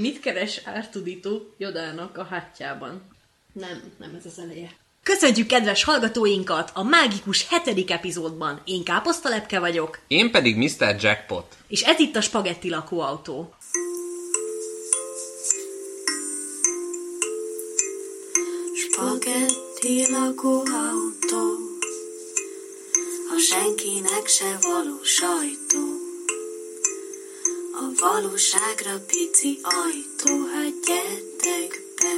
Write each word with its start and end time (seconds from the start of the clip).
Mit 0.00 0.20
keres 0.20 0.60
Ártudító 0.64 1.54
Jodának 1.58 2.18
a 2.18 2.24
hátjában? 2.24 3.02
Nem, 3.52 3.82
nem 3.98 4.14
ez 4.18 4.26
az 4.26 4.38
eleje. 4.38 4.70
Köszöntjük 5.02 5.46
kedves 5.46 5.84
hallgatóinkat 5.84 6.70
a 6.74 6.82
mágikus 6.82 7.48
hetedik 7.48 7.90
epizódban. 7.90 8.60
Én 8.64 8.84
Káposztalepke 8.84 9.58
vagyok, 9.58 9.98
Én 10.08 10.30
pedig 10.30 10.56
Mr. 10.56 10.96
Jackpot. 11.00 11.56
és 11.68 11.82
ez 11.82 11.98
itt 11.98 12.16
a 12.16 12.20
Spagetti 12.20 12.70
lakóautó. 12.70 13.54
Spagetti 18.74 20.10
lakóautó, 20.10 21.44
a 23.34 23.38
senkinek 23.38 24.26
se 24.26 24.58
való 24.60 25.02
sajtó. 25.02 26.09
A 27.80 27.92
valóságra 28.00 29.04
pici 29.06 29.58
ajtó, 29.62 30.46
hát 30.54 30.72
gyertek 30.86 31.78
be. 31.96 32.12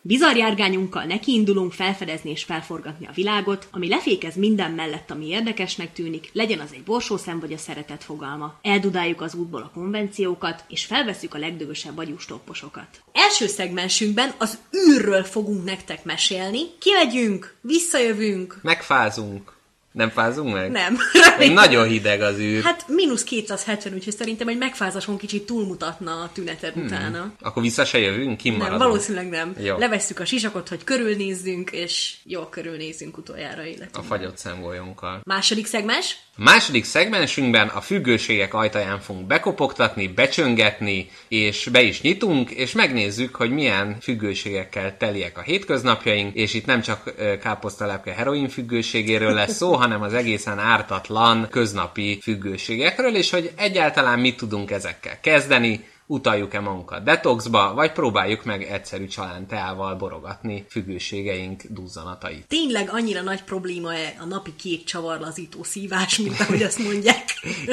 Bizarr 0.00 0.36
járgányunkkal 0.36 1.04
nekiindulunk 1.04 1.72
felfedezni 1.72 2.30
és 2.30 2.44
felforgatni 2.44 3.06
a 3.06 3.12
világot, 3.14 3.68
ami 3.70 3.88
lefékez 3.88 4.36
minden 4.36 4.70
mellett, 4.70 5.10
ami 5.10 5.26
érdekesnek 5.26 5.92
tűnik, 5.92 6.30
legyen 6.32 6.60
az 6.60 6.70
egy 6.72 6.82
borsószem 6.82 7.40
vagy 7.40 7.52
a 7.52 7.58
szeretet 7.58 8.04
fogalma. 8.04 8.58
Eldudáljuk 8.62 9.20
az 9.20 9.34
útból 9.34 9.62
a 9.62 9.70
konvenciókat, 9.74 10.64
és 10.68 10.84
felveszük 10.84 11.34
a 11.34 11.38
legdögösebb 11.38 11.98
agyustopposokat. 11.98 13.02
Első 13.12 13.46
szegmensünkben 13.46 14.34
az 14.38 14.58
űrről 14.88 15.24
fogunk 15.24 15.64
nektek 15.64 16.04
mesélni. 16.04 16.60
Kimegyünk, 16.78 17.54
visszajövünk. 17.60 18.58
Megfázunk. 18.62 19.56
Nem 19.92 20.08
fázunk 20.10 20.52
meg? 20.54 20.70
Nem. 20.70 20.96
Még 21.38 21.52
nagyon 21.52 21.88
hideg 21.88 22.20
az 22.20 22.38
űr. 22.38 22.62
Hát 22.62 22.84
mínusz 22.88 23.24
270, 23.24 23.92
úgyhogy 23.94 24.14
szerintem 24.16 24.48
egy 24.48 24.58
megfázáson 24.58 25.16
kicsit 25.18 25.46
túlmutatna 25.46 26.10
a 26.10 26.30
tüneted 26.32 26.72
Hmm. 26.72 26.84
utána. 26.84 27.32
Akkor 27.40 27.62
vissza 27.62 27.84
se 27.84 27.98
jövünk? 27.98 28.36
Kimaradunk? 28.36 28.78
Nem, 28.80 28.88
valószínűleg 28.88 29.28
nem. 29.28 29.54
Jó. 29.62 29.78
Levesszük 29.78 30.20
a 30.20 30.24
sisakot, 30.24 30.68
hogy 30.68 30.84
körülnézzünk, 30.84 31.70
és 31.70 32.14
jól 32.24 32.48
körülnézzünk 32.48 33.16
utoljára 33.16 33.60
A 33.62 33.64
életünkben. 33.64 34.02
fagyott 34.02 34.36
szemgolyónkkal. 34.38 35.20
Második 35.24 35.66
szegmens. 35.66 36.16
A 36.36 36.42
második 36.42 36.84
szegmensünkben 36.84 37.68
a 37.68 37.80
függőségek 37.80 38.54
ajtaján 38.54 39.00
fogunk 39.00 39.26
bekopogtatni, 39.26 40.08
becsöngetni, 40.08 41.10
és 41.28 41.68
be 41.72 41.82
is 41.82 42.00
nyitunk, 42.00 42.50
és 42.50 42.72
megnézzük, 42.72 43.34
hogy 43.34 43.50
milyen 43.50 43.96
függőségekkel 44.00 44.96
teliek 44.96 45.38
a 45.38 45.40
hétköznapjaink, 45.40 46.34
és 46.34 46.54
itt 46.54 46.66
nem 46.66 46.80
csak 46.80 47.12
ö, 47.16 47.38
káposztalepke 47.38 48.12
heroin 48.12 48.48
függőségéről 48.48 49.32
lesz 49.32 49.56
szó, 49.56 49.76
hanem 49.78 50.02
az 50.02 50.14
egészen 50.14 50.58
ártatlan 50.58 51.48
köznapi 51.50 52.18
függőségekről, 52.22 53.16
és 53.16 53.30
hogy 53.30 53.52
egyáltalán 53.56 54.18
mit 54.18 54.36
tudunk 54.36 54.70
ezekkel 54.70 55.20
kezdeni, 55.20 55.86
utaljuk-e 56.08 56.60
magunkat 56.60 57.04
detoxba, 57.04 57.74
vagy 57.74 57.92
próbáljuk 57.92 58.44
meg 58.44 58.62
egyszerű 58.62 59.06
csalánteával 59.06 59.94
borogatni 59.94 60.66
függőségeink 60.68 61.62
duzzanatait. 61.68 62.46
Tényleg 62.46 62.88
annyira 62.92 63.22
nagy 63.22 63.42
probléma-e 63.42 64.14
a 64.20 64.24
napi 64.24 64.54
két 64.56 64.84
csavarlazító 64.84 65.62
szívás, 65.62 66.18
mint 66.18 66.40
ahogy 66.40 66.62
azt 66.62 66.78
mondják. 66.78 67.24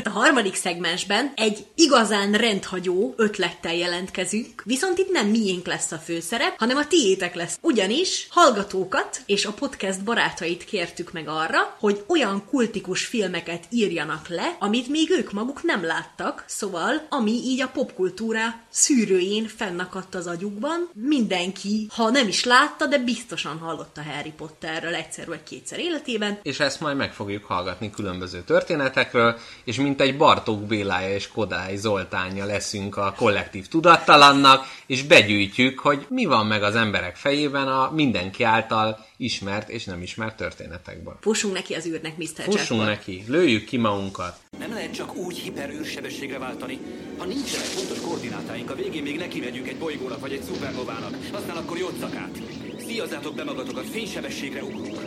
A 0.03 0.09
harmadik 0.09 0.56
szegmensben 0.56 1.31
egy 1.36 1.66
igazán 1.75 2.31
rendhagyó 2.31 3.13
ötlettel 3.17 3.75
jelentkezünk, 3.75 4.63
viszont 4.66 4.97
itt 4.97 5.11
nem 5.11 5.28
miénk 5.28 5.66
lesz 5.67 5.91
a 5.91 5.97
főszerep, 5.97 6.58
hanem 6.58 6.78
a 6.78 6.88
tiétek 6.88 7.36
lesz. 7.36 7.58
Ugyanis 7.61 8.28
hallgatókat 8.30 9.22
és 9.25 9.45
a 9.45 9.52
podcast 9.52 10.03
barátait 10.03 10.66
kértük 10.66 11.11
meg 11.11 11.28
arra, 11.28 11.75
hogy 11.80 12.03
olyan 12.08 12.45
kultikus 12.50 13.06
filmeket 13.06 13.63
írjanak 13.69 14.28
le, 14.28 14.56
amit 14.59 14.88
még 14.88 15.09
ők 15.11 15.31
maguk 15.31 15.63
nem 15.63 15.86
láttak, 15.86 16.44
szóval 16.47 17.06
ami 17.09 17.31
így 17.31 17.61
a 17.61 17.67
popkultúra 17.67 18.23
szűrőjén 18.70 19.47
fennakadt 19.47 20.16
az 20.16 20.28
agyukban. 20.28 20.90
Mindenki, 20.94 21.88
ha 21.90 22.09
nem 22.09 22.28
is 22.28 22.44
látta, 22.44 22.86
de 22.86 22.97
biztosan 22.97 23.58
hallotta 23.58 24.03
Harry 24.03 24.31
Potterről 24.38 24.96
egyszer 24.96 25.28
vagy 25.28 25.44
kétszer 25.44 25.80
életében. 25.80 26.40
és 26.44 26.59
ezt 26.59 26.80
majd 26.80 26.97
meg 26.97 27.13
fogjuk 27.13 27.44
hallgatni 27.44 27.91
különböző 27.91 28.41
történetekről, 28.41 29.38
és 29.63 29.78
mint 29.78 30.02
egy 30.02 30.18
Bartók 30.18 30.63
Bélája 30.63 31.16
és 31.16 31.28
Kodály 31.28 31.75
Zoltánja 31.75 32.46
leszünk 32.46 32.97
a 32.97 33.13
kollektív 33.18 33.68
tudattalannak, 33.68 34.66
és 34.86 35.03
begyűjtjük, 35.03 35.80
hogy 35.80 36.06
mi 36.09 36.25
van 36.25 36.46
meg 36.46 36.63
az 36.63 36.75
emberek 36.75 37.16
fejében 37.16 37.68
a 37.68 37.92
mindenki 37.92 38.44
által 38.44 39.06
ismert 39.18 39.69
és 39.69 39.84
nem 39.84 40.02
ismert 40.02 40.36
történetekből. 40.36 41.18
Fussunk 41.22 41.53
neki 41.53 41.74
az 41.74 41.86
űrnek, 41.86 42.18
Mr. 42.18 42.25
Fussunk 42.25 42.81
Jackpot. 42.81 42.86
neki, 42.86 43.24
lőjük 43.28 43.66
ki 43.66 43.78
magunkat. 43.78 44.38
Nem 44.60 44.74
lehet 44.74 44.94
csak 44.94 45.16
úgy 45.16 45.38
hiperűrsebességre 45.38 46.38
váltani. 46.38 46.80
Ha 47.18 47.26
nincsenek 47.26 47.68
pontos 47.76 48.00
koordinátáink, 48.00 48.70
a 48.70 48.76
végén 48.76 49.04
még 49.04 49.18
neki 49.18 49.40
megyünk 49.40 49.68
egy 49.68 49.78
bolygónak 49.78 50.20
vagy 50.20 50.32
egy 50.32 50.44
szupernovának. 50.44 51.18
Aztán 51.32 51.58
akkor 51.58 51.78
jócakát. 51.78 52.38
Szíjazzátok 52.78 53.36
be 53.36 53.44
magatokat, 53.44 53.86
fénysebességre 53.86 54.64
ugrunk. 54.64 54.98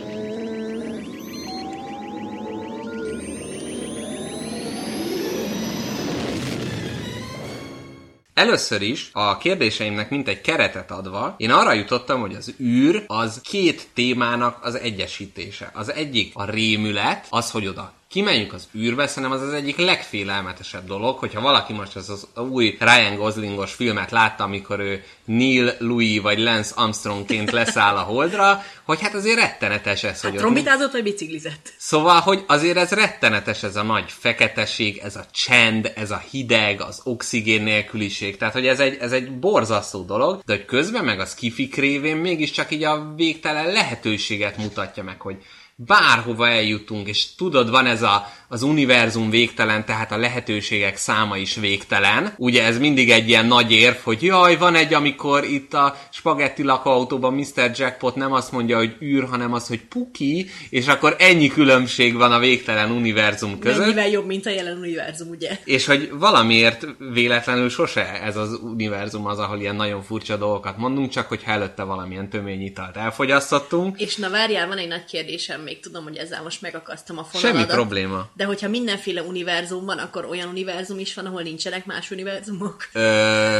Először 8.33 8.81
is 8.81 9.09
a 9.13 9.37
kérdéseimnek 9.37 10.09
mint 10.09 10.27
egy 10.27 10.41
keretet 10.41 10.91
adva, 10.91 11.35
én 11.37 11.51
arra 11.51 11.73
jutottam, 11.73 12.19
hogy 12.19 12.35
az 12.35 12.55
űr 12.59 13.03
az 13.07 13.41
két 13.41 13.87
témának 13.93 14.65
az 14.65 14.75
egyesítése. 14.75 15.71
Az 15.73 15.91
egyik 15.91 16.31
a 16.35 16.45
rémület, 16.45 17.27
az, 17.29 17.51
hogy 17.51 17.67
oda 17.67 17.93
kimegyünk 18.09 18.53
az 18.53 18.67
űrbe, 18.75 19.07
szerintem 19.07 19.39
az 19.39 19.47
az 19.47 19.53
egyik 19.53 19.77
legfélelmetesebb 19.77 20.87
dolog, 20.87 21.17
hogyha 21.17 21.41
valaki 21.41 21.73
most 21.73 21.95
az, 21.95 22.09
az 22.09 22.27
új 22.49 22.77
Ryan 22.79 23.15
Goslingos 23.15 23.73
filmet 23.73 24.11
látta, 24.11 24.43
amikor 24.43 24.79
ő 24.79 25.03
Neil 25.25 25.73
Louis 25.79 26.19
vagy 26.19 26.39
Lance 26.39 26.73
Armstrongként 26.75 27.51
leszáll 27.51 27.95
a 27.95 28.01
holdra, 28.01 28.63
hogy 28.83 29.01
hát 29.01 29.13
azért 29.13 29.39
rettenetes 29.39 30.03
ez, 30.03 30.21
hogy 30.21 30.31
ott 30.31 30.37
Trombitázott 30.37 30.91
vagy 30.91 31.03
biciklizett? 31.03 31.73
Szóval, 31.77 32.19
hogy 32.19 32.43
azért 32.47 32.77
ez 32.77 32.91
rettenetes, 32.91 33.63
ez 33.63 33.75
a 33.75 33.83
nagy 33.83 34.11
feketeség, 34.11 34.97
ez 34.97 35.15
a 35.15 35.25
csend, 35.31 35.91
ez 35.95 36.11
a 36.11 36.23
hideg, 36.31 36.81
az 36.81 37.01
oxigén 37.03 37.63
nélküliség. 37.63 38.37
Tehát, 38.37 38.53
hogy 38.53 38.67
ez 38.67 38.79
egy, 38.79 38.97
ez 38.99 39.11
egy 39.11 39.39
borzasztó 39.39 40.03
dolog, 40.03 40.41
de 40.45 40.53
hogy 40.53 40.65
közben 40.65 41.05
meg 41.05 41.19
a 41.19 41.25
skifik 41.25 41.75
révén 41.75 42.17
mégiscsak 42.17 42.71
így 42.71 42.83
a 42.83 43.13
végtelen 43.15 43.71
lehetőséget 43.71 44.57
mutatja 44.57 45.03
meg, 45.03 45.21
hogy 45.21 45.37
bárhova 45.85 46.47
eljutunk, 46.47 47.07
és 47.07 47.35
tudod, 47.35 47.69
van 47.69 47.85
ez 47.85 48.01
a, 48.01 48.27
az 48.47 48.61
univerzum 48.61 49.29
végtelen, 49.29 49.85
tehát 49.85 50.11
a 50.11 50.17
lehetőségek 50.17 50.97
száma 50.97 51.37
is 51.37 51.55
végtelen. 51.55 52.33
Ugye 52.37 52.63
ez 52.63 52.77
mindig 52.77 53.11
egy 53.11 53.27
ilyen 53.27 53.45
nagy 53.45 53.71
érv, 53.71 53.95
hogy 54.03 54.23
jaj, 54.23 54.57
van 54.57 54.75
egy, 54.75 54.93
amikor 54.93 55.43
itt 55.43 55.73
a 55.73 55.95
spagetti 56.11 56.63
lakóautóban 56.63 57.33
Mr. 57.33 57.71
Jackpot 57.75 58.15
nem 58.15 58.33
azt 58.33 58.51
mondja, 58.51 58.77
hogy 58.77 58.95
űr, 59.01 59.27
hanem 59.29 59.53
az, 59.53 59.67
hogy 59.67 59.81
puki, 59.81 60.49
és 60.69 60.87
akkor 60.87 61.15
ennyi 61.19 61.47
különbség 61.47 62.15
van 62.15 62.31
a 62.31 62.39
végtelen 62.39 62.91
univerzum 62.91 63.59
között. 63.59 63.79
Mennyivel 63.79 64.09
jobb, 64.09 64.25
mint 64.25 64.45
a 64.45 64.49
jelen 64.49 64.77
univerzum, 64.77 65.29
ugye? 65.29 65.59
És 65.63 65.85
hogy 65.85 66.09
valamiért 66.13 66.87
véletlenül 67.13 67.69
sose 67.69 68.21
ez 68.21 68.37
az 68.37 68.59
univerzum 68.63 69.25
az, 69.25 69.39
ahol 69.39 69.59
ilyen 69.59 69.75
nagyon 69.75 70.01
furcsa 70.01 70.37
dolgokat 70.37 70.77
mondunk, 70.77 71.09
csak 71.09 71.27
hogyha 71.27 71.51
előtte 71.51 71.83
valamilyen 71.83 72.29
tömény 72.29 72.61
italt 72.61 72.97
elfogyasztottunk. 72.97 73.99
És 73.99 74.15
na 74.15 74.29
várjál, 74.29 74.67
van 74.67 74.77
egy 74.77 74.87
nagy 74.87 75.05
kérdésem, 75.05 75.67
még 75.69 75.79
tudom, 75.79 76.03
hogy 76.03 76.17
ezzel 76.17 76.43
most 76.43 76.61
megakasztom 76.61 77.17
a 77.17 77.23
fonaladat. 77.23 77.67
Semmi 77.67 77.73
probléma. 77.79 78.29
De 78.33 78.45
hogyha 78.45 78.69
mindenféle 78.69 79.21
univerzum 79.21 79.85
van, 79.85 79.97
akkor 79.97 80.25
olyan 80.25 80.47
univerzum 80.47 80.99
is 80.99 81.13
van, 81.13 81.25
ahol 81.25 81.41
nincsenek 81.41 81.85
más 81.85 82.11
univerzumok? 82.11 82.89
Ö, 82.93 83.01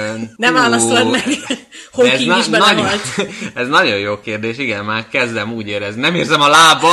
Nem 0.36 0.54
válaszolod 0.54 1.12
meg. 1.12 1.24
Hawking 1.92 2.28
na- 2.32 2.38
is 2.38 2.48
nagyon, 2.48 2.88
ez 3.62 3.68
nagyon 3.68 3.98
jó 3.98 4.20
kérdés, 4.20 4.58
igen, 4.58 4.86
már 4.86 5.08
kezdem 5.08 5.54
úgy 5.54 5.68
érezni. 5.68 6.02
Nem 6.02 6.16
érzem 6.16 6.42
a 6.42 6.48
lába, 6.48 6.90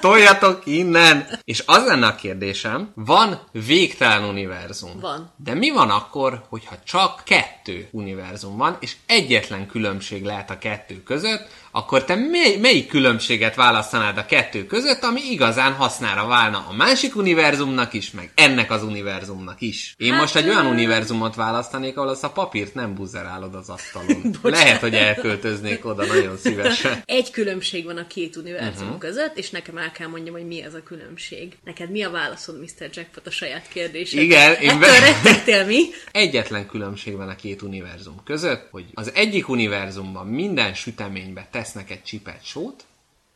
toljatok 0.00 0.62
innen. 0.64 1.26
És 1.44 1.62
az 1.66 1.84
lenne 1.86 2.06
a 2.06 2.14
kérdésem, 2.14 2.92
van 2.94 3.40
végtelen 3.52 4.24
univerzum. 4.24 5.00
Van. 5.00 5.32
De 5.36 5.54
mi 5.54 5.70
van 5.70 5.90
akkor, 5.90 6.44
hogyha 6.48 6.76
csak 6.84 7.22
kettő 7.24 7.88
univerzum 7.90 8.56
van, 8.56 8.76
és 8.80 8.96
egyetlen 9.06 9.66
különbség 9.66 10.24
lehet 10.24 10.50
a 10.50 10.58
kettő 10.58 11.02
között, 11.02 11.48
akkor 11.76 12.04
te 12.04 12.14
mely, 12.14 12.56
melyik 12.56 12.88
különbséget 12.88 13.54
választanád 13.54 14.18
a 14.18 14.26
kettő 14.26 14.66
között, 14.66 15.02
ami 15.02 15.20
igazán 15.30 15.72
hasznára 15.72 16.26
válna 16.26 16.66
a 16.68 16.72
másik 16.72 17.16
univerzumnak 17.16 17.92
is, 17.92 18.10
meg 18.10 18.30
ennek 18.34 18.70
az 18.70 18.82
univerzumnak 18.82 19.60
is. 19.60 19.94
Én 19.98 20.10
Hát, 20.10 20.20
most 20.20 20.36
egy 20.36 20.48
olyan 20.48 20.66
univerzumot 20.66 21.34
választanék, 21.34 21.96
ahol 21.96 22.08
azt 22.08 22.24
a 22.24 22.30
papírt 22.30 22.74
nem 22.74 22.94
buzerálod 22.94 23.54
az 23.54 23.68
asztalon. 23.68 24.34
Lehet, 24.42 24.80
hogy 24.80 24.94
elköltöznék 24.94 25.84
oda 25.84 26.06
nagyon 26.06 26.36
szívesen. 26.36 27.02
Egy 27.06 27.30
különbség 27.30 27.84
van 27.84 27.96
a 27.96 28.06
két 28.06 28.36
univerzum 28.36 28.86
uh-huh. 28.86 28.98
között, 28.98 29.36
és 29.36 29.50
nekem 29.50 29.76
el 29.76 29.90
kell 29.90 30.08
mondjam, 30.08 30.34
hogy 30.34 30.46
mi 30.46 30.62
ez 30.62 30.74
a 30.74 30.82
különbség. 30.82 31.56
Neked 31.64 31.90
mi 31.90 32.02
a 32.02 32.10
válaszod, 32.10 32.60
Mr. 32.60 32.88
Jackpot, 32.92 33.26
a 33.26 33.30
saját 33.30 33.68
kérdésed? 33.68 34.22
Igen, 34.22 34.54
én 34.60 34.78
be- 34.78 34.98
rettegtél 34.98 35.64
mi? 35.64 35.80
Egyetlen 36.12 36.66
különbség 36.66 37.16
van 37.16 37.28
a 37.28 37.36
két 37.36 37.62
univerzum 37.62 38.20
között, 38.24 38.68
hogy 38.70 38.84
az 38.94 39.12
egyik 39.14 39.48
univerzumban 39.48 40.26
minden 40.26 40.74
süteménybe 40.74 41.48
tesznek 41.64 41.90
egy 41.90 42.02
csipet 42.02 42.44
sót, 42.44 42.84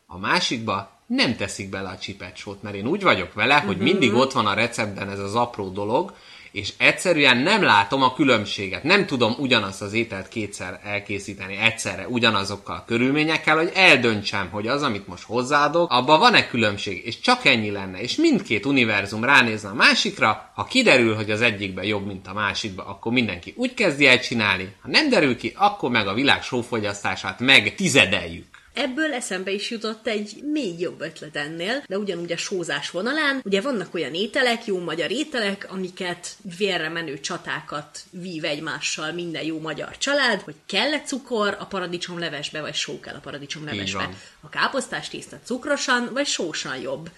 a 0.07 0.19
másikba 0.19 0.91
nem 1.07 1.37
teszik 1.37 1.69
bele 1.71 1.89
a 1.89 1.99
csipecsót, 1.99 2.63
mert 2.63 2.77
én 2.77 2.87
úgy 2.87 3.03
vagyok 3.03 3.35
vele, 3.35 3.61
hogy 3.61 3.79
mindig 3.79 4.15
ott 4.15 4.33
van 4.33 4.47
a 4.47 4.55
receptben 4.55 5.11
ez 5.11 5.19
az 5.19 5.35
apró 5.35 5.69
dolog, 5.69 6.15
és 6.53 6.73
egyszerűen 6.77 7.37
nem 7.37 7.63
látom 7.63 8.03
a 8.03 8.15
különbséget. 8.15 8.83
Nem 8.83 9.07
tudom 9.07 9.35
ugyanazt 9.39 9.83
az 9.83 9.93
ételt 9.93 10.29
kétszer 10.29 10.81
elkészíteni 10.85 11.57
egyszerre, 11.57 12.09
ugyanazokkal 12.09 12.77
a 12.77 12.85
körülményekkel, 12.87 13.57
hogy 13.57 13.71
eldöntsem, 13.75 14.49
hogy 14.51 14.67
az, 14.67 14.83
amit 14.83 15.07
most 15.07 15.25
hozzáadok, 15.25 15.93
abban 15.93 16.19
van-e 16.19 16.47
különbség, 16.47 17.07
és 17.07 17.21
csak 17.21 17.45
ennyi 17.45 17.71
lenne. 17.71 18.01
És 18.01 18.17
mindkét 18.17 18.67
univerzum 18.67 19.25
ránézne 19.25 19.69
a 19.69 19.75
másikra, 19.75 20.51
ha 20.55 20.65
kiderül, 20.65 21.15
hogy 21.15 21.31
az 21.31 21.41
egyikben 21.41 21.85
jobb, 21.85 22.07
mint 22.07 22.27
a 22.27 22.33
másikban, 22.33 22.87
akkor 22.87 23.13
mindenki 23.13 23.53
úgy 23.57 23.75
kezdi 23.75 24.07
el 24.07 24.21
csinálni, 24.21 24.75
ha 24.83 24.89
nem 24.89 25.09
derül 25.09 25.37
ki, 25.37 25.53
akkor 25.57 25.91
meg 25.91 26.07
a 26.07 26.15
világ 26.15 26.43
sófogyasztását 26.43 27.41
meg 27.41 27.75
tizedeljük. 27.75 28.58
Ebből 28.79 29.13
eszembe 29.13 29.51
is 29.51 29.71
jutott 29.71 30.07
egy 30.07 30.43
még 30.53 30.81
jobb 30.81 31.01
ötlet 31.01 31.37
ennél, 31.37 31.83
de 31.87 31.99
ugyanúgy 31.99 32.33
a 32.33 32.37
sózás 32.37 32.91
vonalán, 32.91 33.41
ugye 33.45 33.61
vannak 33.61 33.95
olyan 33.95 34.15
ételek, 34.15 34.65
jó 34.65 34.79
magyar 34.79 35.11
ételek, 35.11 35.67
amiket 35.71 36.37
vérre 36.59 36.89
menő 36.89 37.21
csatákat 37.21 38.01
vív 38.11 38.45
egymással 38.45 39.13
minden 39.13 39.43
jó 39.43 39.61
magyar 39.61 39.99
család, 39.99 40.41
hogy 40.41 40.55
kell-e 40.67 41.01
cukor 41.01 41.57
a 41.61 41.67
paradicsom 41.67 42.19
levesbe, 42.19 42.61
vagy 42.61 42.75
só 42.75 43.01
kell 43.01 43.15
a 43.15 43.21
paradicsom 43.21 43.65
levesbe. 43.65 43.99
van. 43.99 44.17
A 44.41 44.49
káposztás 44.49 45.09
tészta 45.09 45.39
cukrosan, 45.45 46.11
vagy 46.13 46.27
sósan 46.27 46.77
jobb. 46.77 47.11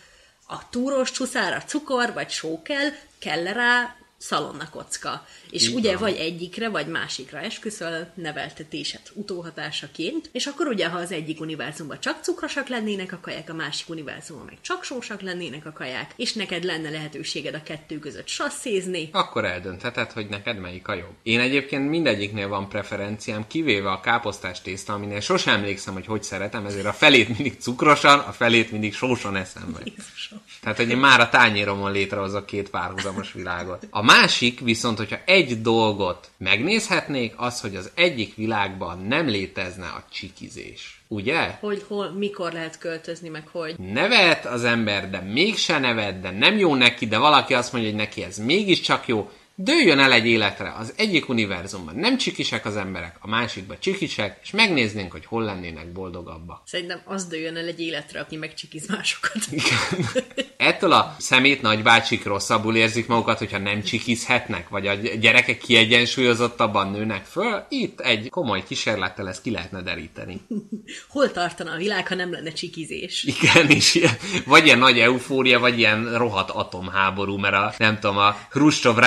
A 0.47 0.69
túros 0.69 1.11
csuszára 1.11 1.63
cukor, 1.63 2.13
vagy 2.13 2.31
só 2.31 2.63
kell, 2.63 2.89
kell 3.19 3.43
rá 3.45 3.97
szalonna 4.19 4.71
kocka. 4.71 5.27
És 5.51 5.69
Így 5.69 5.75
ugye 5.75 5.91
van. 5.93 6.01
vagy 6.01 6.17
egyikre, 6.17 6.69
vagy 6.69 6.87
másikra 6.87 7.39
esküszöl 7.39 8.07
neveltetésed 8.15 9.01
utóhatásaként, 9.13 10.29
és 10.33 10.47
akkor 10.47 10.67
ugye, 10.67 10.89
ha 10.89 10.99
az 10.99 11.13
egyik 11.13 11.41
univerzumban 11.41 12.01
csak 12.01 12.23
cukrosak 12.23 12.69
lennének 12.69 13.13
a 13.13 13.19
kaják, 13.23 13.51
a 13.51 13.55
másik 13.55 13.89
univerzumban 13.89 14.45
meg 14.47 14.59
csak 14.61 14.85
sósak 14.85 15.21
lennének 15.21 15.67
a 15.67 15.73
kaják, 15.73 16.13
és 16.17 16.33
neked 16.33 16.65
lenne 16.65 16.91
lehetőséged 16.91 17.55
a 17.55 17.63
kettő 17.63 17.99
között 17.99 18.27
sasszézni, 18.29 19.09
Akkor 19.13 19.45
eldöntheted, 19.45 20.13
hogy 20.13 20.27
neked 20.29 20.59
melyik 20.59 20.89
a 20.89 20.95
jobb. 20.95 21.15
Én 21.23 21.41
egyébként 21.41 21.89
mindegyiknél 21.89 22.49
van 22.49 22.69
preferenciám, 22.69 23.47
kivéve 23.47 23.91
a 23.91 24.01
káposztás 24.01 24.63
tészta, 24.63 24.93
aminél 24.93 25.21
sosem 25.21 25.55
emlékszem, 25.55 25.95
hogy 25.95 26.07
hogy 26.07 26.23
szeretem, 26.23 26.67
ezért 26.67 26.87
a 26.87 26.93
felét 26.93 27.29
mindig 27.29 27.61
cukrosan, 27.61 28.19
a 28.19 28.33
felét 28.33 28.71
mindig 28.71 28.95
sósan 28.95 29.37
eszem 29.37 29.69
meg. 29.73 29.87
Jézusom. 29.87 30.41
Tehát, 30.63 30.77
hogy 30.77 30.89
én 30.89 30.97
már 30.97 31.21
a 31.21 31.29
tányéromon 31.29 31.93
létrehozok 31.93 32.47
két 32.47 32.71
párhuzamos 32.71 33.33
világot. 33.33 33.87
A 33.91 34.03
másik 34.03 34.61
viszont, 34.61 34.99
hogyha 34.99 35.19
egy 35.25 35.40
dolgot 35.47 36.31
megnézhetnék, 36.39 37.35
az, 37.37 37.61
hogy 37.61 37.77
az 37.77 37.91
egyik 37.95 38.35
világban 38.35 38.99
nem 38.99 39.29
létezne 39.29 39.87
a 39.87 40.05
csikizés. 40.13 41.03
Ugye? 41.09 41.57
Hogy 41.61 41.85
hol, 41.89 42.11
mikor 42.11 42.53
lehet 42.53 42.79
költözni, 42.79 43.29
meg 43.29 43.49
hogy. 43.53 43.75
Nevet 43.79 44.47
az 44.47 44.65
ember, 44.65 45.11
de 45.11 45.21
mégse 45.21 45.79
nevet, 45.79 46.21
de 46.21 46.31
nem 46.31 46.59
jó 46.59 46.75
neki, 46.75 47.07
de 47.07 47.19
valaki 47.19 47.55
azt 47.55 47.73
mondja, 47.73 47.91
hogy 47.91 47.99
neki 47.99 48.23
ez 48.23 48.39
mégiscsak 48.39 49.07
jó, 49.07 49.31
dőljön 49.63 49.99
el 49.99 50.13
egy 50.13 50.27
életre. 50.27 50.75
Az 50.79 50.93
egyik 50.97 51.29
univerzumban 51.29 51.95
nem 51.97 52.19
csikisek 52.19 52.67
az 52.67 52.77
emberek, 52.77 53.17
a 53.21 53.29
másikban 53.29 53.77
csikisek, 53.81 54.39
és 54.43 54.51
megnéznénk, 54.51 55.13
hogy 55.13 55.27
hol 55.27 55.43
lennének 55.43 55.93
boldogabbak. 55.93 56.63
Szerintem 56.65 57.01
az 57.05 57.27
dőjön 57.27 57.57
el 57.57 57.67
egy 57.67 57.81
életre, 57.81 58.21
aki 58.21 58.37
megcsikiz 58.37 58.89
másokat. 58.89 59.43
Ettől 60.57 60.93
a 60.93 61.15
szemét 61.19 61.63
nagybácsik 61.63 62.25
rosszabbul 62.25 62.77
érzik 62.77 63.07
magukat, 63.07 63.39
hogyha 63.39 63.59
nem 63.59 63.83
csikizhetnek, 63.83 64.69
vagy 64.69 64.87
a 64.87 64.95
gyerekek 64.95 65.59
kiegyensúlyozottabban 65.59 66.91
nőnek 66.91 67.25
föl. 67.25 67.65
Itt 67.69 68.01
egy 68.01 68.29
komoly 68.29 68.63
kísérlettel 68.65 69.29
ezt 69.29 69.43
ki 69.43 69.51
lehetne 69.51 69.83
deríteni. 69.83 70.41
Hol 71.09 71.31
tartana 71.31 71.73
a 71.73 71.77
világ, 71.77 72.09
ha 72.09 72.15
nem 72.15 72.33
lenne 72.33 72.53
csikizés? 72.53 73.25
Igen, 73.25 73.71
és 73.71 73.95
ilyen, 73.95 74.15
vagy 74.47 74.65
ilyen 74.65 74.79
nagy 74.79 74.99
eufória, 74.99 75.59
vagy 75.59 75.79
ilyen 75.79 76.19
rohadt 76.19 76.51
atomháború, 76.51 77.37
mert 77.37 77.55
a, 77.55 77.75
nem 77.79 77.99
tudom, 77.99 78.17
a 78.17 78.37
Hruscsov 78.51 78.99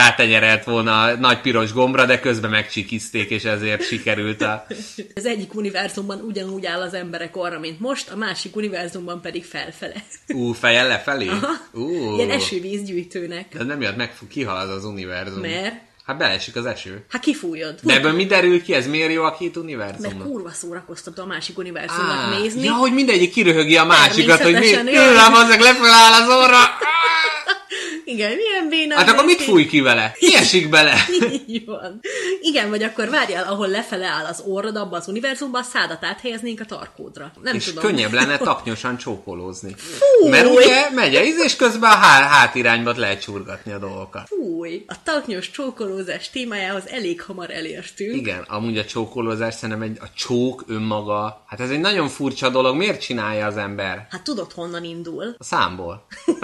rátenyerelt 0.44 0.64
volna 0.64 1.02
a 1.02 1.16
nagy 1.16 1.42
piros 1.42 1.74
gombra, 1.74 2.06
de 2.06 2.20
közben 2.20 2.50
megcsikizték, 2.50 3.30
és 3.30 3.44
ezért 3.44 3.84
sikerült 3.84 4.42
a... 4.42 4.66
Az 5.16 5.26
egyik 5.26 5.56
univerzumban 5.56 6.20
ugyanúgy 6.20 6.66
áll 6.66 6.82
az 6.82 6.94
emberek 6.94 7.36
arra, 7.36 7.60
mint 7.60 7.80
most, 7.80 8.10
a 8.10 8.16
másik 8.16 8.56
univerzumban 8.56 9.22
pedig 9.22 9.46
felfele. 9.46 10.04
Ú, 10.28 10.52
fejjel 10.52 10.88
lefelé? 10.88 11.30
Ú, 11.72 12.16
Ilyen 12.16 12.30
esővízgyűjtőnek. 12.30 13.58
De 13.58 13.64
nem 13.64 13.82
jött, 13.82 13.96
meg 13.96 14.18
kihal 14.30 14.58
az 14.58 14.70
az 14.70 14.86
univerzum. 14.86 15.42
Mert? 15.42 15.76
Hát 16.06 16.18
beleesik 16.18 16.56
az 16.56 16.66
eső. 16.66 17.06
Hát 17.10 17.22
kifújod. 17.22 17.80
De 17.82 17.94
ebből 17.94 18.12
mi 18.12 18.26
derül 18.26 18.62
ki? 18.62 18.74
Ez 18.74 18.88
miért 18.88 19.14
jó 19.14 19.24
a 19.24 19.32
két 19.32 19.56
Mert 19.56 19.66
univerzumnak? 19.66 20.28
kurva 20.28 20.50
szórakoztató 20.50 21.22
a 21.24 21.26
másik 21.26 21.58
univerzumot 21.58 22.40
nézni. 22.40 22.64
Ja, 22.64 22.74
hogy 22.74 22.94
mindegyik 22.94 23.32
kiröhögi 23.32 23.78
a 23.78 23.86
másikat, 23.86 24.42
hogy 24.42 24.54
mi, 24.54 24.70
tőlem 24.70 25.34
azok 25.34 25.60
lefelé 25.60 25.90
áll 25.90 26.22
az 26.22 26.30
orra. 26.30 26.58
Igen, 28.06 28.32
milyen 28.36 28.70
béna. 28.70 28.96
Hát 28.96 29.10
akkor 29.10 29.26
mit 29.26 29.42
fúj 29.42 29.66
ki 29.66 29.80
vele? 29.82 30.12
Kiesik 30.20 30.70
bele. 30.70 30.96
Így 31.48 31.66
van. 31.66 32.00
Igen, 32.42 32.70
vagy 32.70 32.84
akkor 32.84 33.10
várjál, 33.10 33.44
ahol 33.44 33.68
lefele 33.68 34.08
áll 34.08 34.26
az 34.26 34.44
orrod 34.46 34.76
abba 34.76 34.98
az 34.98 35.08
univerzumban, 35.08 35.62
a 35.62 35.66
szádat 35.66 36.04
áthelyeznénk 36.04 36.60
a 36.60 36.66
tarkódra. 36.66 37.32
Nem 37.44 37.56
És 37.56 37.64
tudom. 37.66 37.84
könnyebb 37.84 38.12
lenne 38.12 38.38
taknyosan 38.50 38.98
csókolózni. 38.98 39.76
Fúj! 39.78 40.30
Mert 40.30 40.46
ugye 40.50 40.90
megy 40.90 41.16
a 41.16 41.24
íz, 41.24 41.40
és 41.44 41.56
közben 41.56 41.92
a 41.92 41.96
há- 41.96 42.30
hátirányba 42.30 42.94
lehet 42.98 43.22
csurgatni 43.22 43.72
a 43.72 43.78
dolgokat. 43.78 44.28
Fúj! 44.28 44.84
A 44.88 44.96
taknyos 45.04 45.52
csókolózás 45.52 46.30
témájához 46.30 46.84
elég 46.88 47.22
hamar 47.22 47.52
elértünk. 47.52 48.16
Igen, 48.16 48.46
amúgy 48.48 48.78
a 48.78 48.86
csókolózás 48.86 49.54
szerintem 49.54 49.82
egy, 49.82 49.98
a 50.02 50.06
csók 50.16 50.64
önmaga, 50.68 51.44
hát 51.48 51.60
ez 51.60 51.70
egy 51.70 51.80
nagyon 51.80 52.08
furcsa 52.08 52.50
dolog, 52.50 52.76
miért 52.76 53.02
csinálja 53.02 53.46
az 53.46 53.58
ember? 53.58 54.08
Hát 54.10 54.22
tudod, 54.24 54.52
honnan 54.52 54.84
indul? 54.84 55.36
A 55.38 55.44
számból. 55.44 56.06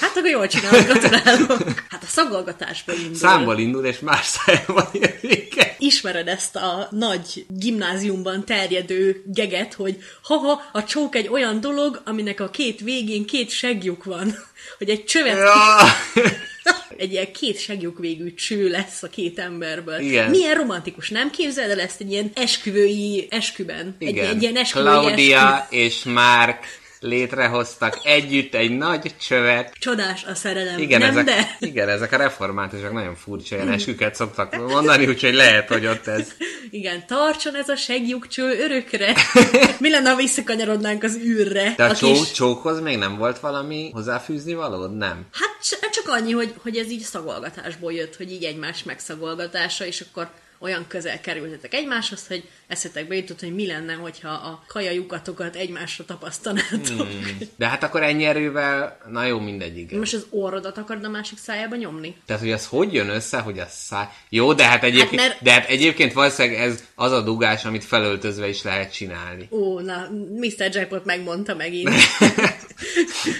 Hát 0.00 0.16
akkor 0.16 0.30
jól 0.30 0.46
csinálod, 0.46 0.87
gratulálok. 0.88 1.84
Hát 1.88 2.02
a 2.02 2.06
szagolgatásból 2.06 2.94
indul. 2.94 3.14
Számból 3.14 3.58
indul, 3.58 3.84
és 3.84 3.98
más 3.98 4.26
szájban 4.26 4.88
ér 4.92 5.18
vége. 5.20 5.76
Ismered 5.78 6.28
ezt 6.28 6.56
a 6.56 6.88
nagy 6.90 7.46
gimnáziumban 7.48 8.44
terjedő 8.44 9.22
geget, 9.26 9.74
hogy 9.74 9.96
haha, 10.22 10.62
a 10.72 10.84
csók 10.84 11.14
egy 11.14 11.28
olyan 11.28 11.60
dolog, 11.60 12.02
aminek 12.04 12.40
a 12.40 12.50
két 12.50 12.80
végén 12.80 13.26
két 13.26 13.50
segjuk 13.50 14.04
van. 14.04 14.46
Hogy 14.78 14.88
egy 14.88 15.04
csövet 15.04 15.36
Ja. 15.36 15.76
egy 16.96 17.12
ilyen 17.12 17.32
két 17.32 17.60
segjuk 17.60 17.98
végű 17.98 18.34
cső 18.34 18.68
lesz 18.68 19.02
a 19.02 19.08
két 19.08 19.38
emberből. 19.38 19.98
Igen. 19.98 20.30
Milyen 20.30 20.54
romantikus, 20.54 21.08
nem 21.10 21.30
képzeled 21.30 21.70
el 21.70 21.80
ezt 21.80 22.00
egy 22.00 22.10
ilyen 22.10 22.30
esküvői 22.34 23.26
esküben? 23.30 23.96
Igen. 23.98 24.24
Egy, 24.24 24.30
egy 24.30 24.42
ilyen 24.42 24.56
esküvői 24.56 24.88
Claudia 24.88 25.60
eskü. 25.60 25.76
és 25.76 26.04
Mark 26.04 26.77
létrehoztak 27.00 27.98
együtt 28.02 28.54
egy 28.54 28.76
nagy 28.76 29.14
csövet. 29.20 29.72
Csodás 29.78 30.24
a 30.24 30.34
szerelem, 30.34 30.78
Igen, 30.78 31.00
nem 31.00 31.10
ezek, 31.10 31.24
de? 31.24 31.56
igen, 31.58 31.88
ezek 31.88 32.12
a 32.12 32.16
reformátusok 32.16 32.92
nagyon 32.92 33.14
furcsa 33.14 33.54
ilyen 33.54 33.70
esküket 33.70 34.14
szoktak 34.14 34.68
mondani, 34.68 35.06
úgyhogy 35.06 35.34
lehet, 35.34 35.68
hogy 35.68 35.86
ott 35.86 36.06
ez. 36.06 36.28
Igen, 36.70 37.06
tartson 37.06 37.54
ez 37.54 37.68
a 37.68 37.76
segjukcső 37.76 38.42
örökre. 38.42 39.14
Mi 39.80 39.90
lenne, 39.90 40.10
ha 40.10 40.16
visszakanyarodnánk 40.16 41.02
az 41.02 41.16
űrre? 41.16 41.74
De 41.76 41.84
a, 41.84 41.88
a 41.88 41.94
csó, 41.94 42.12
kis- 42.12 42.34
csókhoz 42.34 42.80
még 42.80 42.98
nem 42.98 43.16
volt 43.16 43.38
valami 43.38 43.90
hozzáfűzni 43.92 44.54
valód? 44.54 44.96
Nem. 44.96 45.26
Hát 45.32 45.92
csak 45.92 46.08
annyi, 46.08 46.32
hogy, 46.32 46.54
hogy 46.62 46.76
ez 46.76 46.90
így 46.90 47.02
szagolgatásból 47.02 47.92
jött, 47.92 48.16
hogy 48.16 48.32
így 48.32 48.44
egymás 48.44 48.82
megszagolgatása, 48.82 49.86
és 49.86 50.04
akkor 50.10 50.30
olyan 50.60 50.84
közel 50.88 51.20
kerültetek 51.20 51.74
egymáshoz, 51.74 52.26
hogy 52.26 52.48
eszetekbe 52.66 53.14
jutott, 53.14 53.40
hogy 53.40 53.54
mi 53.54 53.66
lenne, 53.66 53.92
hogyha 53.92 54.28
a 54.28 54.64
kajajukatokat 54.66 55.56
egymásra 55.56 56.04
tapasztanátok. 56.04 56.96
Hmm. 56.96 57.38
De 57.56 57.66
hát 57.66 57.82
akkor 57.82 58.02
ennyi 58.02 58.24
erővel, 58.24 58.98
na 59.10 59.24
jó, 59.24 59.40
mindegy, 59.40 59.78
igen. 59.78 59.98
Most 59.98 60.14
az 60.14 60.26
orrodat 60.30 60.78
akarod 60.78 61.04
a 61.04 61.08
másik 61.08 61.38
szájába 61.38 61.76
nyomni? 61.76 62.16
Tehát, 62.26 62.42
hogy 62.42 62.52
az 62.52 62.66
hogy 62.66 62.92
jön 62.94 63.08
össze, 63.08 63.38
hogy 63.38 63.58
a 63.58 63.66
száj... 63.70 64.06
Jó, 64.28 64.52
de 64.52 64.64
hát 64.64 64.84
egyébként, 64.84 65.20
Hát 65.20 65.28
mert- 65.28 65.42
de 65.42 65.52
hát 65.52 65.68
egyébként 65.68 66.12
valószínűleg 66.12 66.60
ez 66.60 66.84
az 66.94 67.12
a 67.12 67.20
dugás, 67.22 67.64
amit 67.64 67.84
felöltözve 67.84 68.48
is 68.48 68.62
lehet 68.62 68.92
csinálni. 68.92 69.48
Ó, 69.50 69.80
na, 69.80 70.08
Mr. 70.40 70.68
Jackpot 70.74 71.04
megmondta 71.04 71.54
megint. 71.54 71.90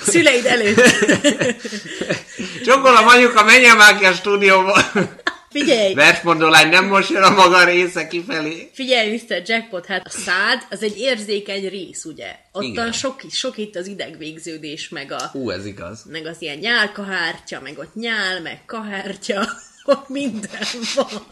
Szüleid 0.02 0.44
előtt. 0.46 0.80
Csokolom 2.64 3.06
anyuka, 3.06 3.44
menjen 3.44 3.76
már 3.76 3.98
ki 3.98 4.04
a 4.04 4.12
stúdióba! 4.12 4.78
Figyelj, 5.50 5.94
Versmondó 5.94 6.48
lány 6.48 6.68
nem 6.68 6.86
most 6.86 7.10
jön 7.10 7.22
a 7.22 7.30
maga 7.30 7.64
része 7.64 8.06
kifelé. 8.06 8.70
figyelj, 8.72 9.12
Mr. 9.12 9.42
Jackpot, 9.46 9.86
hát 9.86 10.06
a 10.06 10.10
szád 10.10 10.66
az 10.70 10.82
egy 10.82 10.98
érzékeny 10.98 11.68
rész, 11.68 12.04
ugye? 12.04 12.36
Ottan 12.52 12.92
sok, 12.92 13.20
sok 13.30 13.58
itt 13.58 13.76
az 13.76 13.86
idegvégződés, 13.86 14.88
meg, 14.88 15.12
a, 15.12 15.30
Ú, 15.32 15.50
ez 15.50 15.66
igaz. 15.66 16.04
meg 16.04 16.26
az 16.26 16.36
ilyen 16.42 16.58
nyálkahártya, 16.58 17.60
meg 17.60 17.78
ott 17.78 17.94
nyál, 17.94 18.40
meg 18.40 18.62
kahártya. 18.66 19.48
Ott 19.88 20.08
minden 20.20 20.66
van. 20.94 21.22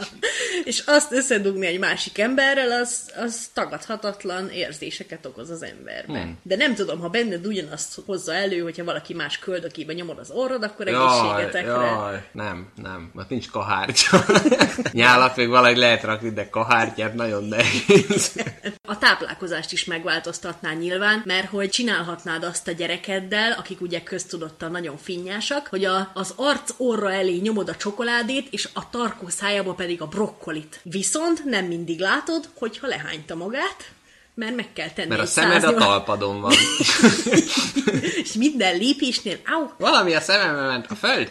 És 0.64 0.82
azt 0.86 1.12
összedugni 1.12 1.66
egy 1.66 1.78
másik 1.78 2.18
emberrel, 2.18 2.70
az, 2.80 3.10
az 3.16 3.50
tagadhatatlan 3.54 4.48
érzéseket 4.48 5.26
okoz 5.26 5.50
az 5.50 5.62
emberben. 5.62 6.22
Hmm. 6.22 6.38
De 6.42 6.56
nem 6.56 6.74
tudom, 6.74 7.00
ha 7.00 7.08
benned 7.08 7.46
ugyanazt 7.46 8.00
hozza 8.06 8.34
elő, 8.34 8.60
hogyha 8.60 8.84
valaki 8.84 9.14
más 9.14 9.38
köldökébe 9.38 9.92
nyomod 9.92 10.18
az 10.18 10.30
orrod, 10.30 10.62
akkor 10.62 10.88
Jaj, 10.88 11.04
egészségetekre. 11.04 11.70
jaj, 11.70 12.28
nem, 12.32 12.72
nem, 12.82 13.10
mert 13.14 13.28
nincs 13.28 13.50
kahártya. 13.50 14.24
Nyálat 14.92 15.36
még 15.36 15.48
valahogy 15.48 15.76
lehet 15.76 16.02
rakni, 16.02 16.30
de 16.30 16.48
kahártyát 16.48 17.14
nagyon 17.14 17.44
nehéz. 17.44 18.32
A 18.82 18.98
táplálkozást 18.98 19.72
is 19.72 19.84
megváltoztatná 19.84 20.72
nyilván, 20.72 21.22
mert 21.24 21.48
hogy 21.48 21.68
csinálhatnád 21.68 22.44
azt 22.44 22.68
a 22.68 22.72
gyerekeddel, 22.72 23.52
akik 23.52 23.80
ugye 23.80 24.02
köztudottan 24.02 24.70
nagyon 24.70 24.96
finnyásak, 24.96 25.66
hogy 25.66 25.84
a, 25.84 26.10
az 26.14 26.32
arc 26.36 26.74
orra 26.76 27.12
elé 27.12 27.36
nyomod 27.36 27.68
a 27.68 27.76
csokoládét, 27.76 28.45
és 28.50 28.68
a 28.72 28.90
tarkó 28.90 29.28
szájába 29.28 29.72
pedig 29.72 30.02
a 30.02 30.06
brokkolit. 30.06 30.80
Viszont 30.82 31.44
nem 31.44 31.64
mindig 31.64 32.00
látod, 32.00 32.48
hogyha 32.54 32.86
lehányta 32.86 33.34
magát, 33.34 33.90
mert 34.34 34.56
meg 34.56 34.72
kell 34.72 34.90
tenni 34.90 35.08
Mert 35.08 35.20
a 35.20 35.26
szemed 35.26 35.64
a 35.64 35.66
108 35.66 35.84
talpadon 35.84 36.40
van. 36.40 36.52
és 38.22 38.32
minden 38.32 38.76
lépésnél, 38.76 39.38
au, 39.46 39.66
Valami 39.78 40.14
a 40.14 40.20
szemembe 40.20 40.62
ment 40.62 40.86
a 40.86 40.94
föld? 40.94 41.30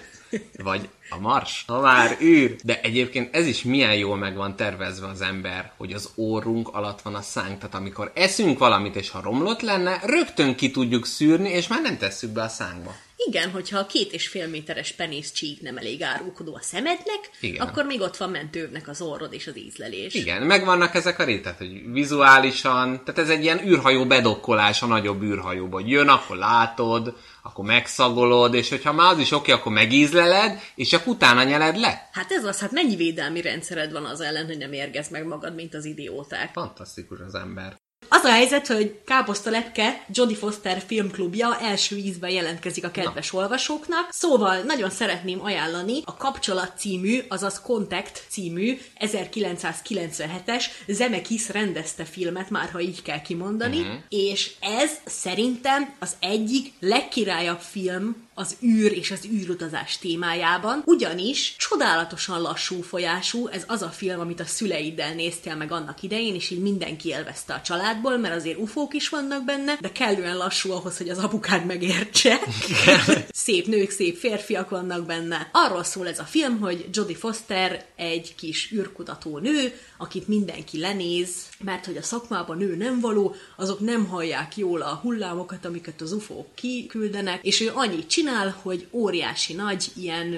Vagy 0.63 0.89
a 1.09 1.19
mars? 1.19 1.63
Ha 1.67 1.79
már 1.79 2.17
űr. 2.21 2.55
De 2.63 2.81
egyébként 2.81 3.35
ez 3.35 3.47
is 3.47 3.63
milyen 3.63 3.95
jól 3.95 4.17
meg 4.17 4.35
van 4.35 4.55
tervezve 4.55 5.07
az 5.07 5.21
ember, 5.21 5.71
hogy 5.77 5.93
az 5.93 6.09
orrunk 6.15 6.67
alatt 6.73 7.01
van 7.01 7.15
a 7.15 7.21
szánk. 7.21 7.57
Tehát 7.59 7.75
amikor 7.75 8.11
eszünk 8.15 8.59
valamit, 8.59 8.95
és 8.95 9.09
ha 9.09 9.21
romlott 9.21 9.61
lenne, 9.61 9.99
rögtön 10.03 10.55
ki 10.55 10.71
tudjuk 10.71 11.05
szűrni, 11.05 11.49
és 11.49 11.67
már 11.67 11.81
nem 11.81 11.97
tesszük 11.97 12.29
be 12.29 12.41
a 12.41 12.47
szánkba. 12.47 12.95
Igen, 13.15 13.51
hogyha 13.51 13.79
a 13.79 13.85
két 13.85 14.13
és 14.13 14.27
fél 14.27 14.47
méteres 14.47 14.91
penészcsík 14.91 15.61
nem 15.61 15.77
elég 15.77 16.01
árulkodó 16.01 16.55
a 16.55 16.61
szemednek, 16.61 17.29
Igen. 17.39 17.67
akkor 17.67 17.85
még 17.85 18.01
ott 18.01 18.17
van 18.17 18.29
mentővnek 18.29 18.87
az 18.87 19.01
orrod 19.01 19.33
és 19.33 19.47
az 19.47 19.57
ízlelés. 19.57 20.13
Igen, 20.13 20.41
megvannak 20.41 20.95
ezek 20.95 21.19
a 21.19 21.23
rétet, 21.23 21.57
hogy 21.57 21.91
vizuálisan, 21.91 23.03
tehát 23.05 23.21
ez 23.21 23.29
egy 23.29 23.43
ilyen 23.43 23.67
űrhajó 23.67 24.05
bedokkolás 24.05 24.81
a 24.81 24.85
nagyobb 24.85 25.21
űrhajóba, 25.23 25.81
hogy 25.81 25.89
jön, 25.89 26.07
akkor 26.07 26.37
látod, 26.37 27.15
akkor 27.43 27.65
megszagolod, 27.65 28.53
és 28.53 28.69
hogyha 28.69 28.93
már 28.93 29.13
az 29.13 29.19
is 29.19 29.31
oké, 29.31 29.51
akkor 29.51 29.71
megízleled, 29.71 30.59
és 30.75 30.87
csak 30.87 31.07
utána 31.07 31.43
nyeled 31.43 31.77
le. 31.77 32.09
Hát 32.11 32.31
ez 32.31 32.43
az, 32.43 32.59
hát 32.59 32.71
mennyi 32.71 32.95
védelmi 32.95 33.41
rendszered 33.41 33.91
van 33.91 34.05
az 34.05 34.21
ellen, 34.21 34.45
hogy 34.45 34.57
nem 34.57 34.73
érgez 34.73 35.09
meg 35.09 35.25
magad, 35.25 35.55
mint 35.55 35.73
az 35.73 35.85
idióták. 35.85 36.53
Fantasztikus 36.53 37.19
az 37.19 37.35
ember. 37.35 37.83
Az 38.17 38.23
a 38.23 38.29
helyzet, 38.31 38.67
hogy 38.67 38.99
Káposzta 39.05 39.49
Lepke 39.49 40.05
Jodie 40.13 40.35
Foster 40.37 40.83
filmklubja 40.87 41.59
első 41.59 41.95
ízben 41.95 42.29
jelentkezik 42.29 42.83
a 42.85 42.91
kedves 42.91 43.33
olvasóknak, 43.33 44.07
szóval 44.11 44.57
nagyon 44.61 44.89
szeretném 44.89 45.43
ajánlani 45.43 46.01
a 46.05 46.17
Kapcsolat 46.17 46.71
című, 46.77 47.19
azaz 47.27 47.61
Contact 47.61 48.23
című 48.29 48.77
1997-es 48.99 50.63
Zemeckis 50.87 51.49
rendezte 51.49 52.05
filmet, 52.05 52.49
már 52.49 52.69
ha 52.69 52.79
így 52.79 53.01
kell 53.01 53.21
kimondani, 53.21 53.79
Mhm. 53.79 53.93
és 54.09 54.51
ez 54.59 54.91
szerintem 55.05 55.93
az 55.99 56.15
egyik 56.19 56.73
legkirályabb 56.79 57.59
film 57.59 58.24
az 58.37 58.55
űr 58.63 58.91
és 58.91 59.11
az 59.11 59.25
űrutazás 59.25 59.97
témájában, 59.97 60.81
ugyanis 60.85 61.55
csodálatosan 61.57 62.41
lassú 62.41 62.81
folyású, 62.81 63.47
ez 63.47 63.63
az 63.67 63.81
a 63.81 63.89
film, 63.89 64.19
amit 64.19 64.39
a 64.39 64.45
szüleiddel 64.45 65.13
néztél 65.13 65.55
meg 65.55 65.71
annak 65.71 66.03
idején, 66.03 66.35
és 66.35 66.49
így 66.49 66.61
mindenki 66.61 67.09
élvezte 67.09 67.53
a 67.53 67.61
családból, 67.61 68.17
mert 68.17 68.35
azért 68.35 68.57
ufók 68.57 68.93
is 68.93 69.09
vannak 69.09 69.45
benne, 69.45 69.77
de 69.81 69.91
kellően 69.91 70.37
lassú 70.37 70.71
ahhoz, 70.71 70.97
hogy 70.97 71.09
az 71.09 71.17
apukád 71.17 71.65
megértse. 71.65 72.39
szép 73.45 73.67
nők, 73.67 73.89
szép 73.89 74.17
férfiak 74.17 74.69
vannak 74.69 75.05
benne. 75.05 75.49
Arról 75.51 75.83
szól 75.83 76.07
ez 76.07 76.19
a 76.19 76.23
film, 76.23 76.59
hogy 76.59 76.85
Jodie 76.91 77.15
Foster 77.15 77.85
egy 77.95 78.35
kis 78.35 78.71
űrkutató 78.71 79.37
nő, 79.37 79.73
akit 79.97 80.27
mindenki 80.27 80.79
lenéz, 80.79 81.31
mert 81.63 81.85
hogy 81.85 81.97
a 81.97 82.01
szakmában 82.01 82.57
nő 82.57 82.75
nem 82.75 82.99
való, 82.99 83.35
azok 83.55 83.79
nem 83.79 84.05
hallják 84.05 84.57
jól 84.57 84.81
a 84.81 84.99
hullámokat, 85.01 85.65
amiket 85.65 86.01
az 86.01 86.11
ufók 86.11 86.47
kiküldenek, 86.55 87.43
és 87.43 87.61
ő 87.61 87.71
annyit 87.73 88.07
csinál, 88.07 88.23
hogy 88.63 88.87
óriási 88.91 89.53
nagy 89.53 89.91
ilyen 89.95 90.35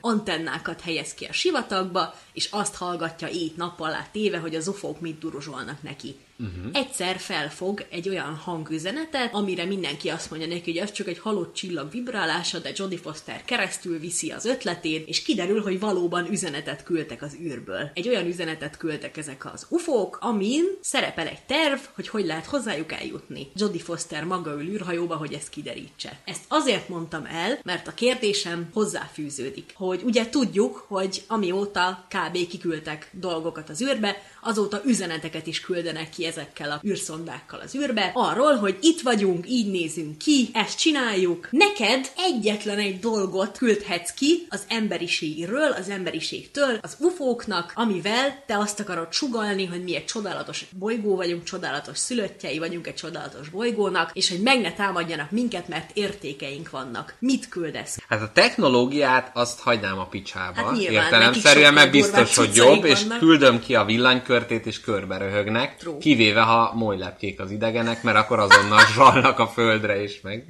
antennákat 0.00 0.80
helyez 0.80 1.14
ki 1.14 1.24
a 1.24 1.32
sivatagba, 1.32 2.14
és 2.32 2.48
azt 2.50 2.74
hallgatja 2.74 3.28
ét 3.28 3.56
nap 3.56 3.80
alá 3.80 4.08
téve, 4.12 4.38
hogy 4.38 4.54
az 4.54 4.68
ufók 4.68 5.00
mit 5.00 5.18
duruzsolnak 5.18 5.82
neki. 5.82 6.14
Uh-huh. 6.38 6.70
Egyszer 6.72 7.18
felfog 7.18 7.86
egy 7.90 8.08
olyan 8.08 8.34
hangüzenetet, 8.34 9.34
amire 9.34 9.64
mindenki 9.64 10.08
azt 10.08 10.30
mondja 10.30 10.48
neki, 10.48 10.70
hogy 10.72 10.80
ez 10.80 10.92
csak 10.92 11.08
egy 11.08 11.18
halott 11.18 11.54
csillag 11.54 11.90
vibrálása, 11.90 12.58
de 12.58 12.70
Jodie 12.76 12.98
Foster 12.98 13.44
keresztül 13.44 13.98
viszi 13.98 14.30
az 14.30 14.44
ötletét, 14.44 15.08
és 15.08 15.22
kiderül, 15.22 15.62
hogy 15.62 15.80
valóban 15.80 16.30
üzenetet 16.30 16.82
küldtek 16.82 17.22
az 17.22 17.36
űrből. 17.40 17.90
Egy 17.94 18.08
olyan 18.08 18.26
üzenetet 18.26 18.76
küldtek 18.76 19.16
ezek 19.16 19.52
az 19.52 19.66
ufók, 19.68 20.18
amin 20.20 20.64
szerepel 20.80 21.26
egy 21.26 21.42
terv, 21.42 21.78
hogy 21.94 22.08
hogy 22.08 22.26
lehet 22.26 22.46
hozzájuk 22.46 22.92
eljutni. 22.92 23.48
Jodie 23.54 23.82
Foster 23.82 24.24
maga 24.24 24.52
ül 24.52 24.68
űrhajóba, 24.68 25.16
hogy 25.16 25.32
ezt 25.32 25.48
kiderítse. 25.48 26.20
Ezt 26.24 26.44
azért 26.48 26.88
mondtam 26.88 27.24
el, 27.24 27.58
mert 27.62 27.88
a 27.88 27.94
kérdésem 27.94 28.68
hozzáfűződik, 28.72 29.72
hogy 29.74 30.02
ugye 30.04 30.28
tudjuk, 30.28 30.84
hogy 30.88 31.22
amióta 31.26 32.06
kb. 32.28 32.48
kiküldtek 32.48 33.08
dolgokat 33.12 33.68
az 33.68 33.82
űrbe, 33.82 34.22
azóta 34.40 34.80
üzeneteket 34.84 35.46
is 35.46 35.60
küldenek 35.60 36.10
ki 36.10 36.26
ezekkel 36.26 36.70
a 36.70 36.80
űrszondákkal 36.86 37.60
az 37.60 37.74
űrbe, 37.74 38.10
arról, 38.14 38.56
hogy 38.56 38.78
itt 38.80 39.00
vagyunk, 39.00 39.48
így 39.48 39.70
nézünk 39.70 40.18
ki, 40.18 40.48
ezt 40.52 40.78
csináljuk. 40.78 41.48
Neked 41.50 42.10
egyetlen 42.16 42.78
egy 42.78 42.98
dolgot 42.98 43.58
küldhetsz 43.58 44.10
ki 44.10 44.46
az 44.48 44.62
emberiségről, 44.68 45.72
az 45.72 45.88
emberiségtől, 45.88 46.78
az 46.82 46.96
ufóknak, 46.98 47.72
amivel 47.74 48.44
te 48.46 48.58
azt 48.58 48.80
akarod 48.80 49.12
sugalni, 49.12 49.64
hogy 49.66 49.82
mi 49.82 49.96
egy 49.96 50.04
csodálatos 50.04 50.64
bolygó 50.78 51.16
vagyunk, 51.16 51.42
csodálatos 51.42 51.98
szülöttjei 51.98 52.58
vagyunk 52.58 52.86
egy 52.86 52.94
csodálatos 52.94 53.48
bolygónak, 53.48 54.10
és 54.12 54.28
hogy 54.30 54.40
meg 54.40 54.60
ne 54.60 54.72
támadjanak 54.72 55.30
minket, 55.30 55.68
mert 55.68 55.90
értékeink 55.94 56.70
vannak. 56.70 57.14
Mit 57.18 57.48
küldesz? 57.48 57.98
Hát 58.08 58.22
a 58.22 58.30
technológiát 58.32 59.30
azt 59.34 59.60
hagynám 59.60 59.98
a 59.98 60.06
picsába. 60.06 60.62
Hát 60.62 60.72
nyilván, 60.72 61.04
Értelemszerűen, 61.04 61.74
mert 61.74 61.90
biztos, 61.90 62.36
hogy 62.36 62.54
jobb, 62.54 62.84
és 62.84 63.02
vannak. 63.02 63.18
küldöm 63.18 63.60
ki 63.60 63.74
a 63.74 63.84
villanykörtét, 64.30 64.66
és 64.66 64.80
körbe 64.80 65.16
röhögnek. 65.16 65.76
True. 65.76 65.98
Kivéve, 65.98 66.40
ha 66.40 66.74
molylepkék 66.74 67.40
az 67.40 67.50
idegenek, 67.50 68.02
mert 68.02 68.16
akkor 68.16 68.38
azonnal 68.38 68.86
zsallnak 68.94 69.38
a 69.38 69.46
földre, 69.46 70.02
és 70.02 70.20
meg... 70.20 70.44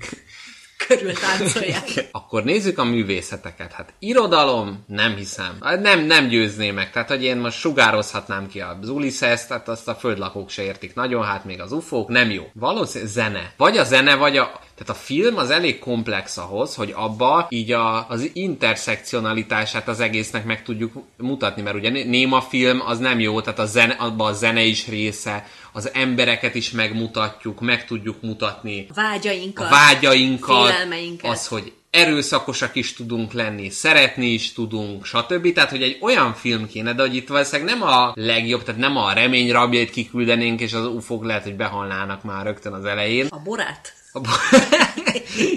Körül 0.99 1.13
táncolják. 1.13 2.09
Akkor 2.11 2.45
nézzük 2.45 2.79
a 2.79 2.85
művészeteket. 2.85 3.73
Hát 3.73 3.93
irodalom, 3.99 4.85
nem 4.87 5.17
hiszem. 5.17 5.57
Hát 5.61 5.81
Nem, 5.81 6.05
nem 6.05 6.29
győzné 6.29 6.71
meg. 6.71 6.91
Tehát, 6.91 7.09
hogy 7.09 7.25
én 7.25 7.37
most 7.37 7.59
sugározhatnám 7.59 8.49
ki 8.49 8.61
az 8.61 8.89
Ulysses, 8.89 9.47
tehát 9.47 9.69
azt 9.69 9.89
a 9.89 9.95
földlakók 9.95 10.51
se 10.51 10.63
értik 10.63 10.95
nagyon, 10.95 11.25
hát 11.25 11.45
még 11.45 11.61
az 11.61 11.73
ufók, 11.73 12.09
nem 12.09 12.31
jó. 12.31 12.43
Valószínűleg 12.53 13.13
zene. 13.13 13.53
Vagy 13.57 13.79
a 13.79 13.85
zene, 13.85 14.15
vagy 14.15 14.37
a... 14.37 14.61
Tehát 14.75 15.01
a 15.01 15.05
film 15.05 15.37
az 15.37 15.51
elég 15.51 15.79
komplex 15.79 16.37
ahhoz, 16.37 16.75
hogy 16.75 16.93
abba 16.97 17.47
így 17.49 17.73
a, 17.73 18.09
az 18.09 18.31
interszekcionalitását 18.33 19.89
az 19.89 20.01
egésznek 20.01 20.45
meg 20.45 20.63
tudjuk 20.63 20.93
mutatni, 21.17 21.63
mert 21.63 21.77
ugye 21.77 21.91
né- 21.91 22.07
néma 22.07 22.41
film 22.41 22.83
az 22.87 22.99
nem 22.99 23.21
jó, 23.21 23.41
tehát 23.41 23.59
a 23.59 23.67
zene, 23.67 23.93
abba 23.93 24.25
a 24.25 24.33
zene 24.33 24.63
is 24.63 24.89
része, 24.89 25.47
az 25.73 25.91
embereket 25.95 26.55
is 26.55 26.71
megmutatjuk, 26.71 27.61
meg 27.61 27.85
tudjuk 27.87 28.23
mutatni 28.23 28.87
A 28.91 28.95
vágyainkat. 28.95 29.67
a 29.67 29.71
vágyainkat, 29.71 30.69
félelmeinket. 30.69 31.31
az, 31.31 31.47
hogy 31.47 31.73
erőszakosak 31.91 32.75
is 32.75 32.93
tudunk 32.93 33.33
lenni, 33.33 33.69
szeretni 33.71 34.27
is 34.27 34.53
tudunk, 34.53 35.05
stb. 35.05 35.53
Tehát, 35.53 35.71
hogy 35.71 35.83
egy 35.83 35.99
olyan 36.01 36.35
film 36.35 36.67
kéne, 36.69 36.93
de 36.93 37.03
hogy 37.03 37.15
itt 37.15 37.29
valószínűleg 37.29 37.79
nem 37.79 37.89
a 37.89 38.13
legjobb, 38.15 38.63
tehát 38.63 38.81
nem 38.81 38.97
a 38.97 39.13
remény 39.13 39.53
rabjait 39.53 39.91
kiküldenénk, 39.91 40.61
és 40.61 40.73
az 40.73 40.87
ufók 40.87 41.25
lehet, 41.25 41.43
hogy 41.43 41.57
behalnának 41.57 42.23
már 42.23 42.45
rögtön 42.45 42.73
az 42.73 42.85
elején. 42.85 43.27
A 43.27 43.39
borát? 43.45 43.95
A- 44.13 44.21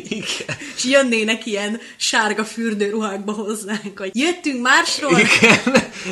Igen. 0.08 0.26
És 0.76 0.84
jönnének 0.84 1.46
ilyen 1.46 1.80
sárga 1.98 2.46
fürdőruhákba 2.46 3.32
hozzánk, 3.32 3.98
hogy 4.00 4.10
jöttünk 4.14 4.62
másról, 4.62 5.20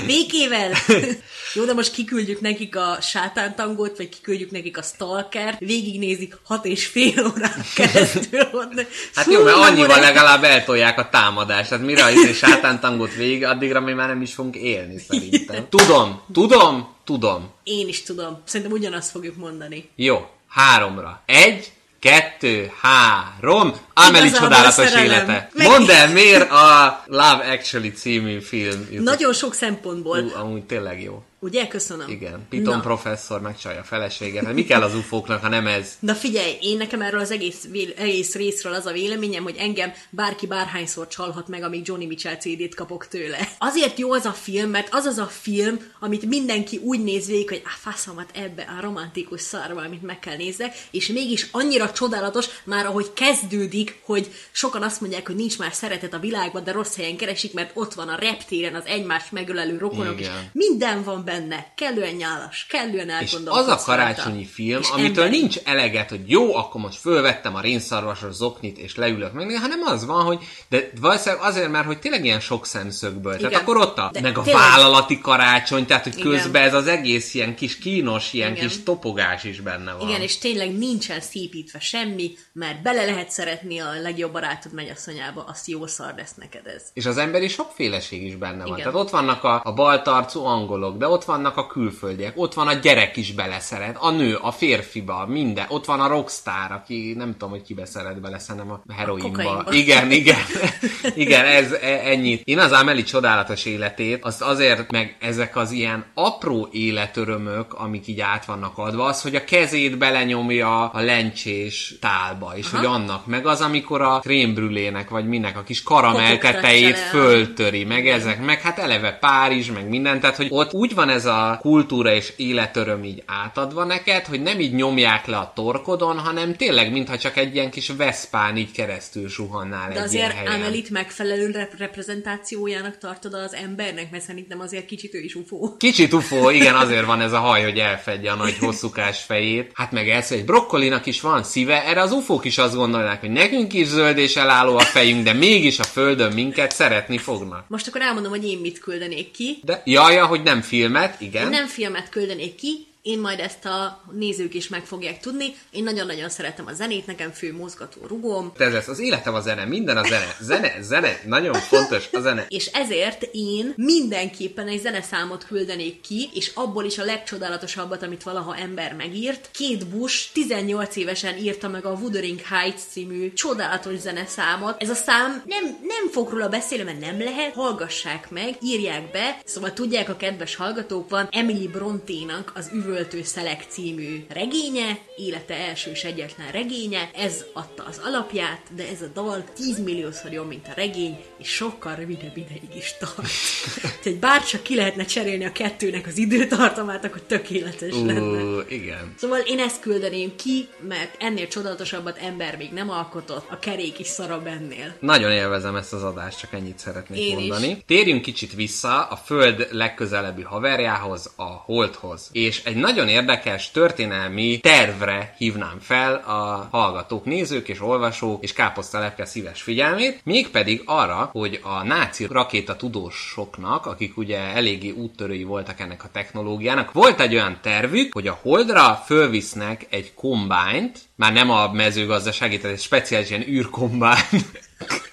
békével. 0.05 0.71
Jó, 1.53 1.65
de 1.65 1.74
most 1.74 1.91
kiküldjük 1.91 2.41
nekik 2.41 2.75
a 2.75 2.98
sátántangót, 3.01 3.98
vagy 3.98 4.10
kiküldjük 4.10 4.51
nekik 4.51 4.77
a 4.77 4.81
stalkert, 4.81 5.60
végignézik 5.60 6.38
hat 6.43 6.65
és 6.65 6.86
fél 6.86 7.33
órán 7.36 7.65
keresztül. 7.75 8.39
Ott. 8.51 8.88
Hát 9.15 9.25
Fú, 9.25 9.31
jó, 9.31 9.43
mert 9.43 9.57
annyival 9.57 9.88
borát. 9.88 10.01
legalább 10.03 10.43
eltolják 10.43 11.00
a 11.00 11.10
támadást. 11.10 11.69
Hát 11.69 11.81
mire 11.81 12.12
izé 12.12 12.33
sátántangot 12.33 13.13
végig, 13.13 13.43
addigra 13.43 13.79
mi 13.79 13.93
már 13.93 14.07
nem 14.07 14.21
is 14.21 14.33
fogunk 14.33 14.55
élni 14.55 15.00
szerintem. 15.10 15.65
Tudom, 15.69 16.21
tudom, 16.33 16.95
tudom. 17.05 17.51
Én 17.63 17.88
is 17.88 18.03
tudom. 18.03 18.41
Szerintem 18.45 18.75
ugyanazt 18.77 19.12
fogjuk 19.12 19.36
mondani. 19.36 19.89
Jó, 19.95 20.27
háromra. 20.48 21.21
Egy, 21.25 21.71
kettő, 22.01 22.72
három. 22.81 23.74
Amelie 23.93 24.25
Igazából 24.25 24.50
csodálatos 24.50 24.93
élete. 25.01 25.50
Meg- 25.53 25.67
Mondd 25.67 25.91
el, 25.91 26.10
miért 26.10 26.51
a 26.51 27.03
Love 27.05 27.51
Actually 27.51 27.91
című 27.91 28.39
film 28.39 28.88
jutott? 28.91 29.05
Nagyon 29.05 29.34
sok 29.34 29.53
szempontból. 29.53 30.20
Ú, 30.20 30.31
amúgy 30.36 30.63
tényleg 30.63 31.01
jó. 31.01 31.24
Ugye? 31.43 31.67
Köszönöm. 31.67 32.10
Igen, 32.10 32.45
Piton 32.50 32.75
Na. 32.75 32.81
professzor 32.81 33.41
megcsalja 33.41 33.79
a 33.79 33.83
feleséget. 33.83 34.45
Hát 34.45 34.53
mi 34.53 34.63
kell 34.63 34.81
az 34.81 34.95
ufóknak, 34.95 35.41
ha 35.41 35.48
nem 35.48 35.67
ez? 35.67 35.98
Na 36.00 36.13
figyelj, 36.13 36.57
én 36.62 36.77
nekem 36.77 37.01
erről 37.01 37.19
az 37.19 37.31
egész, 37.31 37.67
véle, 37.71 37.93
egész 37.95 38.36
részről 38.36 38.74
az 38.74 38.86
a 38.86 38.91
véleményem, 38.91 39.43
hogy 39.43 39.55
engem 39.57 39.91
bárki 40.10 40.48
bárhányszor 40.48 41.07
csalhat 41.07 41.48
meg, 41.48 41.63
amíg 41.63 41.88
Johnny 41.88 42.05
Mitchell 42.05 42.36
CD-t 42.36 42.75
kapok 42.75 43.07
tőle. 43.07 43.38
Azért 43.57 44.00
jó 44.00 44.12
az 44.12 44.25
a 44.25 44.31
film, 44.31 44.69
mert 44.69 44.88
az 44.91 45.05
az 45.05 45.17
a 45.17 45.25
film, 45.25 45.79
amit 46.00 46.25
mindenki 46.25 46.77
úgy 46.77 47.03
néz 47.03 47.27
végig, 47.27 47.50
hogy 47.50 47.62
a 47.65 47.89
faszomat 47.89 48.29
ebbe 48.33 48.62
a 48.77 48.81
romantikus 48.81 49.41
szarba, 49.41 49.81
amit 49.81 50.01
meg 50.03 50.19
kell 50.19 50.36
nézzek, 50.36 50.75
és 50.91 51.07
mégis 51.07 51.48
annyira 51.51 51.91
csodálatos, 51.91 52.45
már 52.63 52.86
ahogy 52.86 53.13
kezdődik, 53.13 54.00
hogy 54.03 54.31
sokan 54.51 54.83
azt 54.83 55.01
mondják, 55.01 55.27
hogy 55.27 55.36
nincs 55.36 55.57
már 55.57 55.74
szeretet 55.74 56.13
a 56.13 56.19
világban, 56.19 56.63
de 56.63 56.71
rossz 56.71 56.95
helyen 56.95 57.17
keresik, 57.17 57.53
mert 57.53 57.71
ott 57.74 57.93
van 57.93 58.07
a 58.07 58.15
reptéren 58.15 58.75
az 58.75 58.86
egymást 58.86 59.31
megölelő 59.31 59.77
rokonok, 59.77 60.19
és 60.19 60.25
Igen. 60.25 60.50
minden 60.53 61.03
van 61.03 61.24
benne, 61.24 61.29
kellően 61.75 62.13
nyálas, 62.15 62.65
kellően 62.69 63.09
És 63.09 63.31
elgondolkodsz 63.31 63.67
az 63.67 63.69
a 63.69 63.95
rajta. 63.95 64.13
karácsonyi 64.13 64.45
film, 64.45 64.79
És 64.81 64.89
amitől 64.89 65.23
emberi. 65.23 65.39
nincs 65.39 65.57
eleget, 65.63 66.09
hogy 66.09 66.29
jó, 66.29 66.55
akkor 66.55 66.81
most 66.81 66.97
fölvettem 67.00 67.55
a 67.55 67.61
rénszarvasos 67.61 68.33
zoknit, 68.33 68.77
és 68.77 68.95
leülök 68.95 69.33
meg, 69.33 69.57
hanem 69.59 69.81
az 69.81 70.05
van, 70.05 70.23
hogy 70.25 70.39
de 70.69 70.89
valószínűleg 71.01 71.43
azért, 71.45 71.69
mert 71.71 71.85
hogy 71.85 72.00
tényleg 72.00 72.25
ilyen 72.25 72.39
sok 72.39 72.65
szemszögből. 72.65 73.35
Tehát 73.35 73.51
Igen. 73.51 73.61
akkor 73.63 73.77
ott 73.77 73.97
a, 73.97 74.09
De 74.13 74.21
meg 74.21 74.38
a 74.38 74.41
tényleg- 74.41 74.63
vállalati 74.63 75.19
karácsony, 75.19 75.85
tehát 75.85 76.03
hogy 76.03 76.17
Igen. 76.17 76.31
közben 76.31 76.61
ez 76.63 76.73
az 76.73 76.88
egész 76.88 77.33
ilyen 77.33 77.55
kis 77.55 77.77
kínos, 77.77 78.33
ilyen 78.33 78.51
Igen. 78.51 78.67
kis 78.67 78.83
topogás 78.83 79.43
is 79.43 79.59
benne 79.59 79.93
van. 79.93 80.07
Igen, 80.09 80.21
és 80.21 80.38
tényleg 80.38 80.77
nincsen 80.77 81.21
szépítve 81.21 81.79
semmi, 81.79 82.31
mert 82.53 82.81
bele 82.81 83.05
lehet 83.05 83.29
szeretni 83.29 83.79
a 83.79 83.91
legjobb 84.01 84.31
barátod 84.31 84.73
mennyasszonyába, 84.73 85.43
azt 85.47 85.67
jó 85.67 85.88
szar 85.88 86.13
lesz 86.17 86.33
neked 86.35 86.67
ez. 86.67 86.83
És 86.93 87.05
az 87.05 87.17
emberi 87.17 87.47
sokféleség 87.47 88.23
is 88.23 88.35
benne 88.35 88.57
van. 88.57 88.65
Igen. 88.67 88.77
Tehát 88.77 88.93
ott 88.95 89.09
vannak 89.09 89.43
a, 89.43 89.61
a 89.63 89.73
baltarcú 89.73 90.43
angolok, 90.43 90.97
de 90.97 91.07
ott 91.07 91.20
vannak 91.23 91.57
a 91.57 91.67
külföldiek, 91.67 92.33
ott 92.35 92.53
van 92.53 92.67
a 92.67 92.73
gyerek 92.73 93.17
is 93.17 93.33
beleszeret, 93.33 93.97
a 93.99 94.11
nő, 94.11 94.35
a 94.41 94.51
férfiba, 94.51 95.25
minden. 95.27 95.65
Ott 95.69 95.85
van 95.85 95.99
a 95.99 96.07
rockstar, 96.07 96.71
aki 96.71 97.13
nem 97.17 97.31
tudom, 97.31 97.49
hogy 97.49 97.61
kibe 97.61 97.85
szeret 97.85 98.21
bele, 98.21 98.39
szerintem 98.39 98.71
a 98.71 98.93
heroinba. 98.93 99.27
kokainba. 99.27 99.71
Igen, 99.71 100.11
igen. 100.11 100.39
igen, 101.15 101.45
ez 101.45 101.71
e, 101.71 102.01
ennyit. 102.03 102.41
Én 102.43 102.59
az 102.59 102.71
Amelie 102.71 103.03
csodálatos 103.03 103.65
életét, 103.65 104.23
azt 104.23 104.41
azért, 104.41 104.91
meg 104.91 105.15
ezek 105.19 105.55
az 105.55 105.71
ilyen 105.71 106.05
apró 106.13 106.69
életörömök, 106.71 107.73
amik 107.73 108.07
így 108.07 108.19
át 108.19 108.45
vannak 108.45 108.77
adva, 108.77 109.05
az, 109.05 109.21
hogy 109.21 109.35
a 109.35 109.43
kezét 109.43 109.97
belenyomja 109.97 110.89
a 110.89 111.01
lencsés 111.01 111.95
tálba, 111.99 112.53
és 112.55 112.67
Aha. 112.67 112.77
hogy 112.77 112.85
annak, 112.85 113.25
meg 113.25 113.45
az, 113.45 113.61
amikor 113.61 114.01
a 114.01 114.19
krémbrülének, 114.19 115.09
vagy 115.09 115.27
minek 115.27 115.57
a 115.57 115.63
kis 115.63 115.83
karamell 115.83 116.37
tetejét 116.37 116.97
föltöri, 116.97 117.83
meg 117.83 118.07
ezek, 118.07 118.45
meg 118.45 118.61
hát 118.61 118.79
eleve 118.79 119.11
Párizs, 119.11 119.71
meg 119.71 119.89
minden, 119.89 120.19
tehát 120.19 120.35
hogy 120.35 120.47
ott 120.49 120.73
úgy 120.73 120.95
van 120.95 121.09
ez 121.12 121.25
a 121.25 121.58
kultúra 121.62 122.13
és 122.13 122.34
életöröm 122.36 123.03
így 123.03 123.24
átadva 123.25 123.84
neked, 123.84 124.25
hogy 124.25 124.41
nem 124.41 124.60
így 124.60 124.74
nyomják 124.74 125.25
le 125.25 125.38
a 125.38 125.51
torkodon, 125.56 126.18
hanem 126.18 126.56
tényleg, 126.56 126.91
mintha 126.91 127.18
csak 127.18 127.38
egy 127.38 127.56
ilyen 127.56 127.70
kis 127.72 127.91
veszpán 127.98 128.58
így 128.58 128.72
keresztül 128.72 129.30
suhannál 129.30 129.89
De 129.89 129.96
egy 129.96 130.03
azért. 130.03 130.48
Amelit 130.48 130.89
megfelelő 130.89 131.51
rep- 131.51 131.77
reprezentációjának 131.77 132.98
tartod 132.98 133.34
az 133.34 133.53
embernek, 133.53 134.12
mert 134.12 134.24
szerintem 134.24 134.60
azért 134.60 134.86
kicsit 134.86 135.13
ő 135.13 135.20
is 135.20 135.36
ufó. 135.36 135.75
Kicsit 135.77 136.13
ufó, 136.13 136.50
igen, 136.60 136.75
azért 136.75 137.06
van 137.06 137.22
ez 137.22 137.32
a 137.32 137.39
haj, 137.39 137.63
hogy 137.63 137.77
elfedje 137.77 138.32
a 138.32 138.36
nagy 138.36 138.58
hosszúkás 138.58 139.22
fejét. 139.22 139.72
Hát 139.74 139.91
meg 139.91 140.10
ez, 140.10 140.27
hogy 140.27 140.46
brokkolinak 140.46 141.06
is 141.06 141.22
van 141.22 141.44
szíve, 141.44 141.86
erre 141.86 142.01
az 142.01 142.12
ufók 142.12 142.46
is 142.46 142.58
azt 142.58 142.75
gondolják, 142.75 143.20
hogy 143.20 143.32
nekünk 143.32 143.74
is 143.74 143.88
zöld 143.88 144.18
és 144.18 144.36
elálló 144.36 144.77
a 144.77 144.80
fejünk, 144.80 145.24
de 145.24 145.34
mégis 145.34 145.80
a 145.80 145.84
földön 145.84 146.34
minket 146.34 146.72
szeretni 146.72 147.18
fognak. 147.18 147.65
Most 147.68 147.88
akkor 147.88 148.01
elmondom, 148.01 148.32
hogy 148.32 148.46
én 148.46 148.58
mit 148.58 148.80
küldenék 148.80 149.32
ki. 149.32 149.60
De 149.63 149.82
jaja, 149.86 150.25
hogy 150.25 150.44
nem 150.44 150.62
filmet, 150.62 151.00
igen. 151.20 151.43
Én 151.43 151.50
nem 151.50 151.67
filmet 151.67 152.10
küldenék 152.10 152.55
ki, 152.55 152.88
én 153.01 153.20
majd 153.20 153.39
ezt 153.39 153.65
a 153.65 154.03
nézők 154.12 154.53
is 154.53 154.67
meg 154.67 154.86
fogják 154.86 155.20
tudni. 155.20 155.55
Én 155.72 155.84
nagyon-nagyon 155.84 156.29
szeretem 156.29 156.65
a 156.67 156.74
zenét, 156.74 157.05
nekem 157.05 157.31
fő 157.31 157.53
mozgató 157.53 158.01
rugóm. 158.08 158.51
Ez 158.58 158.74
lesz, 158.74 158.88
az 158.88 159.00
életem 159.00 159.34
a 159.34 159.41
zene, 159.41 159.65
minden 159.65 159.98
a 159.98 160.03
zene. 160.03 160.36
Zene, 160.39 160.81
zene, 160.81 161.20
nagyon 161.25 161.53
fontos 161.53 162.10
a 162.12 162.20
zene. 162.20 162.46
És 162.48 162.65
ezért 162.65 163.29
én 163.31 163.74
mindenképpen 163.75 164.67
egy 164.67 164.79
zeneszámot 164.79 165.46
küldenék 165.46 166.01
ki, 166.01 166.29
és 166.34 166.51
abból 166.53 166.86
is 166.86 166.98
a 166.98 167.03
legcsodálatosabbat, 167.03 168.03
amit 168.03 168.24
valaha 168.24 168.55
ember 168.55 168.93
megírt. 168.93 169.50
Két 169.51 169.88
Bush 169.88 170.31
18 170.34 170.96
évesen 170.96 171.38
írta 171.38 171.67
meg 171.67 171.86
a 171.86 171.91
Wuthering 171.91 172.39
Heights 172.41 172.81
című 172.91 173.34
csodálatos 173.34 173.98
zeneszámot. 174.00 174.81
Ez 174.81 174.89
a 174.89 174.93
szám 174.93 175.43
nem, 175.46 175.63
nem 175.63 176.10
fog 176.12 176.29
róla 176.29 176.50
beszélni, 176.50 176.84
mert 176.84 177.00
nem 177.00 177.20
lehet, 177.20 177.53
hallgassák 177.53 178.29
meg, 178.29 178.58
írják 178.62 179.12
be. 179.12 179.38
Szóval 179.46 179.74
tudják 179.74 180.10
a 180.10 180.15
kedves 180.15 180.55
hallgatók, 180.55 181.10
van 181.10 181.27
Emily 181.31 181.67
Bronténak 181.67 182.51
az 182.55 182.70
Üvöltő 182.91 183.24
Szelek 183.24 183.63
című 183.67 184.25
regénye, 184.29 184.98
élete 185.15 185.55
első 185.55 185.91
és 185.91 186.03
egyetlen 186.03 186.51
regénye, 186.51 187.10
ez 187.13 187.45
adta 187.53 187.83
az 187.88 188.01
alapját, 188.03 188.62
de 188.75 188.88
ez 188.88 189.01
a 189.01 189.07
dal 189.13 189.43
10 189.55 189.79
milliószor 189.79 190.31
jobb, 190.31 190.48
mint 190.48 190.67
a 190.67 190.71
regény, 190.75 191.17
és 191.38 191.48
sokkal 191.48 191.95
rövidebb 191.95 192.38
ideig 192.38 192.75
is 192.75 192.93
tart. 192.99 193.32
Tehát 194.04 194.19
bárcsak 194.19 194.63
ki 194.63 194.75
lehetne 194.75 195.06
cserélni 195.06 195.45
a 195.45 195.51
kettőnek 195.51 196.08
az 196.08 196.17
időtartamát, 196.17 197.06
akkor 197.06 197.21
tökéletes 197.21 197.93
lenne. 197.93 198.21
Ú, 198.21 198.60
igen. 198.69 199.13
Szóval 199.17 199.39
én 199.39 199.60
ezt 199.60 199.82
küldeném 199.82 200.36
ki, 200.36 200.67
mert 200.88 201.15
ennél 201.19 201.47
csodálatosabbat 201.47 202.17
ember 202.17 202.58
még 202.58 202.71
nem 202.71 202.89
alkotott, 202.89 203.45
a 203.49 203.60
kerék 203.60 203.99
is 203.99 204.08
szarabb 204.08 204.47
ennél. 204.47 204.95
Nagyon 204.99 205.32
élvezem 205.32 205.75
ezt 205.75 205.93
az 205.93 206.04
adást, 206.04 206.39
csak 206.39 206.54
ennyit 206.54 206.80
szeretnék 206.80 207.19
Én 207.19 207.39
is. 207.39 207.47
mondani. 207.47 207.84
Térjünk 207.88 208.21
kicsit 208.21 208.54
vissza 208.54 209.04
a 209.04 209.15
Föld 209.15 209.67
legközelebbi 209.71 210.41
haverjához, 210.41 211.34
a 211.36 211.43
Holdhoz. 211.43 212.30
És 212.32 212.63
egy 212.63 212.80
nagyon 212.82 213.08
érdekes 213.08 213.72
történelmi 213.72 214.60
tervre 214.60 215.34
hívnám 215.38 215.78
fel 215.80 216.13
a 216.13 216.67
hallgatók, 216.72 217.26
nézők 217.26 217.67
és 217.67 217.82
olvasók 217.82 218.44
és 218.44 218.54
káposztalepke 218.54 219.26
szíves 219.26 219.62
figyelmét, 219.62 220.22
mégpedig 220.24 220.82
arra, 220.86 221.30
hogy 221.32 221.60
a 221.63 221.84
náci 221.84 222.26
rakéta 222.30 222.76
tudósoknak, 222.76 223.86
akik 223.86 224.17
ugye 224.17 224.39
eléggé 224.39 224.89
úttörői 224.89 225.44
voltak 225.44 225.80
ennek 225.80 226.04
a 226.04 226.10
technológiának, 226.12 226.91
volt 226.91 227.20
egy 227.20 227.34
olyan 227.34 227.60
tervük, 227.62 228.13
hogy 228.13 228.28
a 228.28 228.39
Holdra 228.41 229.04
fölvisznek 229.06 229.88
egy 229.89 230.13
kombányt, 230.13 231.00
már 231.15 231.34
nem 231.34 231.50
a 231.50 231.72
mezőgazdasági, 231.72 232.58
tehát 232.58 232.76
egy 232.76 232.84
speciális 232.84 233.30
ilyen 233.30 233.48
űrkombányt, 233.48 234.62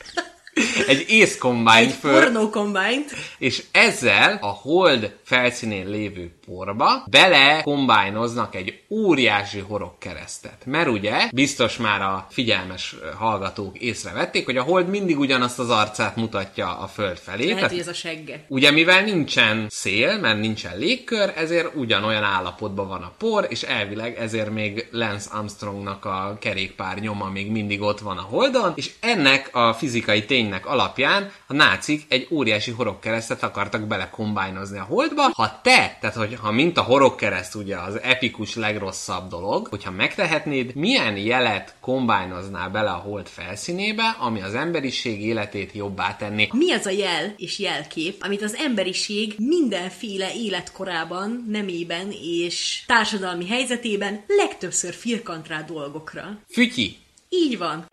egy 0.88 1.04
észkombányt 1.08 1.90
Egy 1.90 1.96
föl, 1.96 2.22
pornó 2.22 2.50
combined, 2.50 3.10
és 3.38 3.64
ezzel 3.72 4.38
a 4.40 4.46
hold 4.46 5.16
felszínén 5.24 5.88
lévő 5.88 6.37
porba 6.48 7.04
bele 7.10 7.60
kombájnoznak 7.62 8.54
egy 8.54 8.82
óriási 8.90 9.58
horogkeresztet. 9.58 10.62
Mert 10.64 10.88
ugye, 10.88 11.28
biztos 11.32 11.76
már 11.76 12.02
a 12.02 12.26
figyelmes 12.30 12.96
hallgatók 13.18 13.78
észrevették, 13.78 14.44
hogy 14.44 14.56
a 14.56 14.62
hold 14.62 14.88
mindig 14.88 15.18
ugyanazt 15.18 15.58
az 15.58 15.70
arcát 15.70 16.16
mutatja 16.16 16.78
a 16.78 16.86
föld 16.86 17.16
felé. 17.18 17.42
lehet, 17.42 17.56
Tehát 17.56 17.70
hogy 17.70 17.80
ez 17.80 17.88
a 17.88 17.92
segge. 17.92 18.44
Ugye 18.48 18.70
mivel 18.70 19.02
nincsen 19.02 19.66
szél, 19.68 20.18
mert 20.18 20.40
nincsen 20.40 20.78
légkör, 20.78 21.32
ezért 21.36 21.74
ugyanolyan 21.74 22.22
állapotban 22.22 22.88
van 22.88 23.02
a 23.02 23.12
por, 23.18 23.46
és 23.48 23.62
elvileg 23.62 24.16
ezért 24.18 24.50
még 24.50 24.88
Lance 24.90 25.30
Armstrongnak 25.32 26.04
a 26.04 26.36
kerékpár 26.40 26.98
nyoma 26.98 27.30
még 27.30 27.50
mindig 27.50 27.80
ott 27.80 28.00
van 28.00 28.18
a 28.18 28.22
holdon, 28.22 28.72
és 28.74 28.90
ennek 29.00 29.50
a 29.52 29.72
fizikai 29.72 30.24
ténynek 30.24 30.66
alapján 30.66 31.30
a 31.46 31.52
nácik 31.52 32.04
egy 32.08 32.26
óriási 32.30 32.70
horogkeresztet 32.70 33.42
akartak 33.42 33.86
belekombájnozni 33.86 34.78
a 34.78 34.82
holdba. 34.82 35.22
Ha 35.32 35.60
te, 35.62 35.96
tehát 36.00 36.16
hogy 36.16 36.37
ha 36.38 36.52
mint 36.52 36.76
a 36.76 36.82
horogkereszt 36.82 37.54
ugye 37.54 37.76
az 37.76 38.00
epikus 38.02 38.54
legrosszabb 38.54 39.28
dolog, 39.28 39.66
hogyha 39.66 39.90
megtehetnéd, 39.90 40.74
milyen 40.74 41.16
jelet 41.16 41.74
kombájnoznál 41.80 42.70
bele 42.70 42.90
a 42.90 42.96
hold 42.96 43.26
felszínébe, 43.26 44.16
ami 44.18 44.42
az 44.42 44.54
emberiség 44.54 45.22
életét 45.22 45.72
jobbá 45.72 46.16
tenni. 46.16 46.48
Mi 46.52 46.72
az 46.72 46.86
a 46.86 46.90
jel 46.90 47.34
és 47.36 47.58
jelkép, 47.58 48.16
amit 48.20 48.42
az 48.42 48.54
emberiség 48.54 49.34
mindenféle 49.38 50.34
életkorában, 50.34 51.44
nemében 51.48 52.12
és 52.22 52.84
társadalmi 52.86 53.46
helyzetében 53.46 54.24
legtöbbször 54.26 54.94
firkant 54.94 55.48
rá 55.48 55.62
dolgokra? 55.62 56.38
Fütyi, 56.50 56.96
Így 57.28 57.58
van. 57.58 57.86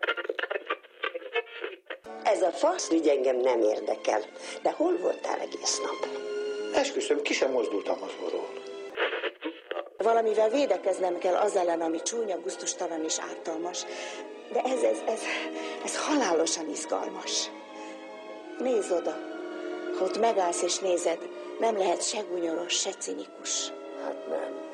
Ez 2.22 2.42
a 2.42 2.50
fasz 2.50 2.90
ügy 2.90 3.06
engem 3.06 3.40
nem 3.40 3.60
érdekel. 3.60 4.20
De 4.62 4.72
hol 4.72 4.96
voltál 4.96 5.40
egész 5.40 5.80
nap? 5.80 6.35
Esküszöm, 6.76 7.22
ki 7.22 7.32
sem 7.32 7.50
mozdultam 7.50 8.02
az 8.02 8.10
orról. 8.24 8.48
Valamivel 9.96 10.48
védekeznem 10.48 11.18
kell 11.18 11.34
az 11.34 11.56
ellen, 11.56 11.80
ami 11.80 12.02
csúnya, 12.02 12.40
guztustalan 12.40 13.04
és 13.04 13.18
ártalmas. 13.18 13.84
De 14.52 14.60
ez, 14.62 14.82
ez, 14.82 14.98
ez, 15.06 15.20
ez 15.84 15.96
halálosan 15.96 16.68
izgalmas. 16.68 17.50
Nézd 18.58 18.92
oda. 18.92 19.18
Ha 19.98 20.04
ott 20.04 20.18
megállsz 20.18 20.62
és 20.62 20.78
nézed, 20.78 21.18
nem 21.58 21.76
lehet 21.76 22.08
se 22.08 22.20
gunyoros, 22.20 22.72
se 22.72 22.90
cinikus. 22.90 23.72
Hát 24.02 24.28
nem. 24.28 24.64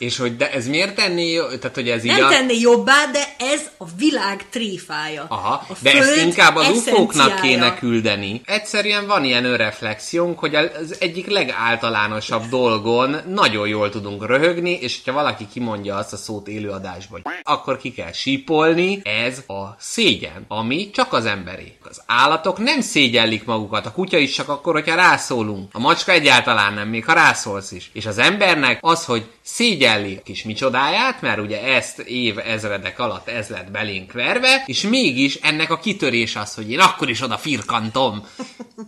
És 0.00 0.18
hogy 0.18 0.36
de 0.36 0.50
ez 0.52 0.66
miért 0.66 0.94
tenné, 0.94 1.32
jó- 1.32 1.46
tehát 1.46 1.74
hogy 1.74 1.88
ez 1.88 2.04
így 2.04 2.10
Nem 2.10 2.24
a... 2.24 2.28
tenné 2.28 2.58
jobbá, 2.58 3.06
de 3.12 3.34
ez 3.38 3.60
a 3.78 3.84
világ 3.96 4.48
tréfája. 4.50 5.26
Aha, 5.28 5.66
a 5.68 5.72
de 5.80 5.92
ezt 5.92 6.16
inkább 6.16 6.56
az 6.56 6.68
ufóknak 6.68 7.40
kéne 7.40 7.74
küldeni. 7.74 8.40
Egyszerűen 8.44 9.06
van 9.06 9.24
ilyen 9.24 9.44
önreflexiónk, 9.44 10.38
hogy 10.38 10.54
az 10.54 10.96
egyik 10.98 11.26
legáltalánosabb 11.26 12.48
dolgon 12.48 13.16
nagyon 13.28 13.68
jól 13.68 13.90
tudunk 13.90 14.26
röhögni, 14.26 14.70
és 14.70 15.00
hogyha 15.04 15.20
valaki 15.20 15.46
kimondja 15.52 15.96
azt 15.96 16.12
a 16.12 16.16
szót 16.16 16.48
élőadásban, 16.48 17.22
akkor 17.42 17.76
ki 17.76 17.92
kell 17.92 18.12
sípolni, 18.12 19.00
ez 19.04 19.38
a 19.46 19.76
szégyen, 19.78 20.44
ami 20.48 20.90
csak 20.90 21.12
az 21.12 21.24
emberé. 21.24 21.76
Az 21.88 22.02
állatok 22.06 22.58
nem 22.58 22.80
szégyellik 22.80 23.44
magukat, 23.44 23.86
a 23.86 23.92
kutya 23.92 24.18
is 24.18 24.32
csak 24.34 24.48
akkor, 24.48 24.72
hogyha 24.72 24.94
rászólunk. 24.94 25.68
A 25.72 25.78
macska 25.78 26.12
egyáltalán 26.12 26.74
nem, 26.74 26.88
még 26.88 27.04
ha 27.04 27.12
rászólsz 27.12 27.72
is. 27.72 27.90
És 27.92 28.06
az 28.06 28.18
embernek 28.18 28.78
az, 28.80 29.04
hogy 29.04 29.24
szégyelli 29.42 29.88
a 29.90 30.22
kis 30.22 30.42
micsodáját, 30.42 31.20
mert 31.20 31.40
ugye 31.40 31.62
ezt 31.62 31.98
év 31.98 32.38
ezredek 32.38 32.98
alatt 32.98 33.28
ez 33.28 33.48
lett 33.48 33.70
belénk 33.70 34.12
verve, 34.12 34.62
és 34.66 34.80
mégis 34.82 35.34
ennek 35.34 35.70
a 35.70 35.78
kitörés 35.78 36.36
az, 36.36 36.54
hogy 36.54 36.70
én 36.70 36.78
akkor 36.78 37.10
is 37.10 37.22
oda 37.22 37.38
firkantom 37.38 38.26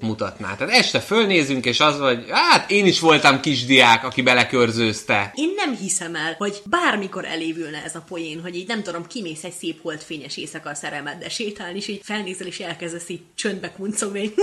mutatná. 0.01 0.55
Tehát 0.55 0.75
este 0.75 1.01
fölnézünk, 1.01 1.65
és 1.65 1.81
az, 1.81 1.99
hogy 1.99 2.25
hát 2.29 2.71
én 2.71 2.87
is 2.87 3.01
voltam 3.01 3.41
kisdiák, 3.41 4.05
aki 4.05 4.23
belekörzőzte. 4.23 5.33
Én 5.35 5.53
nem 5.57 5.77
hiszem 5.77 6.15
el, 6.15 6.35
hogy 6.39 6.63
bármikor 6.65 7.25
elévülne 7.25 7.83
ez 7.85 7.95
a 7.95 8.05
poén, 8.09 8.41
hogy 8.41 8.57
így 8.57 8.67
nem 8.67 8.83
tudom, 8.83 9.07
kimész 9.07 9.45
egy 9.45 9.53
szép 9.53 9.83
holdfényes 9.83 10.37
éjszaka 10.37 10.71
a 10.71 10.75
szerelmeddel 10.75 11.29
sétálni, 11.29 11.79
és 11.79 11.89
így 11.89 12.01
felnézel, 12.03 12.47
és 12.47 12.59
elkezdesz 12.59 13.09
így 13.09 13.21
csöndbe 13.35 13.73
kuncogni. 13.73 14.35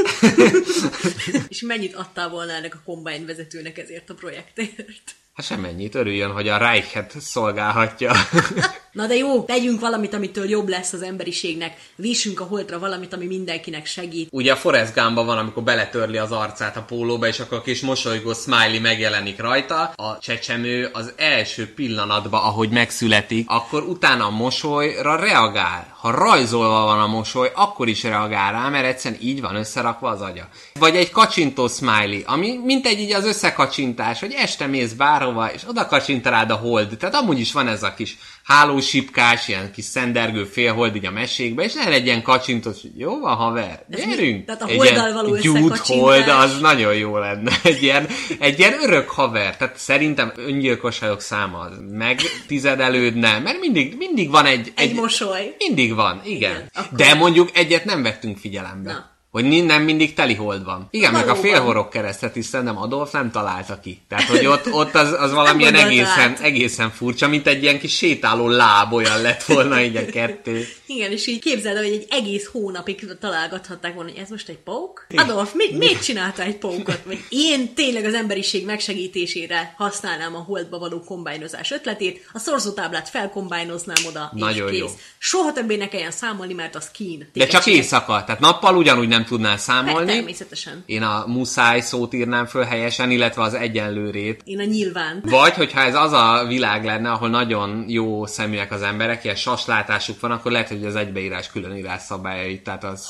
és 1.50 1.62
mennyit 1.62 1.96
adtál 1.96 2.30
volna 2.30 2.54
ennek 2.54 2.76
a 2.76 2.82
kombány 2.86 3.26
vezetőnek 3.26 3.78
ezért 3.78 4.10
a 4.10 4.14
projektért? 4.14 5.16
Hát 5.40 5.48
semennyit, 5.48 5.96
örüljön, 5.96 6.32
hogy 6.32 6.48
a 6.48 6.58
Reichet 6.58 7.16
szolgálhatja. 7.20 8.12
Na 8.92 9.08
de 9.08 9.16
jó, 9.16 9.42
tegyünk 9.42 9.80
valamit, 9.80 10.14
amitől 10.14 10.50
jobb 10.50 10.68
lesz 10.68 10.94
az 10.94 11.02
emberiségnek. 11.02 11.78
Vissünk 11.96 12.40
a 12.40 12.44
holtra 12.44 12.80
valamit, 12.80 13.14
ami 13.14 13.26
mindenkinek 13.26 13.86
segít. 13.86 14.30
Ugye 14.32 14.52
a 14.52 14.56
Forrest 14.56 14.94
Gumban 14.94 15.26
van, 15.26 15.38
amikor 15.38 15.64
beletörli 15.64 16.18
az 16.18 16.32
arcát 16.32 16.78
a 16.78 16.82
pólóba, 16.82 17.28
és 17.28 17.40
akkor 17.40 17.58
a 17.58 17.62
kis 17.62 17.82
mosolygó 17.82 18.34
smiley 18.34 18.82
megjelenik 18.82 19.40
rajta. 19.40 19.92
A 19.96 20.20
csecsemő 20.20 20.90
az 20.94 21.14
első 21.18 21.74
pillanatban, 21.74 22.42
ahogy 22.44 22.70
megszületik, 22.70 23.50
akkor 23.50 23.84
utána 23.84 24.26
a 24.26 24.30
mosolyra 24.30 25.16
reagál. 25.16 25.98
Ha 26.00 26.12
rajzolva 26.12 26.86
van 26.86 27.00
a 27.00 27.08
mosoly, 27.08 27.52
akkor 27.56 27.88
is 27.88 28.04
reagál 28.04 28.52
rá, 28.52 28.70
mert 28.70 28.86
egyszerűen 28.86 29.22
így 29.22 29.42
van 29.42 29.56
összerakva 29.56 30.10
az 30.10 30.22
agya. 30.22 30.48
Vagy 30.80 30.96
egy 30.96 31.10
kacsintó 31.10 31.68
smiley, 31.68 32.22
ami 32.26 32.60
mint 32.64 32.86
egy 32.86 33.00
így 33.00 33.14
az 33.14 33.26
összekacsintás, 33.26 34.20
hogy 34.20 34.34
este 34.38 34.68
mész 34.68 34.94
bárhova, 35.34 35.54
és 35.54 35.62
oda 35.68 35.86
kacsint 35.86 36.26
rád 36.26 36.50
a 36.52 36.56
hold. 36.56 36.98
Tehát 36.98 37.16
amúgy 37.16 37.40
is 37.40 37.52
van 37.52 37.68
ez 37.68 37.84
a 37.84 37.94
kis 37.94 38.18
hálósipkás, 38.44 39.48
ilyen 39.48 39.72
kis 39.72 39.86
szendergő 39.86 40.44
félhold 40.44 40.96
így 40.96 41.06
a 41.06 41.12
mesékbe, 41.12 41.64
és 41.64 41.74
ne 41.74 41.90
legyen 41.90 42.22
kacsintós, 42.22 42.82
hogy 42.82 42.92
jó 42.98 43.20
van 43.20 43.36
haver, 43.36 43.86
Ez 43.90 44.06
mi? 44.06 44.16
gyerünk! 44.16 44.46
Tehát 44.46 44.62
a 44.62 44.66
Egy 44.68 44.76
holddal 44.76 44.94
ilyen 44.96 45.14
való 45.14 45.36
gyújt 45.38 45.78
hold, 45.78 46.28
az 46.28 46.60
nagyon 46.60 46.96
jó 46.96 47.18
lenne. 47.18 47.52
Egy 47.64 47.84
ilyen, 47.84 48.08
egy 48.40 48.60
ilyen 48.60 48.74
örök 48.82 49.10
haver. 49.10 49.58
Tehát 49.58 49.78
szerintem 49.78 50.32
öngyilkosságok 50.36 51.22
száma 51.22 51.68
meg 51.92 52.20
tizedelődne, 52.48 53.40
mert 53.40 53.60
mindig, 53.60 53.96
mindig 53.98 54.30
van 54.30 54.46
egy... 54.46 54.72
Egy 54.76 54.94
mosoly. 54.94 55.56
Mindig 55.58 55.96
van, 55.96 56.22
igen. 56.26 56.52
Igen, 56.52 56.70
akkor- 56.74 56.98
De 56.98 57.14
mondjuk 57.14 57.50
egyet 57.54 57.86
nem 57.86 58.04
vettünk 58.04 58.38
figyelembe. 58.38 58.92
Na. 58.92 59.18
Hogy 59.32 59.66
nem 59.66 59.84
mindig 59.84 60.14
teli 60.14 60.34
hold 60.34 60.64
van. 60.64 60.88
Igen, 60.92 61.12
meg 61.12 61.22
a 61.22 61.26
Valóban. 61.26 61.44
félhorog 61.52 61.90
keresztet 61.90 62.36
is 62.36 62.46
szerintem 62.46 62.78
Adolf 62.78 63.12
nem 63.12 63.32
találta 63.32 63.80
ki. 63.80 64.02
Tehát, 64.08 64.26
hogy 64.26 64.46
ott, 64.46 64.72
ott 64.74 64.96
az, 64.96 65.16
az 65.20 65.34
valamilyen 65.34 65.76
egészen, 65.76 66.30
át. 66.30 66.40
egészen 66.40 66.92
furcsa, 66.92 67.28
mint 67.28 67.48
egy 67.48 67.64
ilyen 67.64 67.80
kis 67.80 67.96
sétáló 67.96 68.48
láb 68.48 68.94
olyan 68.94 69.22
lett 69.22 69.44
volna 69.44 69.82
így 69.82 69.96
a 69.96 70.06
kettő. 70.06 70.68
Igen, 70.86 71.12
és 71.12 71.28
így 71.28 71.40
képzeld, 71.40 71.76
el, 71.78 71.84
hogy 71.84 71.92
egy 71.92 72.06
egész 72.10 72.50
hónapig 72.52 73.18
találgathatták 73.20 73.94
volna, 73.94 74.10
hogy 74.10 74.20
ez 74.20 74.30
most 74.30 74.50
egy 74.50 74.58
pók? 74.58 75.08
Adolf, 75.16 75.54
mit, 75.54 75.78
miért 75.78 76.04
csinálta 76.04 76.42
egy 76.42 76.58
pókot? 76.58 77.02
Vagy 77.06 77.20
én 77.30 77.74
tényleg 77.74 78.06
az 78.06 78.14
emberiség 78.14 78.66
megsegítésére 78.66 79.74
használnám 79.78 80.36
a 80.36 80.40
holdba 80.40 80.80
való 80.80 81.04
kombájnozás 81.04 81.72
ötletét, 81.72 82.30
a 82.34 82.40
szorzótáblát 82.40 83.10
felkombájnoznám 83.10 84.06
oda, 84.08 84.32
Nagyon 84.34 84.68
és 84.68 84.72
kész. 84.72 84.80
jó. 84.80 84.88
Soha 85.18 85.52
többé 85.54 85.76
ne 85.76 85.88
kelljen 85.88 86.12
számolni, 86.12 86.54
mert 86.54 86.76
az 86.76 86.92
kín. 86.92 87.30
De 87.34 87.48
csak 87.48 87.66
éjszaka, 87.66 88.24
tehát 88.26 88.40
nappal 88.42 88.78
ugyanúgy 88.78 89.08
nem 89.08 89.19
tudnál 89.26 89.58
számolni. 89.58 90.12
Természetesen. 90.14 90.84
Én 90.86 91.02
a 91.02 91.24
muszáj 91.28 91.80
szót 91.80 92.14
írnám 92.14 92.46
föl 92.46 92.64
helyesen, 92.64 93.12
illetve 93.12 93.42
az 93.42 93.54
egyenlőrét. 93.54 94.42
Én 94.44 94.60
a 94.60 94.64
nyilván. 94.64 95.22
Vagy, 95.26 95.54
hogyha 95.54 95.82
ez 95.82 95.96
az 95.96 96.12
a 96.12 96.46
világ 96.48 96.86
lenne, 96.86 97.12
ahol 97.12 97.30
nagyon 97.30 97.86
jó 97.88 98.26
szeműek 98.26 98.72
az 98.72 98.82
emberek, 98.82 99.24
ilyen 99.24 99.36
saslátásuk 99.36 100.20
van, 100.20 100.32
akkor 100.32 100.52
lehet, 100.52 100.68
hogy 100.68 100.86
az 100.86 100.96
egybeírás 100.96 101.52
különírás 101.52 102.02
szabályait, 102.02 102.64
tehát 102.64 102.84
az 102.84 103.08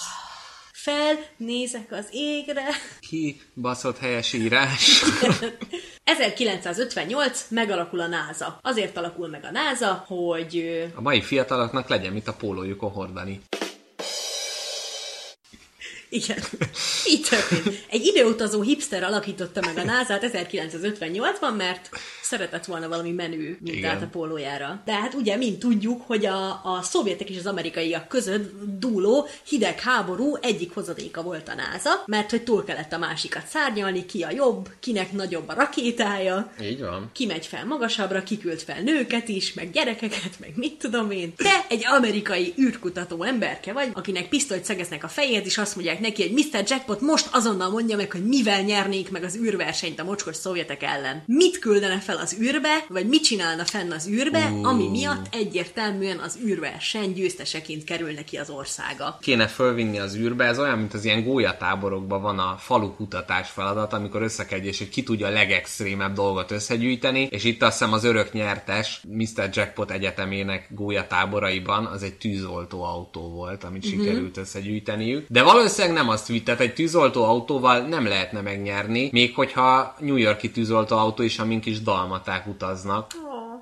Felnézek 0.73 1.91
az 1.91 2.05
égre. 2.11 2.63
kibaszott 2.99 3.97
helyes 3.97 4.33
írás. 4.33 5.01
1958 6.03 7.45
megalakul 7.49 7.99
a 7.99 8.07
NASA. 8.07 8.59
Azért 8.61 8.97
alakul 8.97 9.27
meg 9.27 9.43
a 9.43 9.51
NASA, 9.51 10.03
hogy 10.07 10.83
A 10.95 11.01
mai 11.01 11.21
fiataloknak 11.21 11.89
legyen 11.89 12.13
mit 12.13 12.27
a 12.27 12.33
pólójukon 12.33 12.91
hordani. 12.91 13.41
Igen. 16.09 16.37
Így 17.11 17.21
történt. 17.29 17.85
Egy 17.89 18.05
időutazó 18.05 18.61
hipster 18.61 19.03
alakította 19.03 19.61
meg 19.65 19.77
a 19.77 19.83
NASA-t 19.83 20.29
1958-ban, 20.33 21.57
mert 21.57 21.89
szeretett 22.21 22.65
volna 22.65 22.87
valami 22.87 23.11
menő 23.11 23.57
mintát 23.61 23.95
Igen. 23.95 24.03
a 24.03 24.09
pólójára. 24.11 24.81
De 24.85 24.93
hát 24.93 25.13
ugye 25.13 25.35
mind 25.35 25.57
tudjuk, 25.57 26.01
hogy 26.01 26.25
a, 26.25 26.47
a 26.49 26.81
szovjetek 26.81 27.29
és 27.29 27.37
az 27.37 27.45
amerikaiak 27.45 28.07
között 28.07 28.51
dúló 28.79 29.27
hideg 29.47 29.79
háború 29.79 30.35
egyik 30.41 30.73
hozadéka 30.73 31.21
volt 31.21 31.49
a 31.49 31.53
NASA, 31.53 32.03
mert 32.05 32.29
hogy 32.29 32.43
túl 32.43 32.63
kellett 32.63 32.93
a 32.93 32.97
másikat 32.97 33.47
szárnyalni, 33.47 34.05
ki 34.05 34.23
a 34.23 34.31
jobb, 34.31 34.69
kinek 34.79 35.11
nagyobb 35.11 35.47
a 35.47 35.53
rakétája, 35.53 36.51
Így 36.61 36.79
van. 36.79 37.09
ki 37.13 37.25
megy 37.25 37.45
fel 37.45 37.65
magasabbra, 37.65 38.23
kiküld 38.23 38.59
fel 38.59 38.81
nőket 38.81 39.27
is, 39.27 39.53
meg 39.53 39.71
gyerekeket, 39.71 40.39
meg 40.39 40.51
mit 40.55 40.77
tudom 40.77 41.11
én. 41.11 41.35
Te 41.35 41.65
egy 41.69 41.85
amerikai 41.85 42.53
űrkutató 42.59 43.23
emberke 43.23 43.73
vagy, 43.73 43.89
akinek 43.93 44.29
pisztolyt 44.29 44.65
szegeznek 44.65 45.03
a 45.03 45.07
fejét, 45.07 45.45
és 45.45 45.57
azt 45.57 45.75
mondják 45.75 45.98
neki, 45.99 46.21
hogy 46.21 46.31
Mr. 46.31 46.63
Jackpot 46.67 47.01
most 47.01 47.29
azonnal 47.31 47.69
mondja 47.69 47.95
meg, 47.95 48.11
hogy 48.11 48.25
mivel 48.25 48.61
nyernék 48.61 49.11
meg 49.11 49.23
az 49.23 49.35
űrversenyt 49.35 49.99
a 49.99 50.03
mocskos 50.03 50.35
szovjetek 50.35 50.83
ellen. 50.83 51.23
Mit 51.25 51.59
küldene 51.59 51.99
fel 51.99 52.17
az 52.17 52.37
űrbe, 52.41 52.85
vagy 52.87 53.07
mit 53.07 53.23
csinálna 53.23 53.65
fenn 53.65 53.91
az 53.91 54.07
űrbe, 54.07 54.49
uh. 54.51 54.67
ami 54.67 54.89
miatt 54.89 55.35
egyértelműen 55.35 56.17
az 56.17 56.39
űrverseny 56.45 57.13
győzteseként 57.13 57.83
kerül 57.83 58.11
neki 58.11 58.37
az 58.37 58.49
országa. 58.49 59.17
Kéne 59.21 59.47
fölvinni 59.47 59.99
az 59.99 60.15
űrbe, 60.15 60.45
ez 60.45 60.59
olyan, 60.59 60.77
mint 60.77 60.93
az 60.93 61.05
ilyen 61.05 61.23
gólyatáborokban 61.23 62.21
van 62.21 62.39
a 62.39 62.55
falu 62.57 62.95
kutatás 62.95 63.49
feladat, 63.49 63.93
amikor 63.93 64.21
összekegy, 64.21 64.65
és 64.65 64.77
hogy 64.77 64.89
ki 64.89 65.03
tudja 65.03 65.27
a 65.27 65.31
legextrémebb 65.31 66.13
dolgot 66.13 66.51
összegyűjteni, 66.51 67.27
és 67.31 67.43
itt 67.43 67.61
azt 67.61 67.77
hiszem 67.77 67.93
az 67.93 68.03
örök 68.03 68.33
nyertes 68.33 69.01
Mr. 69.07 69.49
Jackpot 69.51 69.91
egyetemének 69.91 70.67
gólyatáboraiban 70.69 71.85
az 71.85 72.03
egy 72.03 72.13
tűzoltó 72.13 72.83
autó 72.83 73.29
volt, 73.29 73.63
amit 73.63 73.85
uh-huh. 73.85 74.01
sikerült 74.01 74.37
összegyűjteniük. 74.37 75.25
De 75.29 75.43
valószínűleg 75.43 75.88
nem 75.91 76.09
azt 76.09 76.27
vitt, 76.27 76.45
tehát 76.45 76.59
egy 76.59 76.73
tűzoltó 76.73 77.23
autóval 77.23 77.79
nem 77.79 78.07
lehetne 78.07 78.41
megnyerni, 78.41 79.09
még 79.11 79.35
hogyha 79.35 79.95
New 79.99 80.15
Yorki 80.15 80.51
tűzoltó 80.51 80.97
autó 80.97 81.23
is, 81.23 81.39
amin 81.39 81.59
kis 81.59 81.81
dalmaták 81.81 82.47
utaznak. 82.47 83.11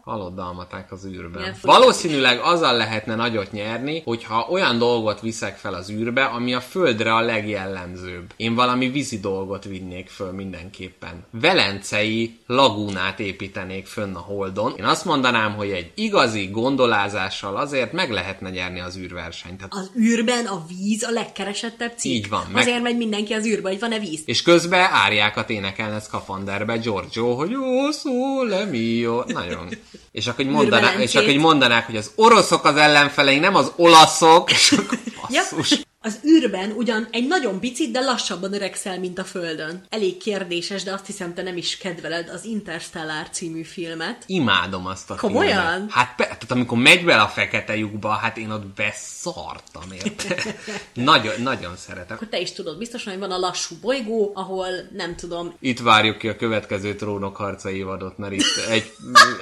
Halott 0.08 0.36
dalmaták 0.36 0.91
az 0.91 1.06
űrben. 1.06 1.56
Valószínűleg 1.62 2.39
azzal 2.39 2.78
lehetne 2.78 3.15
nagyot 3.15 3.52
nyerni, 3.52 4.02
hogyha 4.06 4.48
olyan 4.50 4.78
dolgot 4.78 5.22
viszek 5.22 5.58
fel 5.58 5.74
az 5.74 5.89
űrbe, 5.89 6.24
ami 6.24 6.54
a 6.54 6.62
Földre 6.62 7.13
a 7.15 7.20
legjellemzőbb. 7.22 8.34
Én 8.38 8.56
valami 8.56 8.89
vízi 8.89 9.20
dolgot 9.20 9.63
vinnék 9.63 10.10
föl 10.10 10.32
mindenképpen. 10.32 11.26
Velencei 11.32 12.38
lagúnát 12.46 13.20
építenék 13.20 13.86
fönn 13.86 14.15
a 14.15 14.20
Holdon. 14.20 14.74
Én 14.78 14.86
azt 14.86 15.06
mondanám, 15.06 15.54
hogy 15.56 15.70
egy 15.70 15.91
igazi 15.96 16.46
gondolázással 16.46 17.56
azért 17.58 17.91
meg 17.91 18.12
lehetne 18.12 18.50
nyerni 18.50 18.80
az 18.80 18.98
űrversenyt. 18.98 19.58
Tehát 19.58 19.74
Az 19.74 19.91
űrben 20.00 20.46
a 20.46 20.63
víz 20.67 21.04
a 21.04 21.12
legkeresettebb 21.12 21.93
cikk. 21.98 22.12
Így 22.13 22.30
van, 22.30 22.43
meg- 22.54 22.62
Azért 22.67 22.82
megy 22.82 22.98
mindenki 22.98 23.34
az 23.34 23.46
űrbe, 23.46 23.70
hogy 23.70 23.80
van-e 23.80 24.00
víz. 24.00 24.22
és 24.26 24.41
közben 24.41 24.88
áriákat 24.91 25.50
énekelne 25.50 26.00
szkafanderbe 26.00 26.78
Giorgio, 26.78 27.36
hogy 27.36 27.50
jó 27.50 27.91
szó, 27.91 28.43
lemio. 28.43 29.24
Nagyon. 29.28 29.67
És 30.12 30.27
akkor, 30.27 30.45
így 30.45 30.51
mondaná, 30.51 30.93
és 30.99 31.15
akkor 31.15 31.29
így 31.29 31.39
mondanák, 31.39 31.86
hogy 31.86 31.97
az 31.97 32.12
oroszok 32.15 32.65
az 32.65 32.75
ellenfeleink, 32.75 33.41
nem 33.41 33.55
az 33.55 33.71
olaszok, 33.75 34.51
és 34.51 34.71
akkor 34.71 34.99
basszus. 35.29 35.87
Az 36.08 36.20
űrben 36.28 36.72
ugyan 36.72 37.08
egy 37.12 37.28
nagyon 37.28 37.60
picit, 37.60 37.91
de 37.91 38.00
lassabban 38.00 38.54
öregszel, 38.54 39.00
mint 39.00 39.20
a 39.20 39.24
Földön. 39.24 39.82
Elég 39.89 40.17
kérdéses, 40.17 40.84
de 40.84 40.91
azt 40.93 41.06
hiszem, 41.06 41.34
te 41.34 41.41
nem 41.41 41.58
is 41.58 41.78
kedveled 41.78 42.30
az 42.34 42.46
Interstellar 42.46 43.30
című 43.30 43.63
filmet. 43.63 44.24
Imádom 44.26 44.86
azt 44.86 45.10
a 45.12 45.15
Komolyan? 45.15 45.72
filmet. 45.72 45.91
Hát, 45.91 46.13
pe- 46.15 46.28
tehát 46.28 46.52
amikor 46.52 46.78
megy 46.78 47.06
bele 47.06 47.22
a 47.22 47.28
fekete 47.28 47.78
lyukba, 47.78 48.10
hát 48.10 48.38
én 48.38 48.52
ott 48.52 48.65
beszartam, 48.65 49.84
érte? 50.04 50.36
nagyon, 50.93 51.34
nagyon 51.41 51.76
szeretem. 51.78 52.15
Akkor 52.15 52.28
te 52.28 52.39
is 52.39 52.52
tudod 52.52 52.78
biztosan, 52.78 53.12
hogy 53.13 53.22
van 53.22 53.32
a 53.32 53.38
lassú 53.38 53.76
bolygó, 53.82 54.32
ahol 54.36 54.67
nem 54.93 55.15
tudom, 55.15 55.54
Itt 55.60 55.80
várjuk 55.80 56.17
ki 56.17 56.28
a 56.28 56.36
következő 56.36 56.96
trónok 56.96 57.36
harca 57.36 57.70
évadot, 57.72 58.17
mert 58.17 58.34
itt 58.34 58.65
egy, 58.70 58.91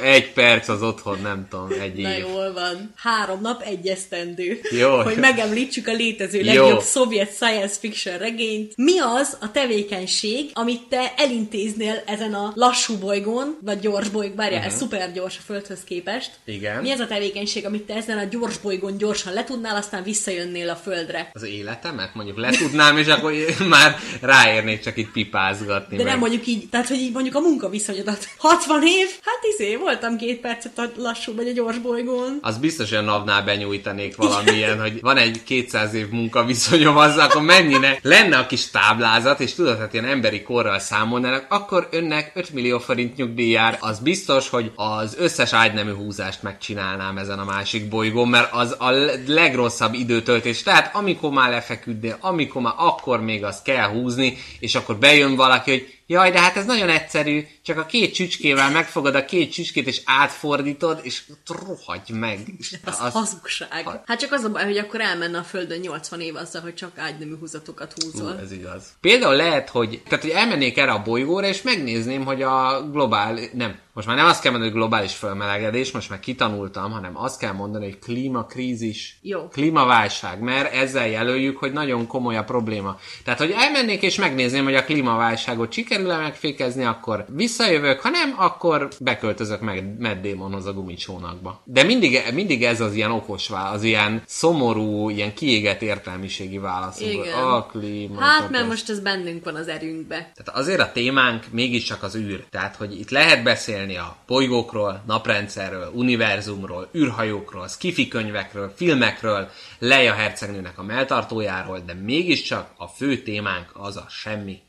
egy 0.03 0.33
perc 0.33 0.67
az 0.67 0.81
otthon, 0.81 1.19
nem 1.21 1.47
tudom, 1.49 1.67
egy 1.81 1.95
Na 1.95 2.13
év. 2.13 2.19
jól 2.19 2.53
van. 2.53 2.93
Három 2.95 3.41
nap 3.41 3.61
egy 3.61 3.87
esztendő. 3.87 4.59
Jó. 4.71 5.01
Hogy 5.01 5.17
megemlítsük 5.17 5.87
a 5.87 5.93
létező 5.93 6.41
Jó. 6.55 6.63
legjobb 6.63 6.81
szovjet 6.81 7.33
science 7.33 7.75
fiction 7.79 8.17
regényt. 8.17 8.73
Mi 8.77 8.99
az 8.99 9.37
a 9.41 9.51
tevékenység, 9.51 10.49
amit 10.53 10.81
te 10.89 11.13
elintéznél 11.17 12.03
ezen 12.05 12.33
a 12.33 12.51
lassú 12.55 12.97
bolygón, 12.97 13.57
vagy 13.61 13.79
gyors 13.79 14.09
bolygón, 14.09 14.35
várjál, 14.35 14.59
uh-huh. 14.59 14.73
ez 14.73 14.79
szuper 14.79 15.11
gyors 15.11 15.37
a 15.37 15.41
Földhöz 15.45 15.83
képest. 15.83 16.31
Mhm. 16.45 16.55
Igen. 16.55 16.81
Mi 16.81 16.91
az 16.91 16.99
a 16.99 17.07
tevékenység, 17.07 17.65
amit 17.65 17.83
te 17.83 17.93
ezen 17.93 18.17
a 18.17 18.23
gyors 18.23 18.57
bolygón 18.57 18.97
gyorsan 18.97 19.33
letudnál, 19.33 19.75
aztán 19.75 20.03
visszajönnél 20.03 20.69
a 20.69 20.75
Földre? 20.75 21.29
Az 21.33 21.43
életemet 21.43 22.13
mondjuk 22.13 22.37
letudnám, 22.37 22.97
és 22.97 23.07
akkor 23.07 23.33
már 23.67 23.95
ráérnék 24.21 24.81
csak 24.81 24.97
itt 24.97 25.11
pipázgatni. 25.11 25.97
De 25.97 26.03
meg. 26.03 26.11
nem 26.11 26.21
mondjuk 26.21 26.47
így, 26.47 26.69
tehát 26.69 26.87
hogy 26.87 26.97
így 26.97 27.13
mondjuk 27.13 27.35
a 27.35 27.39
munkaviszonyodat. 27.39 28.27
60 28.37 28.81
év? 28.83 29.07
Hát 29.21 29.39
izé, 29.53 29.75
voltam 29.75 30.17
két 30.17 30.39
percet 30.39 30.77
a 30.77 30.91
lassú 30.95 31.35
vagy 31.35 31.47
a 31.47 31.51
gyors 31.51 31.77
bolygón. 31.77 32.37
Az 32.41 32.57
biztos, 32.57 32.89
hogy 32.89 32.97
a 32.97 33.01
napnál 33.01 33.43
benyújtanék 33.43 34.15
valamilyen, 34.15 34.81
hogy 34.81 35.01
van 35.01 35.17
egy 35.17 35.43
200 35.43 35.93
év 35.93 36.09
munkaviszonyom 36.45 36.97
azzal, 36.97 37.25
akkor 37.25 37.41
mennyire 37.41 37.99
lenne 38.01 38.37
a 38.37 38.45
kis 38.45 38.69
táblázat, 38.69 39.39
és 39.39 39.53
tudod, 39.53 39.77
hát 39.77 39.93
ilyen 39.93 40.05
emberi 40.05 40.41
korral 40.41 40.79
számolnának, 40.79 41.45
akkor 41.49 41.87
önnek 41.91 42.31
5 42.35 42.53
millió 42.53 42.79
forint 42.79 43.15
nyugdíj 43.15 43.51
jár. 43.51 43.77
Az 43.81 43.99
biztos, 43.99 44.49
hogy 44.49 44.71
az 44.75 45.15
összes 45.17 45.53
ágynemű 45.53 45.93
húzást 45.93 46.43
megcsinálnám 46.43 47.17
ezen 47.17 47.39
a 47.39 47.43
másik 47.43 47.89
bolygón, 47.89 48.27
mert 48.27 48.53
az 48.53 48.75
a 48.79 48.89
legrosszabb 49.27 49.93
időtöltés. 49.93 50.63
Tehát 50.63 50.95
amikor 50.95 51.31
már 51.31 51.49
lefeküdnél, 51.49 52.17
amikor 52.19 52.61
már 52.61 52.73
akkor 52.77 53.21
még 53.21 53.43
azt 53.43 53.63
kell 53.63 53.87
húzni, 53.87 54.37
és 54.59 54.75
akkor 54.75 54.95
bejön 54.95 55.35
valaki, 55.35 55.71
hogy 55.71 55.95
Jaj, 56.07 56.31
de 56.31 56.39
hát 56.39 56.55
ez 56.57 56.65
nagyon 56.65 56.89
egyszerű, 56.89 57.47
csak 57.63 57.77
a 57.77 57.85
két 57.85 58.13
csücskével 58.13 58.71
megfogod 58.71 59.15
a 59.15 59.25
két 59.25 59.51
csücskét, 59.51 59.87
és 59.87 60.01
átfordítod, 60.05 60.99
és 61.03 61.23
rohagy 61.65 62.09
meg. 62.09 62.39
És 62.59 62.75
Az, 62.85 62.97
az- 62.99 63.13
hazugság. 63.13 64.01
Hát 64.05 64.19
csak 64.19 64.31
az 64.31 64.43
a 64.43 64.49
baj, 64.49 64.63
hogy 64.63 64.77
akkor 64.77 65.01
elmenne 65.01 65.37
a 65.37 65.43
Földön 65.43 65.79
80 65.79 66.21
év 66.21 66.35
azzal, 66.35 66.61
hogy 66.61 66.73
csak 66.73 66.97
ágynemű 66.97 67.37
húzatokat 67.39 67.93
húzol. 68.01 68.33
Ú, 68.33 68.37
ez 68.43 68.51
igaz. 68.51 68.83
Például 69.01 69.35
lehet, 69.35 69.69
hogy, 69.69 70.01
tehát, 70.07 70.23
hogy 70.23 70.33
elmennék 70.33 70.77
erre 70.77 70.91
a 70.91 71.01
bolygóra, 71.01 71.47
és 71.47 71.61
megnézném, 71.61 72.25
hogy 72.25 72.41
a 72.41 72.87
globál, 72.91 73.39
nem, 73.53 73.79
most 73.95 74.07
már 74.07 74.15
nem 74.15 74.25
azt 74.25 74.41
kell 74.41 74.51
mondani, 74.51 74.71
hogy 74.71 74.81
globális 74.81 75.15
felmelegedés, 75.15 75.91
most 75.91 76.09
már 76.09 76.19
kitanultam, 76.19 76.91
hanem 76.91 77.17
azt 77.17 77.39
kell 77.39 77.51
mondani, 77.51 77.85
hogy 77.85 77.99
klímakrízis, 77.99 79.17
Jó. 79.21 79.47
klímaválság, 79.47 80.39
mert 80.39 80.73
ezzel 80.73 81.07
jelöljük, 81.07 81.57
hogy 81.57 81.71
nagyon 81.71 82.07
komoly 82.07 82.37
a 82.37 82.43
probléma. 82.43 82.97
Tehát, 83.23 83.39
hogy 83.39 83.53
elmennék 83.57 84.01
és 84.01 84.15
megnézném, 84.15 84.63
hogy 84.63 84.75
a 84.75 84.83
klímaválságot 84.83 85.71
sikerül-e 85.71 86.17
megfékezni, 86.17 86.83
akkor 86.83 87.25
visszajövök, 87.29 87.99
ha 87.99 88.09
nem, 88.09 88.33
akkor 88.37 88.89
beköltözök 88.99 89.61
meg 89.61 89.95
Matt 89.99 90.21
Damonhoz 90.21 90.65
a 90.65 90.73
gumicsónakba. 90.73 91.61
De 91.65 91.83
mindig, 91.83 92.21
mindig 92.33 92.63
ez 92.63 92.81
az 92.81 92.93
ilyen 92.93 93.11
okos 93.11 93.47
válasz, 93.47 93.73
az 93.75 93.83
ilyen 93.83 94.21
szomorú, 94.25 95.09
ilyen 95.09 95.33
kiégett 95.33 95.81
értelmiségi 95.81 96.57
válasz. 96.57 96.99
Igen. 96.99 97.33
A 97.33 97.65
klíma. 97.65 98.19
Hát, 98.21 98.49
mert 98.49 98.67
most 98.67 98.89
ez 98.89 98.99
bennünk 98.99 99.43
van 99.43 99.55
az 99.55 99.67
erőnkbe. 99.67 100.15
Tehát 100.15 100.61
azért 100.61 100.79
a 100.79 100.91
témánk 100.91 101.43
mégiscsak 101.51 102.03
az 102.03 102.15
űr. 102.15 102.45
Tehát, 102.49 102.75
hogy 102.75 102.99
itt 102.99 103.09
lehet 103.09 103.43
beszélni 103.43 103.83
a 103.93 104.15
bolygókról, 104.27 105.03
naprendszerről, 105.07 105.91
univerzumról, 105.93 106.89
űrhajókról, 106.95 107.67
skifi 107.67 108.07
könyvekről, 108.07 108.73
filmekről, 108.75 109.49
Leia 109.79 110.13
hercegnőnek 110.13 110.77
a 110.77 110.83
melltartójáról, 110.83 111.79
de 111.85 111.93
mégiscsak 111.93 112.69
a 112.77 112.87
fő 112.87 113.17
témánk 113.17 113.69
az 113.73 113.97
a 113.97 114.05
semmi. 114.09 114.61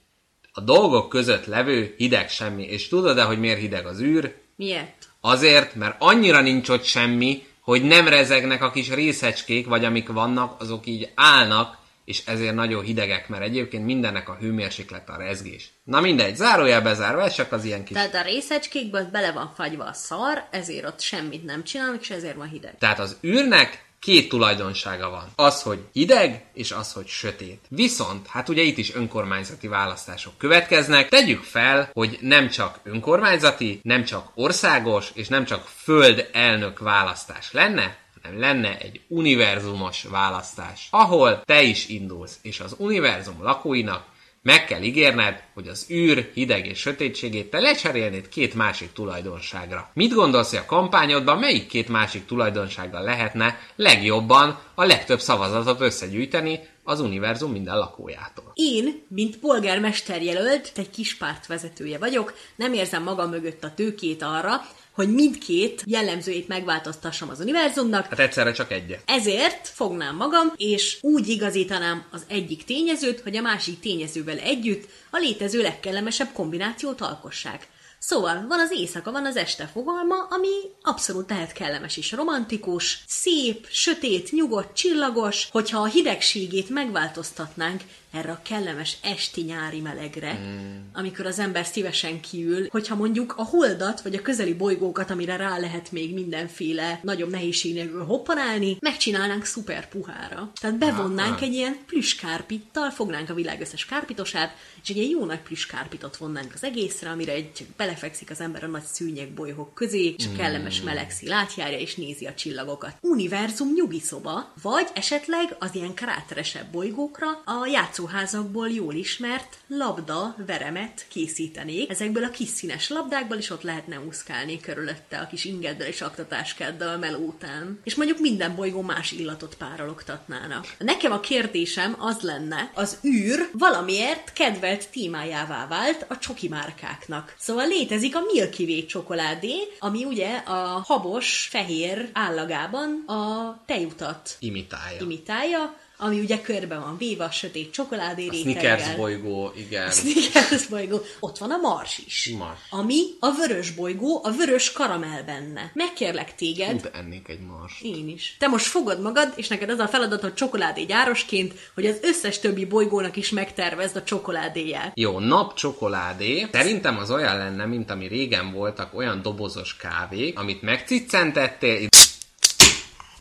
A 0.52 0.60
dolgok 0.60 1.08
között 1.08 1.46
levő 1.46 1.94
hideg 1.96 2.30
semmi. 2.30 2.62
És 2.62 2.88
tudod-e, 2.88 3.22
hogy 3.22 3.38
miért 3.38 3.60
hideg 3.60 3.86
az 3.86 4.00
űr? 4.00 4.34
Miért? 4.56 5.08
Azért, 5.20 5.74
mert 5.74 5.96
annyira 5.98 6.40
nincs 6.40 6.68
ott 6.68 6.84
semmi, 6.84 7.46
hogy 7.60 7.82
nem 7.82 8.08
rezegnek 8.08 8.62
a 8.62 8.70
kis 8.70 8.90
részecskék, 8.90 9.66
vagy 9.66 9.84
amik 9.84 10.08
vannak, 10.08 10.60
azok 10.60 10.86
így 10.86 11.10
állnak, 11.14 11.76
és 12.06 12.22
ezért 12.26 12.54
nagyon 12.54 12.84
hidegek, 12.84 13.28
mert 13.28 13.42
egyébként 13.42 13.84
mindennek 13.84 14.28
a 14.28 14.36
hőmérséklet 14.40 15.08
a 15.08 15.16
rezgés. 15.16 15.70
Na 15.84 16.00
mindegy, 16.00 16.36
zárójel 16.36 16.82
bezárva, 16.82 17.22
ez 17.22 17.34
csak 17.34 17.52
az 17.52 17.64
ilyen 17.64 17.84
kis... 17.84 17.96
Tehát 17.96 18.14
a 18.14 18.22
részecskékből 18.22 19.08
bele 19.12 19.32
van 19.32 19.52
fagyva 19.56 19.84
a 19.84 19.92
szar, 19.92 20.44
ezért 20.50 20.86
ott 20.86 21.00
semmit 21.00 21.44
nem 21.44 21.64
csinálnak, 21.64 22.00
és 22.00 22.10
ezért 22.10 22.36
van 22.36 22.48
hideg. 22.48 22.78
Tehát 22.78 22.98
az 22.98 23.16
űrnek 23.24 23.84
két 23.98 24.28
tulajdonsága 24.28 25.10
van. 25.10 25.32
Az, 25.36 25.62
hogy 25.62 25.78
hideg, 25.92 26.44
és 26.54 26.72
az, 26.72 26.92
hogy 26.92 27.06
sötét. 27.06 27.60
Viszont, 27.68 28.26
hát 28.26 28.48
ugye 28.48 28.62
itt 28.62 28.78
is 28.78 28.94
önkormányzati 28.94 29.68
választások 29.68 30.38
következnek. 30.38 31.08
Tegyük 31.08 31.42
fel, 31.42 31.90
hogy 31.92 32.18
nem 32.20 32.48
csak 32.48 32.80
önkormányzati, 32.82 33.80
nem 33.82 34.04
csak 34.04 34.30
országos, 34.34 35.10
és 35.14 35.28
nem 35.28 35.44
csak 35.44 35.66
föld 35.82 36.28
elnök 36.32 36.78
választás 36.78 37.52
lenne, 37.52 37.96
hanem 38.26 38.40
lenne 38.40 38.78
egy 38.78 39.00
univerzumos 39.08 40.02
választás, 40.02 40.88
ahol 40.90 41.42
te 41.44 41.62
is 41.62 41.88
indulsz, 41.88 42.38
és 42.42 42.60
az 42.60 42.74
univerzum 42.78 43.42
lakóinak 43.42 44.04
meg 44.42 44.64
kell 44.64 44.82
ígérned, 44.82 45.42
hogy 45.54 45.68
az 45.68 45.86
űr 45.90 46.30
hideg 46.34 46.66
és 46.66 46.78
sötétségét 46.78 47.50
te 47.50 47.60
lecserélnéd 47.60 48.28
két 48.28 48.54
másik 48.54 48.92
tulajdonságra. 48.92 49.90
Mit 49.94 50.12
gondolsz, 50.12 50.50
hogy 50.50 50.58
a 50.58 50.64
kampányodban 50.64 51.38
melyik 51.38 51.66
két 51.66 51.88
másik 51.88 52.26
tulajdonsággal 52.26 53.02
lehetne 53.02 53.58
legjobban 53.76 54.58
a 54.74 54.84
legtöbb 54.84 55.20
szavazatot 55.20 55.80
összegyűjteni 55.80 56.60
az 56.84 57.00
univerzum 57.00 57.52
minden 57.52 57.78
lakójától? 57.78 58.52
Én, 58.54 59.06
mint 59.08 59.38
polgármester 59.38 60.22
jelölt, 60.22 60.72
egy 60.76 60.90
kis 60.90 61.16
párt 61.16 61.46
vezetője 61.46 61.98
vagyok, 61.98 62.34
nem 62.56 62.72
érzem 62.72 63.02
magam 63.02 63.30
mögött 63.30 63.64
a 63.64 63.74
tőkét 63.74 64.22
arra, 64.22 64.60
hogy 64.96 65.14
mindkét 65.14 65.82
jellemzőjét 65.86 66.48
megváltoztassam 66.48 67.28
az 67.28 67.40
univerzumnak, 67.40 68.06
Hát 68.06 68.18
egyszerre 68.18 68.52
csak 68.52 68.72
egyet. 68.72 69.02
ezért 69.06 69.68
fognám 69.68 70.16
magam, 70.16 70.52
és 70.56 70.98
úgy 71.00 71.28
igazítanám 71.28 72.04
az 72.10 72.22
egyik 72.28 72.64
tényezőt, 72.64 73.20
hogy 73.20 73.36
a 73.36 73.40
másik 73.42 73.80
tényezővel 73.80 74.38
együtt 74.38 74.88
a 75.10 75.16
létező 75.18 75.62
legkellemesebb 75.62 76.32
kombinációt 76.32 77.00
alkossák. 77.00 77.68
Szóval 77.98 78.44
van 78.48 78.60
az 78.60 78.72
éjszaka, 78.72 79.10
van 79.10 79.26
az 79.26 79.36
este 79.36 79.66
fogalma, 79.72 80.14
ami 80.30 80.48
abszolút 80.82 81.30
lehet 81.30 81.52
kellemes 81.52 81.96
és 81.96 82.12
romantikus, 82.12 82.98
szép, 83.06 83.66
sötét, 83.70 84.32
nyugodt, 84.32 84.76
csillagos, 84.76 85.48
hogyha 85.50 85.78
a 85.80 85.86
hidegségét 85.86 86.68
megváltoztatnánk 86.68 87.82
erre 88.16 88.30
a 88.30 88.40
kellemes 88.42 88.96
esti-nyári 89.02 89.80
melegre, 89.80 90.32
mm. 90.32 90.76
amikor 90.92 91.26
az 91.26 91.38
ember 91.38 91.66
szívesen 91.66 92.20
kiül, 92.20 92.66
hogyha 92.70 92.94
mondjuk 92.94 93.34
a 93.36 93.44
holdat, 93.44 94.00
vagy 94.00 94.14
a 94.14 94.22
közeli 94.22 94.54
bolygókat, 94.54 95.10
amire 95.10 95.36
rá 95.36 95.58
lehet 95.58 95.92
még 95.92 96.14
mindenféle 96.14 97.00
nagyobb 97.02 97.30
nehézség 97.30 97.74
nélkül 97.74 98.04
hoppanálni, 98.04 98.76
megcsinálnánk 98.80 99.44
szuper 99.44 99.88
puhára. 99.88 100.50
Tehát 100.60 100.78
bevonnánk 100.78 101.40
egy 101.40 101.52
ilyen 101.52 101.76
plüskárpittal, 101.86 102.90
fognánk 102.90 103.30
a 103.30 103.34
világ 103.34 103.60
összes 103.60 103.84
kárpitosát, 103.84 104.56
és 104.82 104.88
egy 104.88 104.96
ilyen 104.96 105.10
jó 105.10 105.24
nagy 105.24 105.40
plüskárpitot 105.40 106.16
vonnánk 106.16 106.54
az 106.54 106.64
egészre, 106.64 107.10
amire 107.10 107.32
egy 107.32 107.66
belefekszik 107.76 108.30
az 108.30 108.40
ember 108.40 108.64
a 108.64 108.66
nagy 108.66 108.84
szűnyeg 108.84 109.30
bolyhok 109.30 109.74
közé, 109.74 110.14
és 110.18 110.26
a 110.26 110.36
kellemes 110.36 110.80
meleg 110.80 111.10
átjárja, 111.28 111.78
és 111.78 111.94
nézi 111.94 112.26
a 112.26 112.34
csillagokat. 112.34 112.96
Univerzum 113.00 113.72
nyugi 113.72 114.00
szoba, 114.00 114.52
vagy 114.62 114.88
esetleg 114.94 115.56
az 115.58 115.74
ilyen 115.74 115.94
kráteresebb 115.94 116.70
bolygókra 116.70 117.26
a 117.44 117.66
játszóházakból 118.06 118.70
jól 118.70 118.94
ismert 118.94 119.56
labda 119.66 120.34
veremet 120.46 121.06
készítenék. 121.08 121.90
Ezekből 121.90 122.24
a 122.24 122.30
kis 122.30 122.48
színes 122.48 122.88
labdákból 122.88 123.36
is 123.36 123.50
ott 123.50 123.62
lehetne 123.62 124.00
úszkálni 124.00 124.60
körülötte 124.60 125.18
a 125.18 125.26
kis 125.26 125.44
ingeddel 125.44 125.86
és 125.86 126.00
aktatáskáddal 126.00 126.96
meló 126.96 127.18
után. 127.18 127.80
És 127.84 127.94
mondjuk 127.94 128.18
minden 128.18 128.54
bolygó 128.54 128.82
más 128.82 129.12
illatot 129.12 129.54
párologtatnának. 129.54 130.74
Nekem 130.78 131.12
a 131.12 131.20
kérdésem 131.20 131.96
az 131.98 132.20
lenne, 132.20 132.70
az 132.74 132.98
űr 133.04 133.48
valamiért 133.52 134.32
kedvelt 134.32 134.90
témájává 134.90 135.66
vált 135.66 136.04
a 136.08 136.18
csoki 136.18 136.48
márkáknak. 136.48 137.34
Szóval 137.38 137.66
létezik 137.66 138.16
a 138.16 138.20
Milky 138.32 138.64
Way 138.64 138.86
csokoládé, 138.86 139.54
ami 139.78 140.04
ugye 140.04 140.36
a 140.36 140.82
habos, 140.86 141.48
fehér 141.50 142.08
állagában 142.12 143.04
a 143.06 143.62
tejutat 143.66 144.36
Imitálja. 144.38 145.00
imitálja, 145.00 145.74
ami 145.98 146.18
ugye 146.20 146.40
körbe 146.40 146.78
van 146.78 146.96
véve 146.98 147.24
a 147.24 147.30
sötét 147.30 147.72
csokoládé 147.72 148.28
Snickers 148.32 148.44
réteggel. 148.62 148.96
bolygó, 148.96 149.52
igen. 149.56 149.90
Snickers 149.90 150.66
bolygó. 150.66 151.00
Ott 151.20 151.38
van 151.38 151.50
a 151.50 151.56
Mars 151.56 151.98
is. 152.06 152.30
Mars. 152.38 152.60
Ami 152.70 153.02
a 153.20 153.30
vörös 153.32 153.70
bolygó, 153.70 154.20
a 154.24 154.30
vörös 154.30 154.72
karamell 154.72 155.22
benne. 155.22 155.70
Megkérlek 155.74 156.34
téged, 156.34 156.80
Tud 156.80 156.90
ennék 156.94 157.28
egy 157.28 157.40
mars. 157.40 157.80
én 157.82 158.08
is. 158.08 158.36
Te 158.38 158.46
most 158.48 158.66
fogod 158.66 159.00
magad, 159.00 159.32
és 159.36 159.48
neked 159.48 159.70
az 159.70 159.78
a 159.78 159.88
feladatod 159.88 160.34
csokoládé 160.34 160.82
gyárosként, 160.84 161.54
hogy 161.74 161.86
az 161.86 161.98
összes 162.02 162.38
többi 162.38 162.64
bolygónak 162.64 163.16
is 163.16 163.30
megtervezd 163.30 163.96
a 163.96 164.02
csokoládéját. 164.02 164.92
Jó, 164.94 165.18
napcsokoládé. 165.18 166.46
Szerintem 166.52 166.98
az 166.98 167.10
olyan 167.10 167.36
lenne, 167.36 167.64
mint 167.66 167.90
ami 167.90 168.06
régen 168.06 168.52
voltak 168.52 168.94
olyan 168.94 169.22
dobozos 169.22 169.76
kávék, 169.76 170.38
amit 170.38 170.62
megciccentettél, 170.62 171.88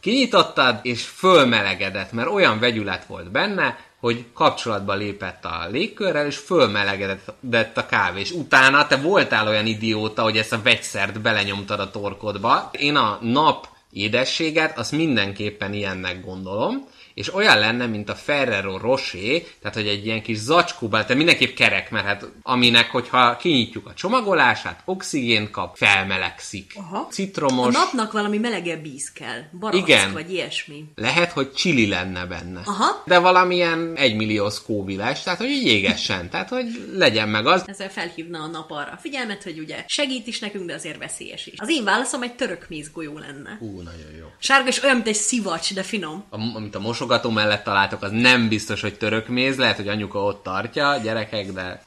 kinyitottad, 0.06 0.80
és 0.82 1.04
fölmelegedett, 1.04 2.12
mert 2.12 2.30
olyan 2.30 2.60
vegyület 2.60 3.06
volt 3.06 3.32
benne, 3.32 3.78
hogy 4.00 4.26
kapcsolatba 4.34 4.94
lépett 4.94 5.46
a 5.46 5.68
légkörrel, 5.72 6.26
és 6.26 6.38
fölmelegedett 6.38 7.78
a 7.78 7.86
kávé, 7.86 8.20
és 8.20 8.32
utána 8.32 8.88
te 8.88 8.96
voltál 8.96 9.48
olyan 9.48 9.66
idióta, 9.66 10.22
hogy 10.22 10.38
ezt 10.38 10.54
a 10.54 10.62
vegyszert 10.62 11.22
belenyomtad 11.22 11.80
a 11.80 11.92
torkodba. 11.92 12.70
Én 12.80 12.96
a 12.96 13.18
nap 13.22 13.68
édességet, 13.92 14.78
azt 14.78 14.92
mindenképpen 14.92 15.74
ilyennek 15.74 16.26
gondolom, 16.26 16.88
és 17.16 17.34
olyan 17.34 17.60
lenne, 17.60 17.86
mint 17.86 18.10
a 18.10 18.16
Ferrero 18.16 18.78
Rocher, 18.78 19.42
tehát 19.62 19.76
hogy 19.76 19.88
egy 19.88 20.06
ilyen 20.06 20.22
kis 20.22 20.38
zacskóban, 20.38 21.02
tehát 21.02 21.16
mindenképp 21.16 21.56
kerek, 21.56 21.92
mert 21.92 22.06
hát 22.06 22.26
aminek, 22.42 22.90
hogyha 22.92 23.38
kinyitjuk 23.38 23.88
a 23.88 23.94
csomagolását, 23.94 24.82
oxigént 24.86 25.52
kap, 25.52 25.78
felmelegszik. 25.78 26.74
Aha. 26.76 26.98
A 26.98 27.08
Citromos, 27.12 27.74
napnak 27.74 28.12
valami 28.12 28.38
melegebb 28.38 28.86
íz 28.86 29.12
kell. 29.12 29.42
Barack 29.60 29.88
Igen. 29.88 30.14
vagy 30.14 30.34
ilyesmi. 30.34 30.86
lehet, 30.96 31.32
hogy 31.32 31.54
csili 31.54 31.88
lenne 31.88 32.26
benne. 32.26 32.62
Aha. 32.66 33.04
De 33.06 33.20
valamilyen 33.20 33.94
egymillió 33.96 34.50
szkóviles, 34.50 35.24
tehát 35.24 35.40
hogy 35.40 35.50
így 35.50 35.68
égessen, 35.68 36.30
tehát 36.30 36.50
hogy 36.50 36.90
legyen 36.94 37.30
meg 37.30 37.46
az. 37.46 37.64
Ezzel 37.66 37.90
felhívna 37.90 38.40
a 38.40 38.48
nap 38.48 38.72
arra 38.72 38.92
a 38.92 38.98
figyelmet, 38.98 39.44
hogy 39.44 39.60
ugye 39.60 39.84
segít 39.88 40.28
is 40.28 40.40
nekünk, 40.40 40.66
de 40.66 40.74
azért 40.74 40.98
veszélyes 40.98 41.46
is. 41.46 41.60
Az 41.60 41.70
én 41.70 41.84
válaszom 41.84 42.22
egy 42.22 42.36
török 42.36 42.66
mézgolyó 42.70 43.18
lenne. 43.18 43.58
Ú, 43.60 43.82
nagyon 43.82 44.16
jó. 44.20 44.26
Sárga 44.40 44.68
és 44.68 44.84
olyan, 44.84 44.96
mint 44.96 45.08
egy 45.08 45.16
szivacs, 45.16 45.74
de 45.74 45.84
finom. 45.84 46.24
A, 46.30 46.56
amit 46.56 46.76
a 46.76 46.80
mosogató 47.06 47.30
mellett 47.30 47.64
találtok, 47.64 48.02
az 48.02 48.12
nem 48.12 48.48
biztos, 48.48 48.82
hogy 48.82 48.98
török 48.98 49.28
méz, 49.28 49.58
lehet, 49.58 49.76
hogy 49.76 49.88
anyuka 49.88 50.24
ott 50.24 50.44
tartja, 50.44 50.98
gyerekek, 50.98 51.52
de... 51.52 51.82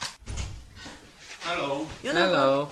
Hello! 1.45 1.85
Jó 2.01 2.13
napot! 2.13 2.35
Hello! 2.35 2.67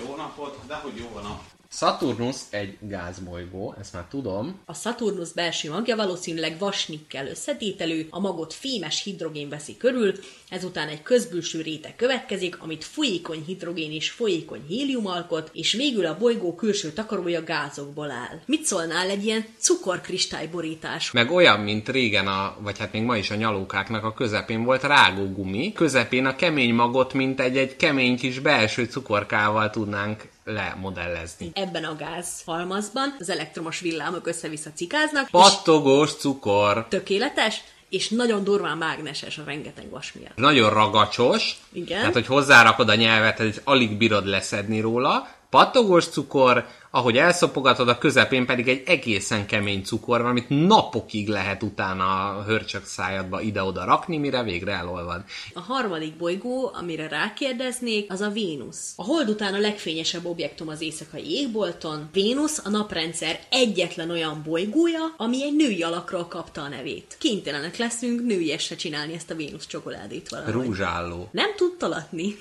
Jó 0.00 0.16
napot, 0.16 0.58
de 0.66 0.74
hogy 0.74 0.96
jó 0.96 1.10
van 1.14 1.24
a... 1.24 1.40
Saturnus 1.78 2.36
egy 2.50 2.76
gázbolygó, 2.80 3.74
ezt 3.80 3.92
már 3.92 4.04
tudom. 4.10 4.60
A 4.64 4.74
Saturnus 4.74 5.32
belső 5.32 5.70
magja 5.70 5.96
valószínűleg 5.96 6.58
vasnikkel 6.58 7.26
összetételő, 7.26 8.06
a 8.10 8.20
magot 8.20 8.52
fémes 8.52 9.02
hidrogén 9.02 9.48
veszi 9.48 9.76
körül, 9.76 10.14
ezután 10.50 10.88
egy 10.88 11.02
közbülső 11.02 11.60
réteg 11.60 11.96
következik, 11.96 12.62
amit 12.62 12.84
folyékony 12.84 13.42
hidrogén 13.46 13.92
és 13.92 14.10
folyékony 14.10 14.64
hélium 14.68 15.06
alkot, 15.06 15.50
és 15.52 15.72
végül 15.72 16.06
a 16.06 16.18
bolygó 16.18 16.54
külső 16.54 16.92
takarója 16.92 17.44
gázokból 17.44 18.10
áll. 18.10 18.40
Mit 18.46 18.64
szólnál 18.64 19.08
egy 19.08 19.24
ilyen 19.24 19.44
cukorkristályborítás? 19.58 21.10
Meg 21.10 21.30
olyan, 21.30 21.60
mint 21.60 21.88
régen, 21.88 22.26
a, 22.26 22.56
vagy 22.60 22.78
hát 22.78 22.92
még 22.92 23.02
ma 23.02 23.16
is 23.16 23.30
a 23.30 23.34
nyalókáknak 23.34 24.04
a 24.04 24.14
közepén 24.14 24.64
volt 24.64 24.82
rágógumi. 24.82 25.72
Közepén 25.72 26.26
a 26.26 26.36
kemény 26.36 26.74
magot, 26.74 27.12
mint 27.12 27.40
egy, 27.40 27.56
egy 27.56 27.76
kemény 27.76 28.16
kis 28.16 28.38
belső 28.38 28.84
cukorkával 28.84 29.70
tudnánk 29.70 30.28
lemodellezni. 30.48 31.50
Ebben 31.54 31.84
a 31.84 31.96
gáz 31.96 32.28
halmazban 32.46 33.16
az 33.18 33.30
elektromos 33.30 33.80
villámok 33.80 34.26
össze-vissza 34.26 34.70
cikáznak, 34.74 35.28
Pattogós 35.30 36.12
cukor. 36.14 36.86
tökéletes, 36.88 37.62
és 37.88 38.08
nagyon 38.08 38.44
durván 38.44 38.76
mágneses 38.76 39.38
a 39.38 39.42
rengeteg 39.46 39.90
vas 39.90 40.12
miatt. 40.12 40.36
Nagyon 40.36 40.70
ragacsos. 40.70 41.56
Igen. 41.72 41.98
Tehát, 41.98 42.12
hogy 42.12 42.26
hozzárakod 42.26 42.88
a 42.88 42.94
nyelvet, 42.94 43.40
és 43.40 43.60
alig 43.64 43.96
bírod 43.96 44.26
leszedni 44.26 44.80
róla. 44.80 45.28
Pattogós 45.50 46.06
cukor, 46.08 46.66
ahogy 46.90 47.16
elszopogatod, 47.16 47.88
a 47.88 47.98
közepén 47.98 48.46
pedig 48.46 48.68
egy 48.68 48.82
egészen 48.86 49.46
kemény 49.46 49.82
cukor, 49.82 50.20
van, 50.20 50.30
amit 50.30 50.48
napokig 50.48 51.28
lehet 51.28 51.62
utána 51.62 52.04
a 52.04 52.42
hörcsök 52.42 52.84
szájadba 52.84 53.40
ide-oda 53.40 53.84
rakni, 53.84 54.18
mire 54.18 54.42
végre 54.42 54.72
elolvad. 54.72 55.24
A 55.54 55.60
harmadik 55.60 56.16
bolygó, 56.16 56.70
amire 56.74 57.08
rákérdeznék, 57.08 58.12
az 58.12 58.20
a 58.20 58.28
Vénusz. 58.28 58.92
A 58.96 59.04
hold 59.04 59.28
után 59.28 59.54
a 59.54 59.58
legfényesebb 59.58 60.24
objektum 60.24 60.68
az 60.68 60.80
éjszakai 60.80 61.30
égbolton. 61.30 62.08
Vénusz 62.12 62.60
a 62.64 62.68
naprendszer 62.68 63.40
egyetlen 63.50 64.10
olyan 64.10 64.42
bolygója, 64.44 65.14
ami 65.16 65.42
egy 65.42 65.56
női 65.56 65.82
alakról 65.82 66.26
kapta 66.26 66.62
a 66.62 66.68
nevét. 66.68 67.16
Kénytelenek 67.18 67.76
leszünk 67.76 68.26
nőiesre 68.26 68.76
csinálni 68.76 69.14
ezt 69.14 69.30
a 69.30 69.34
Vénusz 69.34 69.66
csokoládét 69.66 70.28
valahogy. 70.28 70.52
Rúzsálló. 70.52 71.28
Nem 71.32 71.54
tud 71.56 71.76
talatni. 71.76 72.34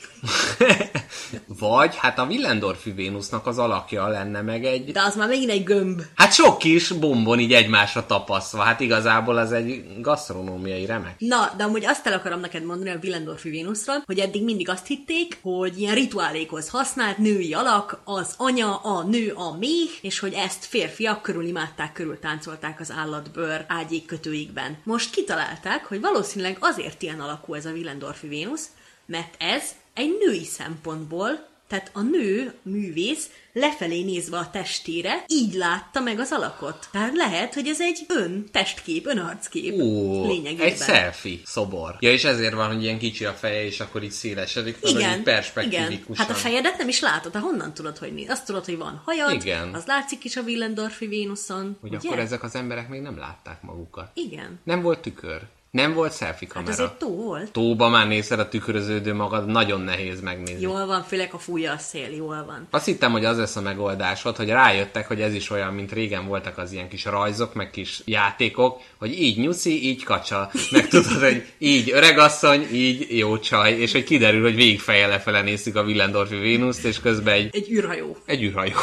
Vagy, 1.60 1.96
hát 1.96 2.20
a 2.20 2.26
Willendorfi 2.26 2.92
Vénusznak 2.92 3.48
az 3.48 3.58
alakja 3.58 4.08
lenne 4.08 4.37
meg 4.42 4.66
egy... 4.66 4.92
De 4.92 5.02
az 5.02 5.16
már 5.16 5.28
megint 5.28 5.50
egy 5.50 5.64
gömb. 5.64 6.02
Hát 6.16 6.34
sok 6.34 6.58
kis 6.58 6.92
bombon 6.92 7.40
így 7.40 7.54
egymásra 7.54 8.06
tapasztva. 8.06 8.62
Hát 8.62 8.80
igazából 8.80 9.38
az 9.38 9.52
egy 9.52 9.84
gasztronómiai 10.02 10.86
remek. 10.86 11.16
Na, 11.18 11.54
de 11.58 11.64
amúgy 11.64 11.86
azt 11.86 12.08
el 12.08 12.14
akarom 12.14 12.40
neked 12.40 12.64
mondani 12.64 12.90
a 12.90 13.00
Willendorfi 13.04 13.50
Vénuszról, 13.50 14.04
hogy 14.06 14.20
eddig 14.20 14.44
mindig 14.44 14.70
azt 14.70 14.88
hitték, 14.88 15.40
hogy 15.42 15.80
ilyen 15.80 15.96
rituálékhoz 15.96 16.70
használt 16.70 17.18
női 17.18 17.54
alak 17.54 18.02
az 18.04 18.34
anya, 18.38 18.76
a 18.76 19.04
nő, 19.04 19.32
a 19.36 19.58
méh, 19.58 19.90
és 20.02 20.20
hogy 20.20 20.34
ezt 20.34 20.66
férfiak 20.66 21.22
körül 21.22 21.46
imádták, 21.46 21.94
körül 21.94 22.20
táncolták 22.20 22.80
az 22.80 22.92
állatbőr 22.98 23.66
ágyék 23.68 24.06
kötőikben. 24.06 24.78
Most 24.84 25.10
kitalálták, 25.10 25.86
hogy 25.86 26.02
valószínűleg 26.02 26.58
azért 26.60 27.02
ilyen 27.02 27.20
alakú 27.20 27.54
ez 27.54 27.66
a 27.66 27.72
Willendorfi 27.72 28.28
Vénusz, 28.28 28.70
mert 29.06 29.36
ez 29.38 29.64
egy 29.94 30.18
női 30.20 30.46
szempontból 30.46 31.48
tehát 31.68 31.90
a 31.94 32.02
nő, 32.02 32.54
művész, 32.62 33.30
lefelé 33.54 34.04
nézve 34.04 34.38
a 34.38 34.50
testére, 34.50 35.24
így 35.28 35.54
látta 35.54 36.00
meg 36.00 36.20
az 36.20 36.32
alakot. 36.32 36.88
Tehát 36.92 37.16
lehet, 37.16 37.54
hogy 37.54 37.68
ez 37.68 37.82
egy 37.82 38.06
ön 38.08 38.46
testkép, 38.52 39.06
önarckép 39.06 39.82
Ó, 39.82 40.28
lényegében. 40.28 40.68
egy 40.68 40.78
selfie 40.78 41.38
szobor. 41.46 41.96
Ja, 42.00 42.12
és 42.12 42.24
ezért 42.24 42.54
van, 42.54 42.74
hogy 42.74 42.84
ilyen 42.84 42.98
kicsi 42.98 43.26
a 43.26 43.34
feje, 43.34 43.66
és 43.66 43.80
akkor 43.80 44.04
így 44.04 44.12
szélesedik, 44.12 44.78
hogy 44.82 44.90
Igen, 44.90 45.02
így 45.02 45.08
igen. 45.10 45.24
perspektívikusan. 45.24 46.26
Hát 46.26 46.36
a 46.36 46.40
fejedet 46.40 46.78
nem 46.78 46.88
is 46.88 47.00
látod, 47.00 47.34
hát 47.34 47.44
honnan 47.44 47.74
tudod, 47.74 47.98
hogy 47.98 48.14
néz? 48.14 48.30
Azt 48.30 48.46
tudod, 48.46 48.66
hogy 48.66 48.78
van 48.78 49.02
hajad, 49.06 49.32
Igen. 49.32 49.74
az 49.74 49.86
látszik 49.86 50.24
is 50.24 50.36
a 50.36 50.42
Willendorfi 50.42 51.08
Vénuszon. 51.08 51.78
Hogy 51.82 51.96
ugye? 51.96 52.08
akkor 52.08 52.20
ezek 52.20 52.44
az 52.44 52.56
emberek 52.56 52.90
még 52.90 53.02
nem 53.02 53.18
látták 53.18 53.62
magukat. 53.62 54.12
Igen. 54.14 54.60
Nem 54.64 54.82
volt 54.82 55.00
tükör. 55.00 55.42
Nem 55.78 55.94
volt 55.94 56.16
selfie 56.18 56.48
Hát 56.54 56.64
kamera. 56.64 56.72
azért 56.84 56.98
tó 57.00 57.16
volt. 57.16 57.52
Tóba 57.52 57.90
már 57.90 58.08
nézed 58.08 58.40
a 58.40 58.50
tükröződő 58.50 59.14
magad, 59.14 59.46
nagyon 59.48 59.82
nehéz 59.82 60.22
megnézni. 60.22 60.62
Jól 60.62 60.86
van, 60.86 61.04
főleg 61.04 61.30
a 61.34 61.38
fújja 61.38 61.72
a 61.72 61.78
szél, 61.78 62.10
jól 62.16 62.44
van. 62.48 62.68
Azt 62.72 62.86
hittem, 62.86 63.12
hogy 63.12 63.26
az 63.26 63.38
lesz 63.38 63.56
a 63.56 63.62
megoldásod, 63.62 64.36
hogy 64.36 64.50
rájöttek, 64.50 65.08
hogy 65.08 65.22
ez 65.22 65.34
is 65.34 65.50
olyan, 65.50 65.74
mint 65.74 65.92
régen 65.92 66.28
voltak 66.28 66.58
az 66.58 66.72
ilyen 66.72 66.90
kis 66.90 67.06
rajzok, 67.06 67.54
meg 67.54 67.70
kis 67.70 68.02
játékok, 68.06 68.82
hogy 69.00 69.22
így 69.22 69.38
nyuszi, 69.38 69.88
így 69.88 70.04
kacsa. 70.04 70.52
Meg 70.72 70.88
tudod, 70.88 71.12
hogy 71.12 71.46
így 71.58 71.92
öregasszony, 71.92 72.68
így 72.74 73.18
jó 73.18 73.40
csaj, 73.40 73.74
és 73.74 73.92
hogy 73.92 74.04
kiderül, 74.04 74.42
hogy 74.42 74.56
végig 74.56 74.80
feje 74.80 75.08
lefele 75.08 75.42
nézzük 75.42 75.76
a 75.76 75.82
Willendorfi 75.84 76.36
Vénuszt, 76.36 76.86
és 76.86 77.00
közben 77.00 77.34
egy, 77.34 77.50
Egy 77.56 77.72
űrhajó. 77.72 78.18
egy 78.26 78.44
űrhajó. 78.44 78.74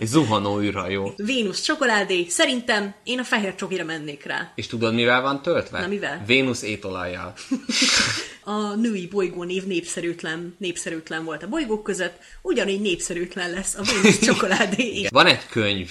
egy 0.00 0.06
zuhanó 0.06 0.60
űrhajó. 0.60 1.12
Vénusz 1.16 1.60
csokoládé, 1.60 2.26
szerintem 2.28 2.94
én 3.04 3.18
a 3.18 3.24
fehér 3.24 3.54
csokira 3.54 3.84
mennék 3.84 4.24
rá. 4.24 4.52
És 4.54 4.66
tudod, 4.66 4.94
mivel 4.94 5.20
van 5.22 5.42
töltve? 5.42 5.80
Na, 5.80 5.86
mivel? 5.86 6.22
Vénusz 6.26 6.62
étolajjal. 6.62 7.32
A 8.46 8.74
női 8.74 9.06
bolygó 9.06 9.42
név 9.42 9.64
népszerűtlen, 9.66 10.54
népszerűtlen 10.58 11.24
volt 11.24 11.42
a 11.42 11.48
bolygók 11.48 11.82
között, 11.82 12.18
ugyanígy 12.42 12.80
népszerűtlen 12.80 13.50
lesz 13.50 13.74
a 13.74 13.82
Vénusz 13.82 14.18
csokoládé. 14.26 15.06
Van 15.10 15.26
egy 15.26 15.46
könyv, 15.46 15.90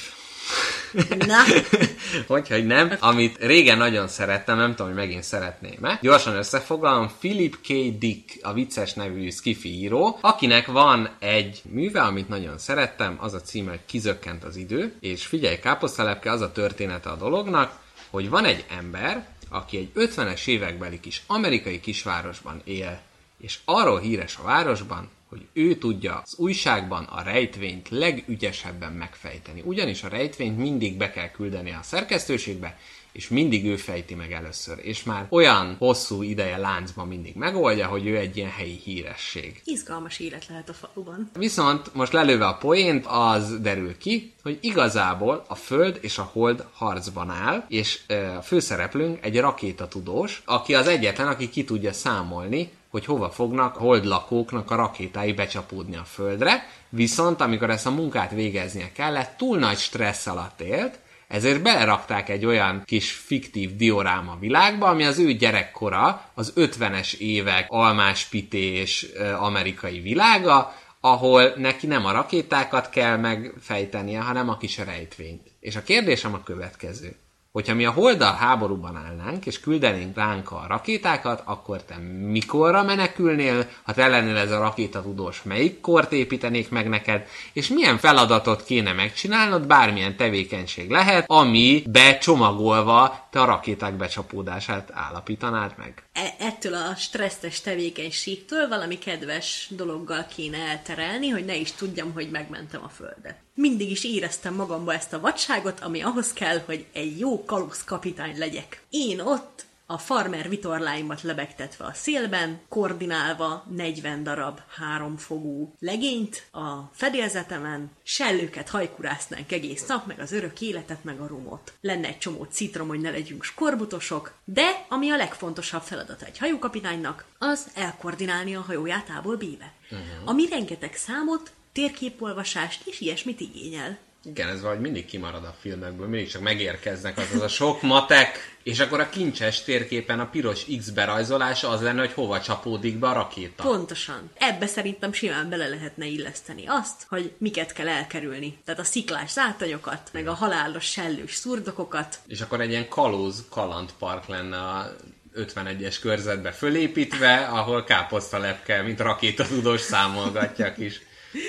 Na, 1.28 1.38
Hogyha 2.28 2.54
hogy 2.54 2.66
nem, 2.66 2.98
amit 3.00 3.38
régen 3.38 3.78
nagyon 3.78 4.08
szerettem, 4.08 4.58
nem 4.58 4.70
tudom, 4.70 4.88
hogy 4.88 4.96
megint 4.96 5.24
szeretném-e. 5.24 6.00
Gyorsan 6.02 6.36
összefoglalom, 6.36 7.12
Philip 7.20 7.56
K. 7.62 7.68
Dick, 8.00 8.40
a 8.42 8.54
vicces 8.54 8.94
nevű 8.94 9.30
skifi 9.30 9.70
író, 9.70 10.18
akinek 10.22 10.68
van 10.68 11.10
egy 11.20 11.62
műve, 11.70 12.02
amit 12.02 12.30
nagyon 12.30 12.58
szerettem, 12.58 13.18
az 13.20 13.34
a 13.34 13.42
címe, 13.42 13.70
hogy 13.70 13.86
Kizökkent 13.86 14.44
az 14.44 14.56
idő, 14.56 14.94
és 15.00 15.26
figyelj, 15.26 15.60
káposztalepke, 15.60 16.32
az 16.32 16.42
a 16.42 16.52
története 16.52 17.10
a 17.10 17.16
dolognak, 17.16 17.80
hogy 18.10 18.30
van 18.30 18.46
egy 18.46 18.66
ember, 18.78 19.28
aki 19.54 19.78
egy 19.78 19.92
50-es 19.96 20.48
évekbeli 20.48 21.00
kis 21.00 21.24
amerikai 21.28 21.80
kisvárosban 21.80 22.62
él, 22.64 23.02
és 23.38 23.60
arról 23.66 24.00
híres 24.00 24.38
a 24.38 24.44
városban, 24.44 25.10
hogy 25.30 25.46
ő 25.54 25.76
tudja 25.76 26.22
az 26.24 26.36
újságban 26.38 27.04
a 27.04 27.22
rejtvényt 27.22 27.90
legügyesebben 27.90 28.92
megfejteni. 28.92 29.62
Ugyanis 29.66 30.04
a 30.04 30.08
rejtvényt 30.08 30.58
mindig 30.58 30.98
be 30.98 31.12
kell 31.12 31.32
küldeni 31.32 31.72
a 31.72 31.80
szerkesztőségbe, 31.84 32.78
és 33.14 33.30
mindig 33.30 33.66
ő 33.66 33.76
fejti 33.76 34.16
meg 34.16 34.32
először. 34.32 34.78
És 34.82 35.04
már 35.04 35.26
olyan 35.30 35.76
hosszú 35.80 36.22
ideje 36.22 36.58
láncban 36.58 37.08
mindig 37.08 37.36
megoldja, 37.36 37.88
hogy 37.88 38.08
ő 38.08 38.18
egy 38.18 38.38
ilyen 38.38 38.50
helyi 38.50 38.80
híresség. 38.84 39.62
Izgalmas 39.66 40.20
élet 40.20 40.48
lehet 40.50 40.70
a 40.70 40.74
faluban. 40.74 41.30
Viszont 41.38 41.94
most 41.94 42.14
lelőve 42.14 42.46
a 42.46 42.58
poént, 42.58 43.06
az 43.06 43.60
derül 43.60 43.98
ki, 43.98 44.34
hogy 44.44 44.58
igazából 44.62 45.46
a 45.48 45.56
Föld 45.56 45.98
és 46.02 46.18
a 46.18 46.30
Hold 46.34 46.66
harcban 46.74 47.30
áll, 47.30 47.66
és 47.68 48.02
a 48.38 48.42
főszereplőnk 48.42 49.26
egy 49.26 49.40
rakétatudós, 49.40 50.42
aki 50.46 50.76
az 50.76 50.88
egyetlen, 50.88 51.28
aki 51.28 51.50
ki 51.50 51.64
tudja 51.64 51.94
számolni, 51.94 52.72
hogy 52.90 53.06
hova 53.06 53.30
fognak 53.30 53.76
hold 53.76 54.06
lakóknak 54.06 54.72
a 54.72 54.76
rakétái 54.76 55.34
becsapódni 55.34 55.96
a 55.96 56.04
Földre, 56.04 56.68
viszont 56.90 57.42
amikor 57.42 57.70
ezt 57.70 57.86
a 57.86 57.92
munkát 57.92 58.32
végeznie 58.32 58.92
kellett, 58.92 59.38
túl 59.38 59.58
nagy 59.58 59.78
stressz 59.78 60.28
alatt 60.28 60.62
élt, 60.62 61.00
ezért 61.28 61.62
belerakták 61.62 62.30
egy 62.30 62.46
olyan 62.46 62.84
kis 62.86 63.12
fiktív 63.12 63.76
dioráma 63.76 64.38
világba, 64.40 64.88
ami 64.88 65.04
az 65.04 65.20
ő 65.20 65.34
gyerekkora, 65.34 66.30
az 66.34 66.54
50-es 66.56 67.18
évek 67.18 67.66
almáspités 67.70 69.06
amerikai 69.40 70.00
világa, 70.00 70.74
ahol 71.00 71.54
neki 71.58 71.88
nem 71.88 72.06
a 72.06 72.12
rakétákat 72.12 72.90
kell 72.90 73.18
megfejtenie, 73.18 74.22
hanem 74.22 74.50
a 74.50 74.58
kis 74.58 74.78
rejtvényt. 74.78 75.52
És 75.60 75.76
a 75.76 75.84
kérdésem 75.84 76.34
a 76.34 76.44
következő. 76.44 77.16
Hogyha 77.54 77.74
mi 77.74 77.86
a 77.86 77.92
holddal 77.92 78.34
háborúban 78.34 78.96
állnánk, 78.96 79.46
és 79.46 79.60
küldenénk 79.60 80.16
ránk 80.16 80.52
a 80.52 80.66
rakétákat, 80.68 81.42
akkor 81.46 81.84
te 81.84 81.98
mikorra 82.22 82.84
menekülnél, 82.84 83.68
ha 83.84 83.94
te 83.94 84.08
lennél 84.08 84.38
ez 84.38 84.52
a 84.52 84.60
rakétatudós, 84.60 85.44
melyik 85.44 85.82
kort 85.82 86.12
építenék 86.12 86.70
meg 86.70 86.90
neked, 86.90 87.28
és 87.54 87.68
milyen 87.68 87.98
feladatot 87.98 88.64
kéne 88.64 88.94
megcsinálnod, 88.94 89.68
bármilyen 89.68 90.16
tevékenység 90.16 90.90
lehet, 90.90 91.26
ami 91.28 91.84
becsomagolva 91.86 93.28
te 93.30 93.42
a 93.42 93.46
rakéták 93.46 93.94
becsapódását 93.94 94.92
állapítanád 94.94 95.74
meg. 95.78 96.04
E- 96.14 96.36
ettől 96.40 96.74
a 96.74 96.96
stresszes 96.96 97.62
tevékenységtől 97.62 98.68
valami 98.68 98.98
kedves 98.98 99.68
dologgal 99.70 100.26
kéne 100.36 100.58
elterelni, 100.58 101.30
hogy 101.30 101.46
ne 101.46 101.56
is 101.56 101.72
tudjam, 101.72 102.14
hogy 102.14 102.30
megmentem 102.30 102.84
a 102.84 102.90
földet. 102.90 103.36
Mindig 103.56 103.92
is 103.92 104.04
éreztem 104.04 104.54
magamba 104.54 104.94
ezt 104.94 105.14
a 105.14 105.20
vadságot, 105.20 105.80
ami 105.80 106.02
ahhoz 106.02 106.34
kell, 106.34 106.60
hogy 106.66 106.86
egy 106.94 107.20
jó 107.20 107.46
kalusz 107.46 107.84
kapitány 107.84 108.38
legyek. 108.38 108.84
Én 108.90 109.20
ott 109.20 109.66
a 109.94 109.98
farmer 109.98 110.50
vitorláimat 110.50 111.22
lebegtetve 111.22 111.86
a 111.86 111.94
szélben, 111.94 112.60
koordinálva 112.70 113.66
40 113.70 114.24
darab 114.24 114.60
háromfogú 114.78 115.74
legényt 115.80 116.48
a 116.52 116.90
fedélzetemen, 116.92 117.92
sellőket 118.04 118.70
hajkurásznánk 118.70 119.52
egész 119.52 119.86
nap, 119.86 120.06
meg 120.06 120.20
az 120.20 120.32
örök 120.32 120.62
életet, 120.62 121.04
meg 121.04 121.20
a 121.20 121.28
rumot. 121.28 121.74
Lenne 121.82 122.08
egy 122.08 122.18
csomó 122.18 122.44
citrom, 122.44 122.88
hogy 122.88 123.00
ne 123.00 123.10
legyünk 123.10 123.44
skorbutosok, 123.44 124.34
de 124.46 124.86
ami 124.90 125.10
a 125.10 125.18
legfontosabb 125.18 125.82
feladata 125.82 126.26
egy 126.26 126.38
hajókapitánynak, 126.38 127.26
az 127.38 127.68
elkoordinálni 127.74 128.56
a 128.56 128.62
hajóját 128.62 129.10
ából 129.10 129.36
béve. 129.36 129.74
Uh-huh. 129.84 130.08
Ami 130.26 130.48
rengeteg 130.48 130.96
számot, 130.96 131.52
térképolvasást 131.72 132.88
és 132.88 133.00
ilyesmit 133.00 133.40
igényel. 133.40 133.98
Igen, 134.26 134.48
ez 134.48 134.62
valahogy 134.62 134.82
mindig 134.82 135.06
kimarad 135.06 135.44
a 135.44 135.56
filmekből, 135.60 136.08
mindig 136.08 136.30
csak 136.30 136.42
megérkeznek 136.42 137.18
az, 137.18 137.32
az 137.34 137.42
a 137.42 137.48
sok 137.48 137.82
matek, 137.82 138.58
és 138.64 138.80
akkor 138.80 139.00
a 139.00 139.10
kincses 139.10 139.64
térképen 139.64 140.20
a 140.20 140.30
piros 140.30 140.66
X 140.78 140.90
berajzolása 140.90 141.70
az 141.70 141.82
lenne, 141.82 142.00
hogy 142.00 142.14
hova 142.14 142.42
csapódik 142.42 143.00
be 143.00 143.08
a 143.08 143.14
rakéta. 143.14 143.64
Pontosan. 143.64 144.32
Ebbe 144.38 144.66
szerintem 144.66 145.14
simán 145.14 145.50
bele 145.50 145.68
lehetne 145.68 146.06
illeszteni 146.06 146.64
azt, 146.68 147.06
hogy 147.10 147.34
miket 147.38 147.74
kell 147.74 147.88
elkerülni. 147.88 148.58
Tehát 148.66 148.80
a 148.80 148.84
sziklás 148.84 149.32
zátonyokat, 149.32 150.10
meg 150.14 150.28
a 150.28 150.34
halálos 150.34 150.86
sellős 150.86 151.34
szurdokokat. 151.34 152.20
És 152.28 152.42
akkor 152.42 152.62
egy 152.62 152.70
ilyen 152.70 152.88
kalóz 152.88 153.46
kalandpark 153.50 154.28
lenne 154.28 154.58
a 154.58 154.96
51-es 155.36 155.98
körzetbe 156.02 156.52
fölépítve, 156.52 157.36
ahol 157.36 157.84
káposztalepke, 157.84 158.82
mint 158.82 159.00
rakétatudós 159.00 159.82
számolgatja 159.82 160.66
a 160.66 160.74
kis 160.74 161.02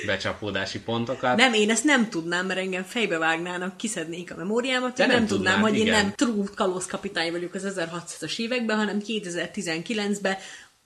becsapódási 0.07 0.80
pontokat. 0.80 1.37
Nem, 1.37 1.53
én 1.53 1.70
ezt 1.70 1.85
nem 1.85 2.09
tudnám, 2.09 2.47
mert 2.47 2.61
engem 2.61 2.82
fejbe 2.82 3.18
vágnának, 3.18 3.76
kiszednék 3.76 4.32
a 4.32 4.37
memóriámat, 4.37 4.99
én 4.99 5.07
nem 5.07 5.16
nem, 5.16 5.26
tudnám, 5.26 5.53
tudnád, 5.55 5.70
hogy 5.70 5.78
én 5.78 5.87
igen. 5.87 6.03
nem 6.03 6.12
true 6.14 6.47
kalózkapitány 6.55 7.30
vagyok 7.30 7.55
az 7.55 7.72
1600-as 7.76 8.39
években, 8.39 8.76
hanem 8.76 9.03
2019-ben 9.07 10.37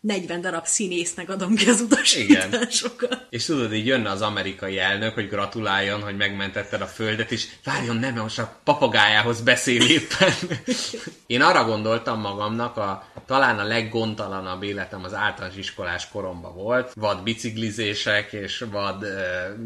40 0.09 0.41
darab 0.41 0.67
színésznek 0.67 1.31
adom 1.31 1.55
ki 1.55 1.69
az 1.69 1.81
utasításokat. 1.81 3.27
És 3.31 3.45
tudod, 3.45 3.73
így 3.73 3.87
jönne 3.87 4.11
az 4.11 4.23
amerikai 4.23 4.79
elnök, 4.79 5.15
hogy 5.15 5.29
gratuláljon, 5.29 6.03
hogy 6.03 6.17
megmentetted 6.17 6.81
a 6.81 6.87
földet, 6.87 7.31
és 7.31 7.47
várjon, 7.65 7.97
nem, 7.97 8.15
most 8.15 8.39
a 8.39 8.61
papagájához 8.65 9.41
beszél 9.41 9.83
éppen. 9.83 10.33
Én 11.27 11.43
arra 11.43 11.65
gondoltam 11.65 12.21
magamnak, 12.21 12.77
a, 12.77 13.07
talán 13.27 13.59
a 13.59 13.65
leggondtalanabb 13.65 14.63
életem 14.63 15.05
az 15.05 15.15
általános 15.15 15.57
iskolás 15.57 16.09
koromban 16.09 16.55
volt. 16.55 16.93
Vad 16.95 17.23
biciklizések, 17.23 18.33
és 18.33 18.65
vad 18.71 19.03
uh, 19.03 19.11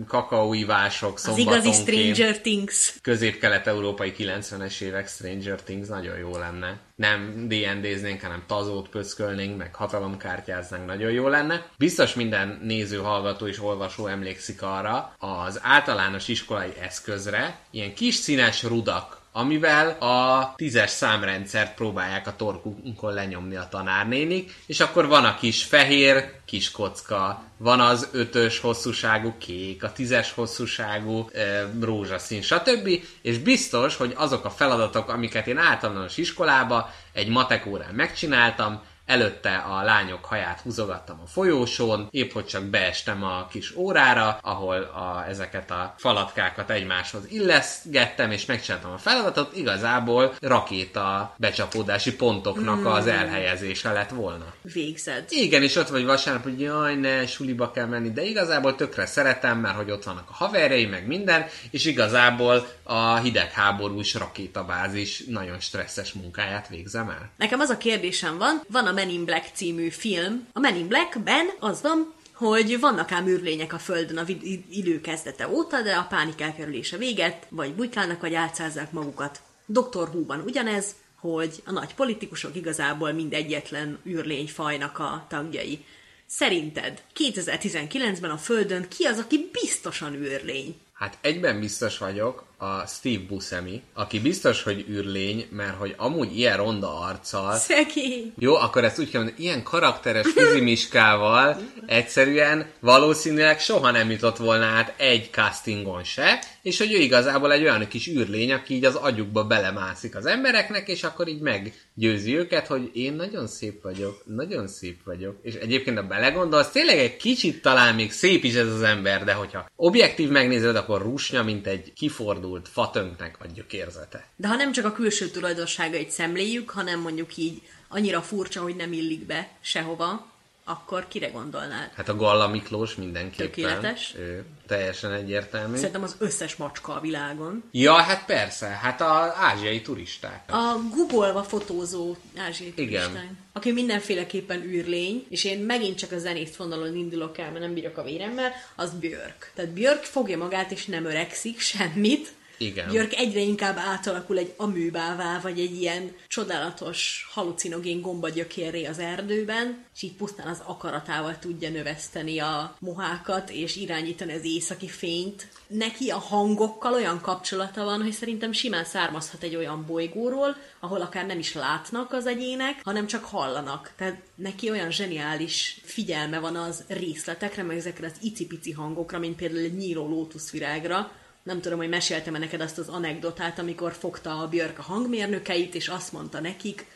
kakaóivások 0.07 1.21
Az 1.25 1.39
igazi. 1.39 1.73
Stranger 1.73 2.41
Things. 2.41 2.95
Közép-kelet-európai 3.03 4.15
90-es 4.19 4.81
évek 4.81 5.09
Stranger 5.09 5.63
Things 5.63 5.89
nagyon 5.89 6.19
jó 6.19 6.37
lenne. 6.37 6.81
Nem 6.95 7.49
D&D-znénk, 7.49 8.21
hanem 8.21 8.45
tazót 8.47 8.89
pöckölnénk, 8.89 9.59
meg 9.59 9.75
hatalomkártyáznánk, 9.75 10.87
nagyon 10.87 11.11
jó 11.11 11.29
lenne. 11.29 11.67
Biztos 11.79 12.15
minden 12.15 12.59
néző, 12.63 12.99
hallgató 12.99 13.47
és 13.47 13.63
olvasó 13.63 14.07
emlékszik 14.07 14.63
arra, 14.63 15.15
az 15.19 15.61
általános 15.63 16.29
iskolai 16.29 16.73
eszközre 16.81 17.59
ilyen 17.71 17.95
kis 17.95 18.15
színes 18.15 18.63
rudak, 18.63 19.22
amivel 19.33 19.89
a 19.89 20.53
tízes 20.57 20.91
számrendszert 20.91 21.75
próbálják 21.75 22.27
a 22.27 22.37
torkunkon 22.37 23.13
lenyomni 23.13 23.57
a 23.57 23.69
tanárnénik, 23.71 24.55
és 24.67 24.81
akkor 24.81 25.07
van 25.07 25.25
a 25.25 25.37
kis 25.37 25.65
fehér, 25.65 26.33
kis 26.45 26.71
kocka, 26.71 27.43
van 27.57 27.81
az 27.81 28.09
ötös 28.13 28.61
hosszúságú 28.61 29.35
kék, 29.39 29.85
a 29.85 29.93
tízes 29.93 30.33
hosszúságú 30.33 31.29
e, 31.33 31.71
rózsaszín, 31.81 32.43
stb. 32.43 32.89
És 33.23 33.39
biztos, 33.39 33.97
hogy 33.97 34.13
azok 34.17 34.45
a 34.45 34.51
feladatok, 34.51 35.09
amiket 35.09 35.47
én 35.47 35.59
általános 35.59 36.17
iskolába 36.17 36.91
egy 37.13 37.29
matek 37.29 37.67
órán 37.67 37.95
megcsináltam, 37.95 38.83
Előtte 39.07 39.57
a 39.57 39.83
lányok 39.83 40.25
haját 40.25 40.61
húzogattam 40.61 41.21
a 41.25 41.27
folyósón, 41.27 42.09
épp 42.11 42.33
hogy 42.33 42.47
csak 42.47 42.65
beestem 42.65 43.23
a 43.23 43.47
kis 43.47 43.77
órára, 43.77 44.39
ahol 44.43 44.83
a, 44.83 45.25
ezeket 45.29 45.71
a 45.71 45.95
falatkákat 45.99 46.71
egymáshoz 46.71 47.23
illeszgettem, 47.31 48.31
és 48.31 48.47
megcsináltam 48.47 48.93
a 48.93 48.99
feladatot, 48.99 49.57
igazából 49.57 50.35
rakéta 50.41 51.35
becsapódási 51.37 52.17
pontoknak 52.17 52.87
az 52.87 53.07
elhelyezése 53.07 53.93
lett 53.93 54.11
volna. 54.11 54.45
Végzed. 54.63 55.25
Igen, 55.29 55.63
és 55.63 55.77
ott 55.77 55.89
vagy 55.89 56.05
vasárnap, 56.05 56.43
hogy 56.43 56.61
jaj, 56.61 56.95
ne, 56.95 57.27
suliba 57.27 57.71
kell 57.71 57.87
menni, 57.87 58.11
de 58.11 58.23
igazából 58.23 58.75
tökre 58.75 59.07
szeretem, 59.07 59.59
mert 59.59 59.77
hogy 59.77 59.91
ott 59.91 60.05
vannak 60.05 60.29
a 60.29 60.35
haverjai, 60.35 60.87
meg 60.87 61.07
minden, 61.07 61.47
és 61.71 61.85
igazából 61.85 62.67
a 62.83 63.17
hidegháborús 63.17 64.15
rakétabázis 64.15 65.25
nagyon 65.25 65.61
stresszes 65.61 66.13
munkáját 66.13 66.69
végzem 66.69 67.09
el. 67.09 67.31
Nekem 67.37 67.61
az 67.61 67.69
a 67.69 67.77
kérdésem 67.77 68.39
van, 68.39 68.63
van 68.69 68.87
a 68.87 68.92
Men 68.93 69.09
in 69.09 69.25
Black 69.25 69.51
című 69.55 69.89
film. 69.89 70.47
A 70.53 70.61
Men 70.61 70.77
in 70.77 70.89
Blackben 70.89 71.47
az 71.59 71.83
van, 71.83 72.15
hogy 72.33 72.81
vannak 72.81 73.13
ám 73.13 73.27
űrlények 73.27 73.73
a 73.73 73.79
Földön 73.79 74.19
a 74.19 74.25
idő 74.71 75.01
kezdete 75.01 75.49
óta, 75.49 75.83
de 75.83 75.95
a 75.95 76.07
pánik 76.09 76.41
elkerülése 76.41 76.97
véget, 76.97 77.47
vagy 77.49 77.75
bujkálnak, 77.75 78.21
vagy 78.21 78.35
átszázzák 78.35 78.93
magukat. 78.93 79.41
Dr. 79.67 80.09
Who-ban 80.09 80.41
ugyanez, 80.41 80.95
hogy 81.17 81.63
a 81.65 81.73
nagy 81.73 81.95
politikusok 81.95 82.57
igazából 82.57 83.13
mind 83.13 83.33
egyetlen 83.33 83.99
űrlényfajnak 84.07 84.99
a 84.99 85.27
tagjai. 85.29 85.85
Szerinted 86.27 87.03
2019-ben 87.17 88.31
a 88.31 88.37
Földön 88.37 88.89
ki 88.89 89.05
az, 89.05 89.19
aki 89.19 89.49
biztosan 89.53 90.15
űrlény? 90.15 90.77
Hát 90.93 91.19
egyben 91.21 91.61
biztos 91.61 91.99
vagyok, 91.99 92.45
a 92.63 92.87
Steve 92.87 93.23
Buscemi, 93.29 93.83
aki 93.95 94.21
biztos, 94.21 94.63
hogy 94.63 94.85
űrlény, 94.89 95.47
mert 95.51 95.77
hogy 95.77 95.95
amúgy 95.97 96.39
ilyen 96.39 96.57
ronda 96.57 97.01
arccal, 97.01 97.55
Szegény. 97.57 98.33
jó, 98.39 98.55
akkor 98.55 98.85
ezt 98.85 98.99
úgy 98.99 99.11
kell 99.11 99.23
mondani, 99.23 99.43
ilyen 99.45 99.63
karakteres 99.63 100.27
fizimiskával 100.35 101.61
egyszerűen 101.87 102.67
valószínűleg 102.81 103.61
soha 103.61 103.91
nem 103.91 104.11
jutott 104.11 104.37
volna 104.37 104.65
át 104.65 104.95
egy 104.97 105.29
castingon 105.31 106.05
se, 106.05 106.39
és 106.63 106.79
hogy 106.79 106.93
ő 106.93 106.97
igazából 106.97 107.53
egy 107.53 107.63
olyan 107.63 107.89
kis 107.89 108.09
űrlény, 108.09 108.53
aki 108.53 108.75
így 108.75 108.85
az 108.85 108.95
agyukba 108.95 109.45
belemászik 109.45 110.17
az 110.17 110.27
embereknek, 110.27 110.89
és 110.89 111.03
akkor 111.03 111.29
így 111.29 111.41
meggyőzi 111.41 112.37
őket, 112.37 112.67
hogy 112.67 112.91
én 112.95 113.13
nagyon 113.13 113.47
szép 113.47 113.83
vagyok, 113.83 114.23
nagyon 114.27 114.69
szép 114.69 115.05
vagyok. 115.05 115.37
És 115.43 115.55
egyébként, 115.55 115.99
ha 115.99 116.07
belegondolsz, 116.07 116.71
tényleg 116.71 116.99
egy 116.99 117.17
kicsit 117.17 117.63
talán 117.63 117.95
még 117.95 118.13
szép 118.13 118.45
is 118.45 118.55
ez 118.55 118.69
az 118.69 118.83
ember, 118.83 119.25
de 119.25 119.33
hogyha 119.33 119.71
objektív 119.77 120.29
megnézed, 120.29 120.77
akkor 120.77 121.03
rusnya, 121.03 121.43
mint 121.43 121.67
egy 121.67 121.93
kifordult 121.93 122.52
fatönknek 122.69 123.37
a 123.41 123.47
gyökérzete. 123.55 124.27
De 124.37 124.49
ha 124.49 124.57
nem 124.57 124.73
csak 124.73 124.85
a 124.85 124.93
külső 124.93 125.29
tulajdonságait 125.29 126.11
szemléljük, 126.11 126.71
hanem 126.71 127.01
mondjuk 127.01 127.37
így 127.37 127.63
annyira 127.89 128.23
furcsa, 128.23 128.63
hogy 128.63 128.77
nem 128.77 128.93
illik 128.93 129.27
be 129.27 129.49
sehova, 129.61 130.33
akkor 130.65 131.09
kire 131.09 131.29
gondolnád? 131.29 131.91
Hát 131.95 132.09
a 132.09 132.17
Galla 132.17 132.49
Miklós 132.49 132.95
mindenképpen. 132.95 133.51
Tökéletes. 133.51 134.15
Ő, 134.17 134.45
teljesen 134.67 135.13
egyértelmű. 135.13 135.77
Szerintem 135.77 136.03
az 136.03 136.17
összes 136.19 136.57
macska 136.57 136.95
a 136.95 137.01
világon. 137.01 137.63
Ja, 137.71 137.95
hát 137.95 138.25
persze, 138.25 138.67
hát 138.67 139.01
az 139.01 139.33
ázsiai 139.37 139.83
turisták. 139.83 140.43
A 140.53 140.81
googolva 140.95 141.43
fotózó 141.43 142.17
ázsiai 142.37 142.73
Igen. 142.77 143.03
turistány, 143.03 143.37
aki 143.53 143.73
mindenféleképpen 143.73 144.63
űrlény, 144.63 145.27
és 145.29 145.45
én 145.45 145.59
megint 145.59 145.99
csak 145.99 146.13
a 146.13 146.19
zenészt 146.19 146.57
vonalon 146.57 146.97
indulok 146.97 147.39
el, 147.39 147.51
mert 147.51 147.61
nem 147.61 147.75
bírok 147.75 147.97
a 147.97 148.03
véremmel, 148.03 148.53
az 148.77 148.91
Björk. 148.91 149.53
Tehát 149.55 149.71
Björk 149.71 150.03
fogja 150.03 150.39
magát, 150.39 150.71
és 150.71 150.87
nem 150.87 151.05
öregszik 151.05 151.61
semmit. 151.61 152.33
Igen. 152.57 152.89
Björk 152.89 153.15
egyre 153.15 153.41
inkább 153.41 153.77
átalakul 153.77 154.39
egy 154.39 154.55
aműbává, 154.57 155.41
vagy 155.41 155.61
egy 155.61 155.81
ilyen 155.81 156.13
csodálatos 156.29 157.29
halucinogén 157.33 158.01
gombagyökérré 158.01 158.85
az 158.85 158.99
erdőben, 158.99 159.85
és 159.95 160.03
így 160.03 160.13
pusztán 160.13 160.47
az 160.47 160.63
akaratával 160.67 161.39
tudja 161.39 161.71
növeszteni 161.71 162.39
a 162.39 162.77
mohákat, 162.79 163.51
és 163.51 163.77
irányítani 163.77 164.33
az 164.33 164.45
északi 164.45 164.89
fényt. 164.89 165.47
Neki 165.67 166.11
a 166.11 166.19
hangokkal 166.19 166.93
olyan 166.93 167.21
kapcsolata 167.21 167.85
van, 167.85 168.03
hogy 168.03 168.13
szerintem 168.13 168.53
simán 168.53 168.85
származhat 168.85 169.43
egy 169.43 169.57
olyan 169.57 169.85
bolygóról, 169.87 170.57
ahol 170.81 171.01
akár 171.01 171.27
nem 171.27 171.39
is 171.39 171.55
látnak 171.55 172.13
az 172.13 172.27
egyének, 172.27 172.81
hanem 172.85 173.07
csak 173.07 173.25
hallanak. 173.25 173.93
Tehát 173.97 174.23
neki 174.35 174.71
olyan 174.71 174.91
zseniális 174.91 175.81
figyelme 175.85 176.39
van 176.39 176.57
az 176.57 176.85
részletekre, 176.89 177.63
meg 177.63 177.77
ezekre 177.77 178.07
az 178.07 178.17
icipici 178.21 178.73
hangokra, 178.73 179.19
mint 179.19 179.37
például 179.37 179.65
egy 179.65 179.77
nyíló 179.77 180.09
lótuszvirágra, 180.09 181.11
nem 181.43 181.61
tudom, 181.61 181.79
hogy 181.79 181.89
meséltem-e 181.89 182.39
neked 182.39 182.61
azt 182.61 182.79
az 182.79 182.89
anekdotát, 182.89 183.59
amikor 183.59 183.93
fogta 183.93 184.39
a 184.39 184.49
Björk 184.49 184.79
a 184.79 184.83
hangmérnökeit, 184.83 185.75
és 185.75 185.89
azt 185.89 186.13
mondta 186.13 186.41
nekik, 186.41 186.87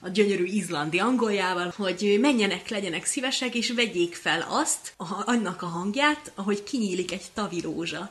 a 0.00 0.08
gyönyörű 0.08 0.44
izlandi 0.44 0.98
angoljával, 0.98 1.72
hogy 1.76 2.18
menjenek, 2.20 2.68
legyenek 2.68 3.04
szívesek, 3.04 3.54
és 3.54 3.70
vegyék 3.70 4.14
fel 4.14 4.46
azt, 4.48 4.92
a, 4.96 5.04
annak 5.24 5.62
a 5.62 5.66
hangját, 5.66 6.32
ahogy 6.34 6.62
kinyílik 6.62 7.12
egy 7.12 7.24
tavirózsa. 7.34 8.10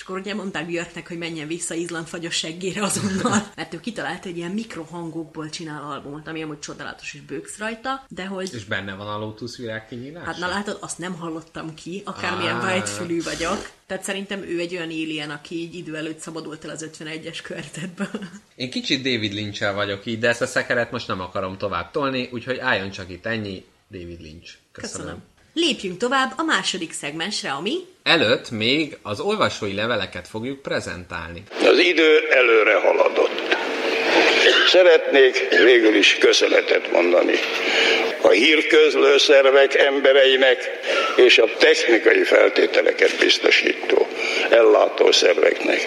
És 0.00 0.06
akkor 0.06 0.18
ugye 0.18 0.34
mondták 0.34 0.66
Björknek, 0.66 1.08
hogy 1.08 1.18
menjen 1.18 1.46
vissza 1.46 1.74
Izland 1.74 2.06
fagyos 2.06 2.34
seggére 2.34 2.82
azonnal, 2.82 3.46
mert 3.56 3.74
ő 3.74 3.80
kitalálta, 3.80 4.28
hogy 4.28 4.36
ilyen 4.36 4.50
mikrohangokból 4.50 5.50
csinál 5.50 5.82
albumot, 5.82 6.28
ami 6.28 6.42
amúgy 6.42 6.58
csodálatos 6.58 7.14
és 7.14 7.20
bőksz 7.20 7.58
rajta, 7.58 8.04
de 8.08 8.26
hogy 8.26 8.50
És 8.54 8.64
benne 8.64 8.94
van 8.94 9.06
a 9.06 9.18
Lotus 9.18 9.56
virág 9.56 9.88
kinyílása? 9.88 10.26
Hát 10.26 10.38
na 10.38 10.48
látod, 10.48 10.78
azt 10.80 10.98
nem 10.98 11.14
hallottam 11.14 11.74
ki, 11.74 12.02
akármilyen 12.04 12.60
vágyfülű 12.60 13.22
vagyok. 13.22 13.70
Tehát 13.86 14.04
szerintem 14.04 14.42
ő 14.42 14.58
egy 14.58 14.74
olyan 14.74 14.88
alien, 14.88 15.30
aki 15.30 15.54
így 15.54 15.74
idő 15.74 15.96
előtt 15.96 16.18
szabadult 16.18 16.64
el 16.64 16.70
az 16.70 16.88
51-es 16.92 17.38
körtetből. 17.42 18.20
Én 18.54 18.70
kicsit 18.70 19.02
David 19.02 19.32
lynch 19.32 19.74
vagyok 19.74 20.06
így, 20.06 20.18
de 20.18 20.28
ezt 20.28 20.42
a 20.42 20.46
szekeret 20.46 20.90
most 20.90 21.08
nem 21.08 21.20
akarom 21.20 21.58
tovább 21.58 21.90
tolni, 21.90 22.28
úgyhogy 22.32 22.58
álljon 22.58 22.90
csak 22.90 23.10
itt 23.10 23.26
ennyi, 23.26 23.64
David 23.90 24.20
Lynch. 24.20 24.54
Köszönöm. 24.72 25.06
Köszönöm. 25.06 25.22
Lépjünk 25.52 25.96
tovább 25.96 26.32
a 26.36 26.42
második 26.42 26.92
szegmensre, 26.92 27.50
ami 27.50 27.72
Előtt 28.02 28.50
még 28.50 28.96
az 29.02 29.20
olvasói 29.20 29.74
leveleket 29.74 30.28
fogjuk 30.28 30.62
prezentálni. 30.62 31.42
Az 31.64 31.78
idő 31.78 32.18
előre 32.30 32.74
haladott. 32.74 33.56
Szeretnék 34.68 35.48
végül 35.64 35.94
is 35.94 36.18
köszönetet 36.18 36.92
mondani 36.92 37.34
a 38.20 38.28
hírközlő 38.28 39.18
szervek 39.18 39.74
embereinek 39.74 40.80
és 41.16 41.38
a 41.38 41.48
technikai 41.58 42.22
feltételeket 42.22 43.18
biztosító 43.18 44.06
ellátó 44.50 45.12
szerveknek. 45.12 45.86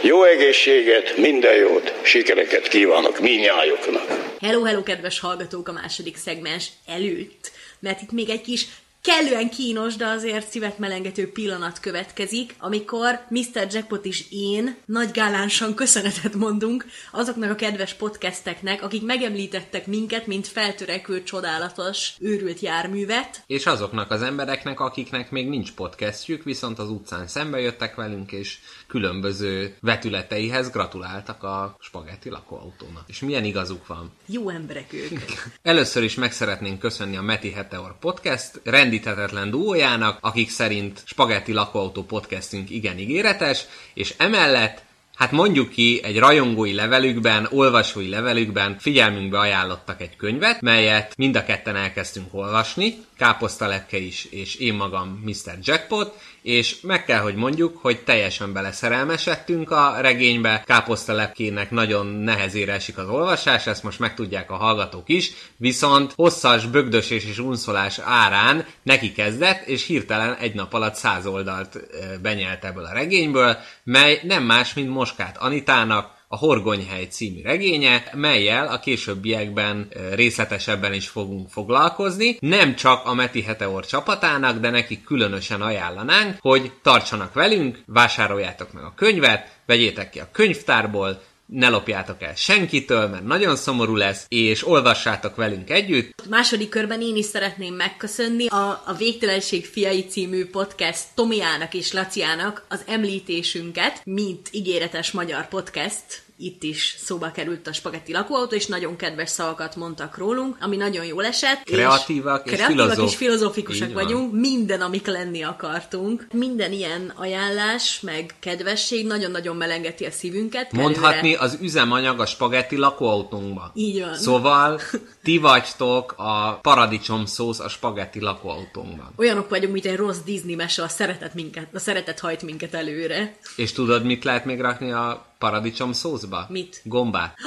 Jó 0.00 0.24
egészséget, 0.24 1.16
minden 1.16 1.54
jót, 1.54 1.92
sikereket 2.02 2.68
kívánok 2.68 3.20
minnyájuknak. 3.20 4.06
Hello, 4.40 4.62
hello, 4.62 4.82
kedves 4.82 5.20
hallgatók 5.20 5.68
a 5.68 5.72
második 5.72 6.16
szegmens 6.16 6.66
előtt, 6.86 7.50
mert 7.80 8.02
itt 8.02 8.12
még 8.12 8.28
egy 8.28 8.40
kis 8.40 8.66
kellően 9.02 9.50
kínos, 9.50 9.96
de 9.96 10.06
azért 10.06 10.48
szívet 10.48 10.78
melengető 10.78 11.32
pillanat 11.32 11.80
következik, 11.80 12.54
amikor 12.58 13.20
Mr. 13.28 13.66
Jackpot 13.70 14.04
és 14.04 14.24
én 14.30 14.76
nagy 14.84 15.10
gálánsan 15.10 15.74
köszönetet 15.74 16.34
mondunk 16.34 16.86
azoknak 17.12 17.50
a 17.50 17.54
kedves 17.54 17.94
podcasteknek, 17.94 18.82
akik 18.82 19.02
megemlítettek 19.02 19.86
minket, 19.86 20.26
mint 20.26 20.46
feltörekvő, 20.46 21.22
csodálatos, 21.22 22.12
őrült 22.18 22.60
járművet, 22.60 23.42
És 23.46 23.66
azoknak 23.66 24.10
az 24.10 24.22
embereknek, 24.22 24.80
akiknek 24.80 25.30
még 25.30 25.48
nincs 25.48 25.72
podcastjük, 25.72 26.44
viszont 26.44 26.78
az 26.78 26.90
utcán 26.90 27.26
szembe 27.26 27.60
jöttek 27.60 27.94
velünk, 27.94 28.32
és 28.32 28.58
különböző 28.88 29.76
vetületeihez 29.80 30.70
gratuláltak 30.70 31.42
a 31.42 31.76
spagetti 31.80 32.30
lakóautónak. 32.30 33.04
És 33.06 33.20
milyen 33.20 33.44
igazuk 33.44 33.86
van. 33.86 34.12
jó 34.26 34.48
emberek 34.48 34.92
ők. 34.92 35.20
Először 35.62 36.02
is 36.02 36.14
meg 36.14 36.32
szeretnénk 36.32 36.78
köszönni 36.78 37.16
a 37.16 37.22
Meti 37.22 37.50
Heteor 37.50 37.98
Podcast 37.98 38.60
rendíthetetlen 38.64 39.50
duójának, 39.50 40.18
akik 40.20 40.50
szerint 40.50 41.02
Spagetti 41.04 41.52
Lakóautó 41.52 42.02
podcastünk 42.02 42.70
igen 42.70 42.98
ígéretes, 42.98 43.66
és 43.94 44.14
emellett 44.16 44.86
Hát 45.18 45.32
mondjuk 45.32 45.70
ki, 45.70 46.00
egy 46.02 46.18
rajongói 46.18 46.74
levelükben, 46.74 47.48
olvasói 47.50 48.08
levelükben 48.08 48.78
figyelmünkbe 48.78 49.38
ajánlottak 49.38 50.00
egy 50.00 50.16
könyvet, 50.16 50.60
melyet 50.60 51.16
mind 51.16 51.36
a 51.36 51.44
ketten 51.44 51.76
elkezdtünk 51.76 52.34
olvasni, 52.34 52.94
Káposzta 53.16 53.66
Lepke 53.66 53.98
is, 53.98 54.24
és 54.24 54.54
én 54.54 54.74
magam 54.74 55.22
Mr. 55.24 55.58
Jackpot, 55.62 56.18
és 56.48 56.80
meg 56.80 57.04
kell, 57.04 57.20
hogy 57.20 57.34
mondjuk, 57.34 57.78
hogy 57.78 58.04
teljesen 58.04 58.52
beleszerelmesedtünk 58.52 59.70
a 59.70 59.96
regénybe, 60.00 60.62
Káposzta 60.66 61.12
Lepkének 61.12 61.70
nagyon 61.70 62.06
nehezére 62.06 62.72
esik 62.72 62.98
az 62.98 63.08
olvasás, 63.08 63.66
ezt 63.66 63.82
most 63.82 63.98
megtudják 63.98 64.50
a 64.50 64.56
hallgatók 64.56 65.08
is, 65.08 65.32
viszont 65.56 66.12
hosszas 66.14 66.66
bögdösés 66.66 67.24
és 67.24 67.38
unszolás 67.38 67.98
árán 67.98 68.66
neki 68.82 69.12
kezdett, 69.12 69.66
és 69.66 69.86
hirtelen 69.86 70.34
egy 70.34 70.54
nap 70.54 70.72
alatt 70.72 70.94
száz 70.94 71.26
oldalt 71.26 71.78
benyelt 72.22 72.64
ebből 72.64 72.84
a 72.84 72.92
regényből, 72.92 73.56
mely 73.84 74.20
nem 74.22 74.42
más, 74.42 74.74
mint 74.74 74.88
Moskát 74.88 75.36
Anitának 75.38 76.17
a 76.28 76.36
Horgonyhely 76.36 77.06
című 77.06 77.42
regénye, 77.42 78.04
melyel 78.14 78.66
a 78.66 78.78
későbbiekben 78.78 79.88
részletesebben 80.12 80.92
is 80.92 81.08
fogunk 81.08 81.48
foglalkozni. 81.48 82.36
Nem 82.40 82.74
csak 82.74 83.06
a 83.06 83.14
Meti 83.14 83.42
Heteor 83.42 83.86
csapatának, 83.86 84.58
de 84.58 84.70
nekik 84.70 85.04
különösen 85.04 85.62
ajánlanánk, 85.62 86.36
hogy 86.40 86.72
tartsanak 86.82 87.34
velünk, 87.34 87.78
vásároljátok 87.86 88.72
meg 88.72 88.84
a 88.84 88.92
könyvet, 88.96 89.56
vegyétek 89.66 90.10
ki 90.10 90.20
a 90.20 90.28
könyvtárból, 90.32 91.22
ne 91.48 91.68
lopjátok 91.68 92.22
el 92.22 92.34
senkitől, 92.34 93.08
mert 93.08 93.24
nagyon 93.24 93.56
szomorú 93.56 93.94
lesz, 93.94 94.26
és 94.28 94.66
olvassátok 94.66 95.36
velünk 95.36 95.70
együtt. 95.70 96.22
A 96.24 96.28
második 96.28 96.68
körben 96.68 97.00
én 97.00 97.16
is 97.16 97.24
szeretném 97.24 97.74
megköszönni 97.74 98.46
a, 98.46 98.82
a 98.86 98.94
Végtelenség 98.98 99.66
fiai 99.66 100.06
című 100.06 100.46
podcast 100.46 101.04
Tomiának 101.14 101.74
és 101.74 101.92
Laciának 101.92 102.66
az 102.68 102.82
említésünket, 102.86 104.00
mint 104.04 104.48
ígéretes 104.52 105.10
magyar 105.10 105.48
podcast. 105.48 106.26
Itt 106.40 106.62
is 106.62 106.96
szóba 106.98 107.30
került 107.30 107.66
a 107.66 107.72
spagetti 107.72 108.12
lakóautó, 108.12 108.54
és 108.54 108.66
nagyon 108.66 108.96
kedves 108.96 109.30
szavakat 109.30 109.76
mondtak 109.76 110.16
rólunk, 110.16 110.56
ami 110.60 110.76
nagyon 110.76 111.04
jól 111.04 111.24
esett. 111.24 111.62
Kreatívak 111.64 112.46
és 112.46 112.52
kreatívak 112.52 112.86
filozóf- 112.86 113.10
és 113.10 113.16
filozófikusak 113.16 113.92
vagyunk, 113.92 114.32
minden, 114.32 114.80
amik 114.80 115.06
lenni 115.06 115.42
akartunk. 115.42 116.26
Minden 116.32 116.72
ilyen 116.72 117.12
ajánlás, 117.16 118.00
meg 118.00 118.34
kedvesség 118.38 119.06
nagyon-nagyon 119.06 119.56
melengeti 119.56 120.04
a 120.04 120.10
szívünket. 120.10 120.72
Mondhatni 120.72 121.16
Előre- 121.18 121.40
az 121.40 121.58
üzemanyag 121.60 122.20
a 122.20 122.26
spagetti 122.26 122.76
lakóautónkban. 122.76 123.70
Így 123.74 124.00
van. 124.00 124.14
Szóval 124.14 124.80
ti 125.22 125.38
vagytok 125.38 126.14
a 126.16 126.58
paradicsom 126.62 127.26
szósz 127.26 127.60
a 127.60 127.68
spagetti 127.68 128.20
lakóautónkban. 128.20 129.12
Olyanok 129.16 129.48
vagyunk, 129.48 129.72
mint 129.72 129.86
egy 129.86 129.96
rossz 129.96 130.18
Disney 130.24 130.54
mese, 130.54 130.82
a 130.82 130.88
szeretet, 130.88 131.34
minket, 131.34 131.66
a 131.74 131.78
szeretet 131.78 132.20
hajt 132.20 132.42
minket 132.42 132.74
előre. 132.74 133.36
És 133.56 133.72
tudod, 133.72 134.04
mit 134.04 134.24
lehet 134.24 134.44
még 134.44 134.60
rakni 134.60 134.92
a 134.92 135.27
paradicsom 135.38 135.92
szószba? 135.92 136.46
Mit? 136.48 136.80
Gombát. 136.84 137.36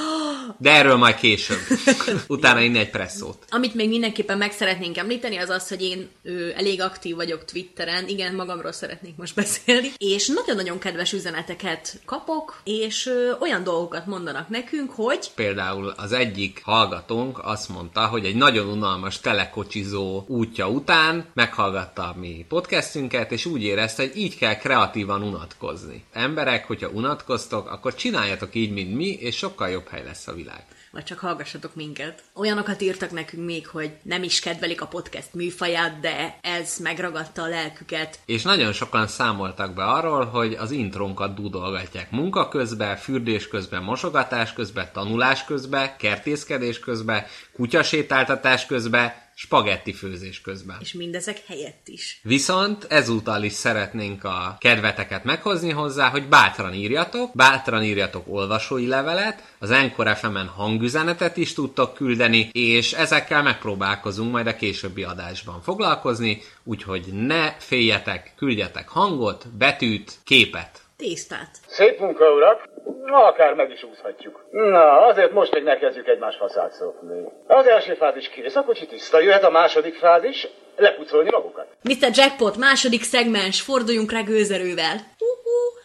De 0.58 0.70
erről 0.70 0.96
majd 0.96 1.14
később. 1.14 1.58
Utána 2.26 2.60
inni 2.60 2.78
egy 2.78 2.90
presszót. 2.90 3.44
Amit 3.50 3.74
még 3.74 3.88
mindenképpen 3.88 4.38
meg 4.38 4.52
szeretnénk 4.52 4.96
említeni, 4.96 5.36
az 5.36 5.48
az, 5.48 5.68
hogy 5.68 5.82
én 5.82 6.08
ö, 6.22 6.48
elég 6.54 6.80
aktív 6.80 7.14
vagyok 7.14 7.44
Twitteren, 7.44 8.08
igen, 8.08 8.34
magamról 8.34 8.72
szeretnék 8.72 9.16
most 9.16 9.34
beszélni, 9.34 9.90
és 9.96 10.26
nagyon-nagyon 10.28 10.78
kedves 10.78 11.12
üzeneteket 11.12 12.00
kapok, 12.04 12.60
és 12.64 13.06
ö, 13.06 13.32
olyan 13.40 13.62
dolgokat 13.62 14.06
mondanak 14.06 14.48
nekünk, 14.48 14.90
hogy 14.90 15.30
Például 15.34 15.92
az 15.96 16.12
egyik 16.12 16.60
hallgatónk 16.64 17.38
azt 17.42 17.68
mondta, 17.68 18.06
hogy 18.06 18.24
egy 18.24 18.36
nagyon 18.36 18.68
unalmas 18.68 19.20
telekocsizó 19.20 20.24
útja 20.28 20.68
után 20.68 21.24
meghallgatta 21.34 22.02
a 22.02 22.14
mi 22.18 22.44
podcastünket, 22.48 23.32
és 23.32 23.46
úgy 23.46 23.62
érezte, 23.62 24.02
hogy 24.02 24.16
így 24.16 24.36
kell 24.36 24.56
kreatívan 24.56 25.22
unatkozni. 25.22 26.04
Emberek, 26.12 26.66
hogyha 26.66 26.88
unatkoztok, 26.88 27.68
akkor 27.82 27.94
csináljatok 27.94 28.54
így, 28.54 28.72
mint 28.72 28.94
mi, 28.94 29.06
és 29.06 29.36
sokkal 29.36 29.68
jobb 29.68 29.88
hely 29.88 30.04
lesz 30.04 30.26
a 30.26 30.34
világ. 30.34 30.64
vagy 30.92 31.04
csak 31.04 31.18
hallgassatok 31.18 31.74
minket. 31.74 32.22
Olyanokat 32.34 32.82
írtak 32.82 33.10
nekünk 33.10 33.44
még, 33.44 33.66
hogy 33.66 33.92
nem 34.02 34.22
is 34.22 34.40
kedvelik 34.40 34.80
a 34.82 34.86
podcast 34.86 35.34
műfaját, 35.34 36.00
de 36.00 36.38
ez 36.42 36.76
megragadta 36.78 37.42
a 37.42 37.48
lelküket. 37.48 38.18
És 38.26 38.42
nagyon 38.42 38.72
sokan 38.72 39.06
számoltak 39.06 39.74
be 39.74 39.84
arról, 39.84 40.24
hogy 40.24 40.54
az 40.54 40.70
intrónkat 40.70 41.34
dúdolgatják 41.34 42.10
munka 42.10 42.48
közben, 42.48 42.96
fürdés 42.96 43.48
közben, 43.48 43.82
mosogatás 43.82 44.52
közben, 44.52 44.88
tanulás 44.92 45.44
közben, 45.44 45.96
kertészkedés 45.96 46.78
közben, 46.78 47.24
kutyasétáltatás 47.54 48.66
közben, 48.66 49.12
spagetti 49.34 49.92
főzés 49.92 50.40
közben. 50.40 50.76
És 50.80 50.92
mindezek 50.92 51.42
helyett 51.46 51.88
is. 51.88 52.20
Viszont 52.22 52.84
ezúttal 52.84 53.42
is 53.42 53.52
szeretnénk 53.52 54.24
a 54.24 54.56
kedveteket 54.58 55.24
meghozni 55.24 55.70
hozzá, 55.70 56.08
hogy 56.08 56.28
bátran 56.28 56.74
írjatok, 56.74 57.30
bátran 57.34 57.82
írjatok 57.82 58.24
olvasói 58.28 58.86
levelet, 58.86 59.54
az 59.58 59.70
Encore 59.70 60.14
FM-en 60.14 60.46
hangüzenetet 60.46 61.36
is 61.36 61.52
tudtok 61.52 61.94
küldeni, 61.94 62.48
és 62.52 62.92
ezekkel 62.92 63.42
megpróbálkozunk 63.42 64.32
majd 64.32 64.46
a 64.46 64.56
későbbi 64.56 65.02
adásban 65.02 65.62
foglalkozni, 65.62 66.42
úgyhogy 66.64 67.04
ne 67.12 67.52
féljetek, 67.58 68.32
küldjetek 68.36 68.88
hangot, 68.88 69.48
betűt, 69.48 70.18
képet. 70.24 70.81
Tésztát. 71.08 71.50
Szép 71.66 71.98
munka, 71.98 72.32
urak! 72.32 72.68
Akár 73.06 73.54
meg 73.54 73.70
is 73.70 73.82
úszhatjuk. 73.82 74.44
Na, 74.50 75.06
azért 75.06 75.32
most 75.32 75.54
még 75.54 75.62
ne 75.62 75.78
kezdjük 75.78 76.08
egymás 76.08 76.36
faszát 76.36 76.72
szopni. 76.72 77.24
Az 77.46 77.66
első 77.66 77.94
fázis 77.94 78.28
kész, 78.28 78.56
a 78.56 78.64
kocsi 78.64 78.86
tiszta. 78.86 79.20
Jöhet 79.20 79.44
a 79.44 79.50
második 79.50 79.94
fázis, 79.94 80.48
lepucolni 80.76 81.30
magukat. 81.30 81.66
Mr. 81.82 82.10
Jackpot, 82.12 82.56
második 82.56 83.02
szegmens, 83.02 83.60
forduljunk 83.60 84.12
rá 84.12 84.20
gőzerővel. 84.20 84.96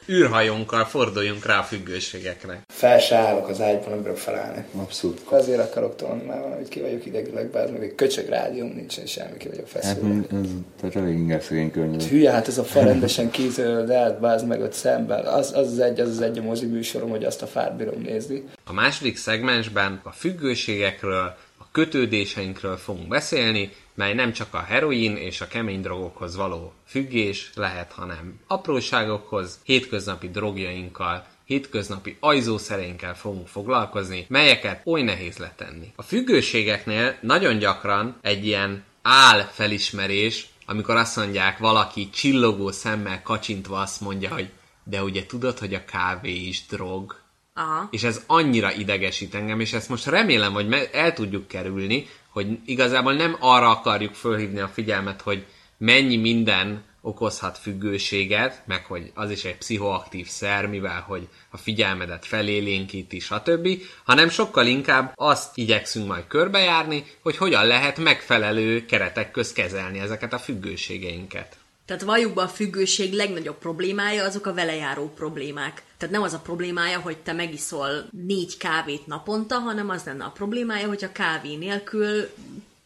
Űrhajónkkal 0.09 0.85
forduljunk 0.85 1.45
rá 1.45 1.59
a 1.59 1.63
függőségekre. 1.63 2.61
Fel 2.73 2.99
se 2.99 3.15
állok 3.15 3.47
az 3.47 3.61
ágyban, 3.61 3.89
nem 3.89 4.01
bírok 4.01 4.17
felállni. 4.17 4.63
Abszolút. 4.75 5.21
Azért 5.25 5.59
akarok 5.59 5.95
tolni 5.95 6.23
már 6.23 6.41
valamit, 6.41 6.67
ki 6.67 6.79
vagyok 6.81 7.05
idegileg, 7.05 7.49
bár 7.49 7.71
még 7.71 7.81
egy 7.81 7.95
köcsög 7.95 8.27
rádióm 8.29 8.71
nincsen 8.75 9.05
semmi, 9.05 9.37
ki 9.37 9.47
vagyok 9.47 9.69
Hát 9.71 9.83
feszülve. 9.83 10.25
ez, 10.31 10.47
tehát 10.79 10.95
elég 10.95 11.17
inkább 11.17 11.41
szegény 11.41 11.71
környezet. 11.71 12.09
Hülye, 12.09 12.31
hát 12.31 12.47
ez 12.47 12.57
a 12.57 12.63
fal 12.63 12.83
rendesen 12.83 13.29
kizöld, 13.31 13.87
de 13.87 13.97
hát 13.97 14.19
bázd 14.19 14.47
meg 14.47 14.61
ott 14.61 14.73
szemben. 14.73 15.25
Az, 15.25 15.51
az, 15.55 15.71
az 15.71 15.79
egy, 15.79 15.99
az 15.99 16.09
az 16.09 16.21
egy 16.21 16.37
a 16.37 16.41
mozi 16.41 16.65
műsorom, 16.65 17.09
hogy 17.09 17.23
azt 17.23 17.41
a 17.41 17.47
fát 17.47 17.75
bírom 17.75 18.01
nézni. 18.01 18.43
A 18.65 18.73
második 18.73 19.17
szegmensben 19.17 19.99
a 20.03 20.11
függőségekről, 20.11 21.35
a 21.59 21.67
kötődéseinkről 21.71 22.77
fogunk 22.77 23.07
beszélni, 23.07 23.71
mely 23.97 24.13
nem 24.13 24.33
csak 24.33 24.53
a 24.53 24.59
heroin 24.59 25.15
és 25.15 25.41
a 25.41 25.47
kemény 25.47 25.81
drogokhoz 25.81 26.35
való 26.35 26.73
függés 26.85 27.51
lehet, 27.55 27.91
hanem 27.91 28.39
apróságokhoz, 28.47 29.59
hétköznapi 29.63 30.29
drogjainkkal, 30.29 31.25
hétköznapi 31.45 32.17
ajzószereinkkel 32.19 33.15
fogunk 33.15 33.47
foglalkozni, 33.47 34.25
melyeket 34.29 34.81
oly 34.85 35.01
nehéz 35.01 35.37
letenni. 35.37 35.93
A 35.95 36.01
függőségeknél 36.01 37.17
nagyon 37.21 37.57
gyakran 37.57 38.17
egy 38.21 38.45
ilyen 38.45 38.83
áll 39.01 39.41
felismerés, 39.41 40.47
amikor 40.65 40.95
azt 40.95 41.15
mondják, 41.15 41.57
valaki 41.57 42.09
csillogó 42.09 42.71
szemmel 42.71 43.21
kacsintva 43.21 43.79
azt 43.79 44.01
mondja, 44.01 44.33
hogy 44.33 44.49
de 44.83 45.03
ugye 45.03 45.25
tudod, 45.25 45.57
hogy 45.57 45.73
a 45.73 45.85
kávé 45.85 46.35
is 46.35 46.65
drog, 46.65 47.21
Aha. 47.53 47.87
és 47.91 48.03
ez 48.03 48.23
annyira 48.27 48.71
idegesít 48.71 49.35
engem, 49.35 49.59
és 49.59 49.73
ezt 49.73 49.89
most 49.89 50.05
remélem, 50.05 50.53
hogy 50.53 50.89
el 50.91 51.13
tudjuk 51.13 51.47
kerülni, 51.47 52.07
hogy 52.37 52.59
igazából 52.65 53.13
nem 53.13 53.35
arra 53.39 53.69
akarjuk 53.69 54.13
fölhívni 54.13 54.59
a 54.59 54.67
figyelmet, 54.67 55.21
hogy 55.21 55.45
mennyi 55.77 56.17
minden 56.17 56.83
okozhat 57.01 57.57
függőséget, 57.57 58.61
meg 58.65 58.85
hogy 58.85 59.11
az 59.13 59.29
is 59.29 59.43
egy 59.43 59.57
pszichoaktív 59.57 60.27
szer, 60.27 60.67
mivel 60.67 61.01
hogy 61.01 61.27
a 61.49 61.57
figyelmedet 61.57 62.25
felélénkíti, 62.25 63.19
stb., 63.19 63.67
hanem 64.03 64.29
sokkal 64.29 64.65
inkább 64.65 65.11
azt 65.15 65.57
igyekszünk 65.57 66.07
majd 66.07 66.27
körbejárni, 66.27 67.03
hogy 67.21 67.37
hogyan 67.37 67.65
lehet 67.65 67.97
megfelelő 67.97 68.85
keretek 68.85 69.31
közt 69.31 69.53
kezelni 69.53 69.99
ezeket 69.99 70.33
a 70.33 70.39
függőségeinket. 70.39 71.57
Tehát 71.87 72.03
valljuk 72.03 72.39
a 72.39 72.47
függőség 72.47 73.13
legnagyobb 73.13 73.57
problémája 73.57 74.23
azok 74.23 74.45
a 74.45 74.53
vele 74.53 74.75
járó 74.75 75.11
problémák. 75.15 75.83
Tehát 75.97 76.13
nem 76.13 76.23
az 76.23 76.33
a 76.33 76.39
problémája, 76.39 76.99
hogy 76.99 77.17
te 77.17 77.33
megiszol 77.33 77.89
négy 78.11 78.57
kávét 78.57 79.07
naponta, 79.07 79.55
hanem 79.55 79.89
az 79.89 80.03
lenne 80.03 80.23
a 80.23 80.31
problémája, 80.31 80.87
hogy 80.87 81.03
a 81.03 81.11
kávé 81.11 81.55
nélkül 81.55 82.29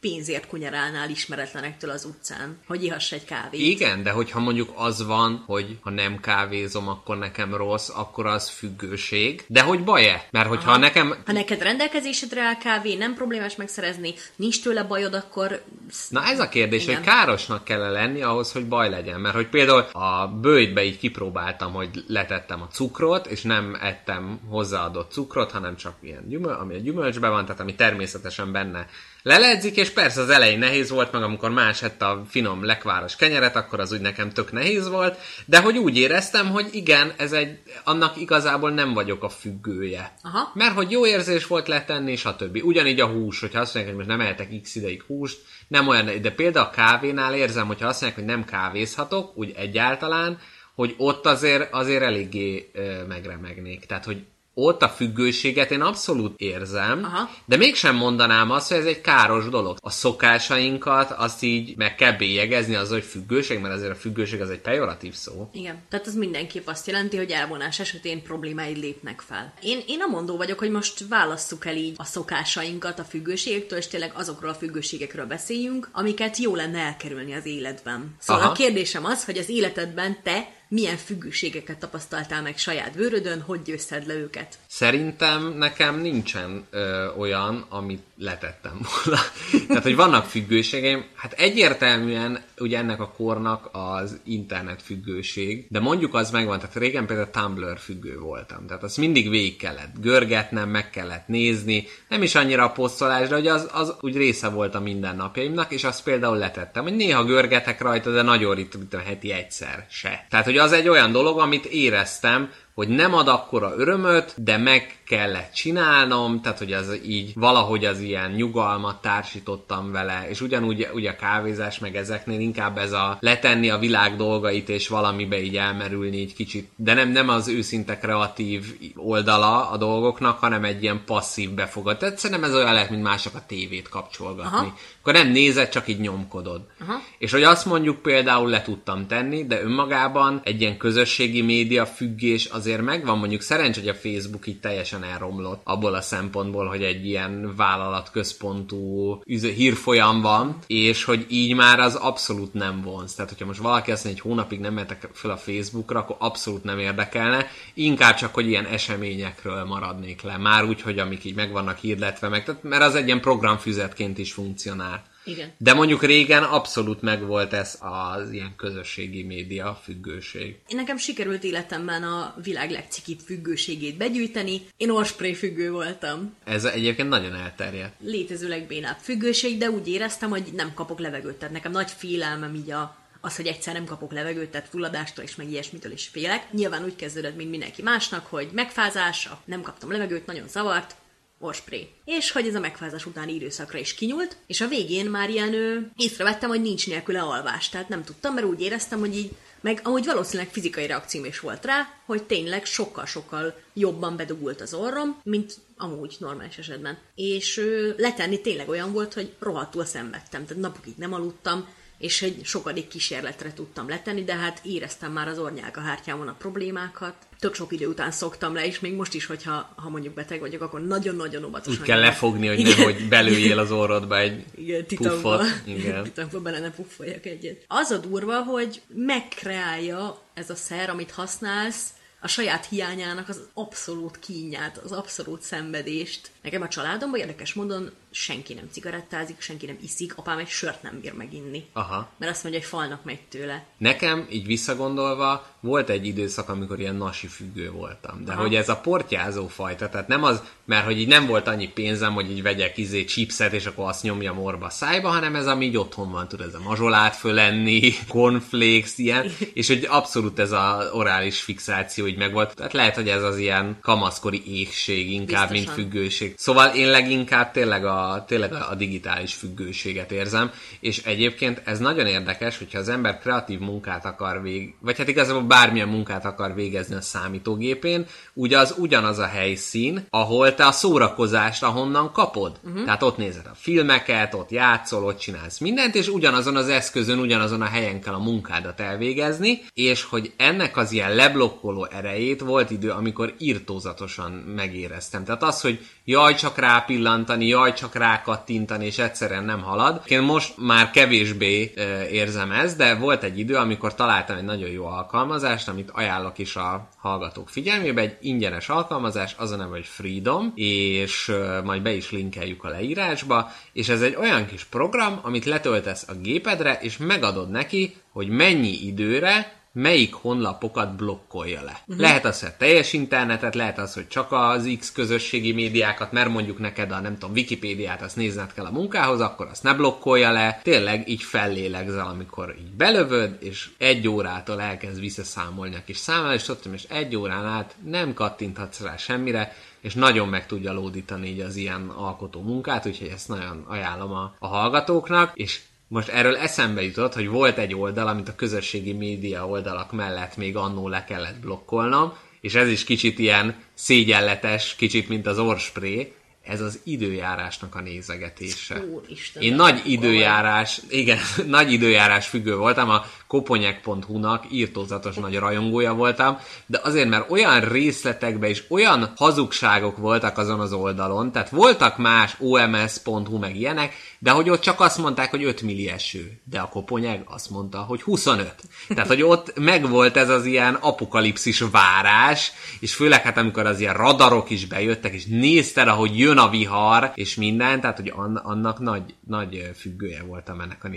pénzért 0.01 0.47
kunyarálnál 0.47 1.09
ismeretlenektől 1.09 1.89
az 1.89 2.05
utcán, 2.05 2.59
hogy 2.67 2.83
ihass 2.83 3.11
egy 3.11 3.25
kávét. 3.25 3.59
Igen, 3.59 4.03
de 4.03 4.11
hogyha 4.11 4.39
mondjuk 4.39 4.71
az 4.75 5.05
van, 5.05 5.43
hogy 5.45 5.77
ha 5.81 5.89
nem 5.89 6.19
kávézom, 6.19 6.87
akkor 6.87 7.17
nekem 7.17 7.55
rossz, 7.55 7.89
akkor 7.89 8.25
az 8.25 8.49
függőség. 8.49 9.43
De 9.47 9.61
hogy 9.61 9.83
baj-e? 9.83 10.27
Mert 10.31 10.47
hogyha 10.47 10.69
Aha. 10.69 10.79
nekem... 10.79 11.15
Ha 11.25 11.31
neked 11.31 11.61
rendelkezésedre 11.61 12.41
áll 12.41 12.57
kávé, 12.57 12.95
nem 12.95 13.13
problémás 13.13 13.55
megszerezni, 13.55 14.13
nincs 14.35 14.61
tőle 14.61 14.83
bajod, 14.83 15.13
akkor... 15.13 15.61
Na 16.09 16.23
ez 16.23 16.39
a 16.39 16.49
kérdés, 16.49 16.83
Igen. 16.83 16.95
hogy 16.95 17.05
károsnak 17.05 17.63
kell 17.63 17.91
lenni 17.91 18.21
ahhoz, 18.21 18.51
hogy 18.51 18.67
baj 18.67 18.89
legyen. 18.89 19.19
Mert 19.19 19.35
hogy 19.35 19.47
például 19.47 19.85
a 19.91 20.27
bőjtbe 20.27 20.83
így 20.83 20.97
kipróbáltam, 20.97 21.73
hogy 21.73 22.03
letettem 22.07 22.61
a 22.61 22.67
cukrot, 22.67 23.27
és 23.27 23.41
nem 23.41 23.77
ettem 23.81 24.39
hozzáadott 24.49 25.11
cukrot, 25.11 25.51
hanem 25.51 25.75
csak 25.75 25.95
ilyen 26.01 26.27
gyümöl, 26.27 26.53
ami 26.53 26.75
a 26.75 26.79
gyümölcsben 26.79 27.31
van, 27.31 27.45
tehát 27.45 27.61
ami 27.61 27.75
természetesen 27.75 28.51
benne 28.51 28.87
leledzik, 29.23 29.75
és 29.75 29.89
persze 29.89 30.21
az 30.21 30.29
elején 30.29 30.59
nehéz 30.59 30.89
volt, 30.89 31.11
meg 31.11 31.23
amikor 31.23 31.51
más 31.51 31.81
ette 31.81 32.05
a 32.05 32.23
finom 32.29 32.65
lekváros 32.65 33.15
kenyeret, 33.15 33.55
akkor 33.55 33.79
az 33.79 33.91
úgy 33.91 34.01
nekem 34.01 34.29
tök 34.29 34.51
nehéz 34.51 34.87
volt, 34.87 35.19
de 35.45 35.59
hogy 35.59 35.77
úgy 35.77 35.97
éreztem, 35.97 36.49
hogy 36.49 36.67
igen, 36.71 37.13
ez 37.17 37.31
egy, 37.31 37.59
annak 37.83 38.17
igazából 38.17 38.71
nem 38.71 38.93
vagyok 38.93 39.23
a 39.23 39.29
függője. 39.29 40.13
Aha. 40.21 40.51
Mert 40.53 40.73
hogy 40.73 40.91
jó 40.91 41.05
érzés 41.05 41.47
volt 41.47 41.67
letenni, 41.67 42.15
stb. 42.15 42.59
Ugyanígy 42.63 42.99
a 42.99 43.07
hús, 43.07 43.39
hogyha 43.39 43.59
azt 43.59 43.73
mondják, 43.73 43.95
hogy 43.95 44.05
most 44.05 44.17
nem 44.17 44.27
ehetek 44.27 44.61
x 44.61 44.75
ideig 44.75 45.03
húst, 45.07 45.39
nem 45.67 45.87
olyan, 45.87 46.21
de 46.21 46.31
például 46.31 46.65
a 46.65 46.69
kávénál 46.69 47.35
érzem, 47.35 47.67
hogyha 47.67 47.87
azt 47.87 48.01
mondják, 48.01 48.25
hogy 48.25 48.35
nem 48.35 48.45
kávézhatok, 48.45 49.37
úgy 49.37 49.53
egyáltalán, 49.55 50.39
hogy 50.75 50.95
ott 50.97 51.25
azért, 51.25 51.73
azért 51.73 52.03
eléggé 52.03 52.69
ö, 52.73 53.05
megremegnék. 53.07 53.85
Tehát, 53.85 54.05
hogy 54.05 54.23
ott 54.53 54.81
a 54.81 54.89
függőséget 54.89 55.71
én 55.71 55.81
abszolút 55.81 56.39
érzem, 56.39 57.03
Aha. 57.03 57.29
de 57.45 57.57
mégsem 57.57 57.95
mondanám 57.95 58.51
azt, 58.51 58.69
hogy 58.69 58.77
ez 58.77 58.85
egy 58.85 59.01
káros 59.01 59.49
dolog. 59.49 59.77
A 59.81 59.89
szokásainkat 59.89 61.11
azt 61.11 61.43
így 61.43 61.77
meg 61.77 61.95
kell 61.95 62.11
bélyegezni 62.11 62.75
az, 62.75 62.89
hogy 62.89 63.03
függőség, 63.03 63.59
mert 63.59 63.73
azért 63.73 63.91
a 63.91 63.95
függőség 63.95 64.41
az 64.41 64.49
egy 64.49 64.61
pejoratív 64.61 65.13
szó. 65.13 65.49
Igen, 65.53 65.81
tehát 65.89 66.07
az 66.07 66.15
mindenképp 66.15 66.67
azt 66.67 66.87
jelenti, 66.87 67.17
hogy 67.17 67.31
elvonás 67.31 67.79
esetén 67.79 68.23
problémáid 68.23 68.77
lépnek 68.77 69.21
fel. 69.21 69.53
Én, 69.61 69.79
én 69.87 70.01
a 70.01 70.07
mondó 70.07 70.37
vagyok, 70.37 70.59
hogy 70.59 70.71
most 70.71 71.07
válasszuk 71.09 71.65
el 71.65 71.75
így 71.75 71.93
a 71.97 72.03
szokásainkat 72.03 72.99
a 72.99 73.03
függőségektől, 73.03 73.79
és 73.79 73.87
tényleg 73.87 74.11
azokról 74.15 74.49
a 74.49 74.55
függőségekről 74.55 75.25
beszéljünk, 75.25 75.89
amiket 75.91 76.37
jó 76.37 76.55
lenne 76.55 76.79
elkerülni 76.79 77.33
az 77.33 77.45
életben. 77.45 78.15
Szóval 78.19 78.41
Aha. 78.41 78.51
a 78.51 78.55
kérdésem 78.55 79.05
az, 79.05 79.25
hogy 79.25 79.37
az 79.37 79.49
életedben 79.49 80.17
te 80.23 80.60
milyen 80.71 80.97
függőségeket 80.97 81.77
tapasztaltál 81.77 82.41
meg 82.41 82.57
saját 82.57 82.95
bőrödön, 82.95 83.41
hogy 83.41 83.61
győzted 83.61 84.07
le 84.07 84.13
őket? 84.13 84.57
Szerintem 84.67 85.53
nekem 85.57 85.99
nincsen 85.99 86.65
ö, 86.69 87.07
olyan, 87.17 87.65
amit 87.69 88.01
letettem 88.17 88.79
volna. 88.79 89.21
Tehát, 89.67 89.83
hogy 89.83 89.95
vannak 89.95 90.25
függőségeim, 90.25 91.05
hát 91.15 91.33
egyértelműen 91.33 92.41
ugye 92.57 92.77
ennek 92.77 92.99
a 92.99 93.11
kornak 93.11 93.69
az 93.71 94.19
internet 94.23 94.81
függőség, 94.81 95.65
de 95.69 95.79
mondjuk 95.79 96.13
az 96.13 96.31
megvan, 96.31 96.59
tehát 96.59 96.75
régen 96.75 97.05
például 97.05 97.29
Tumblr 97.29 97.79
függő 97.79 98.19
voltam, 98.19 98.67
tehát 98.67 98.83
azt 98.83 98.97
mindig 98.97 99.29
végig 99.29 99.57
kellett 99.57 99.99
görgetnem, 100.01 100.69
meg 100.69 100.89
kellett 100.89 101.27
nézni, 101.27 101.87
nem 102.09 102.23
is 102.23 102.35
annyira 102.35 102.63
a 102.63 102.71
posztolás, 102.71 103.27
de 103.27 103.35
hogy 103.35 103.47
az, 103.47 103.69
az 103.71 103.93
úgy 104.01 104.15
része 104.15 104.49
volt 104.49 104.75
a 104.75 104.79
mindennapjaimnak, 104.79 105.71
és 105.71 105.83
azt 105.83 106.03
például 106.03 106.37
letettem, 106.37 106.83
hogy 106.83 106.95
néha 106.95 107.23
görgetek 107.23 107.81
rajta, 107.81 108.11
de 108.11 108.21
nagyon 108.21 108.59
a 108.91 108.97
heti 108.97 109.31
egyszer 109.31 109.85
se. 109.89 110.25
Tehát, 110.29 110.45
hogy 110.45 110.57
az 110.61 110.71
egy 110.71 110.87
olyan 110.87 111.11
dolog, 111.11 111.39
amit 111.39 111.65
éreztem, 111.65 112.49
hogy 112.85 112.89
nem 112.89 113.13
ad 113.13 113.27
akkora 113.27 113.73
örömöt, 113.77 114.43
de 114.43 114.57
meg 114.57 115.01
kellett 115.05 115.53
csinálnom, 115.53 116.41
tehát 116.41 116.57
hogy 116.57 116.73
az 116.73 116.99
így 117.05 117.31
valahogy 117.35 117.85
az 117.85 117.99
ilyen 117.99 118.31
nyugalmat 118.31 119.01
társítottam 119.01 119.91
vele, 119.91 120.25
és 120.29 120.41
ugyanúgy 120.41 120.89
ugye 120.93 121.09
a 121.09 121.15
kávézás 121.15 121.79
meg 121.79 121.95
ezeknél 121.95 122.39
inkább 122.39 122.77
ez 122.77 122.91
a 122.91 123.17
letenni 123.19 123.69
a 123.69 123.77
világ 123.77 124.15
dolgait 124.15 124.69
és 124.69 124.87
valamibe 124.87 125.41
így 125.41 125.57
elmerülni 125.57 126.21
egy 126.21 126.33
kicsit, 126.33 126.69
de 126.75 126.93
nem, 126.93 127.09
nem 127.09 127.29
az 127.29 127.47
őszinte 127.47 127.97
kreatív 127.97 128.65
oldala 128.95 129.69
a 129.69 129.77
dolgoknak, 129.77 130.39
hanem 130.39 130.63
egy 130.63 130.83
ilyen 130.83 131.01
passzív 131.05 131.49
befogad. 131.49 131.97
Tehát 131.97 132.17
szerintem 132.17 132.49
ez 132.49 132.55
olyan 132.55 132.73
lehet, 132.73 132.89
mint 132.89 133.03
mások 133.03 133.35
a 133.35 133.45
tévét 133.47 133.89
kapcsolgatni. 133.89 134.57
Aha. 134.57 134.73
Akkor 134.99 135.13
nem 135.13 135.27
nézed, 135.27 135.69
csak 135.69 135.87
így 135.87 135.99
nyomkodod. 135.99 136.61
Aha. 136.79 137.01
És 137.17 137.31
hogy 137.31 137.43
azt 137.43 137.65
mondjuk 137.65 138.01
például 138.01 138.49
le 138.49 138.61
tudtam 138.61 139.07
tenni, 139.07 139.45
de 139.45 139.61
önmagában 139.61 140.41
egy 140.43 140.61
ilyen 140.61 140.77
közösségi 140.77 141.41
média 141.41 141.85
függés 141.85 142.45
azért 142.45 142.70
megvan, 142.79 143.17
mondjuk 143.17 143.41
szerencs, 143.41 143.77
hogy 143.77 143.87
a 143.87 143.93
Facebook 143.93 144.47
így 144.47 144.59
teljesen 144.59 145.03
elromlott 145.03 145.61
abból 145.63 145.93
a 145.93 146.01
szempontból, 146.01 146.65
hogy 146.67 146.83
egy 146.83 147.05
ilyen 147.05 147.55
vállalatközpontú 147.55 149.21
hírfolyam 149.25 150.21
van, 150.21 150.57
és 150.67 151.03
hogy 151.03 151.25
így 151.29 151.55
már 151.55 151.79
az 151.79 151.95
abszolút 151.95 152.53
nem 152.53 152.81
vonz. 152.81 153.13
Tehát, 153.13 153.31
hogyha 153.31 153.45
most 153.45 153.59
valaki 153.59 153.91
azt 153.91 154.03
mondja, 154.03 154.23
hogy 154.23 154.31
hónapig 154.31 154.59
nem 154.59 154.73
mehetek 154.73 155.09
fel 155.13 155.31
a 155.31 155.37
Facebookra, 155.37 155.99
akkor 155.99 156.15
abszolút 156.19 156.63
nem 156.63 156.79
érdekelne, 156.79 157.47
inkább 157.73 158.15
csak, 158.15 158.33
hogy 158.33 158.47
ilyen 158.47 158.65
eseményekről 158.65 159.63
maradnék 159.63 160.21
le. 160.21 160.37
Már 160.37 160.63
úgy, 160.63 160.81
hogy 160.81 160.99
amik 160.99 161.23
így 161.23 161.35
meg 161.35 161.51
vannak 161.51 161.77
hirdetve, 161.77 162.27
meg, 162.27 162.43
tehát, 162.43 162.63
mert 162.63 162.83
az 162.83 162.95
egy 162.95 163.05
ilyen 163.05 163.21
programfüzetként 163.21 164.17
is 164.17 164.33
funkcionál. 164.33 165.03
Igen. 165.23 165.51
De 165.57 165.73
mondjuk 165.73 166.03
régen 166.03 166.43
abszolút 166.43 167.01
megvolt 167.01 167.53
ez 167.53 167.77
az 167.79 168.31
ilyen 168.31 168.55
közösségi 168.55 169.23
média 169.23 169.79
függőség. 169.83 170.55
Én 170.67 170.75
nekem 170.75 170.97
sikerült 170.97 171.43
életemben 171.43 172.03
a 172.03 172.35
világ 172.43 172.71
legcikibb 172.71 173.19
függőségét 173.19 173.97
begyűjteni. 173.97 174.61
Én 174.77 174.89
orspray 174.89 175.33
függő 175.33 175.71
voltam. 175.71 176.35
Ez 176.43 176.65
egyébként 176.65 177.09
nagyon 177.09 177.35
elterjedt. 177.35 177.93
Létező 177.99 178.47
legbénább 178.47 178.97
függőség, 179.01 179.57
de 179.57 179.69
úgy 179.69 179.87
éreztem, 179.87 180.29
hogy 180.29 180.43
nem 180.53 180.73
kapok 180.73 180.99
levegőt. 180.99 181.35
Tehát 181.35 181.53
nekem 181.53 181.71
nagy 181.71 181.91
félelmem 181.91 182.55
így 182.55 182.71
a, 182.71 182.95
az, 183.21 183.35
hogy 183.35 183.47
egyszer 183.47 183.73
nem 183.73 183.85
kapok 183.85 184.11
levegőt, 184.11 184.49
tehát 184.49 184.69
fulladástól 184.69 185.23
és 185.23 185.35
meg 185.35 185.49
ilyesmitől 185.49 185.91
is 185.91 186.07
félek. 186.07 186.51
Nyilván 186.51 186.83
úgy 186.83 186.95
kezdődött, 186.95 187.35
mint 187.35 187.49
mindenki 187.49 187.81
másnak, 187.81 188.25
hogy 188.25 188.49
megfázás, 188.53 189.29
nem 189.45 189.61
kaptam 189.61 189.91
levegőt, 189.91 190.25
nagyon 190.25 190.47
zavart, 190.47 190.95
orspray. 191.41 191.89
És 192.05 192.31
hogy 192.31 192.47
ez 192.47 192.55
a 192.55 192.59
megfázás 192.59 193.05
utáni 193.05 193.33
időszakra 193.33 193.79
is 193.79 193.93
kinyúlt, 193.93 194.37
és 194.47 194.61
a 194.61 194.67
végén 194.67 195.05
már 195.05 195.29
ilyen 195.29 195.53
ö, 195.53 195.77
észrevettem, 195.95 196.49
hogy 196.49 196.61
nincs 196.61 196.87
nélküle 196.87 197.21
alvás. 197.21 197.69
Tehát 197.69 197.89
nem 197.89 198.03
tudtam, 198.03 198.33
mert 198.33 198.47
úgy 198.47 198.61
éreztem, 198.61 198.99
hogy 198.99 199.17
így, 199.17 199.31
meg 199.61 199.79
amúgy 199.83 200.05
valószínűleg 200.05 200.51
fizikai 200.51 200.87
reakcióm 200.87 201.25
is 201.25 201.39
volt 201.39 201.65
rá, 201.65 201.93
hogy 202.05 202.23
tényleg 202.23 202.65
sokkal-sokkal 202.65 203.59
jobban 203.73 204.15
bedugult 204.15 204.61
az 204.61 204.73
orrom, 204.73 205.19
mint 205.23 205.53
amúgy 205.77 206.15
normális 206.19 206.57
esetben. 206.57 206.97
És 207.15 207.57
ö, 207.57 207.91
letenni 207.97 208.41
tényleg 208.41 208.69
olyan 208.69 208.91
volt, 208.91 209.13
hogy 209.13 209.33
rohadtul 209.39 209.85
szenvedtem, 209.85 210.45
tehát 210.45 210.63
napokig 210.63 210.93
nem 210.97 211.13
aludtam, 211.13 211.67
és 212.01 212.21
egy 212.21 212.45
sokadik 212.45 212.87
kísérletre 212.87 213.53
tudtam 213.53 213.89
letenni, 213.89 214.23
de 214.23 214.35
hát 214.35 214.59
éreztem 214.63 215.11
már 215.11 215.27
az 215.27 215.39
ornyálka 215.39 215.81
hártyámon 215.81 216.27
a 216.27 216.35
problémákat. 216.37 217.15
Tök 217.41 217.55
sok 217.55 217.71
idő 217.71 217.87
után 217.87 218.11
szoktam 218.11 218.53
le, 218.53 218.65
és 218.65 218.79
még 218.79 218.93
most 218.93 219.13
is, 219.13 219.25
hogyha 219.25 219.73
ha 219.75 219.89
mondjuk 219.89 220.13
beteg 220.13 220.39
vagyok, 220.39 220.61
akkor 220.61 220.81
nagyon-nagyon 220.81 221.43
óvatosan. 221.43 221.81
Úgy 221.81 221.87
kell 221.87 221.99
lefogni, 221.99 222.47
hogy 222.47 222.59
Igen. 222.59 222.77
nehogy 222.77 223.07
belőjél 223.07 223.59
az 223.59 223.71
orrodba 223.71 224.17
egy 224.17 224.43
Igen, 224.55 224.85
titokba, 224.85 225.37
puffot. 225.37 225.61
Igen. 225.65 226.03
titokba 226.13 226.39
bele 226.39 226.59
ne 226.59 226.71
puffoljak 226.71 227.25
egyet. 227.25 227.65
Az 227.67 227.91
a 227.91 227.97
durva, 227.97 228.43
hogy 228.43 228.81
megkreálja 228.95 230.21
ez 230.33 230.49
a 230.49 230.55
szer, 230.55 230.89
amit 230.89 231.11
használsz, 231.11 231.87
a 232.21 232.27
saját 232.27 232.65
hiányának 232.65 233.29
az 233.29 233.41
abszolút 233.53 234.19
kínját, 234.19 234.77
az 234.77 234.91
abszolút 234.91 235.41
szenvedést. 235.41 236.31
Nekem 236.41 236.61
a 236.61 236.67
családomban 236.67 237.19
érdekes 237.19 237.53
módon 237.53 237.91
senki 238.11 238.53
nem 238.53 238.69
cigarettázik, 238.71 239.41
senki 239.41 239.65
nem 239.65 239.77
iszik, 239.83 240.17
apám 240.17 240.37
egy 240.37 240.47
sört 240.47 240.81
nem 240.81 240.99
bír 241.01 241.13
meginni. 241.13 241.65
Aha. 241.73 242.09
Mert 242.17 242.31
azt 242.31 242.43
mondja, 242.43 242.61
hogy 242.61 242.69
falnak 242.69 243.03
megy 243.03 243.21
tőle. 243.29 243.65
Nekem, 243.77 244.27
így 244.31 244.45
visszagondolva, 244.45 245.45
volt 245.59 245.89
egy 245.89 246.05
időszak, 246.05 246.49
amikor 246.49 246.79
ilyen 246.79 246.95
nasi 246.95 247.27
függő 247.27 247.71
voltam. 247.71 248.25
De 248.25 248.31
Aha. 248.31 248.41
hogy 248.41 248.55
ez 248.55 248.69
a 248.69 248.77
portyázó 248.77 249.47
fajta, 249.47 249.89
tehát 249.89 250.07
nem 250.07 250.23
az, 250.23 250.41
mert 250.65 250.85
hogy 250.85 250.99
így 250.99 251.07
nem 251.07 251.25
volt 251.27 251.47
annyi 251.47 251.67
pénzem, 251.67 252.13
hogy 252.13 252.31
így 252.31 252.41
vegyek 252.41 252.77
izé 252.77 253.03
chipset, 253.03 253.53
és 253.53 253.65
akkor 253.65 253.87
azt 253.87 254.03
nyomjam 254.03 254.39
orba 254.39 254.69
szájba, 254.69 255.09
hanem 255.09 255.35
ez, 255.35 255.47
ami 255.47 255.65
így 255.65 255.77
otthon 255.77 256.11
van, 256.11 256.27
tudod, 256.27 256.47
ez 256.47 256.53
a 256.53 256.59
mazsolát 256.63 257.15
fölenni, 257.15 257.93
cornflakes, 258.07 258.97
ilyen, 258.97 259.31
és 259.53 259.67
hogy 259.67 259.87
abszolút 259.89 260.39
ez 260.39 260.51
a 260.51 260.89
orális 260.93 261.41
fixáció 261.41 262.05
így 262.11 262.17
megvolt. 262.17 262.55
Tehát 262.55 262.73
lehet, 262.73 262.95
hogy 262.95 263.07
ez 263.07 263.23
az 263.23 263.37
ilyen 263.37 263.77
kamaszkori 263.81 264.59
égség 264.59 265.11
inkább, 265.11 265.51
mint 265.51 265.65
Biztosan. 265.65 265.83
függőség. 265.83 266.33
Szóval 266.37 266.75
én 266.75 266.89
leginkább 266.89 267.51
tényleg 267.51 267.85
a, 267.85 268.23
tényleg 268.27 268.53
a 268.53 268.75
digitális 268.75 269.33
függőséget 269.33 270.11
érzem, 270.11 270.51
és 270.79 271.03
egyébként 271.03 271.61
ez 271.65 271.79
nagyon 271.79 272.05
érdekes, 272.05 272.57
hogyha 272.57 272.79
az 272.79 272.89
ember 272.89 273.19
kreatív 273.19 273.59
munkát 273.59 274.05
akar 274.05 274.41
vég, 274.41 274.73
vagy 274.79 274.97
hát 274.97 275.07
igazából 275.07 275.41
bármilyen 275.41 275.87
munkát 275.87 276.25
akar 276.25 276.53
végezni 276.55 276.95
a 276.95 277.01
számítógépén, 277.01 278.05
ugye 278.33 278.57
az 278.57 278.75
ugyanaz 278.77 279.19
a 279.19 279.25
helyszín, 279.25 280.05
ahol 280.09 280.55
te 280.55 280.65
a 280.65 280.71
szórakozást 280.71 281.63
ahonnan 281.63 282.11
kapod. 282.11 282.59
Uh-huh. 282.63 282.83
Tehát 282.83 283.03
ott 283.03 283.17
nézed 283.17 283.45
a 283.45 283.55
filmeket, 283.55 284.33
ott 284.33 284.51
játszol, 284.51 285.03
ott 285.03 285.19
csinálsz 285.19 285.59
mindent, 285.59 285.95
és 285.95 286.07
ugyanazon 286.07 286.55
az 286.55 286.69
eszközön, 286.69 287.19
ugyanazon 287.19 287.61
a 287.61 287.65
helyen 287.65 288.01
kell 288.01 288.13
a 288.13 288.23
munkádat 288.23 288.79
elvégezni, 288.79 289.61
és 289.73 290.03
hogy 290.03 290.33
ennek 290.37 290.77
az 290.77 290.91
ilyen 290.91 291.15
leblokkoló 291.15 291.85
erejét 292.01 292.41
volt 292.41 292.71
idő, 292.71 292.89
amikor 292.89 293.33
írtózatosan 293.37 294.31
megéreztem. 294.31 295.23
Tehát 295.23 295.43
az, 295.43 295.61
hogy 295.61 295.85
jaj, 296.05 296.35
csak 296.35 296.57
rápillantani, 296.57 297.47
jaj, 297.47 297.73
csak 297.73 297.95
rákattintani, 297.95 298.85
és 298.85 298.97
egyszerűen 298.97 299.43
nem 299.43 299.61
halad. 299.61 300.01
Én 300.07 300.21
most 300.21 300.53
már 300.57 300.91
kevésbé 300.91 301.73
érzem 302.11 302.51
ezt, 302.51 302.77
de 302.77 302.95
volt 302.95 303.23
egy 303.23 303.39
idő, 303.39 303.55
amikor 303.55 303.95
találtam 303.95 304.37
egy 304.37 304.43
nagyon 304.43 304.69
jó 304.69 304.85
alkalmazást, 304.85 305.67
amit 305.67 305.89
ajánlok 305.93 306.37
is 306.37 306.55
a 306.55 306.89
hallgatók 306.97 307.49
figyelmébe, 307.49 308.01
egy 308.01 308.17
ingyenes 308.21 308.69
alkalmazás, 308.69 309.35
az 309.37 309.51
a 309.51 309.55
neve, 309.55 309.69
hogy 309.69 309.85
Freedom, 309.85 310.51
és 310.55 311.31
majd 311.63 311.81
be 311.81 311.93
is 311.93 312.11
linkeljük 312.11 312.63
a 312.63 312.69
leírásba, 312.69 313.51
és 313.73 313.89
ez 313.89 314.01
egy 314.01 314.15
olyan 314.15 314.45
kis 314.45 314.63
program, 314.63 315.19
amit 315.21 315.45
letöltesz 315.45 316.05
a 316.07 316.13
gépedre, 316.13 316.79
és 316.81 316.97
megadod 316.97 317.49
neki, 317.49 317.95
hogy 318.11 318.27
mennyi 318.27 318.85
időre 318.85 319.59
melyik 319.73 320.13
honlapokat 320.13 320.95
blokkolja 320.95 321.61
le. 321.61 321.81
Uh-huh. 321.81 322.01
Lehet 322.01 322.25
az, 322.25 322.41
hogy 322.41 322.53
teljes 322.53 322.93
internetet, 322.93 323.55
lehet 323.55 323.77
az, 323.77 323.93
hogy 323.93 324.07
csak 324.07 324.31
az 324.31 324.75
X 324.79 324.91
közösségi 324.91 325.51
médiákat, 325.51 326.11
mert 326.11 326.29
mondjuk 326.29 326.59
neked 326.59 326.91
a, 326.91 326.99
nem 326.99 327.17
tudom, 327.17 327.35
Wikipédiát, 327.35 328.01
azt 328.01 328.15
nézned 328.15 328.53
kell 328.53 328.65
a 328.65 328.71
munkához, 328.71 329.19
akkor 329.19 329.47
azt 329.47 329.63
ne 329.63 329.73
blokkolja 329.73 330.31
le. 330.31 330.59
Tényleg 330.63 331.09
így 331.09 331.23
fellélegzel, 331.23 332.07
amikor 332.07 332.55
így 332.59 332.71
belövöd, 332.71 333.37
és 333.39 333.69
egy 333.77 334.07
órától 334.07 334.61
elkezd 334.61 334.99
visszaszámolni 334.99 335.75
a 335.75 335.83
kis 335.85 335.97
számlál, 335.97 336.33
és 336.33 336.47
ott 336.47 336.65
és 336.65 336.83
egy 336.83 337.15
órán 337.15 337.45
át 337.45 337.75
nem 337.83 338.13
kattinthatsz 338.13 338.81
rá 338.81 338.97
semmire, 338.97 339.55
és 339.81 339.93
nagyon 339.93 340.27
meg 340.27 340.45
tudja 340.45 340.73
lódítani 340.73 341.27
így 341.27 341.39
az 341.39 341.55
ilyen 341.55 341.89
alkotó 341.89 342.41
munkát, 342.41 342.85
úgyhogy 342.85 343.07
ezt 343.07 343.27
nagyon 343.27 343.65
ajánlom 343.67 344.11
a, 344.11 344.35
a 344.39 344.47
hallgatóknak, 344.47 345.31
és 345.33 345.61
most 345.91 346.07
erről 346.07 346.37
eszembe 346.37 346.81
jutott, 346.83 347.13
hogy 347.13 347.27
volt 347.27 347.57
egy 347.57 347.75
oldal, 347.75 348.07
amit 348.07 348.27
a 348.27 348.35
közösségi 348.35 348.93
média 348.93 349.47
oldalak 349.47 349.91
mellett 349.91 350.37
még 350.37 350.55
annó 350.55 350.87
le 350.87 351.03
kellett 351.03 351.39
blokkolnom, 351.39 352.13
és 352.41 352.55
ez 352.55 352.67
is 352.67 352.83
kicsit 352.83 353.19
ilyen 353.19 353.55
szégyenletes, 353.73 354.75
kicsit 354.75 355.09
mint 355.09 355.27
az 355.27 355.39
orspré, 355.39 356.13
ez 356.43 356.61
az 356.61 356.79
időjárásnak 356.83 357.75
a 357.75 357.81
nézegetése. 357.81 358.83
Úristen, 358.85 359.43
Én 359.43 359.55
nagy 359.55 359.81
időjárás, 359.85 360.81
igen, 360.89 361.19
nagy 361.47 361.71
időjárás 361.71 362.27
függő 362.27 362.55
voltam, 362.55 362.89
a 362.89 363.05
koponyek.hu-nak 363.31 364.45
írtózatos 364.49 365.15
nagy 365.15 365.35
rajongója 365.35 365.93
voltam, 365.93 366.37
de 366.65 366.79
azért, 366.83 367.09
mert 367.09 367.31
olyan 367.31 367.59
részletekben 367.59 368.49
és 368.49 368.63
olyan 368.69 369.13
hazugságok 369.15 369.97
voltak 369.97 370.37
azon 370.37 370.59
az 370.59 370.73
oldalon, 370.73 371.31
tehát 371.31 371.49
voltak 371.49 371.97
más 371.97 372.35
OMS.hu 372.39 373.37
meg 373.37 373.55
ilyenek, 373.55 373.93
de 374.19 374.31
hogy 374.31 374.49
ott 374.49 374.61
csak 374.61 374.79
azt 374.79 374.97
mondták, 374.97 375.29
hogy 375.29 375.43
5 375.43 375.61
milli 375.61 375.89
eső, 375.89 376.39
de 376.43 376.59
a 376.59 376.69
koponyeg 376.69 377.23
azt 377.25 377.49
mondta, 377.49 377.77
hogy 377.77 378.01
25. 378.01 378.55
Tehát, 378.87 379.07
hogy 379.07 379.21
ott 379.21 379.59
megvolt 379.59 380.17
ez 380.17 380.29
az 380.29 380.45
ilyen 380.45 380.73
apokalipszis 380.73 381.59
várás, 381.71 382.51
és 382.79 382.95
főleg 382.95 383.21
hát 383.21 383.37
amikor 383.37 383.65
az 383.65 383.79
ilyen 383.79 383.93
radarok 383.93 384.49
is 384.49 384.65
bejöttek, 384.65 385.13
és 385.13 385.25
nézted, 385.25 385.87
ahogy 385.87 386.19
jön 386.19 386.37
a 386.37 386.49
vihar, 386.49 387.11
és 387.15 387.35
minden, 387.35 387.81
tehát, 387.81 387.97
hogy 387.97 388.11
an- 388.15 388.41
annak 388.43 388.79
nagy, 388.79 389.13
nagy 389.27 389.71
függője 389.75 390.23
voltam 390.23 390.61
ennek 390.61 390.83
a 390.83 390.87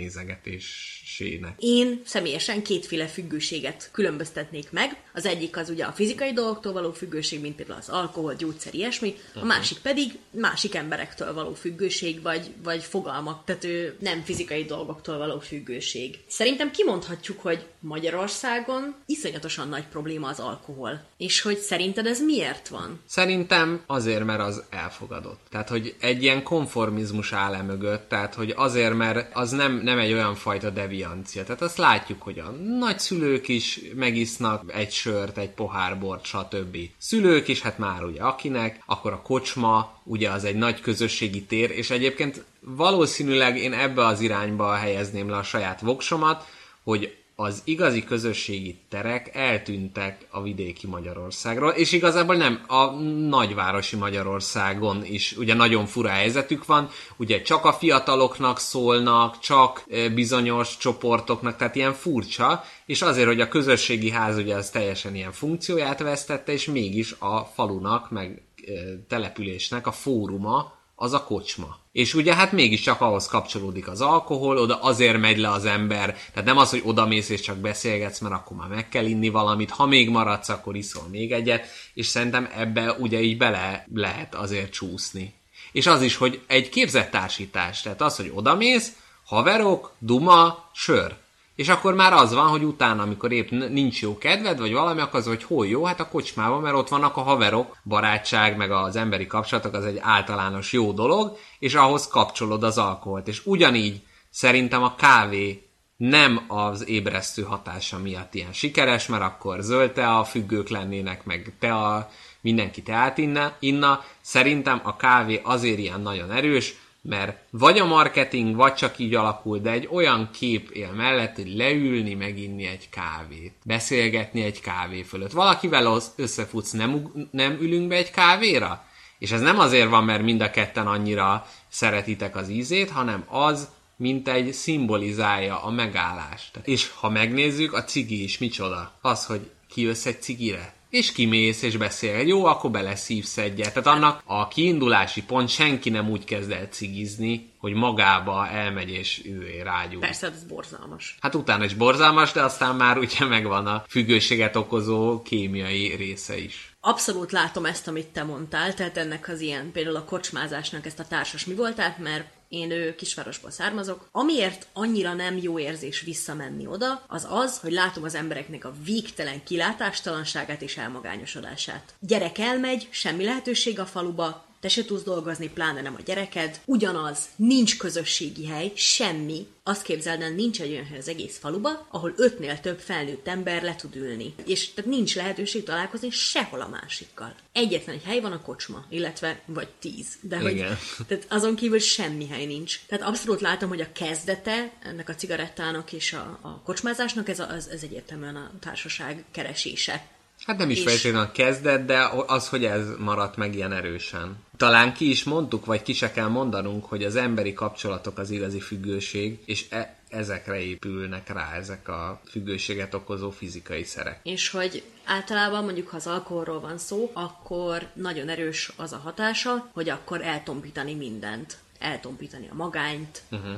nézegetésének. 1.19 1.55
Én 1.59 2.01
személyesen 2.05 2.63
kétféle 2.63 3.07
függőséget 3.07 3.89
különböztetnék 3.91 4.71
meg. 4.71 4.97
Az 5.13 5.25
egyik 5.25 5.57
az 5.57 5.69
ugye 5.69 5.85
a 5.85 5.91
fizikai 5.91 6.33
dolgoktól 6.33 6.73
való 6.73 6.91
függőség, 6.91 7.41
mint 7.41 7.55
például 7.55 7.79
az 7.79 7.89
alkohol, 7.89 8.33
gyógyszer, 8.33 8.73
ilyesmi, 8.73 9.15
a 9.33 9.37
Aha. 9.37 9.45
másik 9.45 9.77
pedig 9.77 10.17
másik 10.31 10.75
emberektől 10.75 11.33
való 11.33 11.53
függőség, 11.53 12.21
vagy, 12.21 12.51
vagy 12.63 12.83
fogalmak, 12.83 13.45
tehát 13.45 13.63
ő 13.63 13.95
nem 13.99 14.21
fizikai 14.23 14.63
dolgoktól 14.63 15.17
való 15.17 15.39
függőség. 15.39 16.19
Szerintem 16.27 16.71
kimondhatjuk, 16.71 17.41
hogy 17.41 17.65
Magyarországon 17.79 18.95
iszonyatosan 19.05 19.69
nagy 19.69 19.87
probléma 19.87 20.27
az 20.27 20.39
alkohol. 20.39 21.03
És 21.17 21.41
hogy 21.41 21.57
szerinted 21.57 22.05
ez 22.05 22.21
miért 22.21 22.67
van? 22.67 23.01
Szerintem 23.05 23.83
azért, 23.85 24.25
mert 24.25 24.39
az 24.39 24.63
elfogadott. 24.69 25.39
Tehát, 25.49 25.69
hogy 25.69 25.95
egy 25.99 26.23
ilyen 26.23 26.43
konformizmus 26.43 27.33
áll 27.33 27.53
e 27.53 27.61
mögött, 27.61 28.09
tehát, 28.09 28.33
hogy 28.33 28.53
azért, 28.55 28.93
mert 28.93 29.35
az 29.35 29.51
nem, 29.51 29.73
nem 29.83 29.99
egy 29.99 30.13
olyan 30.13 30.35
fajta 30.35 30.69
deviancia. 31.05 31.43
Tehát 31.43 31.61
azt 31.61 31.77
látjuk, 31.77 32.21
hogy 32.21 32.39
a 32.39 32.49
nagyszülők 32.79 33.47
is 33.47 33.79
megisznak 33.95 34.73
egy 34.73 34.91
sört, 34.91 35.37
egy 35.37 35.49
pohár 35.49 35.99
bort, 35.99 36.25
stb. 36.25 36.77
Szülők 36.97 37.47
is, 37.47 37.61
hát 37.61 37.77
már 37.77 38.03
ugye 38.03 38.21
akinek, 38.21 38.83
akkor 38.85 39.13
a 39.13 39.21
kocsma, 39.21 40.01
ugye 40.03 40.29
az 40.29 40.43
egy 40.43 40.55
nagy 40.55 40.81
közösségi 40.81 41.43
tér, 41.43 41.71
és 41.71 41.89
egyébként 41.89 42.43
valószínűleg 42.59 43.57
én 43.57 43.73
ebbe 43.73 44.05
az 44.05 44.21
irányba 44.21 44.73
helyezném 44.73 45.29
le 45.29 45.37
a 45.37 45.43
saját 45.43 45.81
voksomat, 45.81 46.45
hogy 46.83 47.15
az 47.37 47.61
igazi 47.63 48.03
közösségi 48.03 48.79
terek 48.89 49.35
eltűntek 49.35 50.27
a 50.29 50.41
vidéki 50.41 50.87
Magyarországról, 50.87 51.69
és 51.69 51.91
igazából 51.91 52.35
nem 52.35 52.63
a 52.67 52.91
nagyvárosi 53.29 53.95
Magyarországon 53.95 55.05
is 55.05 55.37
ugye 55.37 55.53
nagyon 55.53 55.85
fura 55.85 56.09
helyzetük 56.09 56.65
van, 56.65 56.89
ugye 57.17 57.41
csak 57.41 57.65
a 57.65 57.73
fiataloknak 57.73 58.59
szólnak, 58.59 59.39
csak 59.39 59.83
eh, 59.89 60.09
bizonyos 60.09 60.77
csoportoknak, 60.77 61.57
tehát 61.57 61.75
ilyen 61.75 61.93
furcsa, 61.93 62.63
és 62.85 63.01
azért, 63.01 63.27
hogy 63.27 63.41
a 63.41 63.47
közösségi 63.47 64.09
ház 64.09 64.37
ugye 64.37 64.55
az 64.55 64.69
teljesen 64.69 65.15
ilyen 65.15 65.31
funkcióját 65.31 65.99
vesztette, 65.99 66.51
és 66.51 66.65
mégis 66.65 67.15
a 67.19 67.39
falunak, 67.39 68.11
meg 68.11 68.41
eh, 68.65 68.75
településnek 69.07 69.87
a 69.87 69.91
fóruma 69.91 70.74
az 70.95 71.13
a 71.13 71.23
kocsma. 71.23 71.77
És 71.91 72.13
ugye 72.13 72.35
hát 72.35 72.51
mégiscsak 72.51 73.01
ahhoz 73.01 73.27
kapcsolódik 73.27 73.87
az 73.87 74.01
alkohol, 74.01 74.57
oda 74.57 74.81
azért 74.81 75.19
megy 75.19 75.37
le 75.37 75.49
az 75.49 75.65
ember, 75.65 76.17
tehát 76.33 76.45
nem 76.45 76.57
az, 76.57 76.69
hogy 76.69 76.81
oda 76.85 77.05
mész 77.05 77.29
és 77.29 77.41
csak 77.41 77.57
beszélgetsz, 77.57 78.19
mert 78.19 78.33
akkor 78.33 78.57
már 78.57 78.67
meg 78.67 78.89
kell 78.89 79.05
inni 79.05 79.29
valamit, 79.29 79.69
ha 79.69 79.85
még 79.85 80.09
maradsz, 80.09 80.49
akkor 80.49 80.75
iszol 80.75 81.07
még 81.11 81.31
egyet, 81.31 81.65
és 81.93 82.07
szerintem 82.07 82.49
ebbe 82.55 82.91
ugye 82.91 83.21
így 83.21 83.37
bele 83.37 83.87
lehet 83.93 84.35
azért 84.35 84.71
csúszni. 84.71 85.33
És 85.71 85.87
az 85.87 86.01
is, 86.01 86.15
hogy 86.15 86.41
egy 86.47 86.69
képzett 86.69 87.11
társítás, 87.11 87.81
tehát 87.81 88.01
az, 88.01 88.15
hogy 88.15 88.31
odamész, 88.33 88.91
haverok, 89.25 89.93
duma, 89.99 90.69
sör. 90.73 91.15
És 91.55 91.69
akkor 91.69 91.93
már 91.93 92.13
az 92.13 92.33
van, 92.33 92.47
hogy 92.47 92.63
utána, 92.63 93.01
amikor 93.01 93.31
épp 93.31 93.49
nincs 93.49 94.01
jó 94.01 94.17
kedved, 94.17 94.59
vagy 94.59 94.73
valami, 94.73 95.01
akkor 95.01 95.19
az, 95.19 95.25
hogy 95.25 95.43
hol 95.43 95.67
jó, 95.67 95.83
hát 95.83 95.99
a 95.99 96.07
kocsmában, 96.07 96.61
mert 96.61 96.75
ott 96.75 96.89
vannak 96.89 97.17
a 97.17 97.21
haverok, 97.21 97.77
barátság, 97.83 98.57
meg 98.57 98.71
az 98.71 98.95
emberi 98.95 99.27
kapcsolatok, 99.27 99.73
az 99.73 99.85
egy 99.85 99.99
általános 100.01 100.73
jó 100.73 100.91
dolog, 100.91 101.37
és 101.59 101.75
ahhoz 101.75 102.07
kapcsolod 102.07 102.63
az 102.63 102.77
alkoholt. 102.77 103.27
És 103.27 103.45
ugyanígy 103.45 104.01
szerintem 104.29 104.83
a 104.83 104.95
kávé 104.95 105.67
nem 105.97 106.45
az 106.47 106.87
ébresztő 106.87 107.41
hatása 107.41 107.99
miatt 107.99 108.33
ilyen 108.33 108.53
sikeres, 108.53 109.07
mert 109.07 109.23
akkor 109.23 109.61
zöld 109.61 109.91
te 109.91 110.07
a 110.07 110.23
függők 110.23 110.69
lennének, 110.69 111.25
meg 111.25 111.53
te 111.59 111.73
a 111.73 112.09
mindenki 112.41 112.81
teát 112.81 113.17
inna, 113.17 113.55
inna. 113.59 114.03
Szerintem 114.21 114.81
a 114.83 114.95
kávé 114.95 115.41
azért 115.43 115.77
ilyen 115.77 116.01
nagyon 116.01 116.31
erős, 116.31 116.75
mert 117.07 117.37
vagy 117.51 117.79
a 117.79 117.85
marketing, 117.85 118.55
vagy 118.55 118.73
csak 118.73 118.97
így 118.97 119.15
alakul, 119.15 119.59
de 119.59 119.71
egy 119.71 119.87
olyan 119.91 120.29
kép 120.33 120.69
él 120.69 120.91
mellett, 120.91 121.35
hogy 121.35 121.55
leülni, 121.55 122.13
meginni 122.13 122.65
egy 122.65 122.89
kávét, 122.89 123.53
beszélgetni 123.65 124.43
egy 124.43 124.61
kávé 124.61 125.01
fölött. 125.01 125.31
Valakivel 125.31 126.01
összefutsz, 126.15 126.71
nem, 126.71 127.11
nem 127.31 127.57
ülünk 127.61 127.87
be 127.87 127.95
egy 127.95 128.11
kávéra? 128.11 128.83
És 129.19 129.31
ez 129.31 129.41
nem 129.41 129.59
azért 129.59 129.89
van, 129.89 130.03
mert 130.03 130.23
mind 130.23 130.41
a 130.41 130.49
ketten 130.49 130.87
annyira 130.87 131.47
szeretitek 131.67 132.35
az 132.35 132.49
ízét, 132.49 132.89
hanem 132.89 133.25
az, 133.29 133.69
mint 133.97 134.27
egy 134.27 134.53
szimbolizálja 134.53 135.63
a 135.63 135.71
megállást. 135.71 136.59
És 136.63 136.89
ha 136.89 137.09
megnézzük, 137.09 137.73
a 137.73 137.83
cigi 137.83 138.23
is 138.23 138.37
micsoda? 138.37 138.97
Az, 139.01 139.25
hogy 139.25 139.51
kijössz 139.69 140.05
egy 140.05 140.21
cigire, 140.21 140.73
és 140.95 141.11
kimész 141.11 141.61
és 141.61 141.77
beszél. 141.77 142.27
Jó, 142.27 142.45
akkor 142.45 142.71
beleszívsz 142.71 143.37
egyet. 143.37 143.73
Tehát 143.73 143.97
annak 143.97 144.21
a 144.25 144.47
kiindulási 144.47 145.23
pont 145.23 145.49
senki 145.49 145.89
nem 145.89 146.09
úgy 146.09 146.23
kezd 146.23 146.51
el 146.51 146.67
cigizni, 146.67 147.49
hogy 147.57 147.73
magába 147.73 148.47
elmegy 148.47 148.89
és 148.89 149.21
ő 149.25 149.61
rágyúl. 149.63 149.99
Persze, 149.99 150.27
ez 150.27 150.43
borzalmas. 150.43 151.17
Hát 151.21 151.35
utána 151.35 151.63
is 151.63 151.73
borzalmas, 151.73 152.31
de 152.31 152.41
aztán 152.41 152.75
már 152.75 152.97
ugye 152.97 153.25
megvan 153.25 153.67
a 153.67 153.83
függőséget 153.87 154.55
okozó 154.55 155.21
kémiai 155.21 155.95
része 155.95 156.37
is. 156.37 156.74
Abszolút 156.87 157.31
látom 157.31 157.65
ezt, 157.65 157.87
amit 157.87 158.07
te 158.07 158.23
mondtál, 158.23 158.73
tehát 158.73 158.97
ennek 158.97 159.27
az 159.27 159.39
ilyen, 159.39 159.71
például 159.71 159.95
a 159.95 160.03
kocsmázásnak 160.03 160.85
ezt 160.85 160.99
a 160.99 161.05
társas 161.07 161.45
mi 161.45 161.53
voltát, 161.53 161.97
mert 161.97 162.25
én 162.47 162.71
ő 162.71 162.95
kisvárosból 162.95 163.51
származok. 163.51 164.07
Amiért 164.11 164.67
annyira 164.73 165.13
nem 165.13 165.37
jó 165.37 165.59
érzés 165.59 166.01
visszamenni 166.01 166.67
oda, 166.67 167.03
az 167.07 167.27
az, 167.29 167.59
hogy 167.59 167.71
látom 167.71 168.03
az 168.03 168.15
embereknek 168.15 168.65
a 168.65 168.73
végtelen 168.85 169.43
kilátástalanságát 169.43 170.61
és 170.61 170.77
elmagányosodását. 170.77 171.93
Gyerek 171.99 172.37
elmegy, 172.37 172.87
semmi 172.91 173.23
lehetőség 173.23 173.79
a 173.79 173.85
faluba, 173.85 174.45
te 174.65 174.71
se 174.71 174.85
tudsz 174.85 175.03
dolgozni, 175.03 175.49
pláne 175.49 175.81
nem 175.81 175.95
a 175.97 176.01
gyereked. 176.05 176.59
Ugyanaz, 176.65 177.19
nincs 177.35 177.77
közösségi 177.77 178.45
hely, 178.45 178.71
semmi. 178.75 179.47
Azt 179.63 179.81
képzeld 179.81 180.21
el, 180.21 180.29
nincs 180.29 180.61
egy 180.61 180.71
olyan 180.71 180.85
hely 180.85 180.97
az 180.97 181.07
egész 181.07 181.37
faluba, 181.37 181.87
ahol 181.91 182.13
ötnél 182.17 182.59
több 182.59 182.79
felnőtt 182.79 183.27
ember 183.27 183.63
le 183.63 183.75
tud 183.75 183.95
ülni. 183.95 184.33
És 184.45 184.73
tehát 184.73 184.91
nincs 184.91 185.15
lehetőség 185.15 185.63
találkozni 185.63 186.09
sehol 186.09 186.61
a 186.61 186.67
másikkal. 186.67 187.35
Egyetlen 187.51 187.95
egy 187.95 188.03
hely 188.03 188.19
van 188.19 188.31
a 188.31 188.41
kocsma, 188.41 188.85
illetve 188.89 189.41
vagy 189.45 189.67
tíz. 189.79 190.07
De 190.21 190.37
hogy, 190.37 190.51
Igen. 190.51 190.77
tehát 191.07 191.25
azon 191.29 191.55
kívül 191.55 191.79
semmi 191.79 192.27
hely 192.27 192.45
nincs. 192.45 192.79
Tehát 192.87 193.07
abszolút 193.07 193.41
látom, 193.41 193.69
hogy 193.69 193.81
a 193.81 193.91
kezdete 193.91 194.71
ennek 194.83 195.09
a 195.09 195.15
cigarettának 195.15 195.93
és 195.93 196.13
a, 196.13 196.39
a 196.41 196.61
kocsmázásnak 196.63 197.29
ez, 197.29 197.39
a, 197.39 197.53
ez, 197.53 197.67
ez 197.67 197.83
egyértelműen 197.83 198.35
a 198.35 198.51
társaság 198.59 199.25
keresése. 199.31 200.07
Hát 200.45 200.57
nem 200.57 200.69
is 200.69 200.77
És- 200.77 200.83
feltétlenül 200.83 201.19
a 201.27 201.31
kezdet, 201.31 201.85
de 201.85 202.09
az, 202.27 202.49
hogy 202.49 202.65
ez 202.65 202.87
maradt 202.97 203.35
meg 203.35 203.55
ilyen 203.55 203.71
erősen. 203.71 204.35
Talán 204.57 204.93
ki 204.93 205.09
is 205.09 205.23
mondtuk, 205.23 205.65
vagy 205.65 205.81
ki 205.81 205.93
se 205.93 206.11
kell 206.11 206.27
mondanunk, 206.27 206.85
hogy 206.85 207.03
az 207.03 207.15
emberi 207.15 207.53
kapcsolatok 207.53 208.17
az 208.17 208.29
igazi 208.29 208.59
függőség, 208.59 209.39
és 209.45 209.65
e- 209.69 209.95
ezekre 210.09 210.59
épülnek 210.59 211.29
rá 211.33 211.53
ezek 211.53 211.87
a 211.87 212.21
függőséget 212.29 212.93
okozó 212.93 213.29
fizikai 213.31 213.83
szerek. 213.83 214.19
És 214.23 214.49
hogy 214.49 214.83
általában 215.05 215.63
mondjuk, 215.63 215.87
ha 215.87 215.95
az 215.95 216.07
alkoholról 216.07 216.59
van 216.59 216.77
szó, 216.77 217.11
akkor 217.13 217.87
nagyon 217.93 218.29
erős 218.29 218.71
az 218.75 218.93
a 218.93 218.97
hatása, 218.97 219.69
hogy 219.73 219.89
akkor 219.89 220.21
eltompítani 220.21 220.93
mindent. 220.93 221.57
Eltompítani 221.79 222.47
a 222.51 222.55
magányt, 222.55 223.21
Uh-huh. 223.31 223.53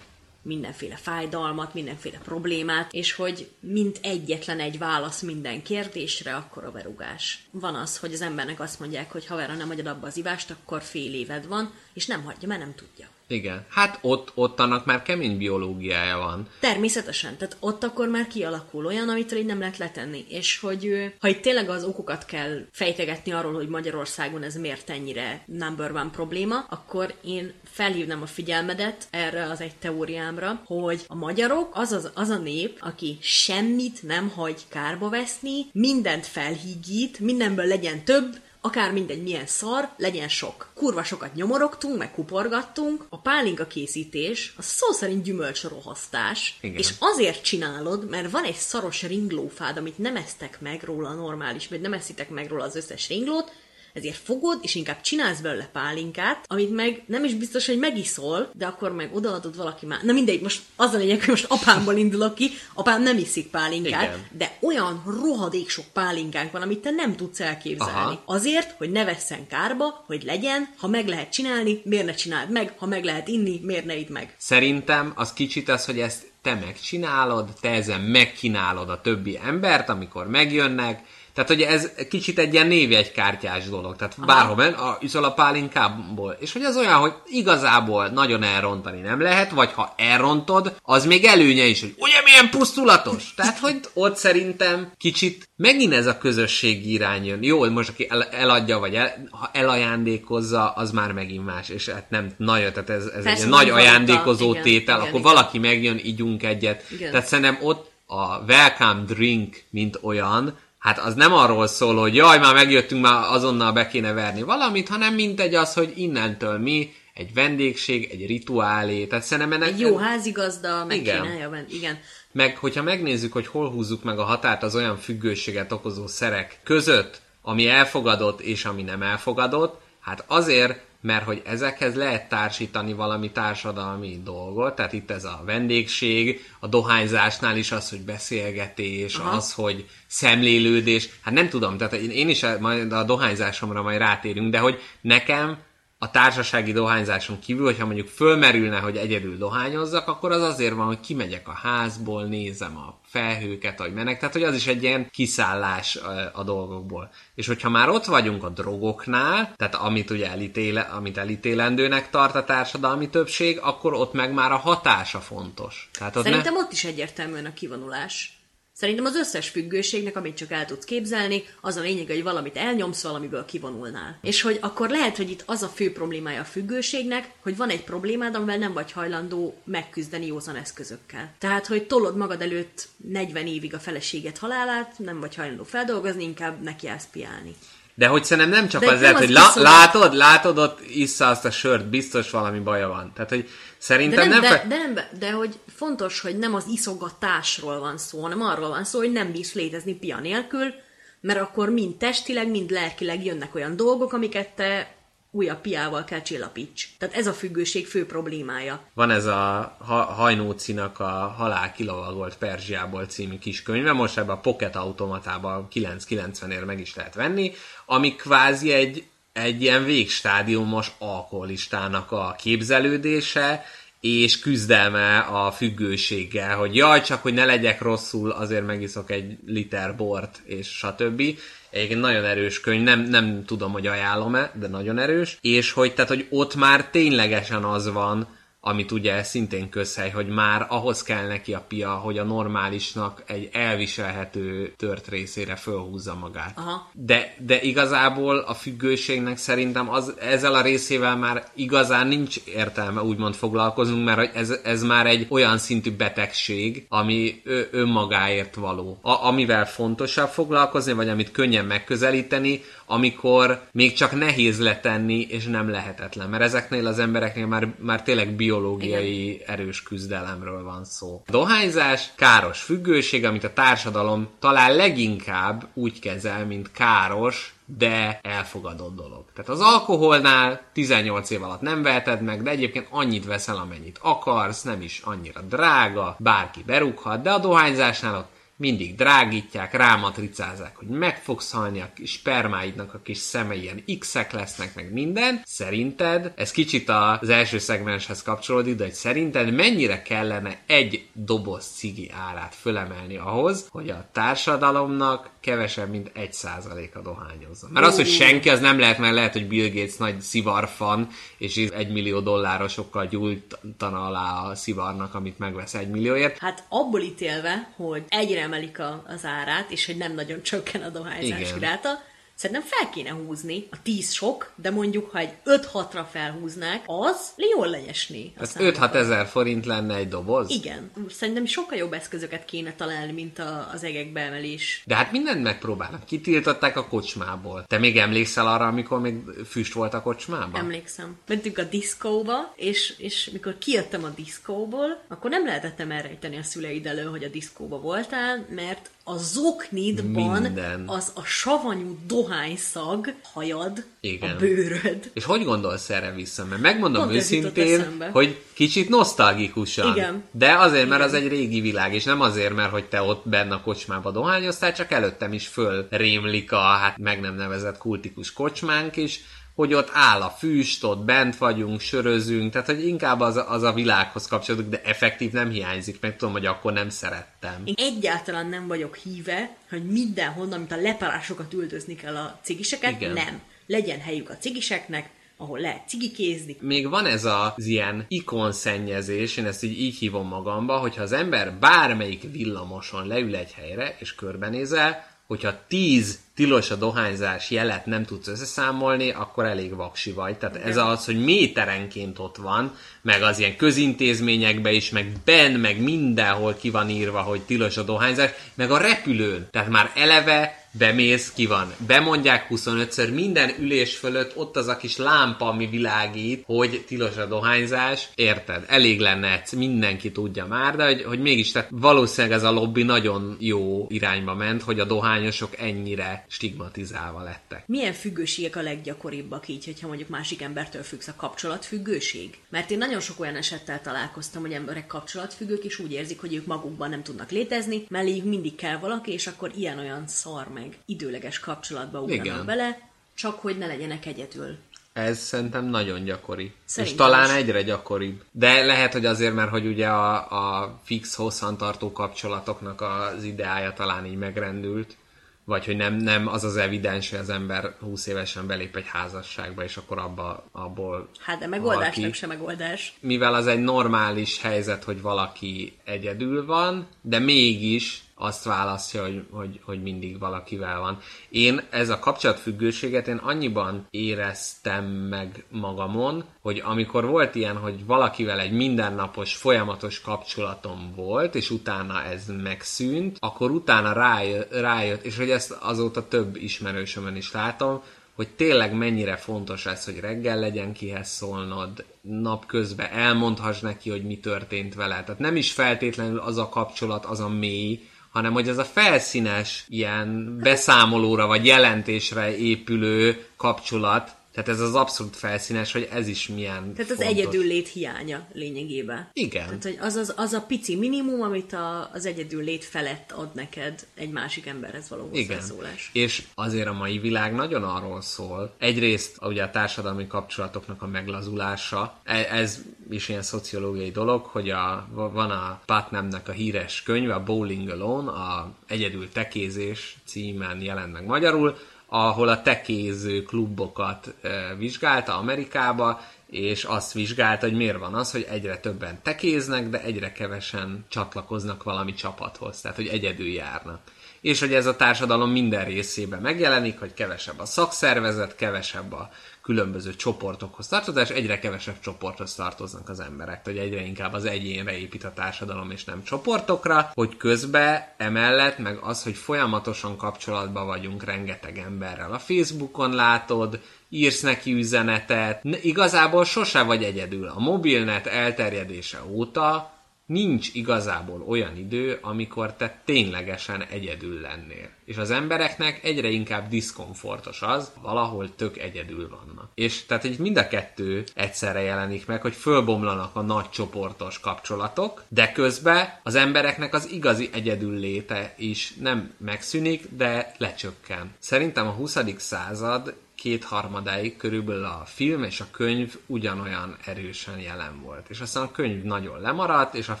Mindenféle 0.44 0.96
fájdalmat, 0.96 1.74
mindenféle 1.74 2.18
problémát, 2.18 2.92
és 2.92 3.12
hogy 3.12 3.50
mint 3.60 3.98
egyetlen 4.02 4.60
egy 4.60 4.78
válasz 4.78 5.22
minden 5.22 5.62
kérdésre, 5.62 6.34
akkor 6.34 6.64
a 6.64 6.70
berugás. 6.70 7.46
Van 7.50 7.74
az, 7.74 7.98
hogy 7.98 8.12
az 8.12 8.22
embernek 8.22 8.60
azt 8.60 8.80
mondják, 8.80 9.12
hogy 9.12 9.26
ha 9.26 9.46
nem 9.46 9.68
hagyod 9.68 9.86
abba 9.86 10.06
az 10.06 10.16
ivást, 10.16 10.50
akkor 10.50 10.82
fél 10.82 11.14
éved 11.14 11.46
van, 11.46 11.72
és 11.92 12.06
nem 12.06 12.24
hagyja, 12.24 12.48
mert 12.48 12.60
nem 12.60 12.74
tudja. 12.74 13.08
Igen. 13.26 13.64
Hát 13.68 13.98
ott, 14.02 14.32
ott 14.34 14.60
annak 14.60 14.84
már 14.84 15.02
kemény 15.02 15.38
biológiája 15.38 16.18
van. 16.18 16.48
Természetesen, 16.60 17.36
tehát 17.36 17.56
ott 17.60 17.84
akkor 17.84 18.08
már 18.08 18.26
kialakul 18.26 18.86
olyan, 18.86 19.08
amitől 19.08 19.38
így 19.38 19.46
nem 19.46 19.58
lehet 19.58 19.78
letenni. 19.78 20.24
És 20.28 20.58
hogy 20.58 21.12
ha 21.20 21.28
itt 21.28 21.40
tényleg 21.40 21.68
az 21.68 21.84
okokat 21.84 22.24
kell 22.24 22.66
fejtegetni 22.72 23.32
arról, 23.32 23.52
hogy 23.52 23.68
Magyarországon 23.68 24.42
ez 24.42 24.54
miért 24.56 24.90
ennyire 24.90 25.42
number 25.46 25.90
one 25.90 26.10
probléma, 26.10 26.64
akkor 26.68 27.14
én 27.24 27.52
felhívnám 27.70 28.22
a 28.22 28.26
figyelmedet 28.26 29.06
erre 29.10 29.44
az 29.44 29.60
egy 29.60 29.76
teóriámra, 29.76 30.62
hogy 30.64 31.04
a 31.06 31.14
magyarok 31.14 31.70
az, 31.72 31.92
az, 31.92 32.10
az 32.14 32.28
a 32.28 32.38
nép, 32.38 32.76
aki 32.80 33.18
semmit 33.20 34.02
nem 34.02 34.28
hagy 34.28 34.62
kárba 34.68 35.08
veszni, 35.08 35.66
mindent 35.72 36.26
felhígít, 36.26 37.18
mindenből 37.18 37.66
legyen 37.66 38.04
több, 38.04 38.36
akár 38.66 38.92
mindegy 38.92 39.22
milyen 39.22 39.46
szar, 39.46 39.88
legyen 39.96 40.28
sok. 40.28 40.68
Kurva 40.74 41.04
sokat 41.04 41.34
nyomorogtunk, 41.34 41.98
meg 41.98 42.12
kuporgattunk. 42.12 43.06
A 43.08 43.20
pálinka 43.20 43.66
készítés, 43.66 44.54
az 44.56 44.64
szó 44.64 44.90
szerint 44.90 45.22
gyümölcsrohasztás, 45.22 46.58
Igen. 46.60 46.76
és 46.76 46.94
azért 46.98 47.42
csinálod, 47.42 48.08
mert 48.08 48.30
van 48.30 48.44
egy 48.44 48.54
szaros 48.54 49.02
ringlófád, 49.02 49.76
amit 49.76 49.98
nem 49.98 50.16
esztek 50.16 50.60
meg 50.60 50.82
róla 50.82 51.12
normális, 51.12 51.68
vagy 51.68 51.80
nem 51.80 51.92
eszitek 51.92 52.30
meg 52.30 52.48
róla 52.48 52.64
az 52.64 52.76
összes 52.76 53.08
ringlót, 53.08 53.52
ezért 53.94 54.16
fogod, 54.16 54.58
és 54.62 54.74
inkább 54.74 55.00
csinálsz 55.00 55.40
belőle 55.40 55.68
pálinkát, 55.72 56.44
amit 56.46 56.74
meg 56.74 57.02
nem 57.06 57.24
is 57.24 57.34
biztos, 57.34 57.66
hogy 57.66 57.78
megiszol, 57.78 58.50
de 58.52 58.66
akkor 58.66 58.92
meg 58.92 59.14
odaadod 59.14 59.56
valaki 59.56 59.86
már. 59.86 60.02
Na 60.02 60.12
mindegy, 60.12 60.40
most 60.40 60.62
az 60.76 60.94
a 60.94 60.98
lényeg, 60.98 61.18
hogy 61.18 61.28
most 61.28 61.46
apámból 61.48 61.96
indulok 61.96 62.34
ki, 62.34 62.50
apám 62.74 63.02
nem 63.02 63.18
iszik 63.18 63.50
pálinkát, 63.50 64.02
Igen. 64.02 64.26
de 64.30 64.58
olyan 64.60 65.02
rohadék 65.22 65.68
sok 65.68 65.84
pálinkánk 65.92 66.52
van, 66.52 66.62
amit 66.62 66.78
te 66.78 66.90
nem 66.90 67.16
tudsz 67.16 67.40
elképzelni. 67.40 67.92
Aha. 67.92 68.22
Azért, 68.24 68.74
hogy 68.76 68.90
ne 68.90 69.04
vesszen 69.04 69.46
kárba, 69.46 70.04
hogy 70.06 70.22
legyen, 70.22 70.74
ha 70.78 70.88
meg 70.88 71.08
lehet 71.08 71.32
csinálni, 71.32 71.80
miért 71.84 72.06
ne 72.06 72.14
csináld 72.14 72.50
meg, 72.50 72.74
ha 72.78 72.86
meg 72.86 73.04
lehet 73.04 73.28
inni, 73.28 73.60
miért 73.62 73.84
ne 73.84 73.96
idd 73.96 74.12
meg. 74.12 74.34
Szerintem 74.38 75.12
az 75.14 75.32
kicsit 75.32 75.68
az, 75.68 75.84
hogy 75.84 76.00
ezt 76.00 76.32
te 76.42 76.54
megcsinálod, 76.54 77.48
te 77.60 77.70
ezen 77.70 78.00
megkínálod 78.00 78.90
a 78.90 79.00
többi 79.00 79.38
embert, 79.44 79.88
amikor 79.88 80.26
megjönnek, 80.28 81.04
tehát, 81.34 81.50
hogy 81.50 81.60
ez 81.60 81.90
kicsit 82.08 82.38
egy 82.38 82.52
ilyen 82.52 82.66
névjegykártyás 82.66 83.68
dolog. 83.68 83.96
Tehát 83.96 84.14
Aha. 84.16 84.26
bárhol 84.26 84.56
men, 84.56 84.72
a, 84.72 84.96
iszol 85.00 85.24
a 85.24 85.32
pálinkából. 85.32 86.36
És 86.40 86.52
hogy 86.52 86.62
az 86.62 86.76
olyan, 86.76 86.94
hogy 86.94 87.12
igazából 87.26 88.08
nagyon 88.08 88.42
elrontani 88.42 89.00
nem 89.00 89.20
lehet, 89.20 89.50
vagy 89.50 89.72
ha 89.72 89.94
elrontod, 89.96 90.76
az 90.82 91.06
még 91.06 91.24
előnye 91.24 91.64
is, 91.64 91.80
hogy 91.80 91.94
ugye 91.98 92.22
milyen 92.24 92.50
pusztulatos. 92.50 93.34
Tehát, 93.36 93.58
hogy 93.58 93.80
ott 93.94 94.16
szerintem 94.16 94.92
kicsit 94.96 95.48
megint 95.56 95.92
ez 95.92 96.06
a 96.06 96.18
közösségi 96.18 96.92
irány 96.92 97.24
jön. 97.24 97.42
Jó, 97.42 97.70
most 97.70 97.88
aki 97.88 98.06
el, 98.10 98.22
eladja, 98.22 98.78
vagy 98.78 98.94
el, 98.94 99.28
ha 99.30 99.50
elajándékozza, 99.52 100.70
az 100.70 100.90
már 100.90 101.12
megint 101.12 101.44
más, 101.44 101.68
és 101.68 101.88
hát 101.88 102.10
nem 102.10 102.30
nagyon, 102.36 102.72
tehát 102.72 102.90
ez, 102.90 103.06
ez 103.06 103.22
Persze, 103.22 103.42
egy 103.42 103.50
nagy 103.50 103.64
nagy 103.66 103.80
ajándékozó 103.80 104.50
Igen, 104.50 104.62
tétel, 104.62 104.96
igen, 104.96 105.08
akkor 105.08 105.20
igen. 105.20 105.32
valaki 105.32 105.58
megjön, 105.58 106.00
ígyunk 106.04 106.42
egyet. 106.42 106.84
Igen. 106.90 107.10
Tehát 107.10 107.26
szerintem 107.26 107.58
ott 107.60 107.92
a 108.06 108.38
welcome 108.38 109.02
drink, 109.06 109.62
mint 109.70 109.98
olyan, 110.02 110.58
hát 110.84 110.98
az 110.98 111.14
nem 111.14 111.32
arról 111.32 111.66
szól, 111.66 111.96
hogy 111.96 112.14
jaj, 112.14 112.38
már 112.38 112.54
megjöttünk, 112.54 113.02
már 113.02 113.32
azonnal 113.32 113.72
be 113.72 113.86
kéne 113.86 114.12
verni 114.12 114.42
valamit, 114.42 114.88
hanem 114.88 115.14
mint 115.14 115.40
egy 115.40 115.54
az, 115.54 115.74
hogy 115.74 115.92
innentől 115.96 116.58
mi, 116.58 116.92
egy 117.14 117.34
vendégség, 117.34 118.08
egy 118.12 118.26
rituálé, 118.26 119.06
tehát 119.06 119.24
szerintem 119.24 119.52
ennek... 119.52 119.68
Egy 119.68 119.80
jó 119.80 119.96
házigazda 119.96 120.68
Igen. 120.68 120.86
megcsinálja, 120.86 121.50
bent. 121.50 121.72
igen. 121.72 121.98
Meg, 122.32 122.56
hogyha 122.56 122.82
megnézzük, 122.82 123.32
hogy 123.32 123.46
hol 123.46 123.70
húzzuk 123.70 124.02
meg 124.02 124.18
a 124.18 124.24
határt 124.24 124.62
az 124.62 124.74
olyan 124.74 124.96
függőséget 124.96 125.72
okozó 125.72 126.06
szerek 126.06 126.60
között, 126.64 127.20
ami 127.42 127.68
elfogadott 127.68 128.40
és 128.40 128.64
ami 128.64 128.82
nem 128.82 129.02
elfogadott, 129.02 129.80
hát 130.00 130.24
azért, 130.26 130.80
mert 131.04 131.24
hogy 131.24 131.42
ezekhez 131.44 131.94
lehet 131.94 132.28
társítani 132.28 132.92
valami 132.92 133.30
társadalmi 133.30 134.20
dolgot, 134.24 134.74
tehát 134.74 134.92
itt 134.92 135.10
ez 135.10 135.24
a 135.24 135.42
vendégség, 135.44 136.44
a 136.60 136.66
dohányzásnál 136.66 137.56
is 137.56 137.72
az, 137.72 137.90
hogy 137.90 138.00
beszélgetés, 138.00 139.16
Aha. 139.16 139.36
Az, 139.36 139.52
hogy 139.52 139.88
szemlélődés, 140.06 141.08
hát 141.20 141.34
nem 141.34 141.48
tudom, 141.48 141.76
tehát 141.76 141.94
én, 141.94 142.10
én 142.10 142.28
is 142.28 142.44
majd 142.60 142.92
a 142.92 143.04
dohányzásomra 143.04 143.82
majd 143.82 143.98
rátérünk, 143.98 144.50
de 144.50 144.58
hogy 144.58 144.80
nekem 145.00 145.58
a 146.04 146.10
társasági 146.10 146.72
dohányzáson 146.72 147.38
kívül, 147.38 147.64
hogyha 147.64 147.86
mondjuk 147.86 148.08
fölmerülne, 148.08 148.78
hogy 148.78 148.96
egyedül 148.96 149.36
dohányozzak, 149.36 150.08
akkor 150.08 150.32
az 150.32 150.42
azért 150.42 150.74
van, 150.74 150.86
hogy 150.86 151.00
kimegyek 151.00 151.48
a 151.48 151.52
házból, 151.52 152.24
nézem 152.24 152.76
a 152.76 152.98
felhőket, 153.06 153.80
ahogy 153.80 153.92
mennek, 153.92 154.18
tehát 154.18 154.34
hogy 154.34 154.42
az 154.42 154.54
is 154.54 154.66
egy 154.66 154.82
ilyen 154.82 155.10
kiszállás 155.10 155.98
a, 156.32 156.42
dolgokból. 156.44 157.10
És 157.34 157.46
hogyha 157.46 157.68
már 157.68 157.88
ott 157.88 158.04
vagyunk 158.04 158.44
a 158.44 158.48
drogoknál, 158.48 159.54
tehát 159.56 159.74
amit 159.74 160.10
ugye 160.10 160.30
elítéle, 160.30 160.80
amit 160.80 161.18
elítélendőnek 161.18 162.10
tart 162.10 162.34
a 162.34 162.44
társadalmi 162.44 163.08
többség, 163.08 163.58
akkor 163.62 163.92
ott 163.92 164.12
meg 164.12 164.32
már 164.32 164.52
a 164.52 164.56
hatása 164.56 165.20
fontos. 165.20 165.90
Tehát 165.98 166.16
ott 166.16 166.24
Szerintem 166.24 166.54
ne... 166.54 166.60
ott 166.60 166.72
is 166.72 166.84
egyértelműen 166.84 167.46
a 167.46 167.52
kivonulás. 167.52 168.38
Szerintem 168.84 169.12
az 169.12 169.16
összes 169.16 169.48
függőségnek, 169.48 170.16
amit 170.16 170.36
csak 170.36 170.50
el 170.50 170.64
tudsz 170.64 170.84
képzelni, 170.84 171.44
az 171.60 171.76
a 171.76 171.80
lényeg, 171.80 172.06
hogy 172.06 172.22
valamit 172.22 172.56
elnyomsz, 172.56 173.02
valamiből 173.02 173.44
kivonulnál. 173.44 174.18
És 174.22 174.42
hogy 174.42 174.58
akkor 174.60 174.88
lehet, 174.88 175.16
hogy 175.16 175.30
itt 175.30 175.42
az 175.46 175.62
a 175.62 175.66
fő 175.68 175.92
problémája 175.92 176.40
a 176.40 176.44
függőségnek, 176.44 177.30
hogy 177.42 177.56
van 177.56 177.68
egy 177.68 177.84
problémád, 177.84 178.34
amivel 178.34 178.56
nem 178.58 178.72
vagy 178.72 178.92
hajlandó 178.92 179.60
megküzdeni 179.64 180.26
józan 180.26 180.56
eszközökkel. 180.56 181.34
Tehát, 181.38 181.66
hogy 181.66 181.86
tolod 181.86 182.16
magad 182.16 182.40
előtt 182.42 182.88
40 182.96 183.46
évig 183.46 183.74
a 183.74 183.78
feleséget 183.78 184.38
halálát, 184.38 184.94
nem 184.98 185.20
vagy 185.20 185.34
hajlandó 185.34 185.64
feldolgozni, 185.64 186.22
inkább 186.22 186.62
neki 186.62 186.88
állsz 186.88 187.08
piálni. 187.12 187.54
De 187.94 188.06
hogy 188.06 188.24
szerintem 188.24 188.52
nem 188.52 188.68
csak 188.68 188.80
De 188.80 188.86
az 188.86 188.92
nem 188.92 189.00
lehet, 189.02 189.16
az 189.16 189.22
hogy 189.24 189.30
lá- 189.34 189.46
viszont- 189.46 189.66
látod, 189.66 190.14
látod, 190.14 190.58
ott 190.58 190.80
issza 190.80 191.28
azt 191.28 191.44
a 191.44 191.50
sört, 191.50 191.86
biztos 191.88 192.30
valami 192.30 192.58
baja 192.58 192.88
van. 192.88 193.12
Tehát, 193.14 193.30
hogy 193.30 193.48
De 193.86 193.94
szerintem 193.94 194.28
nem, 194.28 194.40
nem... 194.40 194.40
de, 194.40 194.48
fe- 194.48 194.66
de, 194.66 194.76
nem, 194.76 194.94
de 195.18 195.30
hogy 195.32 195.58
fontos, 195.76 196.20
hogy 196.20 196.38
nem 196.38 196.54
az 196.54 196.64
iszogatásról 196.68 197.80
van 197.80 197.98
szó, 197.98 198.20
hanem 198.20 198.40
arról 198.40 198.68
van 198.68 198.84
szó, 198.84 198.98
hogy 198.98 199.12
nem 199.12 199.32
bírsz 199.32 199.52
létezni 199.52 199.94
pia 199.94 200.20
nélkül, 200.20 200.74
mert 201.20 201.40
akkor 201.40 201.70
mind 201.70 201.96
testileg, 201.96 202.50
mind 202.50 202.70
lelkileg 202.70 203.24
jönnek 203.24 203.54
olyan 203.54 203.76
dolgok, 203.76 204.12
amiket 204.12 204.48
te 204.48 204.94
újabb 205.30 205.60
piával 205.60 206.04
kell 206.04 206.22
csillapíts. 206.22 206.88
Tehát 206.98 207.14
ez 207.14 207.26
a 207.26 207.32
függőség 207.32 207.86
fő 207.86 208.06
problémája. 208.06 208.80
Van 208.94 209.10
ez 209.10 209.24
a 209.24 209.76
ha- 209.78 210.04
Hajnócinak 210.04 211.00
a 211.00 211.34
Halál 211.36 211.72
kilovagolt 211.72 212.36
Perzsiából 212.36 213.06
című 213.06 213.38
kis 213.38 213.62
könyve, 213.62 213.92
most 213.92 214.18
ebben 214.18 214.36
a 214.36 214.40
Pocket 214.40 214.76
automatában 214.76 215.68
990-ért 215.72 216.64
meg 216.64 216.80
is 216.80 216.94
lehet 216.94 217.14
venni, 217.14 217.52
ami 217.86 218.14
kvázi 218.14 218.72
egy, 218.72 219.04
egy 219.34 219.62
ilyen 219.62 219.84
végstádiumos 219.84 220.90
alkoholistának 220.98 222.12
a 222.12 222.36
képzelődése, 222.38 223.64
és 224.00 224.38
küzdelme 224.38 225.18
a 225.18 225.50
függőséggel, 225.50 226.56
hogy 226.56 226.76
jaj, 226.76 227.02
csak 227.02 227.22
hogy 227.22 227.34
ne 227.34 227.44
legyek 227.44 227.80
rosszul, 227.80 228.30
azért 228.30 228.66
megiszok 228.66 229.10
egy 229.10 229.36
liter 229.46 229.96
bort, 229.96 230.40
és 230.44 230.68
stb. 230.68 231.22
Egyébként 231.70 232.00
nagyon 232.00 232.24
erős 232.24 232.60
könyv, 232.60 232.82
nem, 232.82 233.00
nem 233.00 233.44
tudom, 233.44 233.72
hogy 233.72 233.86
ajánlom-e, 233.86 234.52
de 234.54 234.68
nagyon 234.68 234.98
erős. 234.98 235.38
És 235.40 235.72
hogy, 235.72 235.94
tehát, 235.94 236.10
hogy 236.10 236.26
ott 236.30 236.54
már 236.54 236.90
ténylegesen 236.90 237.64
az 237.64 237.92
van, 237.92 238.28
amit 238.66 238.92
ugye 238.92 239.22
szintén 239.22 239.68
közhely, 239.68 240.10
hogy 240.10 240.26
már 240.26 240.66
ahhoz 240.68 241.02
kell 241.02 241.26
neki 241.26 241.54
a 241.54 241.64
pia, 241.68 241.90
hogy 241.90 242.18
a 242.18 242.24
normálisnak 242.24 243.22
egy 243.26 243.48
elviselhető 243.52 244.72
tört 244.76 245.08
részére 245.08 245.56
fölhúzza 245.56 246.14
magát. 246.14 246.58
Aha. 246.58 246.90
De, 246.92 247.34
de 247.38 247.60
igazából 247.60 248.38
a 248.38 248.54
függőségnek 248.54 249.36
szerintem 249.36 249.90
az, 249.90 250.14
ezzel 250.20 250.54
a 250.54 250.62
részével 250.62 251.16
már 251.16 251.48
igazán 251.54 252.06
nincs 252.06 252.36
értelme 252.44 253.02
úgymond 253.02 253.34
foglalkozunk, 253.34 254.04
mert 254.04 254.36
ez, 254.36 254.50
ez 254.64 254.82
már 254.82 255.06
egy 255.06 255.26
olyan 255.28 255.58
szintű 255.58 255.96
betegség, 255.96 256.86
ami 256.88 257.40
ö, 257.44 257.60
önmagáért 257.70 258.54
való. 258.54 258.98
A, 259.02 259.26
amivel 259.26 259.66
fontosabb 259.66 260.28
foglalkozni, 260.28 260.92
vagy 260.92 261.08
amit 261.08 261.30
könnyen 261.30 261.64
megközelíteni, 261.64 262.62
amikor 262.86 263.62
még 263.72 263.92
csak 263.92 264.18
nehéz 264.18 264.60
letenni, 264.60 265.20
és 265.20 265.44
nem 265.44 265.70
lehetetlen. 265.70 266.28
Mert 266.28 266.42
ezeknél 266.42 266.86
az 266.86 266.98
embereknél 266.98 267.46
már, 267.46 267.68
már 267.78 268.02
tényleg 268.02 268.34
biológiai 268.54 269.32
Igen. 269.32 269.48
erős 269.48 269.82
küzdelemről 269.82 270.62
van 270.62 270.84
szó. 270.84 271.22
Dohányzás 271.26 272.10
káros 272.14 272.62
függőség, 272.62 273.24
amit 273.24 273.44
a 273.44 273.52
társadalom 273.52 274.28
talán 274.38 274.74
leginkább 274.74 275.66
úgy 275.74 275.98
kezel, 275.98 276.46
mint 276.46 276.72
káros, 276.72 277.54
de 277.66 278.18
elfogadott 278.22 278.96
dolog. 278.96 279.24
Tehát 279.34 279.50
az 279.50 279.60
alkoholnál 279.60 280.60
18 280.72 281.30
év 281.30 281.42
alatt 281.42 281.60
nem 281.60 281.82
veheted 281.82 282.22
meg, 282.22 282.42
de 282.42 282.50
egyébként 282.50 282.86
annyit 282.90 283.24
veszel, 283.24 283.56
amennyit 283.56 283.98
akarsz, 284.02 284.62
nem 284.62 284.82
is 284.82 285.00
annyira 285.04 285.40
drága, 285.40 286.16
bárki 286.18 286.62
berúghat, 286.66 287.22
de 287.22 287.30
a 287.30 287.38
dohányzásnál 287.38 288.16
ott 288.16 288.33
mindig 288.56 288.94
drágítják, 288.94 289.72
rámatricázzák, 289.72 290.76
hogy 290.76 290.88
meg 290.88 291.16
fogsz 291.22 291.52
halni, 291.52 291.80
a 291.80 291.92
kis 291.94 292.10
spermáidnak 292.10 292.94
a 292.94 293.00
kis 293.02 293.18
szemei 293.18 293.62
ilyen 293.62 293.84
X-ek 293.98 294.32
lesznek, 294.32 294.74
meg 294.74 294.92
minden. 294.92 295.40
Szerinted, 295.44 296.32
ez 296.36 296.50
kicsit 296.50 296.88
az 296.88 297.28
első 297.28 297.58
szegmenshez 297.58 298.22
kapcsolódik, 298.22 298.76
de 298.76 298.84
hogy 298.84 298.92
szerinted 298.92 299.54
mennyire 299.54 300.02
kellene 300.02 300.58
egy 300.66 301.08
doboz 301.12 301.64
cigi 301.64 302.10
árát 302.28 302.54
fölemelni 302.54 303.16
ahhoz, 303.16 303.66
hogy 303.70 303.90
a 303.90 304.08
társadalomnak 304.12 305.30
kevesebb, 305.44 305.90
mint 305.90 306.10
egy 306.14 306.32
százaléka 306.32 307.00
dohányozzon. 307.00 307.70
Mert 307.70 307.86
az, 307.86 307.96
hogy 307.96 308.08
senki, 308.08 308.48
az 308.48 308.60
nem 308.60 308.78
lehet, 308.78 308.98
mert 308.98 309.14
lehet, 309.14 309.32
hogy 309.32 309.48
Bill 309.48 309.68
Gates 309.68 309.96
nagy 309.96 310.20
szivarfan, 310.20 311.08
és 311.38 311.56
egy 311.56 311.92
millió 311.92 312.20
dollárosokkal 312.20 313.06
gyújtana 313.06 314.06
alá 314.06 314.50
a 314.50 314.54
szivarnak, 314.54 315.14
amit 315.14 315.38
megvesz 315.38 315.74
egy 315.74 315.88
millióért. 315.88 316.38
Hát 316.38 316.64
abból 316.68 317.00
ítélve, 317.00 317.72
hogy 317.76 318.04
egyre 318.08 318.40
emelik 318.40 318.78
a, 318.78 319.02
az 319.06 319.24
árát, 319.24 319.70
és 319.70 319.86
hogy 319.86 319.96
nem 319.96 320.14
nagyon 320.14 320.42
csökken 320.42 320.82
a 320.82 320.88
dohányzás 320.88 321.40
Igen. 321.40 321.56
iráta, 321.56 322.02
szerintem 322.44 322.68
fel 322.78 322.90
kéne 322.90 323.10
húzni. 323.10 323.66
A 323.70 323.76
10 323.82 324.12
sok, 324.12 324.52
de 324.56 324.70
mondjuk, 324.70 325.10
ha 325.10 325.18
egy 325.18 325.32
5-6-ra 325.44 326.04
felhúznák, 326.10 326.82
az 326.86 327.30
jól 327.36 327.70
Tehát 327.70 328.46
számokat. 328.46 328.90
5-6 328.90 328.94
ezer 328.94 329.26
forint 329.26 329.66
lenne 329.66 329.94
egy 329.94 330.08
doboz? 330.08 330.50
Igen. 330.50 330.90
Szerintem 331.08 331.46
sokkal 331.46 331.78
jobb 331.78 331.92
eszközöket 331.92 332.44
kéne 332.44 332.74
találni, 332.74 333.12
mint 333.12 333.38
a, 333.38 333.68
az 333.72 333.84
egek 333.84 334.12
beemelés. 334.12 334.82
De 334.86 334.94
hát 334.94 335.12
mindent 335.12 335.42
megpróbálnak. 335.42 336.04
Kitiltották 336.04 336.76
a 336.76 336.88
kocsmából. 336.88 337.64
Te 337.68 337.78
még 337.78 337.96
emlékszel 337.96 338.46
arra, 338.46 338.66
amikor 338.66 339.00
még 339.00 339.16
füst 339.48 339.72
volt 339.72 339.94
a 339.94 340.02
kocsmában? 340.02 340.60
Emlékszem. 340.60 341.18
Mentünk 341.26 341.58
a 341.58 341.64
diszkóba, 341.64 342.52
és, 342.56 342.94
és 342.98 343.30
mikor 343.32 343.58
kijöttem 343.58 344.04
a 344.04 344.08
diszkóból, 344.08 345.02
akkor 345.08 345.30
nem 345.30 345.46
lehetettem 345.46 345.90
elrejteni 345.90 346.36
a 346.36 346.42
szüleid 346.42 346.86
elől, 346.86 347.10
hogy 347.10 347.24
a 347.24 347.28
diszkóba 347.28 347.80
voltál, 347.80 348.46
mert 348.48 348.90
a 349.06 349.16
zoknidban 349.16 350.42
Minden. 350.42 350.84
az 350.86 351.12
a 351.14 351.24
savanyú 351.24 351.98
dohányszag 352.06 353.14
hajad 353.32 353.84
Igen. 354.00 354.30
a 354.30 354.38
bőröd. 354.38 355.10
És 355.12 355.24
hogy 355.24 355.44
gondolsz 355.44 355.90
erre 355.90 356.12
vissza? 356.12 356.44
Mert 356.44 356.60
megmondom 356.60 357.02
Pont 357.02 357.14
őszintén, 357.14 358.10
hogy 358.12 358.42
kicsit 358.52 358.88
nosztalgikusan. 358.88 359.96
Igen. 359.96 360.24
De 360.30 360.58
azért, 360.58 360.88
mert 360.88 361.02
az 361.02 361.14
egy 361.14 361.28
régi 361.28 361.60
világ, 361.60 361.94
és 361.94 362.04
nem 362.04 362.20
azért, 362.20 362.54
mert 362.54 362.70
hogy 362.70 362.84
te 362.84 363.02
ott 363.02 363.28
benne 363.28 363.54
a 363.54 363.60
kocsmába 363.60 364.10
dohányoztál, 364.10 364.72
csak 364.72 364.90
előttem 364.90 365.32
is 365.32 365.46
föl 365.46 365.86
rémlik 365.90 366.52
a 366.52 366.60
hát 366.60 366.98
meg 366.98 367.20
nem 367.20 367.34
nevezett 367.34 367.78
kultikus 367.78 368.32
kocsmánk 368.32 368.96
is, 368.96 369.20
hogy 369.54 369.74
ott 369.74 369.90
áll 369.92 370.20
a 370.20 370.28
füst, 370.38 370.84
ott 370.84 371.04
bent 371.04 371.36
vagyunk, 371.36 371.80
sörözünk, 371.80 372.52
tehát 372.52 372.66
hogy 372.66 372.86
inkább 372.86 373.20
az, 373.20 373.36
a- 373.36 373.50
az 373.50 373.62
a 373.62 373.72
világhoz 373.72 374.26
kapcsolódik, 374.26 374.68
de 374.68 374.80
effektív 374.84 375.32
nem 375.32 375.50
hiányzik, 375.50 376.00
meg 376.00 376.16
tudom, 376.16 376.32
hogy 376.32 376.46
akkor 376.46 376.72
nem 376.72 376.88
szerettem. 376.88 377.62
Én 377.64 377.74
egyáltalán 377.76 378.46
nem 378.46 378.66
vagyok 378.66 378.96
híve, 378.96 379.56
hogy 379.68 379.84
mindenhonnan, 379.84 380.58
mint 380.58 380.72
a 380.72 380.76
leparásokat 380.80 381.52
üldözni 381.52 381.94
kell 381.94 382.16
a 382.16 382.38
cigiseket. 382.42 383.00
Igen. 383.00 383.12
Nem. 383.12 383.40
Legyen 383.66 384.00
helyük 384.00 384.30
a 384.30 384.36
cigiseknek, 384.36 385.10
ahol 385.36 385.58
lehet 385.58 385.88
cigikézni. 385.88 386.56
még 386.60 386.88
van 386.88 387.06
ez 387.06 387.24
az 387.24 387.66
ilyen 387.66 388.04
ikonszennyezés, 388.08 389.36
én 389.36 389.46
ezt 389.46 389.62
így, 389.62 389.80
így 389.80 389.98
hívom 389.98 390.28
magamba, 390.28 390.78
hogyha 390.78 391.02
az 391.02 391.12
ember 391.12 391.52
bármelyik 391.58 392.22
villamoson 392.32 393.06
leül 393.06 393.36
egy 393.36 393.52
helyre, 393.52 393.96
és 393.98 394.14
körbenézel, 394.14 395.06
hogyha 395.26 395.64
tíz 395.68 396.18
tilos 396.34 396.70
a 396.70 396.76
dohányzás 396.76 397.50
jelet 397.50 397.86
nem 397.86 398.04
tudsz 398.04 398.28
összeszámolni, 398.28 399.10
akkor 399.10 399.44
elég 399.44 399.74
vaksi 399.74 400.12
vagy. 400.12 400.38
Tehát 400.38 400.56
ez 400.56 400.76
az, 400.76 401.04
hogy 401.04 401.24
méterenként 401.24 402.18
ott 402.18 402.36
van, 402.36 402.76
meg 403.02 403.22
az 403.22 403.38
ilyen 403.38 403.56
közintézményekben 403.56 404.74
is, 404.74 404.90
meg 404.90 405.12
ben, 405.24 405.52
meg 405.52 405.80
mindenhol 405.80 406.54
ki 406.54 406.70
van 406.70 406.90
írva, 406.90 407.20
hogy 407.20 407.40
tilos 407.42 407.76
a 407.76 407.82
dohányzás, 407.82 408.30
meg 408.54 408.70
a 408.70 408.78
repülőn. 408.78 409.48
Tehát 409.50 409.68
már 409.68 409.90
eleve 409.94 410.64
bemész, 410.78 411.32
ki 411.32 411.46
van. 411.46 411.74
Bemondják 411.86 412.46
25-ször, 412.50 413.14
minden 413.14 413.50
ülés 413.58 413.96
fölött 413.96 414.36
ott 414.36 414.56
az 414.56 414.68
a 414.68 414.76
kis 414.76 414.96
lámpa, 414.96 415.48
ami 415.48 415.66
világít, 415.66 416.42
hogy 416.46 416.84
tilos 416.86 417.16
a 417.16 417.26
dohányzás. 417.26 418.08
Érted? 418.14 418.64
Elég 418.68 419.00
lenne 419.00 419.32
egyszer, 419.32 419.58
mindenki 419.58 420.12
tudja 420.12 420.46
már, 420.46 420.76
de 420.76 420.84
hogy, 420.84 421.02
hogy 421.02 421.20
mégis, 421.20 421.52
tehát 421.52 421.68
valószínűleg 421.72 422.36
ez 422.36 422.44
a 422.44 422.50
lobby 422.50 422.82
nagyon 422.82 423.36
jó 423.38 423.86
irányba 423.88 424.34
ment, 424.34 424.62
hogy 424.62 424.80
a 424.80 424.84
dohányosok 424.84 425.58
ennyire 425.58 426.23
stigmatizálva 426.28 427.22
lettek. 427.22 427.66
Milyen 427.66 427.92
függőségek 427.92 428.56
a 428.56 428.62
leggyakoribbak 428.62 429.48
így, 429.48 429.64
hogyha 429.64 429.86
mondjuk 429.86 430.08
másik 430.08 430.42
embertől 430.42 430.82
függsz 430.82 431.08
a 431.08 431.14
kapcsolatfüggőség? 431.16 432.38
Mert 432.48 432.70
én 432.70 432.78
nagyon 432.78 433.00
sok 433.00 433.20
olyan 433.20 433.36
esettel 433.36 433.80
találkoztam, 433.80 434.42
hogy 434.42 434.52
emberek 434.52 434.86
kapcsolatfüggők, 434.86 435.64
és 435.64 435.78
úgy 435.78 435.92
érzik, 435.92 436.20
hogy 436.20 436.34
ők 436.34 436.46
magukban 436.46 436.90
nem 436.90 437.02
tudnak 437.02 437.30
létezni, 437.30 437.84
melléjük 437.88 438.24
mindig 438.24 438.54
kell 438.54 438.78
valaki, 438.78 439.12
és 439.12 439.26
akkor 439.26 439.52
ilyen-olyan 439.56 440.06
szar 440.06 440.48
meg 440.48 440.76
időleges 440.86 441.38
kapcsolatba 441.38 442.00
ugranak 442.00 442.24
Igen. 442.24 442.46
bele, 442.46 442.88
csak 443.14 443.40
hogy 443.40 443.58
ne 443.58 443.66
legyenek 443.66 444.06
egyedül. 444.06 444.56
Ez 444.92 445.18
szerintem 445.18 445.64
nagyon 445.64 446.04
gyakori. 446.04 446.52
Szerintem 446.64 447.06
és 447.06 447.12
talán 447.12 447.28
is. 447.28 447.42
egyre 447.42 447.62
gyakoribb. 447.62 448.22
De 448.30 448.64
lehet, 448.64 448.92
hogy 448.92 449.06
azért, 449.06 449.34
mert 449.34 449.50
hogy 449.50 449.66
ugye 449.66 449.86
a, 449.86 450.14
a 450.60 450.78
fix, 450.84 451.14
hosszantartó 451.14 451.92
kapcsolatoknak 451.92 452.80
az 452.80 453.24
ideája 453.24 453.72
talán 453.72 454.06
így 454.06 454.16
megrendült, 454.16 454.96
vagy 455.44 455.64
hogy 455.64 455.76
nem, 455.76 455.94
nem 455.96 456.28
az 456.28 456.44
az 456.44 456.56
evidens, 456.56 457.10
hogy 457.10 457.18
az 457.18 457.30
ember 457.30 457.74
20 457.80 458.06
évesen 458.06 458.46
belép 458.46 458.76
egy 458.76 458.86
házasságba, 458.86 459.64
és 459.64 459.76
akkor 459.76 459.98
abba, 459.98 460.44
abból 460.52 461.08
Hát 461.20 461.38
de 461.38 461.46
megoldásnak 461.46 461.94
valaki- 461.94 462.12
se 462.16 462.26
megoldás. 462.26 462.94
mivel 463.00 463.34
az 463.34 463.46
egy 463.46 463.58
normális 463.62 464.40
helyzet, 464.40 464.84
hogy 464.84 465.00
valaki 465.02 465.76
egyedül 465.84 466.46
van, 466.46 466.86
de 467.02 467.18
mégis 467.18 468.03
azt 468.14 468.44
választja, 468.44 469.02
hogy, 469.02 469.24
hogy, 469.30 469.60
hogy 469.64 469.82
mindig 469.82 470.18
valakivel 470.18 470.80
van. 470.80 470.98
Én 471.28 471.60
ez 471.70 471.88
a 471.88 471.98
kapcsolatfüggőséget 471.98 473.08
én 473.08 473.16
annyiban 473.16 473.86
éreztem 473.90 474.84
meg 474.84 475.44
magamon, 475.50 476.24
hogy 476.40 476.62
amikor 476.64 477.06
volt 477.06 477.34
ilyen, 477.34 477.56
hogy 477.56 477.86
valakivel 477.86 478.40
egy 478.40 478.52
mindennapos, 478.52 479.34
folyamatos 479.34 480.00
kapcsolatom 480.00 480.92
volt, 480.96 481.34
és 481.34 481.50
utána 481.50 482.02
ez 482.02 482.26
megszűnt, 482.42 483.16
akkor 483.20 483.50
utána 483.50 483.92
rájött, 483.92 484.52
rájött 484.52 485.04
és 485.04 485.16
hogy 485.16 485.30
ezt 485.30 485.50
azóta 485.60 486.08
több 486.08 486.36
ismerősömön 486.36 487.16
is 487.16 487.32
látom, 487.32 487.82
hogy 488.14 488.28
tényleg 488.28 488.72
mennyire 488.72 489.16
fontos 489.16 489.66
ez, 489.66 489.84
hogy 489.84 490.00
reggel 490.00 490.38
legyen 490.38 490.72
kihez 490.72 491.08
szólnod, 491.08 491.84
napközben 492.00 492.90
elmondhass 492.90 493.60
neki, 493.60 493.90
hogy 493.90 494.04
mi 494.04 494.18
történt 494.18 494.74
vele. 494.74 495.04
Tehát 495.04 495.18
nem 495.18 495.36
is 495.36 495.52
feltétlenül 495.52 496.18
az 496.18 496.36
a 496.36 496.48
kapcsolat, 496.48 497.04
az 497.04 497.20
a 497.20 497.28
mély, 497.28 497.88
hanem 498.14 498.32
hogy 498.32 498.48
ez 498.48 498.58
a 498.58 498.64
felszínes 498.64 499.64
ilyen 499.68 500.38
beszámolóra 500.42 501.26
vagy 501.26 501.46
jelentésre 501.46 502.36
épülő 502.36 503.26
kapcsolat, 503.36 504.10
tehát 504.34 504.48
ez 504.48 504.60
az 504.60 504.74
abszolút 504.74 505.16
felszínes, 505.16 505.72
hogy 505.72 505.88
ez 505.92 506.08
is 506.08 506.28
milyen 506.28 506.74
Tehát 506.74 506.90
az 506.90 506.96
fontos. 506.96 507.06
egyedüllét 507.06 507.68
hiánya 507.68 508.26
lényegében. 508.32 509.08
Igen. 509.12 509.46
Tehát, 509.46 509.62
hogy 509.62 509.78
az, 509.80 509.94
az, 509.94 510.12
az 510.16 510.32
a 510.32 510.40
pici 510.40 510.76
minimum, 510.76 511.22
amit 511.22 511.52
a, 511.52 511.90
az 511.92 512.06
egyedüllét 512.06 512.64
felett 512.64 513.12
ad 513.12 513.34
neked 513.34 513.86
egy 513.94 514.10
másik 514.10 514.46
emberhez 514.46 514.88
való 514.88 515.08
Igen. 515.12 515.36
hozzászólás. 515.36 515.90
És 515.92 516.22
azért 516.34 516.68
a 516.68 516.72
mai 516.72 516.98
világ 516.98 517.34
nagyon 517.34 517.62
arról 517.62 518.00
szól. 518.00 518.54
Egyrészt 518.58 519.16
ugye 519.20 519.42
a 519.42 519.50
társadalmi 519.50 520.06
kapcsolatoknak 520.06 520.82
a 520.82 520.86
meglazulása, 520.86 522.00
e- 522.04 522.28
ez 522.30 522.62
is 522.90 523.08
ilyen 523.08 523.22
szociológiai 523.22 523.90
dolog, 523.90 524.24
hogy 524.24 524.50
a, 524.50 524.88
van 524.92 525.30
a 525.30 525.60
Putnamnek 525.64 526.28
a 526.28 526.32
híres 526.32 526.82
könyve, 526.82 527.14
a 527.14 527.22
Bowling 527.22 527.68
Alone, 527.68 528.10
a 528.10 528.52
Egyedül 528.66 529.08
tekézés 529.12 529.96
címen 530.04 530.60
jelent 530.60 530.92
meg 530.92 531.04
magyarul, 531.04 531.56
ahol 531.96 532.28
a 532.28 532.42
tekéző 532.42 533.22
klubokat 533.22 534.14
e, 534.22 534.54
vizsgálta 534.54 535.18
Amerikába, 535.18 536.00
és 536.26 536.64
azt 536.64 536.92
vizsgálta, 536.92 537.46
hogy 537.46 537.56
miért 537.56 537.78
van 537.78 537.94
az, 537.94 538.12
hogy 538.12 538.26
egyre 538.30 538.56
többen 538.56 539.02
tekéznek, 539.02 539.68
de 539.68 539.82
egyre 539.82 540.12
kevesen 540.12 540.84
csatlakoznak 540.88 541.62
valami 541.62 541.94
csapathoz, 541.94 542.60
tehát 542.60 542.76
hogy 542.76 542.86
egyedül 542.86 543.26
járnak. 543.26 543.80
És 544.20 544.40
hogy 544.40 544.54
ez 544.54 544.66
a 544.66 544.76
társadalom 544.76 545.30
minden 545.30 545.64
részében 545.64 546.20
megjelenik, 546.20 546.78
hogy 546.78 546.94
kevesebb 546.94 547.38
a 547.38 547.44
szakszervezet, 547.44 548.36
kevesebb 548.36 548.92
a 548.92 549.10
különböző 549.44 549.94
csoportokhoz 549.96 550.68
tartozás, 550.68 551.10
egyre 551.10 551.38
kevesebb 551.38 551.80
csoporthoz 551.80 552.34
tartoznak 552.34 552.88
az 552.88 553.00
emberek, 553.00 553.44
hogy 553.44 553.58
egyre 553.58 553.80
inkább 553.80 554.12
az 554.12 554.24
egyénre 554.24 554.78
épít 554.78 555.04
a 555.04 555.12
társadalom, 555.12 555.70
és 555.70 555.84
nem 555.84 556.02
csoportokra, 556.02 556.90
hogy 556.94 557.16
közben 557.16 557.82
emellett 557.96 558.58
meg 558.58 558.78
az, 558.82 559.02
hogy 559.02 559.16
folyamatosan 559.16 559.96
kapcsolatban 559.96 560.66
vagyunk 560.66 561.04
rengeteg 561.04 561.58
emberrel. 561.58 562.12
A 562.12 562.18
Facebookon 562.18 562.94
látod, 562.94 563.60
írsz 563.88 564.20
neki 564.20 564.52
üzenetet, 564.52 565.42
ne- 565.42 565.60
igazából 565.62 566.24
sose 566.24 566.62
vagy 566.62 566.82
egyedül. 566.82 567.26
A 567.28 567.40
mobilnet 567.40 568.06
elterjedése 568.06 568.98
óta 569.10 569.73
nincs 570.06 570.54
igazából 570.54 571.24
olyan 571.28 571.56
idő, 571.56 571.98
amikor 572.02 572.54
te 572.54 572.80
ténylegesen 572.84 573.62
egyedül 573.62 574.20
lennél. 574.20 574.68
És 574.84 574.96
az 574.96 575.10
embereknek 575.10 575.84
egyre 575.84 576.08
inkább 576.08 576.48
diszkomfortos 576.48 577.42
az, 577.42 577.72
valahol 577.82 578.34
tök 578.34 578.58
egyedül 578.58 579.08
vannak. 579.08 579.50
És 579.54 579.86
tehát 579.86 580.04
így 580.04 580.18
mind 580.18 580.36
a 580.36 580.48
kettő 580.48 581.04
egyszerre 581.14 581.60
jelenik 581.60 582.06
meg, 582.06 582.20
hogy 582.22 582.34
fölbomlanak 582.34 583.16
a 583.16 583.20
nagy 583.20 583.50
csoportos 583.50 584.20
kapcsolatok, 584.20 585.02
de 585.08 585.32
közben 585.32 586.00
az 586.02 586.14
embereknek 586.14 586.74
az 586.74 586.90
igazi 586.90 587.28
egyedül 587.32 587.78
léte 587.78 588.34
is 588.38 588.74
nem 588.80 589.14
megszűnik, 589.18 589.88
de 589.90 590.34
lecsökken. 590.38 591.14
Szerintem 591.18 591.66
a 591.66 591.70
20. 591.70 591.98
század 592.16 592.94
kétharmadáig 593.24 594.16
körülbelül 594.16 594.64
a 594.64 594.82
film 594.86 595.22
és 595.22 595.40
a 595.40 595.46
könyv 595.50 595.96
ugyanolyan 596.06 596.76
erősen 596.84 597.38
jelen 597.38 597.80
volt. 597.82 598.10
És 598.10 598.20
aztán 598.20 598.42
a 598.42 598.50
könyv 598.50 598.82
nagyon 598.82 599.20
lemaradt, 599.20 599.74
és 599.74 599.88
a 599.88 600.00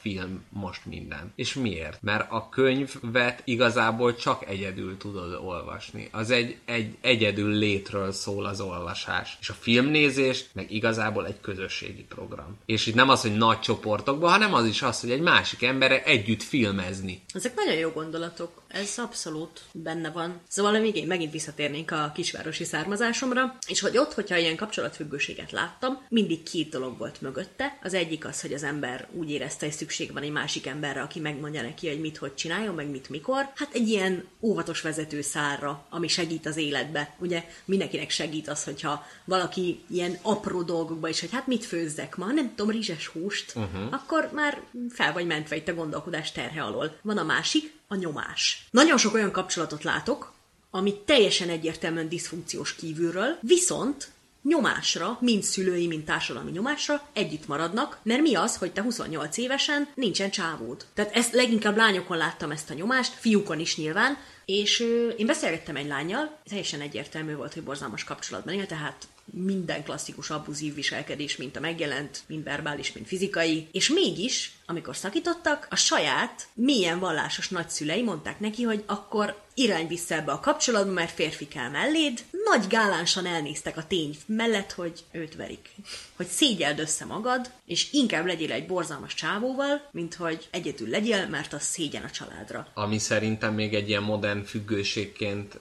film 0.00 0.44
most 0.48 0.86
minden. 0.86 1.32
És 1.34 1.54
miért? 1.54 2.02
Mert 2.02 2.30
a 2.30 2.48
könyvet 2.48 3.42
igazából 3.44 4.14
csak 4.14 4.48
egyedül 4.48 4.96
tudod 4.96 5.32
olvasni. 5.32 6.08
Az 6.12 6.30
egy, 6.30 6.56
egy 6.64 6.96
egyedül 7.00 7.50
létről 7.50 8.12
szól 8.12 8.44
az 8.44 8.60
olvasás. 8.60 9.36
És 9.40 9.48
a 9.48 9.54
filmnézés 9.60 10.44
meg 10.52 10.72
igazából 10.72 11.26
egy 11.26 11.40
közösségi 11.40 12.04
program. 12.08 12.58
És 12.66 12.86
itt 12.86 12.94
nem 12.94 13.08
az, 13.08 13.20
hogy 13.20 13.36
nagy 13.36 13.60
csoportokban, 13.60 14.30
hanem 14.30 14.54
az 14.54 14.66
is 14.66 14.82
az, 14.82 15.00
hogy 15.00 15.10
egy 15.10 15.20
másik 15.20 15.62
emberre 15.62 16.04
együtt 16.04 16.42
filmezni. 16.42 17.22
Ezek 17.32 17.54
nagyon 17.54 17.74
jó 17.74 17.90
gondolatok. 17.90 18.62
Ez 18.68 18.94
abszolút 18.96 19.60
benne 19.72 20.10
van. 20.10 20.40
Szóval 20.48 20.80
még 20.80 20.96
én 20.96 21.06
megint 21.06 21.32
visszatérnénk 21.32 21.90
a 21.90 22.12
kisvárosi 22.14 22.64
származásomra, 22.64 23.56
és 23.66 23.80
hogy 23.80 23.98
ott, 23.98 24.14
hogyha 24.14 24.36
ilyen 24.36 24.56
kapcsolatfüggőséget 24.56 25.50
láttam, 25.52 26.02
mindig 26.08 26.42
két 26.42 26.70
dolog 26.70 26.98
volt 26.98 27.20
mögötte. 27.20 27.78
Az 27.82 27.94
egyik 27.94 28.26
az, 28.26 28.40
hogy 28.40 28.52
az 28.52 28.62
ember 28.62 29.08
úgy 29.12 29.30
érezte, 29.30 29.66
hogy 29.66 29.74
szükség 29.74 30.12
van 30.12 30.22
egy 30.22 30.30
másik 30.30 30.66
emberre, 30.66 31.00
aki 31.02 31.20
megmondja 31.20 31.62
neki, 31.62 31.88
hogy 31.88 32.00
mit, 32.00 32.16
hogy 32.16 32.34
csináljon, 32.34 32.74
meg 32.74 32.90
mit, 32.90 33.08
mikor. 33.08 33.50
Hát 33.54 33.74
egy 33.74 33.88
ilyen 33.88 34.24
óvatos 34.40 34.80
vezető 34.80 35.20
szárra, 35.20 35.86
ami 35.90 36.08
segít 36.08 36.46
az 36.46 36.56
életbe. 36.56 37.14
Ugye 37.18 37.44
mindenkinek 37.64 38.10
segít 38.10 38.48
az, 38.48 38.64
hogyha 38.64 39.06
valaki 39.24 39.80
ilyen 39.90 40.18
apró 40.22 40.62
dolgokba 40.62 41.08
is, 41.08 41.20
hogy 41.20 41.30
hát 41.32 41.46
mit 41.46 41.64
főzzek 41.64 42.16
ma, 42.16 42.26
nem 42.26 42.54
tudom, 42.54 42.70
rizses 42.72 43.06
húst, 43.06 43.54
Mhm. 43.54 43.86
akkor 43.90 44.30
már 44.34 44.60
fel 44.90 45.12
vagy 45.12 45.26
mentve 45.26 45.56
itt 45.56 45.68
a 45.68 45.74
gondolkodás 45.74 46.32
terhe 46.32 46.62
alól. 46.62 46.98
Van 47.02 47.18
a 47.18 47.24
másik, 47.24 47.76
a 47.88 47.94
nyomás. 47.94 48.66
Nagyon 48.70 48.98
sok 48.98 49.14
olyan 49.14 49.30
kapcsolatot 49.30 49.82
látok, 49.82 50.32
ami 50.70 50.94
teljesen 51.04 51.48
egyértelműen 51.48 52.08
diszfunkciós 52.08 52.74
kívülről, 52.74 53.38
viszont 53.40 54.10
nyomásra, 54.42 55.18
mind 55.20 55.42
szülői, 55.42 55.86
mind 55.86 56.04
társadalmi 56.04 56.50
nyomásra 56.50 57.08
együtt 57.12 57.46
maradnak, 57.46 57.98
mert 58.02 58.20
mi 58.20 58.34
az, 58.34 58.56
hogy 58.56 58.72
te 58.72 58.82
28 58.82 59.36
évesen 59.36 59.88
nincsen 59.94 60.30
csávód. 60.30 60.84
Tehát 60.94 61.16
ezt 61.16 61.32
leginkább 61.32 61.76
lányokon 61.76 62.16
láttam 62.16 62.50
ezt 62.50 62.70
a 62.70 62.74
nyomást, 62.74 63.12
fiúkon 63.12 63.60
is 63.60 63.76
nyilván, 63.76 64.16
és 64.44 64.80
én 65.16 65.26
beszélgettem 65.26 65.76
egy 65.76 65.86
lányjal, 65.86 66.38
teljesen 66.48 66.80
egyértelmű 66.80 67.34
volt, 67.34 67.54
hogy 67.54 67.62
borzalmas 67.62 68.04
kapcsolatban 68.04 68.54
él, 68.54 68.66
tehát 68.66 69.08
minden 69.24 69.84
klasszikus 69.84 70.30
abuzív 70.30 70.74
viselkedés, 70.74 71.36
mint 71.36 71.56
a 71.56 71.60
megjelent, 71.60 72.22
mind 72.26 72.44
verbális, 72.44 72.92
mind 72.92 73.06
fizikai, 73.06 73.68
és 73.72 73.88
mégis, 73.88 74.52
amikor 74.70 74.96
szakítottak, 74.96 75.66
a 75.70 75.76
saját, 75.76 76.46
milyen 76.54 76.98
vallásos 76.98 77.48
nagyszülei 77.48 78.02
mondták 78.02 78.40
neki, 78.40 78.62
hogy 78.62 78.84
akkor 78.86 79.40
irány 79.54 79.86
vissza 79.86 80.14
ebbe 80.14 80.32
a 80.32 80.40
kapcsolatba, 80.40 80.92
mert 80.92 81.10
férfi 81.10 81.48
kell 81.48 81.68
melléd. 81.68 82.24
Nagy 82.44 82.66
gálánsan 82.68 83.26
elnéztek 83.26 83.76
a 83.76 83.86
tény 83.86 84.16
mellett, 84.26 84.72
hogy 84.72 85.04
őt 85.12 85.36
verik. 85.36 85.68
Hogy 86.16 86.26
szégyeld 86.26 86.78
össze 86.78 87.04
magad, 87.04 87.50
és 87.66 87.92
inkább 87.92 88.26
legyél 88.26 88.52
egy 88.52 88.66
borzalmas 88.66 89.14
csávóval, 89.14 89.88
mint 89.90 90.14
hogy 90.14 90.48
egyedül 90.50 90.88
legyél, 90.88 91.28
mert 91.28 91.52
az 91.52 91.62
szégyen 91.62 92.02
a 92.02 92.10
családra. 92.10 92.66
ami 92.74 92.98
szerintem 92.98 93.54
még 93.54 93.74
egy 93.74 93.88
ilyen 93.88 94.02
modern 94.02 94.42
függőségként 94.42 95.60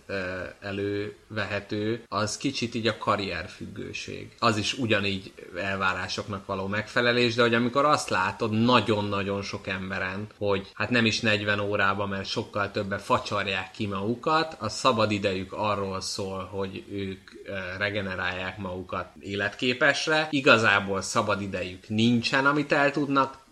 elővehető, 0.61 2.03
az 2.07 2.37
kicsit 2.37 2.75
így 2.75 2.87
a 2.87 2.97
karrierfüggőség. 2.97 4.35
Az 4.39 4.57
is 4.57 4.73
ugyanígy 4.73 5.33
elvárásoknak 5.55 6.45
való 6.45 6.67
megfelelés, 6.67 7.35
de 7.35 7.41
hogy 7.41 7.53
amikor 7.53 7.85
azt 7.85 8.09
látod 8.09 8.51
nagyon-nagyon 9.05 9.41
sok 9.41 9.67
emberen, 9.67 10.27
hogy 10.37 10.71
hát 10.73 10.89
nem 10.89 11.05
is 11.05 11.19
40 11.19 11.59
órában, 11.59 12.09
mert 12.09 12.25
sokkal 12.25 12.71
többen 12.71 12.99
facsarják 12.99 13.71
ki 13.71 13.85
magukat, 13.85 14.55
a 14.59 14.69
szabad 14.69 15.11
idejük 15.11 15.53
arról 15.53 16.01
szól, 16.01 16.49
hogy 16.51 16.83
ők 16.91 17.31
regenerálják 17.77 18.57
magukat 18.57 19.07
életképesre, 19.19 20.27
igazából 20.31 21.01
szabad 21.01 21.41
idejük 21.41 21.89
nincsen, 21.89 22.45
amit 22.45 22.71
el 22.71 22.91
tudnak 22.91 23.45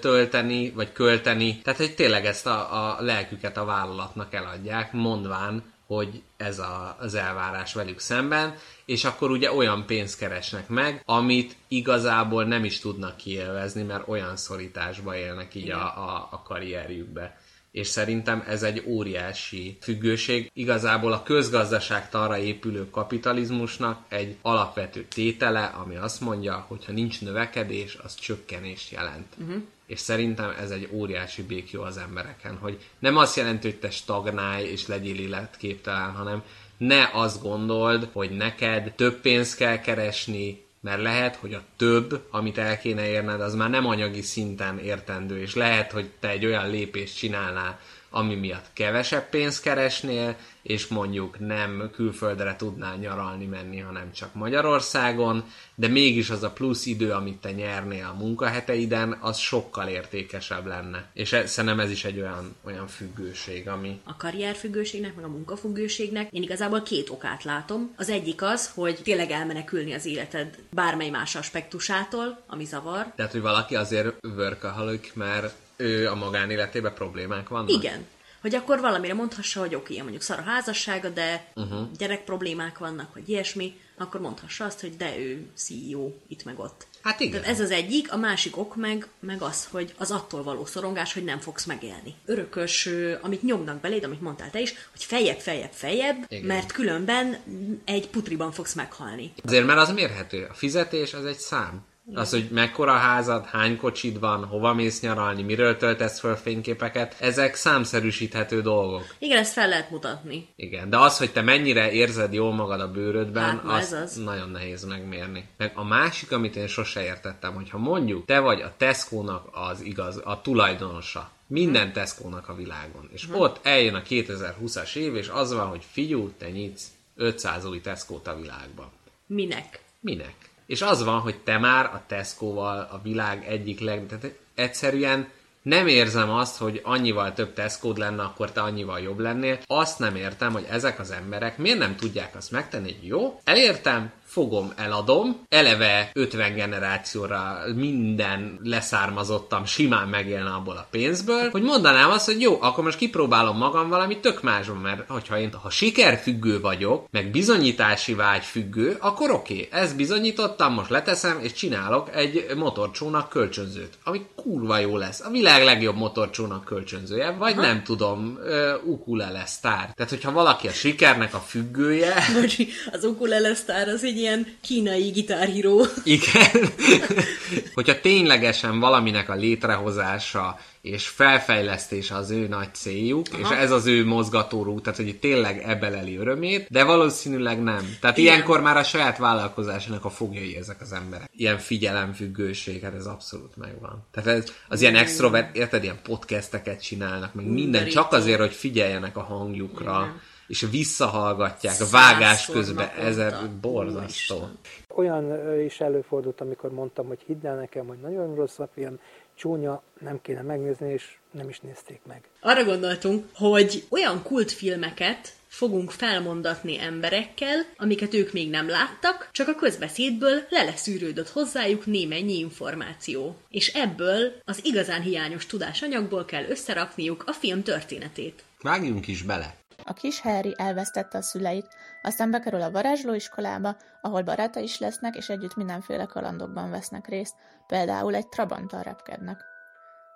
tölteni, 0.00 0.70
vagy 0.70 0.92
költeni. 0.92 1.58
Tehát, 1.58 1.78
hogy 1.78 1.94
tényleg 1.94 2.26
ezt 2.26 2.46
a, 2.46 2.96
a 2.96 3.02
lelküket 3.02 3.56
a 3.56 3.64
vállalatnak 3.64 4.34
eladják, 4.34 4.92
mondván, 4.92 5.71
hogy 5.94 6.22
ez 6.36 6.58
a, 6.58 6.96
az 7.00 7.14
elvárás 7.14 7.74
velük 7.74 7.98
szemben, 7.98 8.54
és 8.84 9.04
akkor 9.04 9.30
ugye 9.30 9.52
olyan 9.52 9.86
pénzt 9.86 10.18
keresnek 10.18 10.68
meg, 10.68 11.02
amit 11.04 11.56
igazából 11.68 12.44
nem 12.44 12.64
is 12.64 12.78
tudnak 12.78 13.16
kielvezni, 13.16 13.82
mert 13.82 14.08
olyan 14.08 14.36
szorításba 14.36 15.16
élnek 15.16 15.54
így 15.54 15.70
a, 15.70 15.82
a, 15.82 16.28
a 16.30 16.42
karrierjükbe. 16.42 17.40
És 17.70 17.86
szerintem 17.86 18.44
ez 18.48 18.62
egy 18.62 18.82
óriási 18.86 19.78
függőség. 19.80 20.50
Igazából 20.54 21.12
a 21.12 21.22
közgazdaságtanra 21.22 22.38
épülő 22.38 22.90
kapitalizmusnak 22.90 24.04
egy 24.08 24.36
alapvető 24.42 25.06
tétele, 25.14 25.64
ami 25.64 25.96
azt 25.96 26.20
mondja, 26.20 26.64
hogy 26.68 26.84
ha 26.84 26.92
nincs 26.92 27.20
növekedés, 27.20 27.98
az 28.02 28.14
csökkenést 28.14 28.90
jelent. 28.90 29.26
Uh-huh. 29.38 29.62
És 29.92 30.00
szerintem 30.00 30.54
ez 30.60 30.70
egy 30.70 30.88
óriási 30.90 31.42
békjó 31.42 31.82
az 31.82 31.96
embereken, 31.96 32.56
hogy 32.56 32.78
nem 32.98 33.16
azt 33.16 33.36
jelenti, 33.36 33.70
hogy 33.70 33.78
te 33.78 33.90
stagnálj 33.90 34.64
és 34.64 34.86
legyél 34.86 35.18
életképtelen, 35.18 36.10
hanem 36.10 36.42
ne 36.76 37.08
azt 37.12 37.42
gondold, 37.42 38.08
hogy 38.12 38.30
neked 38.30 38.92
több 38.96 39.20
pénzt 39.20 39.56
kell 39.56 39.80
keresni, 39.80 40.64
mert 40.80 41.02
lehet, 41.02 41.36
hogy 41.36 41.54
a 41.54 41.62
több, 41.76 42.22
amit 42.30 42.58
el 42.58 42.78
kéne 42.78 43.08
érned, 43.08 43.40
az 43.40 43.54
már 43.54 43.70
nem 43.70 43.86
anyagi 43.86 44.22
szinten 44.22 44.78
értendő, 44.78 45.40
és 45.40 45.54
lehet, 45.54 45.92
hogy 45.92 46.10
te 46.20 46.28
egy 46.28 46.46
olyan 46.46 46.70
lépést 46.70 47.16
csinálnál, 47.16 47.80
ami 48.12 48.34
miatt 48.34 48.70
kevesebb 48.72 49.28
pénzt 49.28 49.62
keresnél, 49.62 50.36
és 50.62 50.86
mondjuk 50.86 51.38
nem 51.38 51.90
külföldre 51.92 52.56
tudnál 52.56 52.96
nyaralni 52.96 53.46
menni, 53.46 53.78
hanem 53.78 54.12
csak 54.12 54.34
Magyarországon, 54.34 55.44
de 55.74 55.88
mégis 55.88 56.30
az 56.30 56.42
a 56.42 56.50
plusz 56.50 56.86
idő, 56.86 57.10
amit 57.10 57.40
te 57.40 57.52
nyernél 57.52 58.06
a 58.14 58.18
munkaheteiden, 58.18 59.18
az 59.20 59.38
sokkal 59.38 59.88
értékesebb 59.88 60.66
lenne. 60.66 61.10
És 61.12 61.32
ez, 61.32 61.50
szerintem 61.50 61.80
ez 61.80 61.90
is 61.90 62.04
egy 62.04 62.18
olyan, 62.18 62.56
olyan 62.64 62.86
függőség, 62.86 63.68
ami... 63.68 64.00
A 64.04 64.16
karrierfüggőségnek, 64.16 65.14
meg 65.14 65.24
a 65.24 65.28
munkafüggőségnek 65.28 66.32
én 66.32 66.42
igazából 66.42 66.82
két 66.82 67.10
okát 67.10 67.44
látom. 67.44 67.94
Az 67.96 68.08
egyik 68.08 68.42
az, 68.42 68.70
hogy 68.74 68.98
tényleg 69.02 69.30
elmenekülni 69.30 69.92
az 69.92 70.06
életed 70.06 70.58
bármely 70.70 71.10
más 71.10 71.34
aspektusától, 71.34 72.42
ami 72.46 72.64
zavar. 72.64 73.12
Tehát, 73.16 73.32
hogy 73.32 73.40
valaki 73.40 73.76
azért 73.76 74.14
workaholic, 74.36 75.12
mert 75.14 75.54
ő 75.76 76.08
a 76.08 76.14
magánéletében 76.14 76.94
problémák 76.94 77.48
vannak? 77.48 77.70
Igen. 77.70 78.06
Hogy 78.40 78.54
akkor 78.54 78.80
valamire 78.80 79.14
mondhassa, 79.14 79.60
hogy 79.60 79.74
oké, 79.74 79.92
okay, 79.92 79.98
mondjuk 80.02 80.22
szar 80.22 80.38
a 80.38 80.42
házassága, 80.42 81.08
de 81.08 81.50
Uh-huh. 81.54 81.90
gyerek 81.98 82.24
problémák 82.24 82.78
vannak, 82.78 83.14
vagy 83.14 83.28
ilyesmi, 83.28 83.80
akkor 83.98 84.20
mondhassa 84.20 84.64
azt, 84.64 84.80
hogy 84.80 84.96
de 84.96 85.18
ő 85.18 85.46
CEO 85.54 86.12
itt 86.28 86.44
meg 86.44 86.58
ott. 86.58 86.86
Hát 87.02 87.20
igen. 87.20 87.40
Tehát 87.40 87.54
ez 87.54 87.60
az 87.60 87.70
egyik, 87.70 88.12
a 88.12 88.16
másik 88.16 88.56
ok 88.56 88.76
meg, 88.76 89.06
meg 89.20 89.42
az, 89.42 89.68
hogy 89.70 89.94
az 89.98 90.10
attól 90.10 90.42
való 90.42 90.64
szorongás, 90.64 91.12
hogy 91.12 91.24
nem 91.24 91.38
fogsz 91.38 91.64
megélni. 91.64 92.14
Örökös, 92.24 92.88
amit 93.20 93.42
nyomnak 93.42 93.80
beléd, 93.80 94.04
amit 94.04 94.20
mondtál 94.20 94.50
te 94.50 94.60
is, 94.60 94.74
hogy 94.90 95.04
feljebb, 95.04 95.38
feljebb, 95.38 95.72
feljebb, 95.72 96.24
Igen. 96.28 96.44
mert 96.44 96.72
különben 96.72 97.36
egy 97.84 98.08
putriban 98.08 98.52
fogsz 98.52 98.74
meghalni. 98.74 99.32
Azért, 99.44 99.66
mert 99.66 99.78
az 99.78 99.90
mérhető. 99.90 100.46
A 100.50 100.54
fizetés 100.54 101.14
az 101.14 101.24
egy 101.24 101.38
szám. 101.38 101.84
Az, 102.14 102.30
hogy 102.30 102.48
mekkora 102.50 102.92
házad, 102.92 103.44
hány 103.44 103.76
kocsid 103.76 104.18
van, 104.18 104.44
hova 104.44 104.74
mész 104.74 105.00
nyaralni, 105.00 105.42
miről 105.42 105.76
töltesz 105.76 106.18
föl 106.20 106.34
fényképeket, 106.36 107.16
ezek 107.20 107.54
számszerűsíthető 107.54 108.62
dolgok. 108.62 109.14
Igen, 109.18 109.38
ezt 109.38 109.52
fel 109.52 109.68
lehet 109.68 109.90
mutatni. 109.90 110.48
Igen, 110.56 110.90
de 110.90 110.98
az, 110.98 111.18
hogy 111.18 111.32
te 111.32 111.40
mennyire 111.40 111.90
érzed 111.92 112.32
jól 112.32 112.52
magad 112.54 112.80
a 112.80 112.90
bőrödben, 112.90 113.42
Hát, 113.66 113.82
az, 113.82 113.92
az. 113.92 114.16
nagyon 114.16 114.50
nehéz 114.50 114.84
megmérni. 114.84 115.48
Meg 115.56 115.72
a 115.74 115.84
másik, 115.84 116.32
amit 116.32 116.56
én 116.56 116.66
sose 116.66 117.02
értettem, 117.04 117.54
hogyha 117.54 117.78
mondjuk 117.78 118.24
te 118.24 118.38
vagy 118.38 118.60
a 118.60 118.74
Tesco-nak 118.76 119.48
az 119.52 119.80
igaz, 119.80 120.20
a 120.24 120.40
tulajdonosa, 120.40 121.30
minden 121.46 121.92
Tesco-nak 121.92 122.48
a 122.48 122.54
világon, 122.54 123.08
és 123.12 123.26
Mhm. 123.26 123.40
ott 123.40 123.58
eljön 123.62 123.94
a 123.94 124.02
2020-as 124.02 124.96
év, 124.96 125.16
és 125.16 125.28
az 125.28 125.52
van, 125.52 125.66
hogy 125.66 125.84
figyú, 125.90 126.30
te 126.38 126.50
nyitsz 126.50 126.86
500 127.16 127.64
új 127.64 127.80
Tesco-t 127.80 128.26
a 128.26 128.36
világba. 128.36 128.90
Minek? 129.26 129.82
Minek? 130.00 130.34
És 130.72 130.82
az 130.82 131.04
van, 131.04 131.20
hogy 131.20 131.38
te 131.38 131.58
már 131.58 131.84
a 131.84 132.02
Tesco-val 132.06 132.88
a 132.90 133.00
világ 133.02 133.46
egyik 133.48 133.80
leg... 133.80 134.06
Tehát 134.06 134.38
egyszerűen 134.54 135.28
nem 135.62 135.86
érzem 135.86 136.30
azt, 136.30 136.56
hogy 136.56 136.80
annyival 136.84 137.32
több 137.32 137.52
tesco 137.52 137.92
lenne, 137.96 138.22
akkor 138.22 138.52
te 138.52 138.60
annyival 138.60 139.00
jobb 139.00 139.18
lennél. 139.18 139.58
Azt 139.66 139.98
nem 139.98 140.16
értem, 140.16 140.52
hogy 140.52 140.66
ezek 140.70 140.98
az 140.98 141.10
emberek 141.10 141.58
miért 141.58 141.78
nem 141.78 141.96
tudják 141.96 142.34
azt 142.36 142.50
megtenni, 142.50 142.92
hogy 142.92 143.06
jó, 143.06 143.40
elértem, 143.44 144.12
fogom, 144.32 144.72
eladom, 144.76 145.40
eleve 145.48 146.10
50 146.12 146.54
generációra 146.54 147.58
minden 147.74 148.60
leszármazottam 148.62 149.64
simán 149.64 150.08
megélne 150.08 150.50
abból 150.50 150.76
a 150.76 150.86
pénzből, 150.90 151.50
hogy 151.50 151.62
mondanám 151.62 152.10
azt, 152.10 152.26
hogy 152.26 152.40
jó, 152.40 152.58
akkor 152.60 152.84
most 152.84 152.98
kipróbálom 152.98 153.56
magam 153.56 153.88
valami 153.88 154.20
tök 154.20 154.42
másban, 154.42 154.76
mert 154.76 155.08
hogyha 155.08 155.38
én 155.38 155.52
ha 155.62 155.70
sikerfüggő 155.70 156.60
vagyok, 156.60 157.06
meg 157.10 157.30
bizonyítási 157.30 158.14
vágy 158.14 158.44
függő, 158.44 158.96
akkor 159.00 159.30
oké, 159.30 159.54
okay, 159.54 159.80
ezt 159.80 159.96
bizonyítottam, 159.96 160.72
most 160.72 160.90
leteszem, 160.90 161.38
és 161.42 161.52
csinálok 161.52 162.10
egy 162.14 162.46
motorcsónak 162.56 163.28
kölcsönzőt, 163.28 163.98
ami 164.04 164.26
kurva 164.34 164.78
jó 164.78 164.96
lesz. 164.96 165.20
A 165.20 165.30
világ 165.30 165.64
legjobb 165.64 165.96
motorcsónak 165.96 166.64
kölcsönzője, 166.64 167.30
vagy 167.30 167.52
Aha. 167.52 167.62
nem 167.62 167.82
tudom, 167.82 168.38
uh, 168.42 168.88
ukulele 168.92 169.42
sztár. 169.46 169.92
Tehát, 169.94 170.10
hogyha 170.10 170.32
valaki 170.32 170.68
a 170.68 170.72
sikernek 170.72 171.34
a 171.34 171.38
függője, 171.38 172.14
Bocsi, 172.40 172.68
az 172.92 173.04
ukulele 173.04 173.54
sztár 173.54 173.88
az 173.88 174.04
egy 174.04 174.20
ilyen 174.22 174.56
kínai 174.60 175.10
gitárhíró. 175.10 175.86
Igen. 176.04 176.70
Hogyha 177.74 178.00
ténylegesen 178.00 178.80
valaminek 178.80 179.28
a 179.28 179.34
létrehozása 179.34 180.58
és 180.82 181.08
felfejlesztése 181.08 182.14
az 182.14 182.30
ő 182.30 182.48
nagy 182.48 182.74
céljuk, 182.74 183.26
Aha. 183.32 183.40
és 183.40 183.60
ez 183.60 183.70
az 183.70 183.86
ő 183.86 184.06
mozgatórú, 184.06 184.80
tehát 184.80 184.98
hogy 184.98 185.18
tényleg 185.18 185.62
ebbe 185.66 185.88
leli 185.88 186.16
örömét, 186.16 186.66
de 186.70 186.84
valószínűleg 186.84 187.62
nem. 187.62 187.96
Tehát 188.00 188.18
Igen. 188.18 188.32
ilyenkor 188.32 188.60
már 188.60 188.76
a 188.76 188.82
saját 188.82 189.18
vállalkozásának 189.18 190.04
a 190.04 190.10
fogjai 190.10 190.56
ezek 190.56 190.80
az 190.80 190.92
emberek. 190.92 191.30
Ilyen 191.36 191.58
figyelemfüggőség, 191.58 192.82
hát 192.82 192.94
ez 192.94 193.06
abszolút 193.06 193.56
megvan. 193.56 194.06
Tehát 194.10 194.28
ez, 194.28 194.52
az 194.68 194.80
ilyen 194.80 194.96
extrovert, 194.96 195.56
érted, 195.56 195.82
ilyen 195.82 196.00
podcasteket 196.02 196.82
csinálnak, 196.82 197.34
meg 197.34 197.46
minden, 197.46 197.88
csak 197.88 198.12
azért, 198.12 198.40
hogy 198.40 198.52
figyeljenek 198.52 199.16
a 199.16 199.22
hangjukra, 199.22 200.00
Igen. 200.00 200.20
És 200.46 200.66
visszahallgatják 200.70 201.80
a 201.80 201.86
vágás 201.90 202.46
közben. 202.46 202.88
Ezer 202.98 203.50
borzasztó. 203.60 204.48
Olyan 204.88 205.58
is 205.60 205.80
előfordult, 205.80 206.40
amikor 206.40 206.72
mondtam, 206.72 207.06
hogy 207.06 207.20
hidd 207.26 207.46
el 207.46 207.56
nekem, 207.56 207.86
hogy 207.86 207.98
nagyon 207.98 208.34
rossz 208.34 208.58
a 208.58 208.68
film, 208.74 208.98
csúnya, 209.34 209.82
nem 210.00 210.20
kéne 210.22 210.42
megnézni, 210.42 210.92
és 210.92 211.16
nem 211.30 211.48
is 211.48 211.60
nézték 211.60 212.00
meg. 212.06 212.20
Arra 212.40 212.64
gondoltunk, 212.64 213.24
hogy 213.34 213.84
olyan 213.88 214.22
kultfilmeket 214.22 215.32
fogunk 215.48 215.90
felmondatni 215.90 216.78
emberekkel, 216.80 217.60
amiket 217.76 218.14
ők 218.14 218.32
még 218.32 218.50
nem 218.50 218.68
láttak, 218.68 219.28
csak 219.32 219.48
a 219.48 219.54
közbeszédből 219.54 220.42
leleszűrődött 220.48 221.28
hozzájuk 221.28 221.86
némennyi 221.86 222.38
információ. 222.38 223.36
És 223.48 223.68
ebből 223.68 224.32
az 224.44 224.64
igazán 224.64 225.02
hiányos 225.02 225.46
tudásanyagból 225.46 226.24
kell 226.24 226.44
összerakniuk 226.48 227.24
a 227.26 227.32
film 227.32 227.62
történetét. 227.62 228.44
Vágjunk 228.60 229.06
is 229.06 229.22
bele. 229.22 229.54
A 229.84 229.92
kis 229.92 230.20
Harry 230.20 230.54
elvesztette 230.58 231.18
a 231.18 231.22
szüleit, 231.22 231.74
aztán 232.02 232.30
bekerül 232.30 232.62
a 232.62 232.70
varázslóiskolába, 232.70 233.76
ahol 234.00 234.22
baráta 234.22 234.60
is 234.60 234.78
lesznek, 234.78 235.16
és 235.16 235.28
együtt 235.28 235.54
mindenféle 235.54 236.04
kalandokban 236.04 236.70
vesznek 236.70 237.06
részt, 237.06 237.34
például 237.66 238.14
egy 238.14 238.28
trabanttal 238.28 238.82
repkednek. 238.82 239.44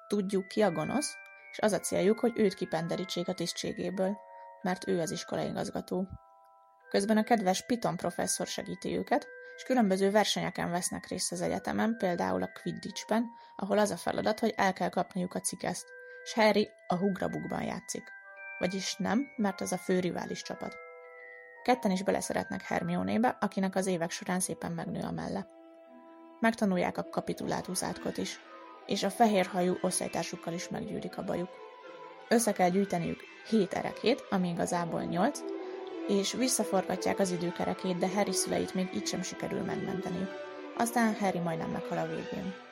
Tudjuk 0.09 0.49
ki 0.49 0.63
a 0.63 0.73
gonosz, 0.73 1.15
és 1.53 1.59
az 1.59 1.73
a 1.73 1.81
céljuk, 1.81 2.19
hogy 2.19 2.33
őt 2.39 2.55
kipenderítsék 2.55 3.29
a 3.29 3.35
tisztségéből, 3.35 4.17
mert 4.63 4.89
ő 4.89 5.01
az 5.01 5.11
iskolaigazgató. 5.11 6.09
Közben 6.91 7.17
a 7.17 7.23
kedves 7.23 7.67
Piton 7.67 7.97
professzor 7.97 8.47
segíti 8.47 8.97
őket, 8.97 9.27
és 9.57 9.63
különböző 9.63 10.11
versenyeken 10.11 10.71
vesznek 10.71 11.07
részt 11.07 11.33
az 11.33 11.41
egyetemen, 11.41 11.97
például 11.99 12.43
a 12.43 12.51
Quidditchben, 12.63 13.27
ahol 13.57 13.79
az 13.79 13.91
a 13.91 13.97
feladat, 13.97 14.41
hogy 14.41 14.53
el 14.57 14.73
kell 14.73 14.89
kapniuk 14.89 15.35
a 15.35 15.41
cikeszt, 15.41 15.87
és 16.25 16.33
Harry 16.33 16.69
a 16.87 16.97
Hugrabukban 16.97 17.63
játszik. 17.63 18.16
Vagyis 18.59 18.97
nem, 18.97 19.29
mert 19.37 19.61
az 19.61 19.73
a 19.73 19.77
fő 19.77 20.01
rivális 20.01 20.43
csapat. 20.43 20.77
Ketten 21.63 21.91
is 21.91 22.03
beleszeretnek 22.03 22.63
Hermione-be, 22.63 23.37
akinek 23.41 23.75
az 23.75 23.87
évek 23.87 24.11
során 24.11 24.41
szépen 24.41 24.73
megnő 24.73 25.01
a 25.01 25.11
melle. 25.11 25.47
Megtanulják 26.41 26.99
a 26.99 27.09
kapitulátus 27.11 27.83
átkot 27.83 28.17
is, 28.17 28.41
és 28.87 29.03
a 29.03 29.11
fehérhajú 29.11 29.77
osztálytársukkal 29.81 30.53
is 30.53 30.69
meggyűlik 30.69 31.19
a 31.19 31.25
bajuk. 31.25 31.49
Össze 32.29 32.53
kell 32.53 32.69
gyűjteniük 32.69 33.21
hét 33.49 33.73
erekét, 33.73 34.27
ami 34.31 34.49
igazából 34.49 35.03
nyolc, 35.03 35.41
és 36.09 36.33
visszaforgatják 36.33 37.19
az 37.19 37.31
időkerekét, 37.31 37.99
de 37.99 38.09
Harry 38.09 38.33
szüleit 38.33 38.75
még 38.75 38.89
így 38.95 39.07
sem 39.07 39.23
sikerül 39.23 39.61
megmenteniük. 39.61 40.31
Aztán 40.77 41.15
Harry 41.15 41.39
majdnem 41.39 41.71
meghal 41.71 41.99
a 41.99 42.07
végén. 42.07 42.66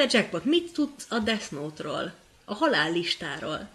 Mr. 0.00 0.06
Jackpot, 0.10 0.44
mit 0.44 0.72
tudsz 0.72 1.06
a 1.08 1.18
Death 1.18 1.52
Note-ról? 1.52 2.12
A 2.44 2.54
halállistáról? 2.54 3.68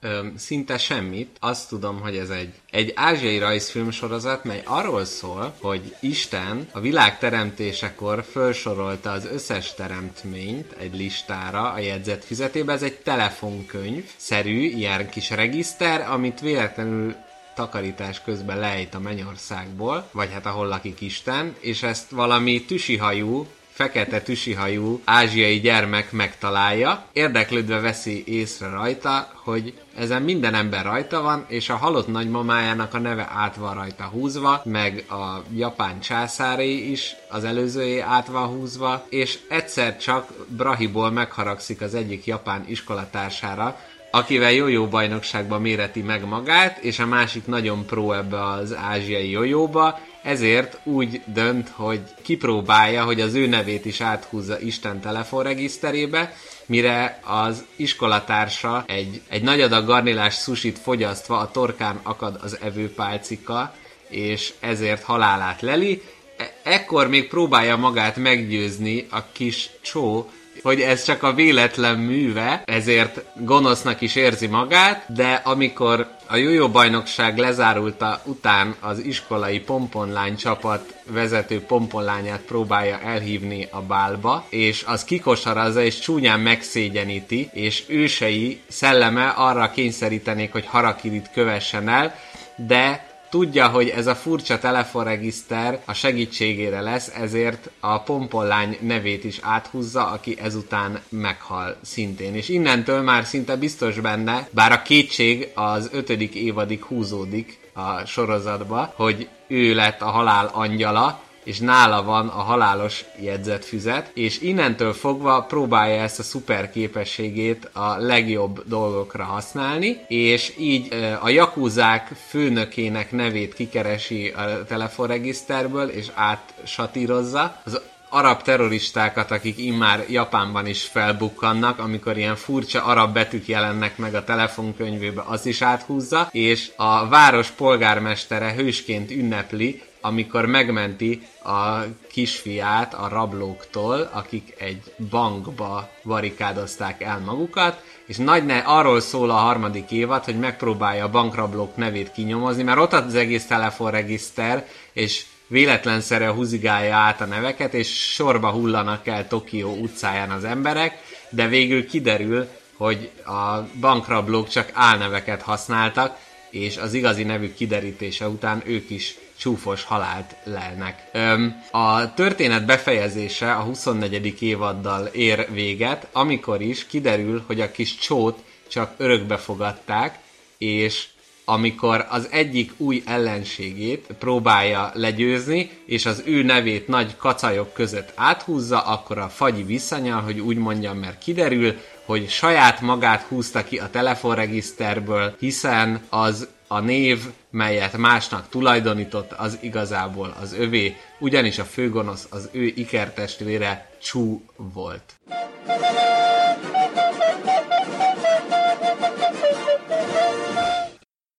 Ö, 0.00 0.26
szinte 0.36 0.78
semmit. 0.78 1.36
Azt 1.40 1.68
tudom, 1.68 2.00
hogy 2.00 2.16
ez 2.16 2.30
egy, 2.30 2.54
egy 2.70 2.92
ázsiai 2.94 3.38
rajzfilmsorozat, 3.38 4.44
mely 4.44 4.62
arról 4.64 5.04
szól, 5.04 5.54
hogy 5.60 5.96
Isten 6.00 6.68
a 6.72 6.80
világ 6.80 7.18
teremtésekor 7.18 8.24
felsorolta 8.30 9.10
az 9.10 9.24
összes 9.24 9.74
teremtményt 9.74 10.72
egy 10.72 10.96
listára 10.96 11.72
a 11.72 11.78
jegyzett 11.78 12.24
fizetébe. 12.24 12.72
Ez 12.72 12.82
egy 12.82 12.96
telefonkönyv 12.96 14.04
szerű, 14.16 14.60
ilyen 14.60 15.08
kis 15.10 15.30
regiszter, 15.30 16.10
amit 16.10 16.40
véletlenül 16.40 17.14
takarítás 17.54 18.22
közben 18.22 18.58
lejt 18.58 18.94
a 18.94 19.00
mennyországból, 19.00 20.08
vagy 20.12 20.32
hát 20.32 20.46
ahol 20.46 20.66
lakik 20.66 21.00
Isten, 21.00 21.56
és 21.60 21.82
ezt 21.82 22.10
valami 22.10 22.64
tüsihajú 22.64 23.46
fekete 23.72 24.20
tüsihajú 24.20 25.00
ázsiai 25.04 25.60
gyermek 25.60 26.12
megtalálja, 26.12 27.04
érdeklődve 27.12 27.80
veszi 27.80 28.22
észre 28.26 28.68
rajta, 28.68 29.28
hogy 29.34 29.74
ezen 29.96 30.22
minden 30.22 30.54
ember 30.54 30.84
rajta 30.84 31.22
van, 31.22 31.44
és 31.48 31.68
a 31.68 31.76
halott 31.76 32.06
nagymamájának 32.06 32.94
a 32.94 32.98
neve 32.98 33.28
át 33.34 33.56
van 33.56 33.74
rajta 33.74 34.04
húzva, 34.04 34.62
meg 34.64 35.04
a 35.08 35.42
japán 35.54 36.00
császáré 36.00 36.90
is 36.90 37.14
az 37.28 37.44
előzőjé 37.44 37.98
át 38.00 38.26
van 38.26 38.46
húzva, 38.46 39.06
és 39.08 39.38
egyszer 39.48 39.96
csak 39.96 40.32
Brahiból 40.48 41.10
megharagszik 41.10 41.80
az 41.80 41.94
egyik 41.94 42.26
japán 42.26 42.64
iskolatársára, 42.66 43.78
akivel 44.10 44.52
jó-jó 44.52 44.86
bajnokságban 44.86 45.60
méreti 45.60 46.00
meg 46.00 46.24
magát, 46.24 46.78
és 46.78 46.98
a 46.98 47.06
másik 47.06 47.46
nagyon 47.46 47.86
pró 47.86 48.12
ebbe 48.12 48.44
az 48.44 48.74
ázsiai 48.74 49.30
jójóba, 49.30 49.98
ezért 50.22 50.78
úgy 50.82 51.20
dönt, 51.26 51.68
hogy 51.68 52.00
kipróbálja, 52.22 53.04
hogy 53.04 53.20
az 53.20 53.34
ő 53.34 53.46
nevét 53.46 53.84
is 53.84 54.00
áthúzza 54.00 54.60
Isten 54.60 55.00
telefonregiszterébe, 55.00 56.34
mire 56.66 57.20
az 57.24 57.64
iskolatársa 57.76 58.84
egy, 58.86 59.20
egy 59.28 59.42
nagy 59.42 59.60
adag 59.60 59.86
garnilás 59.86 60.34
susit 60.34 60.78
fogyasztva 60.78 61.38
a 61.38 61.50
torkán 61.50 62.00
akad 62.02 62.38
az 62.42 62.58
evőpálcika, 62.60 63.74
és 64.08 64.52
ezért 64.60 65.02
halálát 65.02 65.60
leli. 65.60 66.02
E- 66.36 66.52
ekkor 66.62 67.08
még 67.08 67.28
próbálja 67.28 67.76
magát 67.76 68.16
meggyőzni 68.16 69.06
a 69.10 69.32
kis 69.32 69.70
csó, 69.80 70.30
hogy 70.62 70.80
ez 70.80 71.04
csak 71.04 71.22
a 71.22 71.34
véletlen 71.34 71.98
műve, 71.98 72.62
ezért 72.64 73.20
gonosznak 73.34 74.00
is 74.00 74.14
érzi 74.14 74.46
magát, 74.46 75.04
de 75.14 75.40
amikor 75.44 76.08
a 76.26 76.36
jó 76.36 76.68
bajnokság 76.68 77.38
lezárulta 77.38 78.22
után 78.24 78.74
az 78.80 78.98
iskolai 78.98 79.60
pomponlány 79.60 80.36
csapat 80.36 80.94
vezető 81.06 81.60
pomponlányát 81.60 82.40
próbálja 82.40 83.00
elhívni 83.00 83.68
a 83.70 83.80
bálba, 83.80 84.46
és 84.48 84.84
az 84.86 85.04
kikosarazza 85.04 85.82
és 85.82 85.98
csúnyán 85.98 86.40
megszégyeníti, 86.40 87.50
és 87.52 87.84
ősei 87.86 88.60
szelleme 88.68 89.28
arra 89.28 89.70
kényszerítenék, 89.70 90.52
hogy 90.52 90.66
harakirit 90.66 91.30
kövessen 91.32 91.88
el, 91.88 92.14
de 92.56 93.11
tudja, 93.32 93.68
hogy 93.68 93.88
ez 93.88 94.06
a 94.06 94.14
furcsa 94.14 94.58
telefonregiszter 94.58 95.82
a 95.84 95.92
segítségére 95.92 96.80
lesz, 96.80 97.08
ezért 97.08 97.70
a 97.80 98.02
pompollány 98.02 98.78
nevét 98.80 99.24
is 99.24 99.38
áthúzza, 99.42 100.06
aki 100.06 100.36
ezután 100.40 101.00
meghal 101.08 101.76
szintén. 101.82 102.34
És 102.34 102.48
innentől 102.48 103.02
már 103.02 103.24
szinte 103.24 103.56
biztos 103.56 104.00
benne, 104.00 104.48
bár 104.50 104.72
a 104.72 104.82
kétség 104.82 105.48
az 105.54 105.88
ötödik 105.92 106.34
évadig 106.34 106.84
húzódik 106.84 107.58
a 107.72 108.04
sorozatba, 108.04 108.92
hogy 108.96 109.28
ő 109.46 109.74
lett 109.74 110.00
a 110.00 110.10
halál 110.10 110.50
angyala, 110.52 111.20
és 111.44 111.58
nála 111.58 112.02
van 112.02 112.28
a 112.28 112.42
halálos 112.42 113.04
jegyzetfüzet, 113.20 114.10
és 114.14 114.40
innentől 114.40 114.92
fogva 114.92 115.42
próbálja 115.42 116.02
ezt 116.02 116.18
a 116.18 116.22
szuper 116.22 116.70
képességét 116.70 117.70
a 117.72 117.96
legjobb 117.96 118.62
dolgokra 118.66 119.24
használni, 119.24 120.04
és 120.08 120.52
így 120.58 120.94
a 121.20 121.28
jakuzák 121.28 122.10
főnökének 122.28 123.12
nevét 123.12 123.54
kikeresi 123.54 124.28
a 124.28 124.64
telefonregiszterből, 124.64 125.88
és 125.88 126.06
átsatírozza. 126.14 127.60
Az 127.64 127.80
arab 128.08 128.42
terroristákat, 128.42 129.30
akik 129.30 129.58
immár 129.58 130.04
Japánban 130.08 130.66
is 130.66 130.82
felbukkannak, 130.82 131.78
amikor 131.78 132.16
ilyen 132.16 132.36
furcsa 132.36 132.84
arab 132.84 133.12
betűk 133.12 133.48
jelennek 133.48 133.96
meg 133.96 134.14
a 134.14 134.24
telefonkönyvébe, 134.24 135.22
az 135.26 135.46
is 135.46 135.62
áthúzza, 135.62 136.28
és 136.30 136.70
a 136.76 137.08
város 137.08 137.48
polgármestere 137.48 138.52
hősként 138.52 139.10
ünnepli, 139.10 139.82
amikor 140.02 140.46
megmenti 140.46 141.22
a 141.44 141.80
kisfiát 142.10 142.94
a 142.94 143.08
rablóktól, 143.08 144.10
akik 144.12 144.54
egy 144.58 144.94
bankba 145.10 145.88
barikádozták 146.02 147.02
el 147.02 147.18
magukat, 147.18 147.82
és 148.06 148.16
nagy 148.16 148.46
ne, 148.46 148.58
arról 148.58 149.00
szól 149.00 149.30
a 149.30 149.34
harmadik 149.34 149.90
évad, 149.90 150.24
hogy 150.24 150.38
megpróbálja 150.38 151.04
a 151.04 151.10
bankrablók 151.10 151.76
nevét 151.76 152.12
kinyomozni, 152.12 152.62
mert 152.62 152.78
ott 152.78 152.92
az 152.92 153.14
egész 153.14 153.46
telefonregiszter, 153.46 154.66
és 154.92 155.24
véletlenszerűen 155.46 156.32
húzigálja 156.32 156.96
át 156.96 157.20
a 157.20 157.24
neveket, 157.24 157.74
és 157.74 158.12
sorba 158.12 158.50
hullanak 158.50 159.06
el 159.06 159.28
Tokió 159.28 159.76
utcáján 159.76 160.30
az 160.30 160.44
emberek, 160.44 161.02
de 161.30 161.46
végül 161.46 161.86
kiderül, 161.86 162.48
hogy 162.76 163.10
a 163.26 163.58
bankrablók 163.80 164.48
csak 164.48 164.70
álneveket 164.72 165.42
használtak, 165.42 166.18
és 166.50 166.76
az 166.76 166.94
igazi 166.94 167.22
nevük 167.22 167.54
kiderítése 167.54 168.28
után 168.28 168.62
ők 168.64 168.90
is 168.90 169.16
csúfos 169.42 169.84
halált 169.84 170.34
lelnek. 170.44 171.08
Öm, 171.12 171.62
a 171.70 172.14
történet 172.14 172.64
befejezése 172.64 173.52
a 173.52 173.62
24. 173.62 174.42
évaddal 174.42 175.06
ér 175.06 175.46
véget, 175.50 176.06
amikor 176.12 176.60
is 176.60 176.86
kiderül, 176.86 177.44
hogy 177.46 177.60
a 177.60 177.70
kis 177.70 177.96
csót 177.96 178.44
csak 178.68 178.94
örökbe 178.96 179.36
fogadták, 179.36 180.18
és 180.58 181.06
amikor 181.44 182.06
az 182.08 182.28
egyik 182.30 182.72
új 182.76 183.02
ellenségét 183.06 184.06
próbálja 184.18 184.90
legyőzni, 184.94 185.70
és 185.86 186.06
az 186.06 186.22
ő 186.26 186.42
nevét 186.42 186.88
nagy 186.88 187.16
kacajok 187.16 187.72
között 187.72 188.12
áthúzza, 188.14 188.80
akkor 188.80 189.18
a 189.18 189.28
fagyi 189.28 189.62
visszanyal, 189.62 190.20
hogy 190.20 190.40
úgy 190.40 190.56
mondjam, 190.56 190.98
mert 190.98 191.18
kiderül, 191.18 191.74
hogy 192.04 192.28
saját 192.28 192.80
magát 192.80 193.22
húzta 193.22 193.64
ki 193.64 193.78
a 193.78 193.90
telefonregiszterből, 193.90 195.34
hiszen 195.38 196.02
az 196.08 196.48
a 196.72 196.80
név, 196.80 197.32
melyet 197.50 197.96
másnak 197.96 198.48
tulajdonított, 198.48 199.32
az 199.32 199.58
igazából 199.60 200.36
az 200.40 200.52
övé, 200.52 200.96
ugyanis 201.18 201.58
a 201.58 201.64
főgonosz 201.64 202.26
az 202.30 202.48
ő 202.52 202.64
ikertestvére 202.64 203.90
Csú 204.02 204.42
volt. 204.56 205.20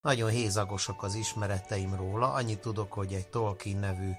Nagyon 0.00 0.30
hézagosak 0.30 1.02
az 1.02 1.14
ismereteim 1.14 1.94
róla, 1.96 2.32
annyit 2.32 2.58
tudok, 2.58 2.92
hogy 2.92 3.12
egy 3.12 3.26
Tolkien 3.26 3.78
nevű 3.78 4.10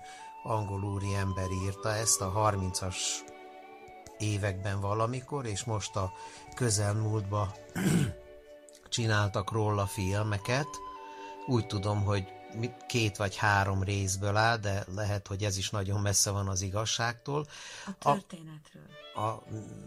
angol 0.44 0.84
úri 0.84 1.14
ember 1.20 1.48
írta 1.66 1.90
ezt 1.90 2.22
a 2.22 2.34
30-as 2.36 2.96
években 4.18 4.82
valamikor, 4.82 5.46
és 5.46 5.64
most 5.64 5.96
a 5.96 6.12
közelmúltban 6.56 7.52
csináltak 8.90 9.52
róla 9.52 9.86
filmeket, 9.86 10.68
úgy 11.46 11.68
tudom, 11.68 12.04
hogy 12.04 12.34
két 12.88 13.18
vagy 13.18 13.36
három 13.36 13.84
részből 13.84 14.36
áll, 14.36 14.58
de 14.58 14.86
lehet, 14.96 15.28
hogy 15.28 15.44
ez 15.44 15.58
is 15.58 15.70
nagyon 15.70 16.02
messze 16.02 16.32
van 16.32 16.48
az 16.48 16.62
igazságtól. 16.62 17.46
A 17.86 17.92
történetről. 17.98 18.84
A, 19.14 19.20
a, 19.20 19.44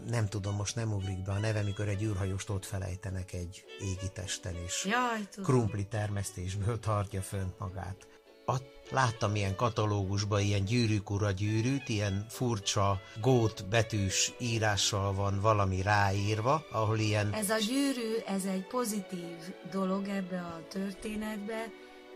nem 0.07 0.27
tudom, 0.27 0.55
most 0.55 0.75
nem 0.75 0.93
ugrik 0.93 1.23
be 1.23 1.31
a 1.31 1.39
neve, 1.39 1.61
mikor 1.61 1.87
egy 1.87 2.03
űrhajóst 2.03 2.49
ott 2.49 2.65
felejtenek 2.65 3.33
egy 3.33 3.65
égitesttel, 3.79 4.55
és 4.55 4.85
Jaj, 4.85 5.27
tudom. 5.29 5.45
krumpli 5.45 5.85
termesztésből 5.85 6.79
tartja 6.79 7.21
fönt 7.21 7.59
magát. 7.59 8.07
Ott 8.45 8.78
láttam 8.89 9.35
ilyen 9.35 9.55
katalógusban 9.55 10.41
ilyen 10.41 10.65
gyűrűk 10.65 11.09
gyűrűt, 11.35 11.89
ilyen 11.89 12.25
furcsa 12.29 13.01
gót 13.21 13.65
betűs 13.69 14.33
írással 14.39 15.13
van 15.13 15.39
valami 15.41 15.81
ráírva, 15.81 16.65
ahol 16.71 16.97
ilyen... 16.97 17.33
Ez 17.33 17.49
a 17.49 17.57
gyűrű, 17.57 18.15
ez 18.25 18.45
egy 18.45 18.67
pozitív 18.67 19.37
dolog 19.71 20.07
ebbe 20.07 20.39
a 20.39 20.61
történetbe, 20.69 21.65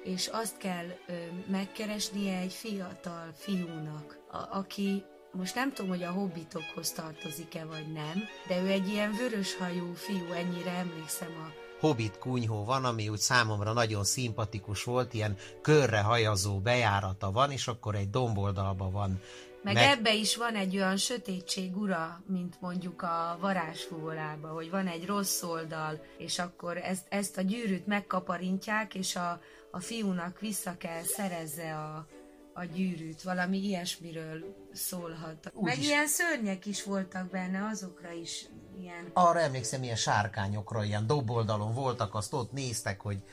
és 0.04 0.28
azt 0.28 0.58
kell 0.58 0.86
ö, 1.08 1.14
megkeresnie 1.52 2.38
egy 2.38 2.54
fiatal 2.54 3.34
fiúnak, 3.38 4.18
a, 4.32 4.58
aki 4.58 5.04
most 5.32 5.56
nem 5.56 5.74
tudom, 5.74 5.92
hogy 5.92 6.04
a 6.04 6.12
hobbitokhoz 6.12 6.92
tartozik-e 6.92 7.66
vagy 7.66 7.92
nem, 7.92 8.24
de 8.48 8.62
ő 8.62 8.68
egy 8.68 8.88
ilyen 8.88 9.16
vöröshajú 9.18 9.94
fiú, 9.94 10.32
ennyire 10.32 10.72
emlékszem 10.72 11.32
a 11.38 11.63
Hobbit 11.84 12.18
kunyhó 12.18 12.64
van, 12.64 12.86
ami 12.86 13.10
úgy 13.10 13.20
számomra 13.20 13.74
nagyon 13.74 14.04
szimpatikus 14.04 14.84
volt, 14.84 15.14
ilyen 15.14 15.38
körre 15.62 16.02
hajazó 16.02 16.60
bejárata 16.60 17.32
van, 17.32 17.52
és 17.52 17.68
akkor 17.68 17.96
egy 17.96 18.10
domboldalba 18.10 18.90
van. 18.90 19.22
Meg, 19.64 19.74
meg 19.74 19.84
ebbe 19.84 20.14
is 20.14 20.36
van 20.36 20.56
egy 20.56 20.76
olyan 20.76 20.98
sötétség 20.98 21.78
ura, 21.78 22.24
mint 22.28 22.62
mondjuk 22.62 23.02
a 23.02 23.38
varázsfúvolába, 23.40 24.48
hogy 24.48 24.70
van 24.70 24.88
egy 24.88 25.06
rossz 25.06 25.42
oldal, 25.42 26.02
és 26.18 26.40
akkor 26.40 26.78
ezt, 26.78 27.06
ezt 27.10 27.38
a 27.38 27.42
gyűrűt 27.42 27.88
megkaparintják, 27.88 28.96
és 28.96 29.16
a, 29.16 29.40
a 29.72 29.80
fiúnak 29.80 30.40
vissza 30.40 30.78
kell 30.78 31.02
szerezze 31.04 31.76
a, 31.76 32.08
a 32.54 32.64
gyűrűt, 32.64 33.22
valami 33.22 33.58
ilyesmiről 33.58 34.56
szólhat. 34.74 35.52
Úgy 35.54 35.66
Meg 35.66 35.78
is. 35.78 35.86
ilyen 35.86 36.08
szörnyek 36.08 36.66
is 36.66 36.84
voltak 36.84 37.30
benne, 37.30 37.68
azokra 37.72 38.12
is 38.12 38.46
ilyen... 38.80 39.10
Arra 39.14 39.40
emlékszem, 39.40 39.84
ilyen 39.84 39.96
sárkányokra, 39.96 40.84
ilyen 40.84 41.08
doboldalon 41.08 41.74
voltak, 41.74 42.16
azt 42.16 42.34
ott 42.34 42.52
néztek, 42.52 43.02
hogy 43.02 43.24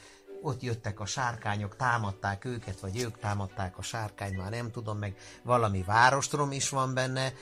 ott 0.43 0.63
jöttek 0.63 1.01
a 1.01 1.07
sárkányok, 1.07 1.77
támadták 1.77 2.45
őket, 2.45 2.81
vagy 2.81 3.01
ők 3.01 3.19
támadták 3.19 3.79
a 3.79 3.83
sárkányt, 3.83 4.37
már 4.37 4.51
nem 4.51 4.71
tudom, 4.71 4.99
meg 4.99 5.15
valami 5.43 5.83
várostrom 5.83 6.53
is 6.53 6.69
van 6.69 6.95
benne, 6.95 7.33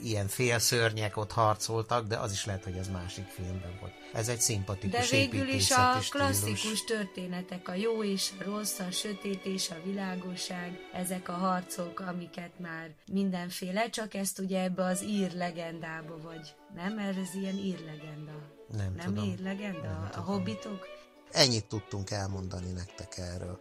ilyen 0.00 0.28
félszörnyek 0.28 1.16
ott 1.16 1.32
harcoltak, 1.32 2.06
de 2.06 2.16
az 2.16 2.32
is 2.32 2.44
lehet, 2.44 2.64
hogy 2.64 2.76
ez 2.76 2.88
másik 2.88 3.26
filmben 3.26 3.76
volt. 3.80 3.92
Ez 4.12 4.28
egy 4.28 4.40
szimpatikus 4.40 5.10
De 5.10 5.16
végül 5.16 5.48
is 5.48 5.70
a 5.70 5.98
klasszikus 6.10 6.58
stílus. 6.58 6.84
történetek, 6.84 7.68
a 7.68 7.74
jó 7.74 8.04
és 8.04 8.30
a 8.40 8.44
rossz, 8.44 8.78
a 8.78 8.90
sötét 8.90 9.44
és 9.44 9.70
a 9.70 9.76
világosság, 9.84 10.78
ezek 10.92 11.28
a 11.28 11.32
harcok, 11.32 12.00
amiket 12.00 12.58
már 12.58 12.90
mindenféle, 13.12 13.90
csak 13.90 14.14
ezt 14.14 14.38
ugye 14.38 14.62
ebbe 14.62 14.84
az 14.84 15.02
ír 15.02 15.32
legendába 15.34 16.18
vagy. 16.22 16.54
Nem? 16.74 16.98
Ez 16.98 17.34
ilyen 17.34 17.56
ír 17.56 17.80
legenda. 17.84 18.32
Nem 18.76 18.94
Nem 18.96 19.06
tudom. 19.06 19.24
ír 19.24 19.38
legenda? 19.38 19.80
Nem 19.80 20.02
a 20.04 20.10
tudom. 20.10 20.24
hobbitok? 20.26 20.86
Ennyit 21.32 21.64
tudtunk 21.64 22.10
elmondani 22.10 22.72
nektek 22.72 23.18
erről. 23.18 23.60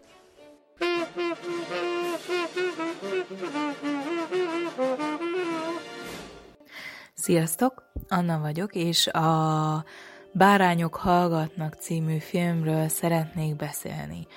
Sziasztok, 7.25 7.83
Anna 8.07 8.39
vagyok, 8.39 8.75
és 8.75 9.07
a 9.07 9.83
Bárányok 10.31 10.95
hallgatnak 10.95 11.73
című 11.73 12.17
filmről 12.17 12.87
szeretnék 12.87 13.55
beszélni. 13.55 14.27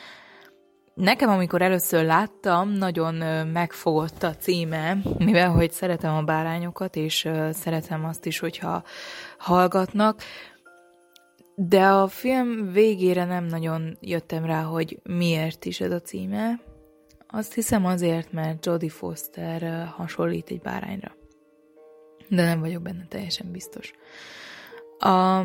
Nekem, 0.95 1.31
amikor 1.31 1.63
először 1.63 2.05
láttam, 2.05 2.71
nagyon 2.71 3.15
megfogott 3.47 4.23
a 4.23 4.37
címe, 4.37 4.97
mivel 5.19 5.51
hogy 5.51 5.73
szeretem 5.73 6.15
a 6.15 6.23
bárányokat, 6.23 6.97
és 6.97 7.29
szeretem 7.53 8.05
azt 8.05 8.27
is, 8.27 8.39
hogyha 8.39 8.83
hallgatnak, 9.39 10.23
de 11.55 11.87
a 11.87 12.07
film 12.09 12.73
végére 12.73 13.25
nem 13.25 13.45
nagyon 13.45 13.97
jöttem 14.01 14.45
rá, 14.45 14.63
hogy 14.63 15.01
miért 15.03 15.65
is 15.65 15.81
ez 15.81 15.93
a 15.93 16.01
címe. 16.01 16.61
Azt 17.27 17.55
hiszem 17.55 17.85
azért, 17.87 18.33
mert 18.33 18.67
Jodie 18.67 18.91
Foster 18.91 19.87
hasonlít 19.97 20.51
egy 20.51 20.61
bárányra 20.61 21.18
de 22.29 22.45
nem 22.45 22.61
vagyok 22.61 22.83
benne 22.83 23.07
teljesen 23.09 23.51
biztos. 23.51 23.93
A, 24.99 25.39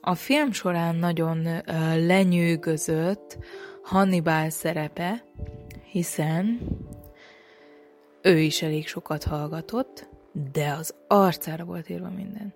a 0.00 0.14
film 0.14 0.52
során 0.52 0.96
nagyon 0.96 1.62
lenyűgözött 2.06 3.38
Hannibal 3.82 4.50
szerepe, 4.50 5.24
hiszen 5.90 6.60
ő 8.22 8.38
is 8.38 8.62
elég 8.62 8.88
sokat 8.88 9.24
hallgatott, 9.24 10.08
de 10.52 10.72
az 10.72 10.94
arcára 11.08 11.64
volt 11.64 11.88
írva 11.88 12.08
minden. 12.08 12.54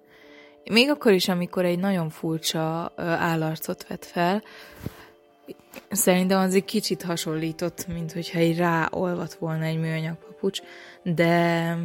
Még 0.65 0.91
akkor 0.91 1.13
is, 1.13 1.29
amikor 1.29 1.65
egy 1.65 1.79
nagyon 1.79 2.11
furcsa 2.11 2.93
állarcot 2.97 3.87
vett 3.87 4.05
fel, 4.05 4.43
szerintem 5.91 6.39
az 6.39 6.55
egy 6.55 6.65
kicsit 6.65 7.03
hasonlított, 7.03 7.87
mint 7.87 8.13
hogyha 8.13 8.39
egy 8.39 8.57
ráolvat 8.57 9.35
volna 9.35 9.65
egy 9.65 9.79
műanyag 9.79 10.17
papucs, 10.17 10.63
de, 11.03 11.77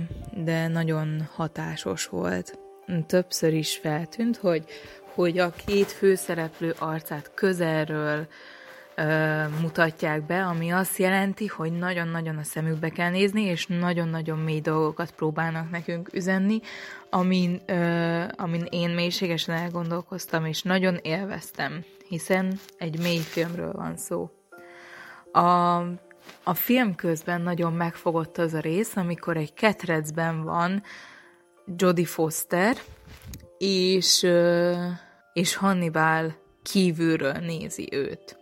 de 0.43 0.67
nagyon 0.67 1.29
hatásos 1.33 2.05
volt. 2.05 2.59
Többször 3.07 3.53
is 3.53 3.77
feltűnt, 3.77 4.37
hogy, 4.37 4.65
hogy 5.13 5.37
a 5.37 5.51
két 5.65 5.91
főszereplő 5.91 6.75
arcát 6.79 7.31
közelről 7.33 8.27
ö, 8.95 9.43
mutatják 9.61 10.25
be, 10.25 10.43
ami 10.43 10.69
azt 10.69 10.97
jelenti, 10.97 11.47
hogy 11.47 11.71
nagyon-nagyon 11.71 12.37
a 12.37 12.43
szemükbe 12.43 12.89
kell 12.89 13.09
nézni, 13.09 13.41
és 13.41 13.65
nagyon-nagyon 13.65 14.37
mély 14.37 14.61
dolgokat 14.61 15.11
próbálnak 15.11 15.71
nekünk 15.71 16.13
üzenni, 16.13 16.59
amin, 17.09 17.61
ö, 17.65 18.23
amin 18.35 18.67
én 18.69 18.89
mélységesen 18.89 19.55
elgondolkoztam, 19.55 20.45
és 20.45 20.61
nagyon 20.61 20.99
élveztem, 21.01 21.83
hiszen 22.07 22.59
egy 22.77 22.99
mély 22.99 23.19
filmről 23.19 23.71
van 23.71 23.97
szó. 23.97 24.29
A, 25.31 25.81
a 26.47 26.53
film 26.53 26.95
közben 26.95 27.41
nagyon 27.41 27.73
megfogott 27.73 28.37
az 28.37 28.53
a 28.53 28.59
rész, 28.59 28.95
amikor 28.95 29.37
egy 29.37 29.53
ketrecben 29.53 30.43
van 30.43 30.83
Jodie 31.77 32.05
Foster, 32.05 32.77
és, 33.57 34.27
és 35.33 35.55
Hannibal 35.55 36.35
kívülről 36.63 37.31
nézi 37.31 37.89
őt. 37.91 38.37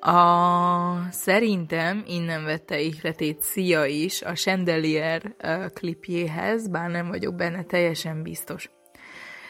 A, 0.00 1.10
szerintem 1.10 2.02
innen 2.06 2.44
vette 2.44 2.80
ihletét 2.80 3.42
Szia 3.42 3.84
is 3.84 4.22
a 4.22 4.32
Chandelier 4.32 5.34
klipjéhez, 5.74 6.68
bár 6.68 6.90
nem 6.90 7.08
vagyok 7.08 7.34
benne 7.34 7.64
teljesen 7.64 8.22
biztos. 8.22 8.70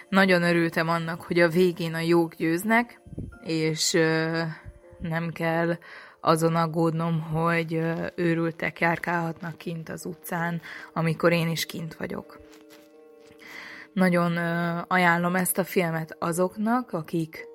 Nagyon 0.08 0.42
örültem 0.42 0.88
annak, 0.88 1.22
hogy 1.22 1.40
a 1.40 1.48
végén 1.48 1.94
a 1.94 2.00
jók 2.00 2.34
győznek, 2.34 3.00
és 3.44 3.92
nem 4.98 5.30
kell 5.32 5.76
azon 6.24 6.54
aggódnom, 6.54 7.20
hogy 7.20 7.80
őrültek 8.14 8.80
járkálhatnak 8.80 9.58
kint 9.58 9.88
az 9.88 10.06
utcán, 10.06 10.60
amikor 10.92 11.32
én 11.32 11.48
is 11.48 11.66
kint 11.66 11.94
vagyok. 11.94 12.40
Nagyon 13.92 14.36
ajánlom 14.88 15.34
ezt 15.36 15.58
a 15.58 15.64
filmet 15.64 16.16
azoknak, 16.18 16.92
akik 16.92 17.46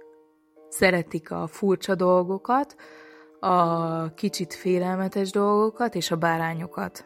szeretik 0.69 1.31
a 1.31 1.47
furcsa 1.47 1.95
dolgokat, 1.95 2.75
a 3.39 4.13
kicsit 4.13 4.53
félelmetes 4.53 5.29
dolgokat 5.29 5.95
és 5.95 6.11
a 6.11 6.15
bárányokat. 6.15 7.05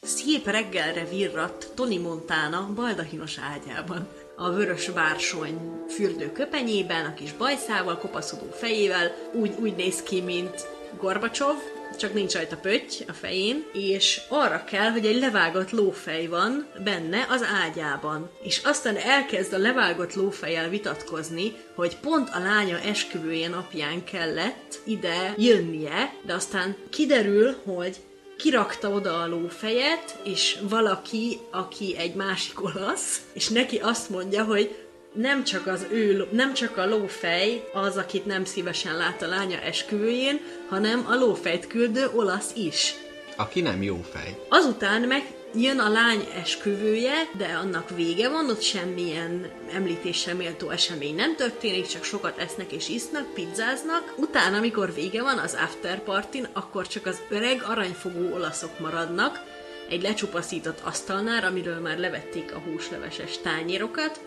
Szép 0.00 0.46
reggelre 0.46 1.04
virratt 1.04 1.72
Tony 1.74 2.00
Montana 2.00 2.68
baldahinos 2.74 3.38
ágyában. 3.38 4.08
A 4.36 4.50
vörös 4.50 4.90
bársony 4.90 5.58
fürdő 5.88 6.32
köpenyében, 6.32 7.04
a 7.04 7.14
kis 7.14 7.32
bajszával, 7.32 7.98
kopaszodó 7.98 8.50
fejével, 8.52 9.14
úgy, 9.32 9.54
úgy 9.58 9.76
néz 9.76 10.02
ki, 10.02 10.20
mint 10.20 10.66
Gorbacsov, 11.00 11.56
csak 11.98 12.14
nincs 12.14 12.32
rajta 12.32 12.56
pötty 12.56 13.04
a 13.08 13.12
fején, 13.12 13.64
és 13.72 14.20
arra 14.28 14.64
kell, 14.64 14.90
hogy 14.90 15.06
egy 15.06 15.18
levágott 15.18 15.70
lófej 15.70 16.26
van 16.26 16.66
benne 16.84 17.26
az 17.28 17.46
ágyában. 17.64 18.30
És 18.42 18.60
aztán 18.64 18.96
elkezd 18.96 19.52
a 19.52 19.58
levágott 19.58 20.14
lófejjel 20.14 20.68
vitatkozni, 20.68 21.52
hogy 21.74 21.96
pont 21.96 22.28
a 22.32 22.38
lánya 22.38 22.78
esküvője 22.78 23.48
napján 23.48 24.04
kellett 24.04 24.80
ide 24.84 25.34
jönnie, 25.36 26.14
de 26.26 26.34
aztán 26.34 26.76
kiderül, 26.90 27.56
hogy 27.64 27.96
kirakta 28.36 28.90
oda 28.90 29.20
a 29.20 29.26
lófejet, 29.26 30.18
és 30.24 30.58
valaki, 30.68 31.38
aki 31.50 31.96
egy 31.98 32.14
másik 32.14 32.64
olasz, 32.64 33.20
és 33.32 33.48
neki 33.48 33.76
azt 33.76 34.10
mondja, 34.10 34.44
hogy 34.44 34.76
nem 35.12 35.44
csak 35.44 35.66
az 35.66 35.86
ő, 35.90 36.28
nem 36.30 36.54
csak 36.54 36.76
a 36.76 36.86
lófej 36.86 37.68
az, 37.72 37.96
akit 37.96 38.26
nem 38.26 38.44
szívesen 38.44 38.96
lát 38.96 39.22
a 39.22 39.26
lánya 39.26 39.60
esküvőjén, 39.60 40.40
hanem 40.68 41.06
a 41.08 41.14
lófejt 41.14 41.66
küldő 41.66 42.10
olasz 42.14 42.52
is. 42.56 42.94
Aki 43.36 43.60
nem 43.60 43.82
jó 43.82 44.04
fej. 44.12 44.38
Azután 44.48 45.02
meg 45.02 45.33
jön 45.56 45.78
a 45.78 45.88
lány 45.88 46.28
esküvője, 46.42 47.14
de 47.36 47.44
annak 47.44 47.90
vége 47.90 48.28
van, 48.28 48.50
ott 48.50 48.62
semmilyen 48.62 49.50
említésre 49.72 50.34
méltó 50.34 50.70
esemény 50.70 51.14
nem 51.14 51.36
történik, 51.36 51.86
csak 51.86 52.04
sokat 52.04 52.38
esznek 52.38 52.72
és 52.72 52.88
isznak, 52.88 53.34
pizzáznak. 53.34 54.14
Utána, 54.16 54.56
amikor 54.56 54.94
vége 54.94 55.22
van 55.22 55.38
az 55.38 55.54
after 55.54 56.02
partin, 56.02 56.48
akkor 56.52 56.86
csak 56.86 57.06
az 57.06 57.20
öreg 57.28 57.62
aranyfogó 57.66 58.34
olaszok 58.34 58.78
maradnak, 58.78 59.40
egy 59.88 60.02
lecsupaszított 60.02 60.80
asztalnál, 60.82 61.44
amiről 61.44 61.80
már 61.80 61.98
levették 61.98 62.54
a 62.54 62.58
húsleveses 62.58 63.38
tányérokat, 63.38 64.20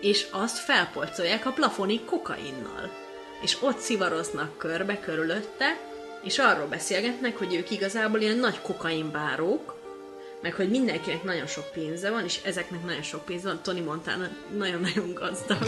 és 0.00 0.26
azt 0.30 0.58
felpolcolják 0.58 1.46
a 1.46 1.52
plafonig 1.52 2.04
kokainnal. 2.04 2.90
És 3.42 3.56
ott 3.60 3.78
szivaroznak 3.78 4.58
körbe 4.58 5.00
körülötte, 5.00 5.78
és 6.22 6.38
arról 6.38 6.66
beszélgetnek, 6.66 7.38
hogy 7.38 7.54
ők 7.54 7.70
igazából 7.70 8.20
ilyen 8.20 8.36
nagy 8.36 8.60
kokainbárók, 8.60 9.71
meg 10.42 10.54
hogy 10.54 10.70
mindenkinek 10.70 11.22
nagyon 11.22 11.46
sok 11.46 11.72
pénze 11.72 12.10
van, 12.10 12.24
és 12.24 12.40
ezeknek 12.44 12.84
nagyon 12.84 13.02
sok 13.02 13.24
pénze 13.24 13.48
van, 13.48 13.62
Tony 13.62 13.82
Montana 13.84 14.28
nagyon-nagyon 14.56 15.14
gazdag. 15.14 15.62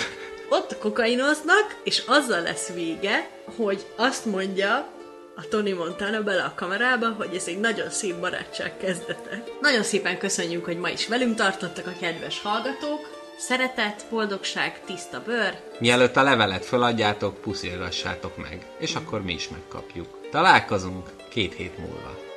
Ott 0.49 0.79
kokainoznak, 0.79 1.81
és 1.85 2.03
azzal 2.07 2.43
lesz 2.43 2.73
vége, 2.73 3.31
hogy 3.57 3.87
azt 3.97 4.25
mondja 4.25 4.89
a 5.37 5.49
Tony 5.49 5.75
Montana 5.75 6.23
bele 6.23 6.43
a 6.43 6.53
kamerába, 6.55 7.11
hogy 7.11 7.35
ez 7.35 7.47
egy 7.47 7.61
nagyon 7.61 7.91
szép 7.91 8.15
barátság 8.15 8.77
kezdete. 8.77 9.45
Nagyon 9.61 9.83
szépen 9.83 10.19
köszönjük, 10.19 10.65
hogy 10.65 10.79
ma 10.79 10.89
is 10.89 11.09
velünk 11.09 11.37
tartottak 11.37 11.87
a 11.87 11.97
kedves 12.01 12.41
hallgatók. 12.41 13.23
Szeretet, 13.39 14.07
boldogság, 14.11 14.81
tiszta 14.85 15.23
bőr. 15.27 15.61
Mielőtt 15.79 16.17
a 16.17 16.23
levelet 16.23 16.65
föladjátok, 16.65 17.41
puszilgassátok 17.41 18.37
meg, 18.37 18.67
és 18.79 18.95
akkor 18.95 19.23
mi 19.23 19.33
is 19.33 19.49
megkapjuk. 19.49 20.29
Találkozunk 20.31 21.11
két 21.29 21.55
hét 21.55 21.79
múlva. 21.79 22.34